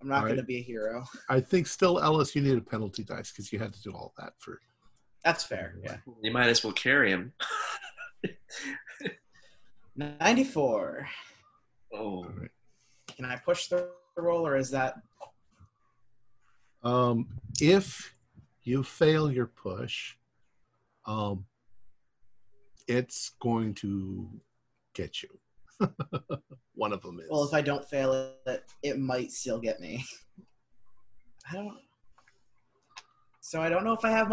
I'm 0.01 0.07
not 0.07 0.23
All 0.23 0.29
gonna 0.29 0.43
be 0.43 0.57
a 0.57 0.61
hero. 0.61 1.05
I 1.29 1.39
think 1.39 1.67
still, 1.67 1.99
Ellis, 1.99 2.35
you 2.35 2.41
need 2.41 2.57
a 2.57 2.61
penalty 2.61 3.03
dice 3.03 3.31
because 3.31 3.51
you 3.51 3.59
had 3.59 3.73
to 3.73 3.81
do 3.81 3.91
all 3.91 4.13
that 4.17 4.33
for. 4.39 4.59
That's 5.23 5.43
fair. 5.43 5.75
Yeah. 5.83 5.97
You 6.21 6.31
might 6.31 6.49
as 6.49 6.63
well 6.63 6.73
carry 6.73 7.11
him. 7.11 7.33
94. 10.19 11.07
Oh, 11.93 11.97
All 11.97 12.23
right. 12.39 12.49
Can 13.15 13.25
I 13.25 13.35
push 13.37 13.67
the 13.67 13.89
roll, 14.17 14.47
or 14.47 14.55
is 14.55 14.71
that? 14.71 14.95
Um, 16.83 17.27
if 17.59 18.15
you 18.63 18.83
fail 18.83 19.31
your 19.31 19.47
push, 19.47 20.15
um, 21.05 21.45
it's 22.87 23.31
going 23.41 23.73
to 23.75 24.29
get 24.93 25.21
you. 25.21 25.29
One 26.73 26.93
of 26.93 27.01
them 27.01 27.19
is. 27.19 27.27
Well, 27.29 27.43
if 27.43 27.53
I 27.53 27.61
don't 27.61 27.87
fail 27.87 28.33
it, 28.45 28.63
it 28.83 28.99
might 28.99 29.31
still 29.31 29.59
get 29.59 29.79
me. 29.79 30.03
I 31.51 31.55
don't. 31.55 31.77
So 33.41 33.61
I 33.61 33.69
don't 33.69 33.83
know 33.83 33.93
if 33.93 34.05
I 34.05 34.11
have 34.11 34.29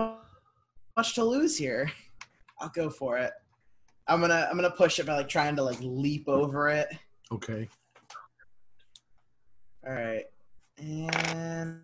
much 0.96 1.14
to 1.14 1.24
lose 1.24 1.56
here. 1.56 1.90
I'll 2.60 2.70
go 2.70 2.90
for 2.90 3.18
it. 3.18 3.32
I'm 4.08 4.20
gonna 4.20 4.48
I'm 4.50 4.56
gonna 4.56 4.70
push 4.70 4.98
it 4.98 5.06
by 5.06 5.16
like 5.16 5.28
trying 5.28 5.54
to 5.56 5.62
like 5.62 5.78
leap 5.80 6.28
over 6.28 6.68
it. 6.70 6.88
okay. 7.30 7.68
All 9.86 9.92
right, 9.92 10.24
and 10.78 11.82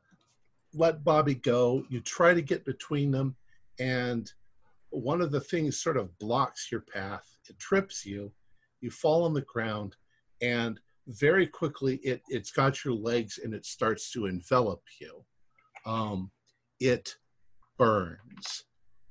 let 0.73 1.03
bobby 1.03 1.35
go 1.35 1.83
you 1.89 1.99
try 1.99 2.33
to 2.33 2.41
get 2.41 2.65
between 2.65 3.11
them 3.11 3.35
and 3.79 4.33
one 4.91 5.21
of 5.21 5.31
the 5.31 5.39
things 5.39 5.81
sort 5.81 5.97
of 5.97 6.17
blocks 6.19 6.71
your 6.71 6.81
path 6.81 7.37
it 7.49 7.57
trips 7.59 8.05
you 8.05 8.31
you 8.81 8.91
fall 8.91 9.23
on 9.23 9.33
the 9.33 9.41
ground 9.41 9.95
and 10.41 10.79
very 11.07 11.47
quickly 11.47 11.95
it 11.97 12.21
it's 12.29 12.51
got 12.51 12.83
your 12.85 12.93
legs 12.93 13.39
and 13.43 13.53
it 13.53 13.65
starts 13.65 14.11
to 14.11 14.25
envelop 14.27 14.81
you 14.99 15.23
um 15.85 16.29
it 16.79 17.15
burns 17.77 18.65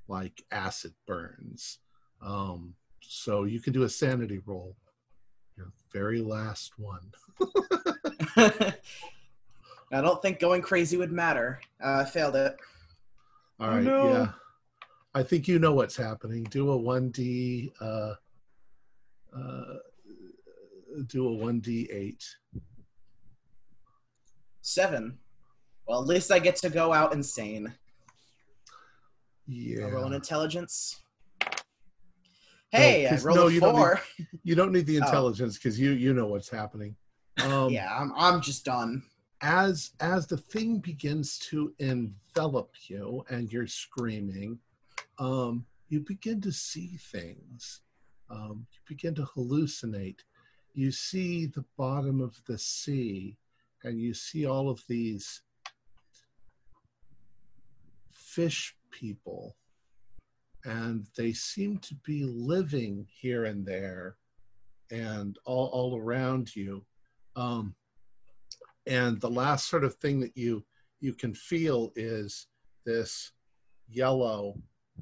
like 0.09 0.43
acid 0.52 0.93
burns 1.07 1.78
um 2.23 2.74
so 3.02 3.44
you 3.44 3.61
can 3.61 3.73
do 3.73 3.85
a 3.85 3.89
sanity 3.89 4.40
roll 4.47 4.77
your 5.57 5.73
very 5.93 6.20
last 6.20 6.78
one 6.78 7.11
I 9.93 10.01
don't 10.01 10.23
think 10.23 10.39
going 10.39 10.62
crazy 10.62 10.97
would 10.97 11.11
matter. 11.11 11.61
Uh, 11.82 12.05
I 12.07 12.09
failed 12.09 12.36
it. 12.36 12.57
All 13.59 13.70
Oh, 13.70 13.81
no. 13.81 14.05
yeah. 14.07 14.28
I 15.15 15.23
think 15.23 15.49
you 15.49 15.59
know 15.59 15.73
what's 15.73 15.97
happening. 15.97 16.45
Do 16.45 16.70
a 16.70 16.78
1D 16.78 17.73
uh 17.81 18.15
uh 19.37 19.74
do 21.07 21.28
a 21.28 21.37
1D8. 21.45 22.24
Seven. 24.62 25.19
Well, 25.87 26.01
at 26.01 26.07
least 26.07 26.31
I 26.31 26.39
get 26.39 26.57
to 26.57 26.70
go 26.70 26.93
out 26.93 27.12
insane. 27.12 27.73
I'll 29.49 29.91
roll 29.91 30.05
an 30.05 30.12
intelligence. 30.12 31.01
Hey, 32.70 33.07
I 33.07 33.11
'cause- 33.11 33.24
rolled 33.24 33.39
no, 33.39 33.47
a 33.49 33.53
you 33.53 33.61
don't 33.61 33.74
need- 33.74 33.78
four. 33.81 34.01
You 34.45 34.55
don't 34.55 34.73
need 34.73 34.87
the 34.87 35.01
Oh. 35.01 35.05
intelligence 35.05 35.59
cuz 35.59 35.78
you 35.78 35.91
you 35.91 36.15
know 36.15 36.27
what's 36.28 36.49
happening. 36.49 36.97
Um 37.43 37.70
yeah, 37.70 37.93
I'm, 37.99 38.12
I'm 38.15 38.41
just 38.41 38.65
done. 38.65 39.03
as 39.43 39.93
as 40.01 40.27
the 40.27 40.37
thing 40.37 40.78
begins 40.78 41.39
to 41.51 41.74
envelop 41.81 42.70
you 42.89 43.24
and 43.31 43.51
you're 43.53 43.66
screaming 43.66 44.61
um, 45.21 45.65
you 45.89 46.01
begin 46.01 46.41
to 46.41 46.51
see 46.51 46.97
things 47.13 47.83
um, 48.31 48.67
you 48.73 48.81
begin 48.89 49.15
to 49.15 49.23
hallucinate 49.37 50.21
you 50.75 50.91
see 50.91 51.47
the 51.47 51.65
bottom 51.77 52.21
of 52.21 52.41
the 52.47 52.59
sea 52.59 53.37
and 53.85 54.01
you 54.01 54.13
see 54.13 54.47
all 54.47 54.69
of 54.69 54.83
these 54.89 55.43
fish 58.11 58.77
people 58.91 59.57
and 60.65 61.07
they 61.17 61.33
seem 61.33 61.79
to 61.79 61.95
be 62.07 62.25
living 62.25 63.07
here 63.11 63.47
and 63.47 63.65
there 63.65 64.17
and 64.91 65.39
all, 65.45 65.67
all 65.69 65.99
around 65.99 66.55
you. 66.55 66.85
Um, 67.37 67.75
and 68.87 69.21
the 69.21 69.31
last 69.31 69.69
sort 69.69 69.85
of 69.85 69.95
thing 69.97 70.21
that 70.21 70.37
you 70.37 70.65
you 71.01 71.15
can 71.15 71.33
feel 71.33 71.93
is 71.97 72.47
this 72.85 73.33
yellow 73.89 74.55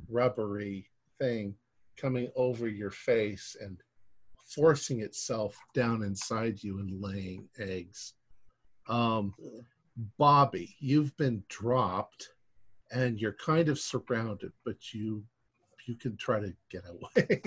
rubbery 0.09 0.89
thing 1.19 1.55
coming 1.97 2.31
over 2.37 2.69
your 2.69 2.91
face 2.91 3.57
and 3.61 3.79
forcing 4.55 5.01
itself 5.01 5.57
down 5.75 6.03
inside 6.03 6.63
you 6.63 6.79
and 6.79 7.03
laying 7.03 7.49
eggs. 7.59 8.15
Um, 8.89 9.35
Bobby, 10.17 10.77
you've 10.79 11.17
been 11.17 11.43
dropped 11.49 12.31
and 12.93 13.21
you're 13.21 13.35
kind 13.35 13.69
of 13.69 13.79
surrounded, 13.79 14.53
but 14.65 14.95
you 14.95 15.25
you 15.87 15.97
can 15.97 16.17
try 16.17 16.39
to 16.39 16.53
get 16.71 16.85
away. 16.87 17.43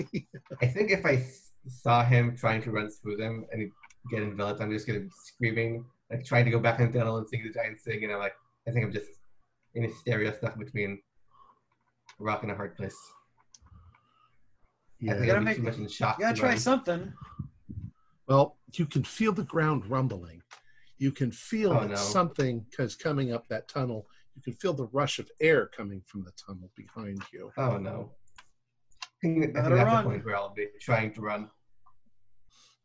I 0.60 0.66
think 0.66 0.90
if 0.90 1.06
I 1.06 1.24
saw 1.68 2.04
him 2.04 2.36
trying 2.36 2.60
to 2.62 2.72
run 2.72 2.90
through 2.90 3.16
them 3.16 3.46
and 3.52 3.70
get 4.10 4.22
enveloped, 4.22 4.60
I'm 4.60 4.72
just 4.72 4.86
gonna 4.86 5.00
be 5.00 5.10
screaming, 5.24 5.84
like 6.10 6.24
trying 6.24 6.44
to 6.46 6.50
go 6.50 6.58
back 6.58 6.80
in 6.80 6.90
the 6.90 6.98
tunnel 6.98 7.18
and 7.18 7.28
sing 7.28 7.44
the 7.44 7.52
giant 7.52 7.80
sing, 7.80 8.02
and 8.02 8.12
I'm 8.12 8.18
like, 8.18 8.34
I 8.66 8.72
think 8.72 8.84
I'm 8.84 8.92
just 8.92 9.10
in 9.74 9.84
hysteria 9.84 10.34
stuck 10.36 10.58
between 10.58 11.00
a 12.20 12.22
rock 12.22 12.42
and 12.42 12.52
a 12.52 12.54
hard 12.54 12.76
place. 12.76 12.96
I 15.00 15.04
yeah. 15.06 15.14
think 15.14 15.26
gotta 15.26 15.38
be 15.40 15.44
make- 15.46 15.56
too 15.56 15.62
much 15.62 15.76
in 15.78 15.88
shock. 15.88 16.18
You 16.18 16.24
gotta 16.26 16.38
try 16.38 16.48
run. 16.50 16.58
something. 16.58 17.12
Well, 18.28 18.56
you 18.74 18.86
can 18.86 19.02
feel 19.02 19.32
the 19.32 19.42
ground 19.44 19.86
rumbling. 19.86 20.42
You 20.98 21.10
can 21.12 21.32
feel 21.32 21.72
Oh, 21.72 21.86
no. 21.86 21.94
something 21.96 22.64
because 22.70 22.94
coming 22.94 23.32
up 23.32 23.48
that 23.48 23.68
tunnel. 23.68 24.06
You 24.36 24.42
can 24.42 24.54
feel 24.54 24.72
the 24.72 24.86
rush 24.86 25.18
of 25.18 25.28
air 25.40 25.66
coming 25.66 26.00
from 26.06 26.22
the 26.24 26.30
tunnel 26.32 26.70
behind 26.76 27.20
you. 27.32 27.50
Oh 27.58 27.76
no. 27.76 28.12
I 29.02 29.06
think, 29.20 29.38
I 29.38 29.40
think 29.40 29.54
that's 29.54 29.68
run. 29.70 30.04
the 30.04 30.10
point 30.10 30.24
where 30.24 30.36
I'll 30.36 30.54
be 30.54 30.68
trying 30.80 31.12
to 31.14 31.20
run. 31.20 31.50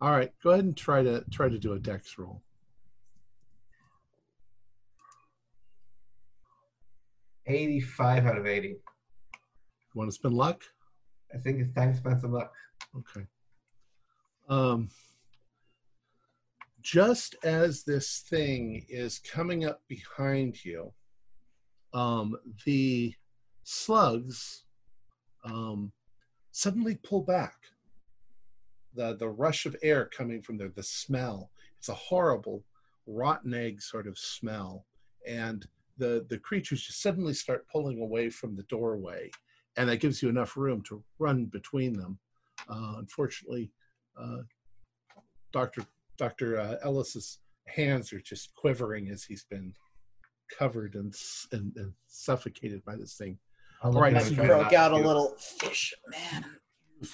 All 0.01 0.11
right, 0.11 0.31
go 0.43 0.49
ahead 0.51 0.65
and 0.65 0.75
try 0.75 1.01
to 1.03 1.23
try 1.31 1.47
to 1.49 1.57
do 1.57 1.73
a 1.73 1.79
dex 1.79 2.17
roll. 2.17 2.43
Eighty-five 7.45 8.25
out 8.25 8.37
of 8.37 8.45
eighty. 8.45 8.77
Want 9.97 10.11
to 10.11 10.15
spend 10.15 10.35
luck? 10.35 10.61
I 11.33 11.39
think 11.39 11.59
it's 11.59 11.73
time 11.73 11.91
to 11.91 11.97
spend 11.97 12.21
some 12.21 12.31
luck. 12.31 12.53
Okay. 12.95 13.25
Um, 14.47 14.89
just 16.83 17.35
as 17.43 17.83
this 17.83 18.23
thing 18.29 18.85
is 18.89 19.17
coming 19.17 19.65
up 19.65 19.81
behind 19.87 20.63
you, 20.63 20.93
um, 21.95 22.35
the 22.63 23.15
slugs 23.63 24.65
um, 25.43 25.91
suddenly 26.51 26.99
pull 27.01 27.21
back. 27.21 27.55
The, 28.93 29.15
the 29.15 29.29
rush 29.29 29.65
of 29.65 29.75
air 29.81 30.05
coming 30.15 30.43
from 30.43 30.59
there, 30.59 30.69
the 30.69 30.83
smell, 30.83 31.49
it's 31.79 31.89
a 31.89 31.95
horrible 31.95 32.63
rotten 33.07 33.55
egg 33.55 33.81
sort 33.81 34.05
of 34.05 34.19
smell. 34.19 34.85
And 35.27 35.65
the, 35.97 36.23
the 36.29 36.37
creatures 36.37 36.83
just 36.83 37.01
suddenly 37.01 37.33
start 37.33 37.67
pulling 37.67 37.99
away 37.99 38.29
from 38.29 38.55
the 38.55 38.63
doorway. 38.63 39.31
And 39.77 39.89
that 39.89 39.97
gives 39.97 40.21
you 40.21 40.29
enough 40.29 40.57
room 40.57 40.81
to 40.83 41.03
run 41.19 41.45
between 41.45 41.93
them. 41.93 42.17
Uh, 42.67 42.95
unfortunately, 42.97 43.71
uh, 44.19 44.39
Dr. 45.53 45.85
Dr. 46.17 46.59
Uh, 46.59 46.75
Ellis's 46.83 47.39
hands 47.67 48.11
are 48.11 48.19
just 48.19 48.53
quivering 48.55 49.09
as 49.09 49.23
he's 49.23 49.45
been 49.45 49.73
covered 50.57 50.95
and, 50.95 51.13
and, 51.51 51.73
and 51.75 51.93
suffocated 52.07 52.83
by 52.83 52.95
this 52.95 53.15
thing. 53.15 53.37
I'll 53.83 53.91
Right, 53.91 54.19
so 54.19 54.29
you 54.29 54.35
him 54.35 54.39
and 54.39 54.47
try 54.47 54.57
Broke 54.61 54.73
out 54.73 54.91
a 54.91 54.95
little 54.95 55.35
fish, 55.37 55.93
man. 56.09 56.45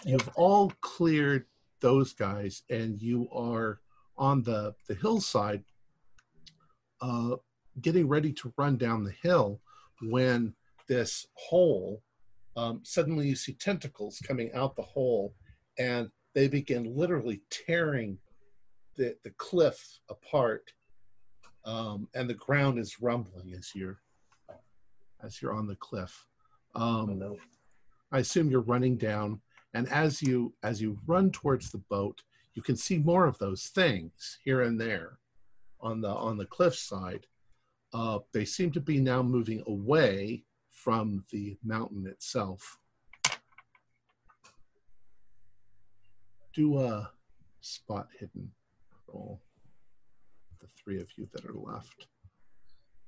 You've 0.05 0.29
all 0.35 0.71
cleared 0.79 1.45
those 1.81 2.13
guys, 2.13 2.63
and 2.69 3.01
you 3.01 3.27
are 3.33 3.81
on 4.17 4.43
the, 4.43 4.73
the 4.87 4.95
hillside 4.95 5.63
uh, 7.01 7.35
getting 7.81 8.07
ready 8.07 8.31
to 8.31 8.53
run 8.57 8.77
down 8.77 9.03
the 9.03 9.15
hill 9.21 9.59
when 10.01 10.53
this 10.87 11.27
hole 11.33 12.01
um, 12.55 12.81
suddenly 12.83 13.27
you 13.27 13.35
see 13.35 13.53
tentacles 13.53 14.19
coming 14.25 14.51
out 14.53 14.75
the 14.75 14.81
hole 14.81 15.33
and 15.77 16.09
they 16.35 16.47
begin 16.47 16.95
literally 16.95 17.41
tearing 17.49 18.17
the, 18.95 19.15
the 19.23 19.31
cliff 19.37 19.99
apart 20.09 20.71
um, 21.65 22.07
and 22.13 22.29
the 22.29 22.35
ground 22.35 22.77
is 22.77 23.01
rumbling 23.01 23.53
as 23.57 23.71
you're 23.73 23.99
as 25.23 25.41
you're 25.41 25.53
on 25.53 25.67
the 25.67 25.75
cliff 25.77 26.25
Oh 26.75 26.81
um, 26.81 27.19
no. 27.19 27.37
I 28.11 28.19
assume 28.19 28.49
you're 28.49 28.61
running 28.61 28.97
down, 28.97 29.41
and 29.73 29.87
as 29.89 30.21
you 30.21 30.53
as 30.63 30.81
you 30.81 30.97
run 31.05 31.31
towards 31.31 31.71
the 31.71 31.83
boat, 31.89 32.21
you 32.53 32.61
can 32.61 32.75
see 32.75 32.97
more 32.97 33.25
of 33.25 33.37
those 33.39 33.67
things 33.67 34.39
here 34.43 34.61
and 34.61 34.79
there 34.79 35.19
on 35.81 36.01
the 36.01 36.09
on 36.09 36.37
the 36.37 36.45
cliffside. 36.45 37.25
Uh, 37.93 38.19
they 38.33 38.45
seem 38.45 38.71
to 38.71 38.79
be 38.79 38.99
now 38.99 39.21
moving 39.21 39.63
away 39.67 40.43
from 40.83 41.23
the 41.31 41.57
mountain 41.63 42.05
itself. 42.07 42.77
Do 46.53 46.79
a 46.79 47.09
spot 47.61 48.07
hidden 48.19 48.51
roll. 49.07 49.41
The 50.61 50.67
three 50.83 50.99
of 50.99 51.07
you 51.15 51.27
that 51.33 51.45
are 51.45 51.53
left. 51.53 52.07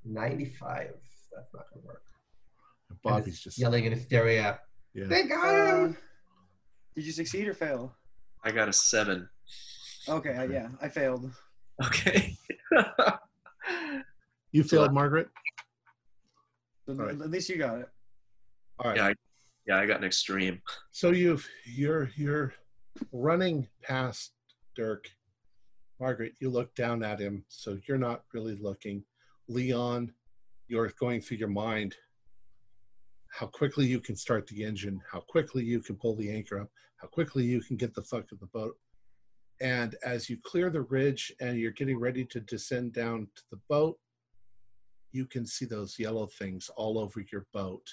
95. 0.05 0.93
That's 1.35 1.53
not 1.53 1.65
gonna 1.73 1.85
work. 1.85 2.01
And 2.89 2.97
And 2.97 3.01
Bobby's 3.01 3.39
just 3.39 3.57
yelling 3.57 3.85
in 3.85 3.93
hysteria. 3.93 4.59
yeah. 4.93 5.05
They 5.07 5.23
got 5.27 5.47
Uh, 5.47 5.75
him! 5.87 5.97
did 6.95 7.05
you 7.05 7.11
succeed 7.11 7.47
or 7.47 7.53
fail? 7.53 7.95
I 8.43 8.51
got 8.51 8.69
a 8.69 8.73
seven. 8.73 9.27
Okay, 10.07 10.35
uh, 10.35 10.43
yeah, 10.43 10.69
I 10.81 10.89
failed. 10.89 11.31
Okay. 11.83 12.37
You 14.51 14.63
failed, 14.63 14.93
Margaret. 14.93 15.27
So 16.85 16.93
All 16.93 17.05
right. 17.07 17.21
At 17.21 17.29
least 17.29 17.49
you 17.49 17.57
got 17.57 17.79
it. 17.79 17.89
All 18.79 18.91
right. 18.91 18.97
Yeah, 18.97 19.13
yeah, 19.67 19.79
I 19.79 19.85
got 19.85 19.99
an 19.99 20.05
extreme. 20.05 20.61
So 20.91 21.11
you've 21.11 21.47
you're 21.65 22.09
you're 22.15 22.53
running 23.11 23.67
past 23.81 24.33
Dirk. 24.75 25.09
Margaret, 25.99 26.33
you 26.41 26.49
look 26.49 26.75
down 26.75 27.03
at 27.03 27.19
him, 27.19 27.45
so 27.47 27.77
you're 27.87 27.97
not 27.97 28.23
really 28.33 28.55
looking. 28.55 29.03
Leon, 29.47 30.11
you're 30.67 30.91
going 30.99 31.21
through 31.21 31.37
your 31.37 31.47
mind 31.47 31.95
how 33.35 33.47
quickly 33.47 33.85
you 33.85 33.99
can 33.99 34.15
start 34.15 34.47
the 34.47 34.63
engine, 34.63 35.01
how 35.11 35.19
quickly 35.19 35.63
you 35.63 35.81
can 35.81 35.97
pull 35.97 36.15
the 36.15 36.31
anchor 36.31 36.61
up, 36.61 36.69
how 36.97 37.07
quickly 37.07 37.43
you 37.43 37.61
can 37.61 37.75
get 37.75 37.93
the 37.93 38.01
fuck 38.01 38.31
of 38.31 38.39
the 38.39 38.45
boat. 38.47 38.75
And 39.61 39.95
as 40.05 40.29
you 40.29 40.37
clear 40.43 40.69
the 40.69 40.83
ridge 40.83 41.33
and 41.41 41.59
you're 41.59 41.71
getting 41.71 41.99
ready 41.99 42.23
to 42.25 42.39
descend 42.39 42.93
down 42.93 43.27
to 43.35 43.41
the 43.51 43.59
boat, 43.69 43.97
you 45.15 45.25
can 45.25 45.45
see 45.45 45.63
those 45.65 45.97
yellow 45.97 46.25
things 46.27 46.69
all 46.75 46.99
over 46.99 47.23
your 47.31 47.45
boat. 47.53 47.87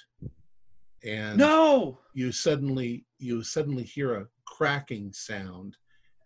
And 1.04 1.38
No! 1.38 1.98
you 2.14 2.32
suddenly 2.32 3.06
you 3.18 3.44
suddenly 3.44 3.84
hear 3.84 4.16
a 4.16 4.26
cracking 4.44 5.12
sound 5.12 5.76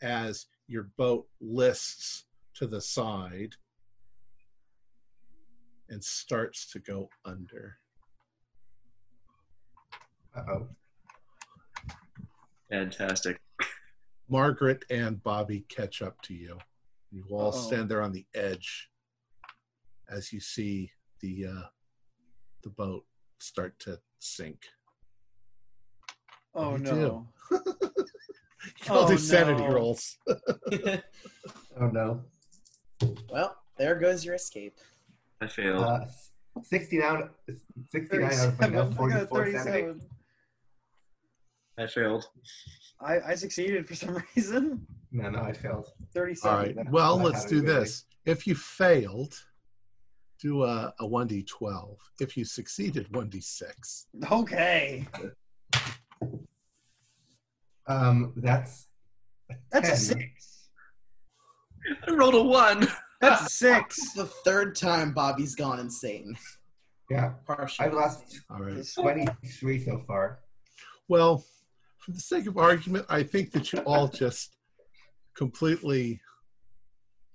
as 0.02 0.46
your 0.68 0.84
boat 0.96 1.26
lists 1.40 2.24
to 2.54 2.66
the 2.66 2.80
side 2.80 3.54
and 5.90 6.02
starts 6.02 6.70
to 6.72 6.78
go 6.78 7.08
under. 7.26 7.76
Uh-oh. 10.34 10.66
Fantastic. 12.70 13.40
Margaret 14.28 14.84
and 14.90 15.22
Bobby 15.22 15.64
catch 15.68 16.02
up 16.02 16.20
to 16.22 16.34
you. 16.34 16.58
You 17.12 17.24
all 17.30 17.52
Uh-oh. 17.52 17.66
stand 17.68 17.88
there 17.88 18.02
on 18.02 18.12
the 18.12 18.26
edge 18.34 18.88
as 20.10 20.32
you 20.32 20.40
see 20.40 20.90
the 21.20 21.46
uh, 21.46 21.62
the 22.62 22.70
boat 22.70 23.04
start 23.38 23.78
to 23.80 23.98
sink. 24.18 24.66
Oh 26.54 26.76
no. 26.76 27.28
You 28.84 28.92
all 28.92 29.04
Oh, 29.04 29.08
do 29.08 29.16
sanity 29.18 29.62
no. 29.62 29.72
rolls. 29.72 30.18
Oh 31.78 31.88
no. 31.88 32.22
well, 33.30 33.54
there 33.78 33.94
goes 33.96 34.24
your 34.24 34.34
escape. 34.34 34.74
I 35.42 35.46
failed. 35.46 35.82
Uh, 35.84 36.00
69, 36.62 37.28
69 37.90 38.24
out 38.24 38.28
of 38.32 38.56
37. 38.58 38.74
I 38.74 38.78
uh, 38.78 38.90
44 38.92 39.46
sanity. 39.52 39.62
37. 39.62 40.00
I 41.78 41.86
failed. 41.86 42.28
I, 43.00 43.20
I 43.20 43.34
succeeded 43.34 43.86
for 43.86 43.94
some 43.94 44.16
reason. 44.36 44.86
No, 45.12 45.28
no, 45.28 45.40
I 45.40 45.52
failed. 45.52 45.90
37. 46.14 46.50
All 46.50 46.62
right. 46.62 46.90
Well, 46.90 47.16
let's 47.18 47.44
do 47.44 47.60
to 47.60 47.66
do 47.66 47.72
it. 47.72 47.80
this. 47.80 48.04
If 48.24 48.46
you 48.46 48.54
failed, 48.54 49.34
do 50.40 50.64
a, 50.64 50.92
a 51.00 51.04
1d12. 51.06 51.96
If 52.20 52.36
you 52.36 52.44
succeeded, 52.44 53.10
1d6. 53.12 54.06
Okay. 54.30 55.06
Um, 57.86 58.32
that's 58.36 58.88
That's 59.70 59.90
a 59.90 59.96
six. 59.96 60.68
I 62.08 62.12
rolled 62.12 62.34
a 62.34 62.42
one. 62.42 62.88
That's 63.20 63.46
a 63.46 63.48
six. 63.48 64.12
the 64.16 64.26
third 64.26 64.74
time 64.74 65.12
Bobby's 65.12 65.54
gone 65.54 65.78
insane. 65.78 66.36
Yeah, 67.10 67.34
Partially. 67.46 67.86
I've 67.86 67.94
lost 67.94 68.40
All 68.50 68.60
right. 68.60 68.84
23 68.94 69.84
so 69.84 70.02
far. 70.06 70.40
Well, 71.08 71.44
for 71.98 72.10
the 72.10 72.20
sake 72.20 72.46
of 72.46 72.58
argument, 72.58 73.06
I 73.08 73.22
think 73.22 73.52
that 73.52 73.72
you 73.72 73.78
all 73.80 74.08
just 74.08 74.56
completely 75.36 76.20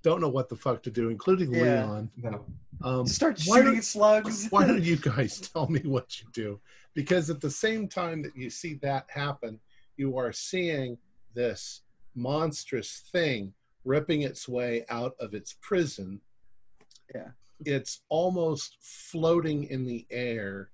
don't 0.03 0.21
know 0.21 0.29
what 0.29 0.49
the 0.49 0.55
fuck 0.55 0.81
to 0.83 0.91
do, 0.91 1.09
including 1.09 1.53
Yeah. 1.53 1.61
Leon. 1.85 2.09
No. 2.17 2.45
Um, 2.83 3.05
start 3.07 3.39
why 3.45 3.57
shooting 3.57 3.73
don't- 3.73 3.83
slugs. 3.83 4.47
why 4.49 4.65
don't 4.65 4.83
you 4.91 4.95
guys 4.97 5.39
tell 5.39 5.67
me 5.67 5.81
what 5.81 6.19
you 6.21 6.27
do? 6.33 6.59
Because 6.93 7.29
at 7.29 7.39
the 7.41 7.51
same 7.51 7.87
time 7.87 8.21
that 8.23 8.35
you 8.35 8.49
see 8.49 8.73
that 8.81 9.05
happen, 9.09 9.59
you 9.97 10.17
are 10.17 10.31
seeing 10.31 10.97
this 11.33 11.81
monstrous 12.15 13.03
thing 13.11 13.53
ripping 13.85 14.23
its 14.23 14.47
way 14.47 14.85
out 14.89 15.15
of 15.19 15.33
its 15.33 15.55
prison. 15.61 16.19
Yeah. 17.13 17.29
It's 17.65 18.01
almost 18.09 18.77
floating 18.81 19.65
in 19.65 19.85
the 19.85 20.05
air. 20.09 20.69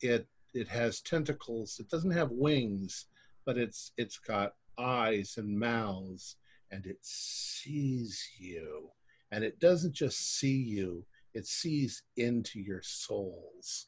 It 0.00 0.26
it 0.54 0.68
has 0.68 1.00
tentacles. 1.00 1.78
It 1.80 1.88
doesn't 1.88 2.10
have 2.10 2.30
wings, 2.32 3.06
but 3.46 3.56
it's 3.56 3.92
it's 3.96 4.18
got 4.18 4.54
eyes 4.78 5.36
and 5.38 5.58
mouths 5.58 6.36
and 6.72 6.86
it 6.86 6.98
sees 7.02 8.26
you. 8.38 8.88
And 9.30 9.44
it 9.44 9.60
doesn't 9.60 9.94
just 9.94 10.38
see 10.38 10.56
you, 10.56 11.04
it 11.34 11.46
sees 11.46 12.02
into 12.16 12.60
your 12.60 12.82
souls 12.82 13.86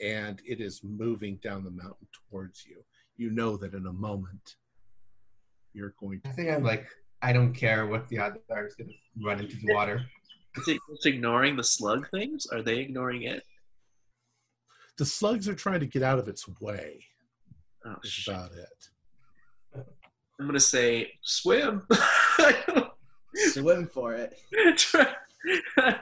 and 0.00 0.40
it 0.46 0.60
is 0.60 0.80
moving 0.84 1.36
down 1.42 1.64
the 1.64 1.70
mountain 1.70 2.06
towards 2.30 2.64
you. 2.64 2.82
You 3.16 3.30
know 3.30 3.56
that 3.56 3.74
in 3.74 3.86
a 3.86 3.92
moment 3.92 4.56
you're 5.74 5.94
going 6.00 6.20
I 6.24 6.28
think 6.30 6.50
I'm 6.50 6.62
like, 6.62 6.86
I 7.20 7.32
don't 7.32 7.52
care 7.52 7.86
what 7.86 8.08
the 8.08 8.18
odds 8.18 8.38
are. 8.50 8.64
It's 8.64 8.76
gonna 8.76 8.90
run 9.22 9.40
into 9.40 9.56
the 9.56 9.74
water. 9.74 10.02
Is 10.56 10.68
it 10.68 10.78
just 10.90 11.04
ignoring 11.06 11.56
the 11.56 11.64
slug 11.64 12.08
things? 12.10 12.46
Are 12.46 12.62
they 12.62 12.78
ignoring 12.78 13.22
it? 13.22 13.42
The 14.96 15.04
slugs 15.04 15.48
are 15.48 15.54
trying 15.54 15.80
to 15.80 15.86
get 15.86 16.02
out 16.02 16.18
of 16.18 16.28
its 16.28 16.48
way, 16.60 17.04
Oh, 17.84 17.96
is 18.02 18.10
shit. 18.10 18.34
about 18.34 18.52
it. 18.52 18.88
I'm 20.40 20.46
gonna 20.46 20.60
say 20.60 21.12
swim. 21.22 21.86
Swim 23.52 23.86
for 23.86 24.14
it. 24.14 24.36
I 25.76 26.00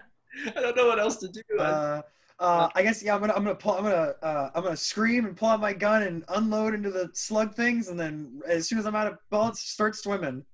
don't 0.55 0.77
know 0.77 0.87
what 0.87 0.99
else 0.99 1.17
to 1.17 1.29
do. 1.29 1.43
Uh, 1.59 2.01
uh, 2.39 2.69
I 2.75 2.83
guess 2.83 3.03
yeah. 3.03 3.15
I'm 3.15 3.21
gonna 3.21 3.33
I'm 3.35 3.43
gonna 3.45 3.55
pull 3.57 3.73
I'm 3.75 3.83
gonna 3.85 4.15
uh, 4.23 4.51
I'm 4.55 4.63
gonna 4.63 4.77
scream 4.77 5.25
and 5.27 5.37
pull 5.37 5.49
out 5.49 5.61
my 5.61 5.73
gun 5.73 6.03
and 6.05 6.25
unload 6.29 6.75
into 6.75 6.91
the 6.91 7.11
slug 7.15 7.55
things, 7.55 7.89
and 7.89 7.99
then 7.99 8.41
as 8.47 8.69
soon 8.69 8.79
as 8.79 8.87
I'm 8.87 8.95
out 8.95 9.07
of 9.07 9.19
bullets, 9.31 9.61
start 9.61 9.97
swimming. 9.97 10.45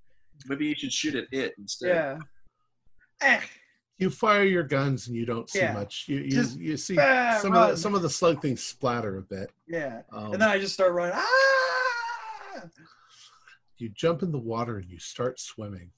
Maybe 0.46 0.66
you 0.66 0.74
should 0.74 0.92
shoot 0.92 1.14
at 1.14 1.24
it 1.30 1.54
instead. 1.58 1.94
Yeah. 1.94 2.18
Eh, 3.20 3.40
You 3.98 4.10
fire 4.10 4.42
your 4.44 4.64
guns 4.64 5.06
and 5.06 5.14
you 5.16 5.24
don't 5.26 5.48
see 5.48 5.60
Yeah. 5.60 5.72
much. 5.72 6.06
You 6.08 6.18
you, 6.18 6.30
Just, 6.30 6.58
you 6.58 6.76
see 6.76 6.96
ah, 6.98 7.38
some 7.40 7.54
of 7.54 7.70
the, 7.70 7.76
some 7.76 7.94
of 7.94 8.02
the 8.02 8.10
slug 8.10 8.42
things 8.42 8.60
splatter 8.62 9.18
a 9.18 9.22
bit. 9.22 9.52
yeah. 9.68 10.02
Um, 10.12 10.32
And 10.32 10.42
then 10.42 10.48
I 10.48 10.58
just 10.58 10.74
start 10.74 10.92
running. 10.94 11.14
Ah! 11.16 12.62
You 13.82 13.90
jump 13.90 14.22
in 14.22 14.30
the 14.30 14.38
water 14.38 14.78
and 14.78 14.88
you 14.88 14.98
start 14.98 15.40
swimming. 15.40 15.90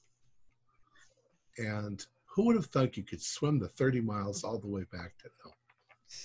And 1.59 2.05
who 2.27 2.47
would 2.47 2.57
have 2.57 2.67
thought 2.67 2.97
you 2.97 3.05
could 3.05 3.23
swim 3.23 3.59
the 3.59 3.69
30 3.69 4.01
miles 4.01 4.43
all 4.43 4.59
the 4.59 4.67
way 4.67 4.85
back 4.91 5.17
to 5.19 5.29
hell? 5.43 5.55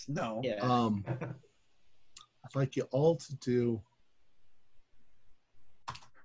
No. 0.07 0.41
Yeah. 0.43 0.59
Um, 0.61 1.03
I'd 1.07 2.55
like 2.55 2.75
you 2.75 2.83
all 2.91 3.17
to 3.17 3.35
do. 3.35 3.81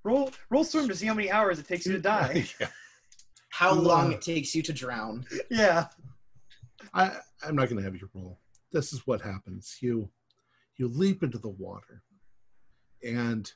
Roll 0.05 0.31
roll 0.51 0.65
swim 0.65 0.87
to 0.89 0.95
see 0.95 1.07
how 1.07 1.15
many 1.15 1.31
hours 1.31 1.59
it 1.59 1.67
takes 1.67 1.87
you 1.87 1.93
to 1.93 1.99
die. 2.01 2.45
Yeah. 2.61 2.69
How 3.51 3.75
you, 3.75 3.81
long 3.81 4.13
uh, 4.13 4.17
it 4.17 4.23
takes 4.23 4.55
you 4.55 4.63
to 4.63 4.73
drown? 4.73 5.25
yeah. 5.51 5.87
I, 6.93 7.17
I'm 7.47 7.57
not 7.57 7.69
going 7.69 7.79
to 7.79 7.83
have 7.83 7.97
you 7.97 8.09
roll. 8.15 8.39
This 8.73 8.93
is 8.93 9.07
what 9.07 9.21
happens. 9.21 9.79
You 9.81 10.09
you 10.77 10.89
leap 10.89 11.23
into 11.23 11.39
the 11.39 11.49
water, 11.49 12.03
and 13.03 13.51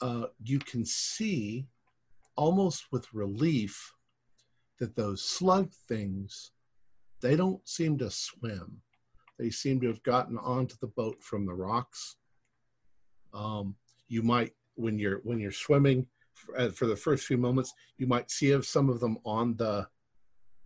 uh, 0.00 0.26
you 0.42 0.58
can 0.58 0.84
see, 0.84 1.66
almost 2.36 2.86
with 2.90 3.12
relief, 3.12 3.92
that 4.78 4.96
those 4.96 5.24
slug 5.24 5.72
things, 5.88 6.52
they 7.20 7.36
don't 7.36 7.66
seem 7.68 7.98
to 7.98 8.10
swim. 8.10 8.80
They 9.38 9.50
seem 9.50 9.80
to 9.80 9.88
have 9.88 10.02
gotten 10.02 10.38
onto 10.38 10.76
the 10.80 10.86
boat 10.86 11.22
from 11.22 11.46
the 11.46 11.54
rocks. 11.54 12.16
Um, 13.32 13.76
you 14.08 14.22
might, 14.22 14.52
when 14.74 14.98
you're 14.98 15.20
when 15.22 15.38
you're 15.38 15.52
swimming, 15.52 16.06
for, 16.34 16.58
uh, 16.58 16.70
for 16.70 16.86
the 16.86 16.96
first 16.96 17.24
few 17.24 17.36
moments, 17.36 17.72
you 17.98 18.06
might 18.06 18.30
see 18.30 18.52
of 18.52 18.66
some 18.66 18.88
of 18.88 19.00
them 19.00 19.18
on 19.24 19.56
the 19.56 19.86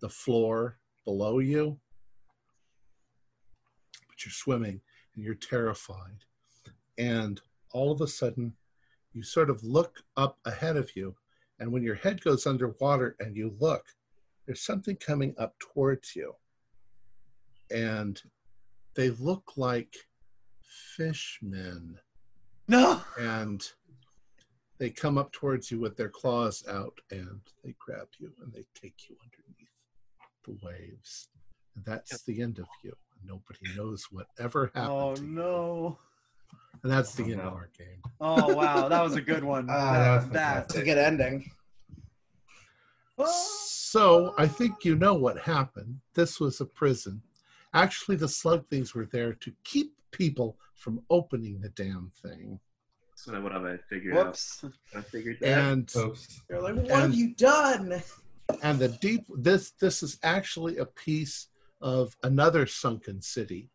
the 0.01 0.09
floor 0.09 0.77
below 1.05 1.39
you 1.39 1.79
but 4.15 4.25
you're 4.25 4.31
swimming 4.31 4.79
and 5.15 5.23
you're 5.23 5.35
terrified. 5.35 6.23
And 6.97 7.41
all 7.73 7.91
of 7.91 8.01
a 8.01 8.07
sudden, 8.07 8.53
you 9.15 9.23
sort 9.23 9.49
of 9.49 9.63
look 9.63 10.03
up 10.17 10.37
ahead 10.45 10.75
of 10.75 10.95
you. 10.95 11.15
And 11.59 11.71
when 11.71 11.81
your 11.81 11.95
head 11.95 12.21
goes 12.21 12.45
underwater 12.45 13.15
and 13.19 13.35
you 13.35 13.55
look, 13.59 13.85
there's 14.45 14.61
something 14.61 14.97
coming 14.97 15.33
up 15.39 15.55
towards 15.59 16.15
you. 16.15 16.35
And 17.71 18.21
they 18.93 19.11
look 19.11 19.53
like 19.55 19.95
fishmen. 20.95 21.97
No. 22.67 23.01
And 23.17 23.65
they 24.77 24.89
come 24.89 25.17
up 25.17 25.31
towards 25.31 25.71
you 25.71 25.79
with 25.79 25.95
their 25.95 26.09
claws 26.09 26.65
out 26.69 26.99
and 27.09 27.39
they 27.63 27.73
grab 27.79 28.07
you 28.19 28.31
and 28.43 28.53
they 28.53 28.65
take 28.79 29.09
you 29.09 29.15
underneath 29.23 29.69
the 30.43 30.57
waves. 30.61 31.29
And 31.75 31.85
that's 31.85 32.21
the 32.23 32.41
end 32.41 32.59
of 32.59 32.67
you. 32.83 32.93
Nobody 33.23 33.75
knows 33.77 34.07
whatever 34.11 34.71
happened. 34.75 34.91
Oh 34.91 35.15
no. 35.21 35.97
And 36.85 36.93
that's 36.93 37.15
the 37.15 37.23
Oh, 37.23 37.31
end 37.31 37.41
of 37.41 37.51
our 37.53 37.69
game. 37.75 37.99
Oh 38.21 38.53
wow, 38.53 38.87
that 38.87 39.01
was 39.03 39.15
a 39.15 39.21
good 39.21 39.43
one. 39.55 39.65
Ah, 39.71 39.93
that 39.93 40.15
was 40.17 40.29
that. 40.33 40.63
It's 40.65 40.75
a 40.75 40.83
good 40.83 40.99
ending. 40.99 41.49
So 43.25 44.35
I 44.37 44.47
think 44.47 44.85
you 44.85 44.95
know 44.95 45.15
what 45.15 45.39
happened. 45.39 45.99
This 46.13 46.39
was 46.39 46.61
a 46.61 46.65
prison. 46.65 47.23
Actually, 47.73 48.17
the 48.17 48.27
slug 48.27 48.67
things 48.69 48.93
were 48.93 49.07
there 49.11 49.33
to 49.33 49.51
keep 49.63 49.93
people 50.11 50.59
from 50.75 51.01
opening 51.09 51.59
the 51.59 51.69
damn 51.69 52.11
thing. 52.21 52.59
That's 53.09 53.25
what 53.25 53.35
I, 53.35 53.39
what 53.39 53.55
I 53.71 53.77
figured 53.89 54.13
Whoops. 54.13 54.63
out. 54.63 54.73
I 54.95 55.01
figured 55.01 55.37
that. 55.41 55.57
And 55.57 55.91
Oops. 55.97 56.41
You're 56.51 56.61
like, 56.61 56.75
what 56.75 56.83
And- 56.91 56.91
have 57.01 57.15
you 57.15 57.33
done? 57.33 58.03
and 58.61 58.77
the 58.77 58.89
deep 58.89 59.25
this 59.39 59.71
this 59.81 60.03
is 60.03 60.19
actually 60.21 60.77
a 60.77 60.85
piece 60.85 61.47
of 61.81 62.15
another 62.21 62.67
sunken 62.67 63.23
city, 63.23 63.71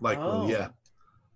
like 0.00 0.16
Oh. 0.18 0.46
Roya. 0.48 0.72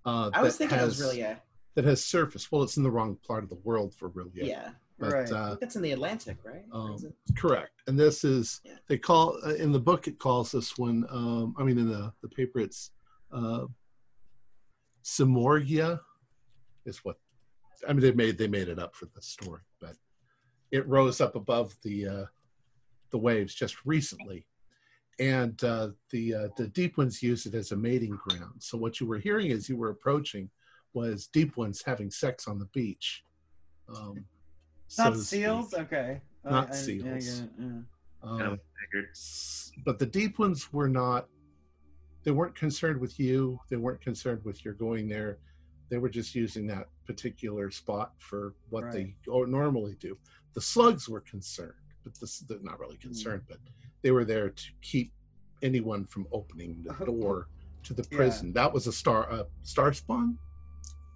Uh, 0.07 0.31
I 0.33 0.41
was 0.41 0.57
thinking 0.57 0.79
it 0.79 0.85
was 0.85 0.99
has- 0.99 1.01
really 1.07 1.21
a 1.23 1.41
that 1.75 1.85
has 1.85 2.03
surfaced. 2.03 2.51
Well, 2.51 2.63
it's 2.63 2.79
in 2.79 2.83
the 2.83 2.91
wrong 2.91 3.19
part 3.27 3.43
of 3.45 3.51
the 3.51 3.57
world 3.57 3.93
for 3.95 4.09
Roya. 4.09 4.31
yeah. 4.33 4.71
But 4.99 5.13
Right. 5.13 5.31
uh, 5.31 5.57
That's 5.61 5.77
in 5.77 5.83
the 5.83 5.91
Atlantic, 5.93 6.39
right? 6.43 6.65
Um, 6.73 6.97
correct. 7.37 7.83
And 7.87 7.99
this 8.01 8.25
is 8.25 8.63
Yeah. 8.65 8.79
they 8.89 8.97
call 8.97 9.39
uh, 9.45 9.55
in 9.57 9.71
the 9.73 9.79
book 9.81 10.09
it 10.09 10.19
calls 10.19 10.53
this 10.53 10.79
one. 10.79 11.05
Um, 11.11 11.55
I 11.59 11.65
mean, 11.65 11.77
in 11.77 11.87
the 11.89 12.15
the 12.23 12.29
paper 12.29 12.61
it's 12.61 12.93
uh, 13.31 13.67
Simorgia 15.05 16.01
is 16.87 17.05
what 17.05 17.19
I 17.87 17.93
mean. 17.93 18.01
They 18.01 18.13
made 18.13 18.39
they 18.39 18.49
made 18.49 18.69
it 18.69 18.79
up 18.79 18.95
for 18.95 19.07
the 19.15 19.21
story, 19.21 19.61
but 19.81 19.97
it 20.71 20.87
rose 20.89 21.21
up 21.21 21.35
above 21.37 21.77
the 21.83 22.09
uh, 22.09 22.27
the 23.11 23.19
waves 23.19 23.55
just 23.55 23.85
recently, 23.85 24.47
and 25.19 25.63
uh, 25.65 25.89
the 26.11 26.35
uh, 26.35 26.49
the 26.57 26.69
deep 26.69 26.99
ones 26.99 27.23
use 27.23 27.47
it 27.47 27.55
as 27.55 27.73
a 27.73 27.77
mating 27.77 28.19
ground. 28.29 28.55
So 28.59 28.77
what 28.77 29.01
you 29.01 29.07
were 29.07 29.19
hearing 29.19 29.51
as 29.53 29.69
you 29.69 29.77
were 29.77 29.91
approaching 29.91 30.51
was 30.93 31.27
deep 31.29 31.57
ones 31.57 31.83
having 31.85 32.11
sex 32.11 32.47
on 32.49 32.59
the 32.59 32.67
beach. 32.67 33.25
Um, 33.95 34.25
Not 34.99 35.13
to 35.15 35.19
seals? 35.19 35.71
speak. 35.71 35.81
Okay. 35.83 36.21
Not 36.45 36.69
I- 36.69 36.73
I- 36.73 36.75
seals. 36.77 37.05
yeah, 37.05 37.45
I 37.45 37.63
yeah. 37.63 37.67
Um, 38.23 38.41
Yeah. 38.41 38.57
Figured. 38.91 39.11
s- 39.11 39.73
but 39.85 39.99
the 39.99 40.07
deep 40.07 40.39
ones 40.39 40.73
were 40.73 40.89
not 40.89 41.29
they 42.25 42.31
weren't 42.33 42.57
concerned 42.57 43.01
with 43.01 43.21
you 43.21 43.61
they 43.71 43.77
weren't 43.77 44.01
concerned 44.01 44.45
with 44.45 44.65
your 44.65 44.75
going 44.75 45.09
there 45.09 45.39
they 45.91 45.99
were 45.99 46.09
just 46.09 46.35
using 46.35 46.67
that 46.67 46.89
particular 47.07 47.71
spot 47.71 48.13
for 48.19 48.55
what 48.71 48.91
they 48.93 49.15
normally 49.27 49.95
do 50.01 50.17
the 50.55 50.61
slugs 50.61 51.09
were 51.09 51.21
concerned 51.21 51.75
but 52.07 52.19
this 52.21 52.39
they're 52.49 52.59
not 52.63 52.79
really 52.79 52.97
hmm. 52.97 53.09
concerned 53.09 53.43
but 53.49 53.59
they 54.03 54.13
were 54.13 54.25
there 54.25 54.51
to 54.51 54.65
keep 54.81 55.13
anyone 55.63 56.05
from 56.07 56.27
opening 56.33 56.81
the 56.85 56.91
uh-huh. 56.91 57.05
door 57.07 57.49
to 57.83 57.93
the 57.95 58.07
Yeah. 58.11 58.17
prison 58.17 58.53
that 58.53 58.73
was 58.73 58.87
a 58.87 58.93
star 58.93 59.29
a 59.31 59.47
star 59.63 59.93
spawn 59.93 60.39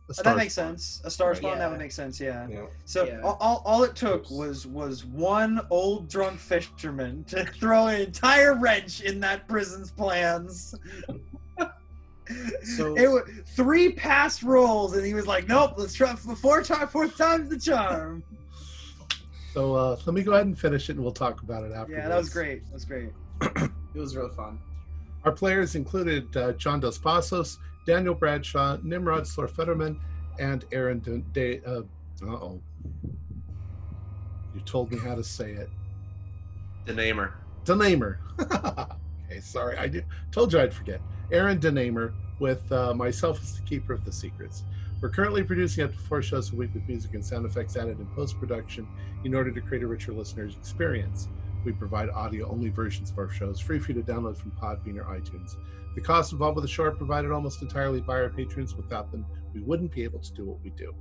A 0.08 0.14
star 0.14 0.24
that 0.24 0.38
makes 0.38 0.54
spawn. 0.54 0.76
sense. 0.76 1.00
A 1.04 1.10
star 1.10 1.36
spawn, 1.36 1.58
that 1.58 1.70
would 1.70 1.78
make 1.78 1.92
sense, 1.92 2.18
yeah. 2.18 2.48
Yeah. 2.48 2.66
So 2.84 3.04
Yeah. 3.04 3.20
all, 3.22 3.36
all, 3.40 3.62
all 3.64 3.84
it 3.84 3.94
took 3.94 4.28
was 4.28 4.66
was 4.66 5.04
one 5.04 5.60
old 5.70 6.08
drunk 6.08 6.40
fisherman 6.40 7.22
to 7.30 7.44
throw 7.60 7.86
an 7.86 8.00
entire 8.00 8.54
wrench 8.54 9.02
in 9.02 9.20
that 9.20 9.46
prison's 9.46 9.92
plans. 9.92 10.74
So- 12.76 12.96
it 12.96 13.08
was 13.08 13.22
three 13.54 13.92
pass 13.92 14.42
rolls, 14.42 14.96
and 14.96 15.04
he 15.04 15.14
was 15.14 15.26
like, 15.26 15.48
"Nope, 15.48 15.74
let's 15.76 15.94
try 15.94 16.14
for 16.14 16.34
four 16.36 16.62
times. 16.62 16.90
Fourth 16.90 17.16
time's 17.16 17.48
the 17.48 17.58
charm." 17.58 18.22
So 19.52 19.74
uh, 19.74 19.96
let 20.06 20.14
me 20.14 20.22
go 20.22 20.32
ahead 20.32 20.46
and 20.46 20.58
finish 20.58 20.88
it 20.88 20.96
and 20.96 21.02
we'll 21.02 21.12
talk 21.12 21.42
about 21.42 21.64
it 21.64 21.72
after 21.72 21.92
Yeah, 21.92 22.08
that 22.08 22.16
was 22.16 22.28
great. 22.28 22.64
That 22.66 22.74
was 22.74 22.84
great. 22.84 23.10
It 23.92 23.98
was 23.98 24.16
real 24.16 24.28
fun. 24.28 24.60
Our 25.24 25.32
players 25.32 25.74
included 25.74 26.36
uh, 26.36 26.52
John 26.52 26.78
Dos 26.78 26.96
Passos, 26.96 27.58
Daniel 27.86 28.14
Bradshaw, 28.14 28.78
Nimrod 28.84 29.24
Slorfetterman, 29.24 29.98
and 30.38 30.64
Aaron 30.70 31.00
De, 31.00 31.18
De 31.32 31.60
uh 31.66 31.82
oh. 32.24 32.60
You 34.54 34.60
told 34.64 34.92
me 34.92 34.98
how 34.98 35.16
to 35.16 35.24
say 35.24 35.50
it. 35.50 35.68
Denamer. 36.86 37.32
Denamer. 37.64 38.18
okay, 39.26 39.40
sorry, 39.40 39.76
I 39.76 39.88
did, 39.88 40.04
told 40.30 40.52
you 40.52 40.60
I'd 40.60 40.72
forget. 40.72 41.00
Aaron 41.32 41.58
Denamer 41.58 42.12
with 42.38 42.70
uh, 42.72 42.94
myself 42.94 43.40
as 43.42 43.56
the 43.56 43.62
keeper 43.62 43.92
of 43.92 44.04
the 44.04 44.12
secrets. 44.12 44.64
We're 45.00 45.08
currently 45.08 45.42
producing 45.42 45.84
up 45.84 45.92
to 45.92 45.98
four 45.98 46.20
shows 46.20 46.52
a 46.52 46.56
week 46.56 46.74
with 46.74 46.86
music 46.86 47.14
and 47.14 47.24
sound 47.24 47.46
effects 47.46 47.74
added 47.74 47.98
in 47.98 48.06
post 48.08 48.38
production 48.38 48.86
in 49.24 49.34
order 49.34 49.50
to 49.50 49.60
create 49.62 49.82
a 49.82 49.86
richer 49.86 50.12
listener's 50.12 50.56
experience. 50.56 51.26
We 51.64 51.72
provide 51.72 52.10
audio 52.10 52.50
only 52.50 52.68
versions 52.68 53.10
of 53.10 53.16
our 53.16 53.30
shows 53.30 53.58
free 53.58 53.78
for 53.78 53.92
you 53.92 54.02
to 54.02 54.12
download 54.12 54.36
from 54.36 54.50
Podbean 54.50 54.98
or 54.98 55.04
iTunes. 55.04 55.56
The 55.94 56.02
costs 56.02 56.32
involved 56.32 56.56
with 56.56 56.64
the 56.64 56.68
show 56.68 56.84
are 56.84 56.90
provided 56.90 57.30
almost 57.30 57.62
entirely 57.62 58.02
by 58.02 58.20
our 58.20 58.28
patrons. 58.28 58.74
Without 58.74 59.10
them, 59.10 59.24
we 59.54 59.62
wouldn't 59.62 59.92
be 59.92 60.04
able 60.04 60.18
to 60.20 60.34
do 60.34 60.44
what 60.44 60.62
we 60.62 60.68
do. 60.68 60.94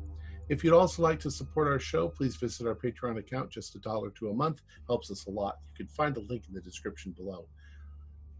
If 0.48 0.64
you'd 0.64 0.74
also 0.74 1.04
like 1.04 1.20
to 1.20 1.30
support 1.30 1.68
our 1.68 1.78
show, 1.78 2.08
please 2.08 2.38
visit 2.38 2.68
our 2.68 2.76
Patreon 2.76 3.20
account. 3.20 3.52
Just 3.52 3.76
a 3.76 3.80
dollar 3.80 4.12
to 4.12 4.30
a 4.30 4.34
month 4.34 4.62
helps 4.88 5.12
us 5.12 5.26
a 5.26 5.30
lot. 5.30 5.58
You 5.72 5.86
can 5.86 5.94
find 5.94 6.16
the 6.16 6.22
link 6.22 6.46
in 6.48 6.54
the 6.54 6.62
description 6.62 7.12
below. 7.12 7.48